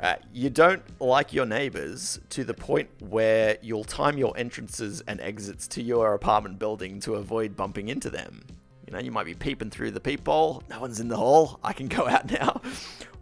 Uh, 0.00 0.16
you 0.32 0.50
don't 0.50 0.82
like 1.00 1.32
your 1.32 1.46
neighbors 1.46 2.18
to 2.28 2.42
the 2.42 2.52
point 2.52 2.90
where 2.98 3.56
you'll 3.62 3.84
time 3.84 4.18
your 4.18 4.36
entrances 4.36 5.00
and 5.06 5.20
exits 5.20 5.68
to 5.68 5.80
your 5.80 6.14
apartment 6.14 6.58
building 6.58 6.98
to 6.98 7.14
avoid 7.14 7.56
bumping 7.56 7.86
into 7.88 8.10
them. 8.10 8.42
You 8.86 8.92
know, 8.92 8.98
you 8.98 9.12
might 9.12 9.24
be 9.24 9.34
peeping 9.34 9.70
through 9.70 9.92
the 9.92 10.00
peephole. 10.00 10.64
No 10.68 10.80
one's 10.80 10.98
in 10.98 11.06
the 11.06 11.16
hall. 11.16 11.60
I 11.62 11.72
can 11.72 11.86
go 11.86 12.08
out 12.08 12.28
now. 12.40 12.60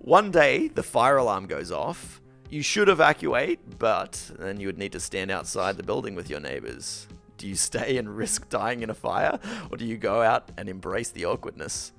One 0.04 0.32
day, 0.32 0.66
the 0.66 0.82
fire 0.82 1.16
alarm 1.16 1.46
goes 1.46 1.70
off. 1.70 2.20
You 2.50 2.60
should 2.60 2.88
evacuate, 2.88 3.78
but 3.78 4.32
then 4.36 4.58
you 4.58 4.66
would 4.66 4.76
need 4.76 4.90
to 4.92 5.00
stand 5.00 5.30
outside 5.30 5.76
the 5.76 5.84
building 5.84 6.16
with 6.16 6.28
your 6.28 6.40
neighbors. 6.40 7.06
Do 7.38 7.46
you 7.46 7.54
stay 7.54 7.96
and 7.98 8.16
risk 8.16 8.48
dying 8.48 8.82
in 8.82 8.90
a 8.90 8.94
fire, 8.94 9.38
or 9.70 9.76
do 9.76 9.84
you 9.84 9.96
go 9.96 10.20
out 10.20 10.50
and 10.56 10.68
embrace 10.68 11.10
the 11.10 11.26
awkwardness? 11.26 11.92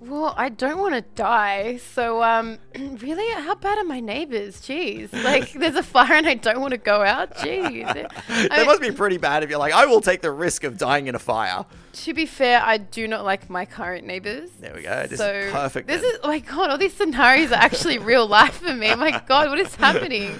Well, 0.00 0.34
I 0.34 0.48
don't 0.48 0.78
want 0.78 0.94
to 0.94 1.02
die, 1.14 1.76
so 1.76 2.22
um, 2.22 2.58
really, 2.74 3.28
how 3.42 3.54
bad 3.54 3.76
are 3.76 3.84
my 3.84 4.00
neighbors? 4.00 4.56
Jeez, 4.62 5.12
like 5.12 5.52
there's 5.54 5.74
a 5.74 5.82
fire 5.82 6.14
and 6.14 6.26
I 6.26 6.34
don't 6.34 6.62
want 6.62 6.72
to 6.72 6.78
go 6.78 7.02
out. 7.02 7.36
Jeez, 7.36 7.84
That 8.48 8.64
must 8.64 8.80
be 8.80 8.92
pretty 8.92 9.18
bad 9.18 9.42
if 9.42 9.50
you're 9.50 9.58
like, 9.58 9.74
I 9.74 9.84
will 9.84 10.00
take 10.00 10.22
the 10.22 10.30
risk 10.30 10.64
of 10.64 10.78
dying 10.78 11.06
in 11.06 11.14
a 11.14 11.18
fire. 11.18 11.66
To 11.92 12.14
be 12.14 12.24
fair, 12.24 12.62
I 12.64 12.78
do 12.78 13.06
not 13.08 13.24
like 13.24 13.50
my 13.50 13.66
current 13.66 14.06
neighbors. 14.06 14.48
There 14.58 14.74
we 14.74 14.82
go. 14.82 15.06
This 15.06 15.18
so 15.18 15.30
is 15.30 15.52
perfect. 15.52 15.86
This 15.86 16.00
then. 16.00 16.10
is 16.12 16.18
oh 16.22 16.28
my 16.28 16.38
god, 16.38 16.70
all 16.70 16.78
these 16.78 16.94
scenarios 16.94 17.52
are 17.52 17.60
actually 17.60 17.98
real 18.12 18.26
life 18.26 18.54
for 18.54 18.72
me. 18.72 18.92
Oh 18.92 18.96
my 18.96 19.22
god, 19.28 19.50
what 19.50 19.58
is 19.58 19.74
happening? 19.74 20.34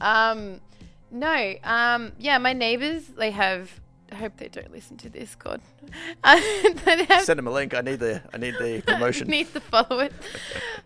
Um, 0.00 0.60
no, 1.10 1.54
um, 1.64 2.12
yeah, 2.20 2.38
my 2.38 2.52
neighbors 2.52 3.06
they 3.06 3.32
have. 3.32 3.80
I 4.14 4.18
hope 4.18 4.36
they 4.36 4.48
don't 4.48 4.70
listen 4.72 4.96
to 4.98 5.08
this. 5.10 5.34
God, 5.34 5.60
uh, 6.24 6.40
have 6.40 7.22
Send 7.24 7.38
them 7.38 7.46
a 7.46 7.50
link. 7.50 7.74
I 7.74 7.80
need 7.80 7.98
the 8.00 8.22
I 8.32 8.38
need 8.38 8.54
the 8.58 8.80
promotion. 8.86 9.28
need 9.28 9.52
to 9.52 9.60
follow 9.60 9.98
it. 10.00 10.12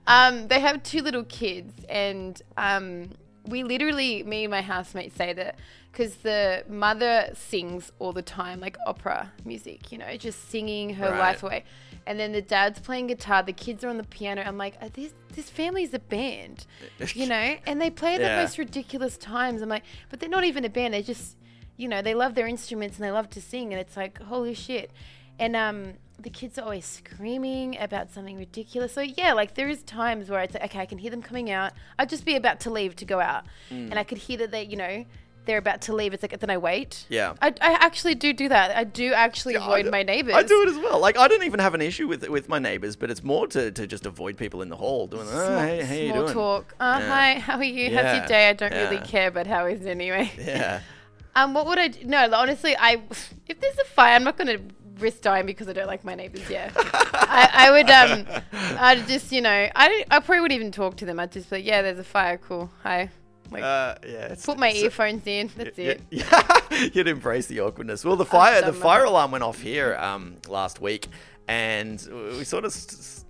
Um, 0.06 0.48
they 0.48 0.60
have 0.60 0.82
two 0.82 1.02
little 1.02 1.24
kids, 1.24 1.72
and 1.88 2.40
um, 2.56 3.10
we 3.46 3.62
literally, 3.62 4.22
me 4.22 4.44
and 4.44 4.50
my 4.50 4.62
housemate 4.62 5.16
say 5.16 5.32
that 5.34 5.56
because 5.92 6.16
the 6.16 6.64
mother 6.68 7.30
sings 7.34 7.92
all 7.98 8.12
the 8.12 8.22
time, 8.22 8.60
like 8.60 8.76
opera 8.86 9.32
music, 9.44 9.90
you 9.92 9.98
know, 9.98 10.16
just 10.16 10.48
singing 10.50 10.94
her 10.94 11.10
Right. 11.10 11.18
life 11.18 11.42
away. 11.42 11.64
And 12.06 12.18
then 12.18 12.32
the 12.32 12.40
dad's 12.42 12.78
playing 12.80 13.08
guitar, 13.08 13.42
the 13.42 13.52
kids 13.52 13.84
are 13.84 13.88
on 13.88 13.98
the 13.98 14.04
piano. 14.04 14.42
I'm 14.46 14.56
like, 14.56 14.76
"Are 14.80 14.88
this 14.88 15.12
this 15.34 15.50
family's 15.50 15.92
a 15.92 15.98
band, 15.98 16.66
you 17.14 17.26
know, 17.26 17.56
and 17.66 17.80
they 17.80 17.90
play 17.90 18.14
at 18.14 18.20
Yeah. 18.20 18.36
the 18.36 18.42
most 18.42 18.56
ridiculous 18.58 19.18
times. 19.18 19.60
I'm 19.60 19.68
like, 19.68 19.84
but 20.08 20.18
they're 20.20 20.28
not 20.30 20.44
even 20.44 20.64
a 20.64 20.70
band. 20.70 20.94
They're 20.94 21.02
just, 21.02 21.36
you 21.78 21.88
know, 21.88 22.02
they 22.02 22.14
love 22.14 22.34
their 22.34 22.46
instruments 22.46 22.96
and 22.98 23.04
they 23.06 23.10
love 23.10 23.30
to 23.30 23.40
sing, 23.40 23.72
and 23.72 23.80
it's 23.80 23.96
like, 23.96 24.20
holy 24.24 24.52
shit. 24.54 24.90
And 25.38 25.56
um, 25.56 25.94
the 26.20 26.28
kids 26.30 26.58
are 26.58 26.62
always 26.64 26.84
screaming 26.84 27.78
about 27.80 28.12
something 28.12 28.36
ridiculous. 28.36 28.92
So 28.92 29.00
yeah, 29.00 29.32
like 29.32 29.54
there 29.54 29.68
is 29.68 29.82
times 29.84 30.28
where 30.28 30.40
it's 30.42 30.52
like, 30.54 30.64
okay, 30.64 30.80
I 30.80 30.86
can 30.86 30.98
hear 30.98 31.10
them 31.10 31.22
coming 31.22 31.50
out. 31.50 31.72
I'd 31.98 32.08
just 32.10 32.24
be 32.26 32.36
about 32.36 32.60
to 32.60 32.70
leave 32.70 32.96
to 32.96 33.04
go 33.04 33.20
out, 33.20 33.44
Mm. 33.70 33.90
and 33.90 33.98
I 33.98 34.04
could 34.04 34.18
hear 34.18 34.36
that 34.38 34.50
they, 34.50 34.64
you 34.64 34.76
know, 34.76 35.04
they're 35.44 35.56
about 35.58 35.80
to 35.82 35.94
leave. 35.94 36.12
It's 36.12 36.22
like 36.22 36.38
then 36.38 36.50
I 36.50 36.58
wait. 36.58 37.06
Yeah. 37.08 37.32
I, 37.40 37.48
I 37.62 37.72
actually 37.80 38.14
do 38.16 38.34
do 38.34 38.50
that. 38.50 38.76
I 38.76 38.84
do 38.84 39.14
actually 39.14 39.54
Yeah, 39.54 39.62
avoid 39.64 39.90
my 39.90 40.02
neighbors. 40.02 40.34
I 40.34 40.42
do 40.42 40.60
it 40.62 40.68
as 40.68 40.76
well. 40.76 40.98
Like 41.00 41.16
I 41.16 41.26
don't 41.26 41.42
even 41.44 41.58
have 41.60 41.72
an 41.72 41.80
issue 41.80 42.06
with 42.06 42.28
with 42.28 42.50
my 42.50 42.58
neighbors, 42.58 42.96
but 42.96 43.10
it's 43.10 43.22
more 43.24 43.46
to, 43.46 43.70
to 43.70 43.86
just 43.86 44.04
avoid 44.04 44.36
people 44.36 44.60
in 44.60 44.68
the 44.68 44.76
hall 44.76 45.06
doing. 45.06 45.26
Oh, 45.26 45.46
Small, 45.46 45.58
hey, 45.60 45.82
how 45.84 45.94
you 45.94 46.10
small 46.10 46.22
doing? 46.24 46.34
talk. 46.34 46.74
Uh, 46.80 46.96
Yeah. 47.00 47.08
Hi, 47.08 47.38
how 47.38 47.56
are 47.56 47.64
you? 47.64 47.86
How's 47.94 48.04
Yeah, 48.04 48.16
your 48.18 48.26
day? 48.26 48.48
I 48.50 48.52
don't 48.52 48.72
really 48.74 48.98
care, 49.06 49.30
but 49.30 49.46
how 49.46 49.64
is 49.66 49.80
it 49.86 49.88
anyway? 49.88 50.30
Yeah. 50.36 50.80
Um, 51.36 51.54
what 51.54 51.66
would 51.66 51.78
I 51.78 51.88
do? 51.88 52.04
No, 52.04 52.28
honestly, 52.34 52.76
I 52.78 53.00
if 53.46 53.60
there's 53.60 53.78
a 53.78 53.84
fire, 53.84 54.14
I'm 54.14 54.24
not 54.24 54.36
going 54.36 54.48
to 54.58 54.62
risk 54.98 55.20
dying 55.20 55.46
because 55.46 55.68
I 55.68 55.72
don't 55.72 55.86
like 55.86 56.04
my 56.04 56.14
neighbors. 56.14 56.48
Yeah, 56.50 56.70
I, 56.76 57.50
I 57.52 57.70
would. 57.70 57.90
Um, 57.90 58.42
I'd 58.80 59.06
just 59.06 59.30
you 59.32 59.40
know, 59.40 59.68
I 59.74 60.04
I 60.10 60.18
probably 60.20 60.40
wouldn't 60.40 60.58
even 60.60 60.72
talk 60.72 60.96
to 60.98 61.04
them. 61.06 61.20
I'd 61.20 61.32
just 61.32 61.50
be 61.50 61.56
like, 61.56 61.64
yeah, 61.64 61.82
there's 61.82 61.98
a 61.98 62.04
fire. 62.04 62.38
Cool. 62.38 62.70
Hi. 62.82 63.10
Like, 63.50 63.62
Uh, 63.62 63.94
yeah. 64.06 64.34
Put 64.44 64.58
my 64.58 64.72
earphones 64.72 65.26
in. 65.26 65.50
That's 65.56 65.78
y- 65.78 65.84
it. 65.84 66.02
Yeah, 66.10 66.88
you'd 66.92 67.08
embrace 67.08 67.46
the 67.46 67.60
awkwardness. 67.60 68.04
Well, 68.04 68.16
the 68.16 68.26
fire, 68.26 68.60
the 68.60 68.74
fire 68.74 69.02
that. 69.04 69.08
alarm 69.08 69.30
went 69.30 69.42
off 69.42 69.58
here 69.60 69.96
um, 69.98 70.36
last 70.48 70.82
week, 70.82 71.06
and 71.48 71.98
we 72.36 72.44
sort 72.44 72.66
of 72.66 72.76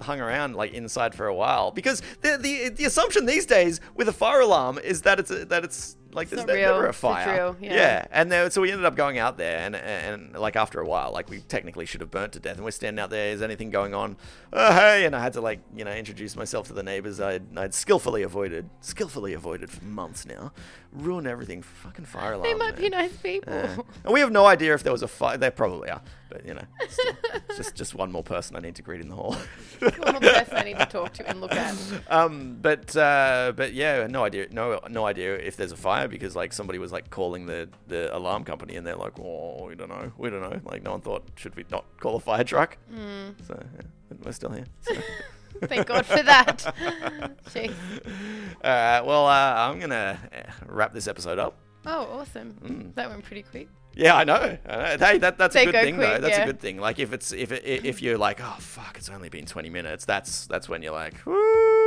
hung 0.01 0.21
around 0.21 0.57
like 0.57 0.73
inside 0.73 1.15
for 1.15 1.27
a 1.27 1.35
while 1.35 1.71
because 1.71 2.03
the 2.23 2.37
the, 2.37 2.69
the 2.71 2.85
assumption 2.85 3.27
these 3.27 3.47
days 3.47 3.81
with 3.95 4.09
a 4.09 4.13
fire 4.13 4.41
alarm 4.41 4.79
is 4.79 5.03
that 5.03 5.21
it's 5.21 5.31
a, 5.31 5.45
that 5.45 5.63
it's 5.63 5.97
like 6.13 6.31
there's 6.31 6.47
real, 6.47 6.73
never 6.73 6.87
a 6.87 6.93
fire. 6.93 7.25
drill, 7.25 7.57
yeah. 7.61 8.07
and 8.11 8.33
then, 8.33 8.51
so 8.51 8.63
we 8.63 8.71
ended 8.71 8.87
up 8.87 8.97
going 8.97 9.19
out 9.19 9.37
there, 9.37 9.59
and, 9.59 9.77
and 9.77 10.33
like 10.35 10.57
after 10.57 10.81
a 10.81 10.87
while, 10.87 11.13
like 11.13 11.29
we 11.29 11.41
technically 11.41 11.85
should 11.87 12.01
have 12.01 12.11
burnt 12.11 12.33
to 12.33 12.41
death, 12.41 12.57
and 12.57 12.65
we're 12.65 12.71
standing 12.71 13.03
out 13.03 13.11
there. 13.11 13.31
Is 13.33 13.43
anything 13.43 13.71
going 13.71 13.95
on? 13.95 14.17
Oh, 14.53 14.73
hey! 14.73 15.05
And 15.05 15.15
I 15.15 15.21
had 15.21 15.35
to 15.35 15.41
like 15.41 15.61
you 15.75 15.85
know 15.85 15.93
introduce 15.93 16.35
myself 16.35 16.69
to 16.69 16.73
the 16.73 16.83
neighbors. 16.83 17.21
I'd, 17.21 17.57
I'd 17.57 17.75
skillfully 17.75 18.23
avoided, 18.23 18.71
skillfully 18.81 19.35
avoided 19.35 19.71
for 19.71 19.85
months 19.85 20.25
now. 20.25 20.53
Ruin 20.93 21.27
everything. 21.27 21.61
Fucking 21.63 22.07
fire 22.07 22.33
alarm. 22.33 22.45
They 22.45 22.55
might 22.55 22.77
be 22.77 22.89
nice 22.89 23.15
people. 23.19 23.53
Yeah. 23.53 23.77
And 24.05 24.15
we 24.15 24.21
have 24.21 24.33
no 24.33 24.47
idea 24.47 24.73
if 24.75 24.83
there 24.83 24.93
was 24.93 25.03
a 25.03 25.09
fire. 25.09 25.37
There 25.37 25.51
probably 25.51 25.91
are, 25.91 26.01
but 26.31 26.47
you 26.47 26.55
know, 26.55 26.65
still, 26.89 27.13
just 27.57 27.75
just 27.75 27.95
one 27.95 28.11
more 28.11 28.23
person 28.23 28.57
I 28.57 28.61
need 28.61 28.77
to 28.77 28.83
greet 28.83 29.01
in 29.01 29.09
the 29.09 29.15
hall. 29.15 29.37
One 29.81 30.13
more 30.13 30.21
person 30.21 30.57
I 30.57 30.65
need 30.65 30.79
to 30.79 30.87
talk 30.87 31.13
to 31.15 31.29
and 31.29 31.41
look 31.41 31.53
at. 31.53 31.77
um, 32.09 32.57
but 32.63 32.97
uh, 32.97 33.53
but 33.55 33.75
yeah, 33.75 34.07
no 34.07 34.25
idea, 34.25 34.47
no 34.51 34.81
no 34.89 35.05
idea 35.05 35.35
if 35.37 35.57
there's 35.57 35.73
a 35.73 35.77
fire 35.77 35.98
because 36.07 36.37
like 36.37 36.53
somebody 36.53 36.79
was 36.79 36.93
like 36.93 37.11
calling 37.11 37.47
the 37.47 37.69
the 37.87 38.15
alarm 38.17 38.45
company 38.45 38.77
and 38.77 38.87
they're 38.87 38.97
like, 38.97 39.19
oh, 39.19 39.67
we 39.67 39.75
don't 39.75 39.89
know, 39.89 40.13
we 40.17 40.31
don't 40.31 40.41
know. 40.41 40.61
Like 40.65 40.83
no 40.83 40.93
one 40.93 41.01
thought, 41.01 41.29
should 41.37 41.57
we 41.57 41.65
not 41.71 41.85
call 42.01 42.17
a 42.17 42.21
fire 42.21 42.45
truck? 42.45 42.77
Hmm. 42.91 43.31
So 43.47 43.61
yeah, 43.75 44.17
we're 44.23 44.33
still 44.33 44.51
here. 44.51 44.67
So. 44.81 44.95
Thank 45.63 45.87
God 45.87 46.07
for 46.07 46.23
that. 46.23 46.67
All 46.77 48.71
right, 48.71 49.01
well, 49.01 49.27
uh, 49.27 49.55
I'm 49.57 49.81
gonna 49.81 50.19
uh, 50.33 50.51
wrap 50.67 50.93
this 50.93 51.09
episode 51.09 51.39
up. 51.39 51.57
Oh, 51.87 52.21
awesome. 52.21 52.55
Mm. 52.63 52.95
That 52.95 53.09
went 53.09 53.25
pretty 53.25 53.43
quick. 53.43 53.69
Yeah, 53.95 54.15
I 54.15 54.25
know. 54.25 54.57
I 54.69 54.97
know. 54.97 55.07
Hey, 55.07 55.19
that, 55.19 55.39
that's 55.39 55.55
They 55.55 55.63
a 55.63 55.67
good 55.67 55.73
go 55.73 55.83
thing 55.83 55.97
though. 55.97 56.19
That's 56.21 56.37
yeah. 56.37 56.43
a 56.45 56.47
good 56.47 56.61
thing. 56.61 56.79
Like 56.79 56.99
if 56.99 57.13
it's 57.13 57.33
if 57.33 57.51
it, 57.51 57.65
if 57.65 58.03
you're 58.03 58.19
like, 58.19 58.41
oh 58.41 58.57
fuck, 58.61 58.97
it's 58.99 59.09
only 59.09 59.29
been 59.29 59.47
20 59.47 59.71
minutes. 59.71 60.05
That's 60.05 60.47
that's 60.47 60.69
when 60.69 60.83
you're 60.83 60.93
like, 60.93 61.15
woo 61.27 61.78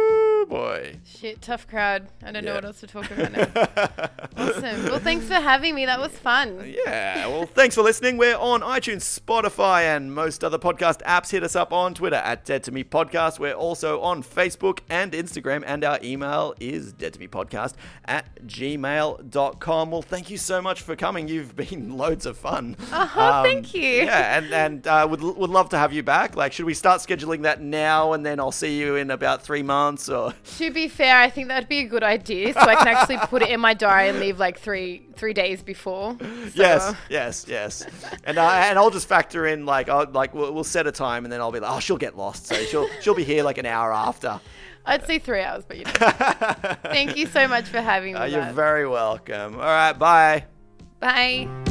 boy. 0.52 0.98
Shit, 1.06 1.42
tough 1.42 1.66
crowd. 1.66 2.10
I 2.22 2.32
don't 2.34 2.44
know 2.44 2.54
what 2.56 2.66
else 2.66 2.82
to 2.82 2.88
talk 2.88 3.10
about 3.10 3.32
now. 3.32 4.10
awesome. 4.38 4.84
Well, 4.84 5.00
thanks 5.00 5.26
for 5.26 5.36
having 5.36 5.74
me. 5.74 5.86
That 5.86 6.02
was 6.02 6.12
fun. 6.12 6.62
Yeah, 6.86 7.26
well, 7.28 7.46
thanks 7.46 7.74
for 7.74 7.84
listening. 7.84 8.18
We're 8.18 8.36
on 8.36 8.60
iTunes, 8.60 9.04
Spotify, 9.18 9.84
and 9.84 10.14
most 10.14 10.44
other 10.44 10.60
podcast 10.60 11.02
apps. 11.04 11.32
Hit 11.32 11.44
us 11.44 11.56
up 11.56 11.72
on 11.72 11.94
Twitter 11.94 12.18
at 12.18 12.44
Dead 12.44 12.66
to 12.66 12.72
Me 12.74 12.84
Podcast. 12.84 13.40
We're 13.40 13.54
also 13.54 14.02
on 14.02 14.24
Facebook 14.24 14.80
and 14.90 15.14
Instagram, 15.14 15.64
and 15.66 15.86
our 15.86 16.00
email 16.04 16.54
is 16.60 16.92
dead 16.92 17.14
to 17.14 17.20
me 17.22 17.30
podcast 17.30 17.76
at 18.04 18.46
gmail.com. 18.46 19.92
Well, 19.92 20.02
thank 20.02 20.30
you 20.30 20.38
so 20.38 20.62
much 20.62 20.82
for 20.82 20.98
coming. 20.98 21.30
You've 21.30 21.56
been 21.56 21.96
loads 21.98 22.26
of 22.26 22.38
fun. 22.38 22.76
Oh, 22.92 23.42
thank 23.44 23.74
you. 23.74 24.04
Yeah, 24.04 24.38
and, 24.38 24.54
and 24.54 24.88
uh, 24.88 25.08
would, 25.10 25.22
would 25.22 25.50
love 25.50 25.70
to 25.70 25.78
have 25.78 25.94
you 25.94 26.04
back. 26.04 26.36
Like, 26.36 26.52
should 26.52 26.66
we 26.66 26.74
start 26.74 27.00
scheduling 27.00 27.44
that 27.44 27.62
now, 27.62 28.12
and 28.12 28.26
then 28.26 28.42
I'll 28.42 28.52
see 28.52 28.78
you 28.78 28.98
in 28.98 29.12
about 29.12 29.42
three 29.44 29.64
months? 29.64 30.10
Or 30.10 30.34
To 30.58 30.72
be 30.72 30.88
fair, 30.88 31.18
I 31.18 31.30
think 31.30 31.48
that'd 31.50 31.70
be 31.70 31.80
a 31.80 31.86
good 31.88 32.04
idea, 32.04 32.54
so 32.54 32.60
I 32.62 32.76
can 32.76 32.88
actually 32.88 33.18
put 33.24 33.42
it 33.42 33.50
in 33.50 33.60
my 33.60 33.74
diary 33.74 34.10
and 34.10 34.20
leave 34.20 34.40
like 34.40 34.60
three 34.60 35.08
three 35.16 35.34
days 35.34 35.62
before. 35.62 36.18
So, 36.20 36.26
Yes, 36.56 36.82
uh, 36.82 36.96
yes, 37.10 37.46
yes. 37.48 37.86
And 38.24 38.38
I 38.40 38.68
and 38.68 38.80
I'll 38.80 38.90
just 38.90 39.08
factor 39.08 39.46
in 39.48 39.66
like 39.66 39.90
I'll, 39.90 40.10
like 40.12 40.34
we'll, 40.34 40.54
we'll 40.54 40.64
set 40.64 40.88
a 40.88 40.92
time 40.92 41.26
and 41.26 41.32
then 41.32 41.42
I'll 41.42 41.52
be 41.52 41.60
like, 41.60 41.72
oh, 41.72 41.80
she'll 41.80 41.98
get 41.98 42.18
lost, 42.18 42.48
so 42.48 42.56
she'll 42.56 42.88
she'll 43.02 43.16
be 43.16 43.24
here 43.24 43.44
like 43.44 43.58
an 43.58 43.66
hour 43.66 43.94
after. 43.94 44.40
I'd 44.86 45.06
say 45.06 45.20
three 45.20 45.42
hours, 45.42 45.64
but 45.68 45.78
you 45.78 45.86
know. 45.86 45.92
Thank 46.84 47.16
you 47.16 47.28
so 47.28 47.48
much 47.48 47.66
for 47.66 47.82
having 47.82 48.14
me. 48.16 48.20
Uh, 48.22 48.26
you're 48.26 48.52
very 48.52 48.88
welcome. 48.88 49.56
All 49.56 49.62
right, 49.62 49.94
bye. 49.94 50.46
Bye. 51.00 51.71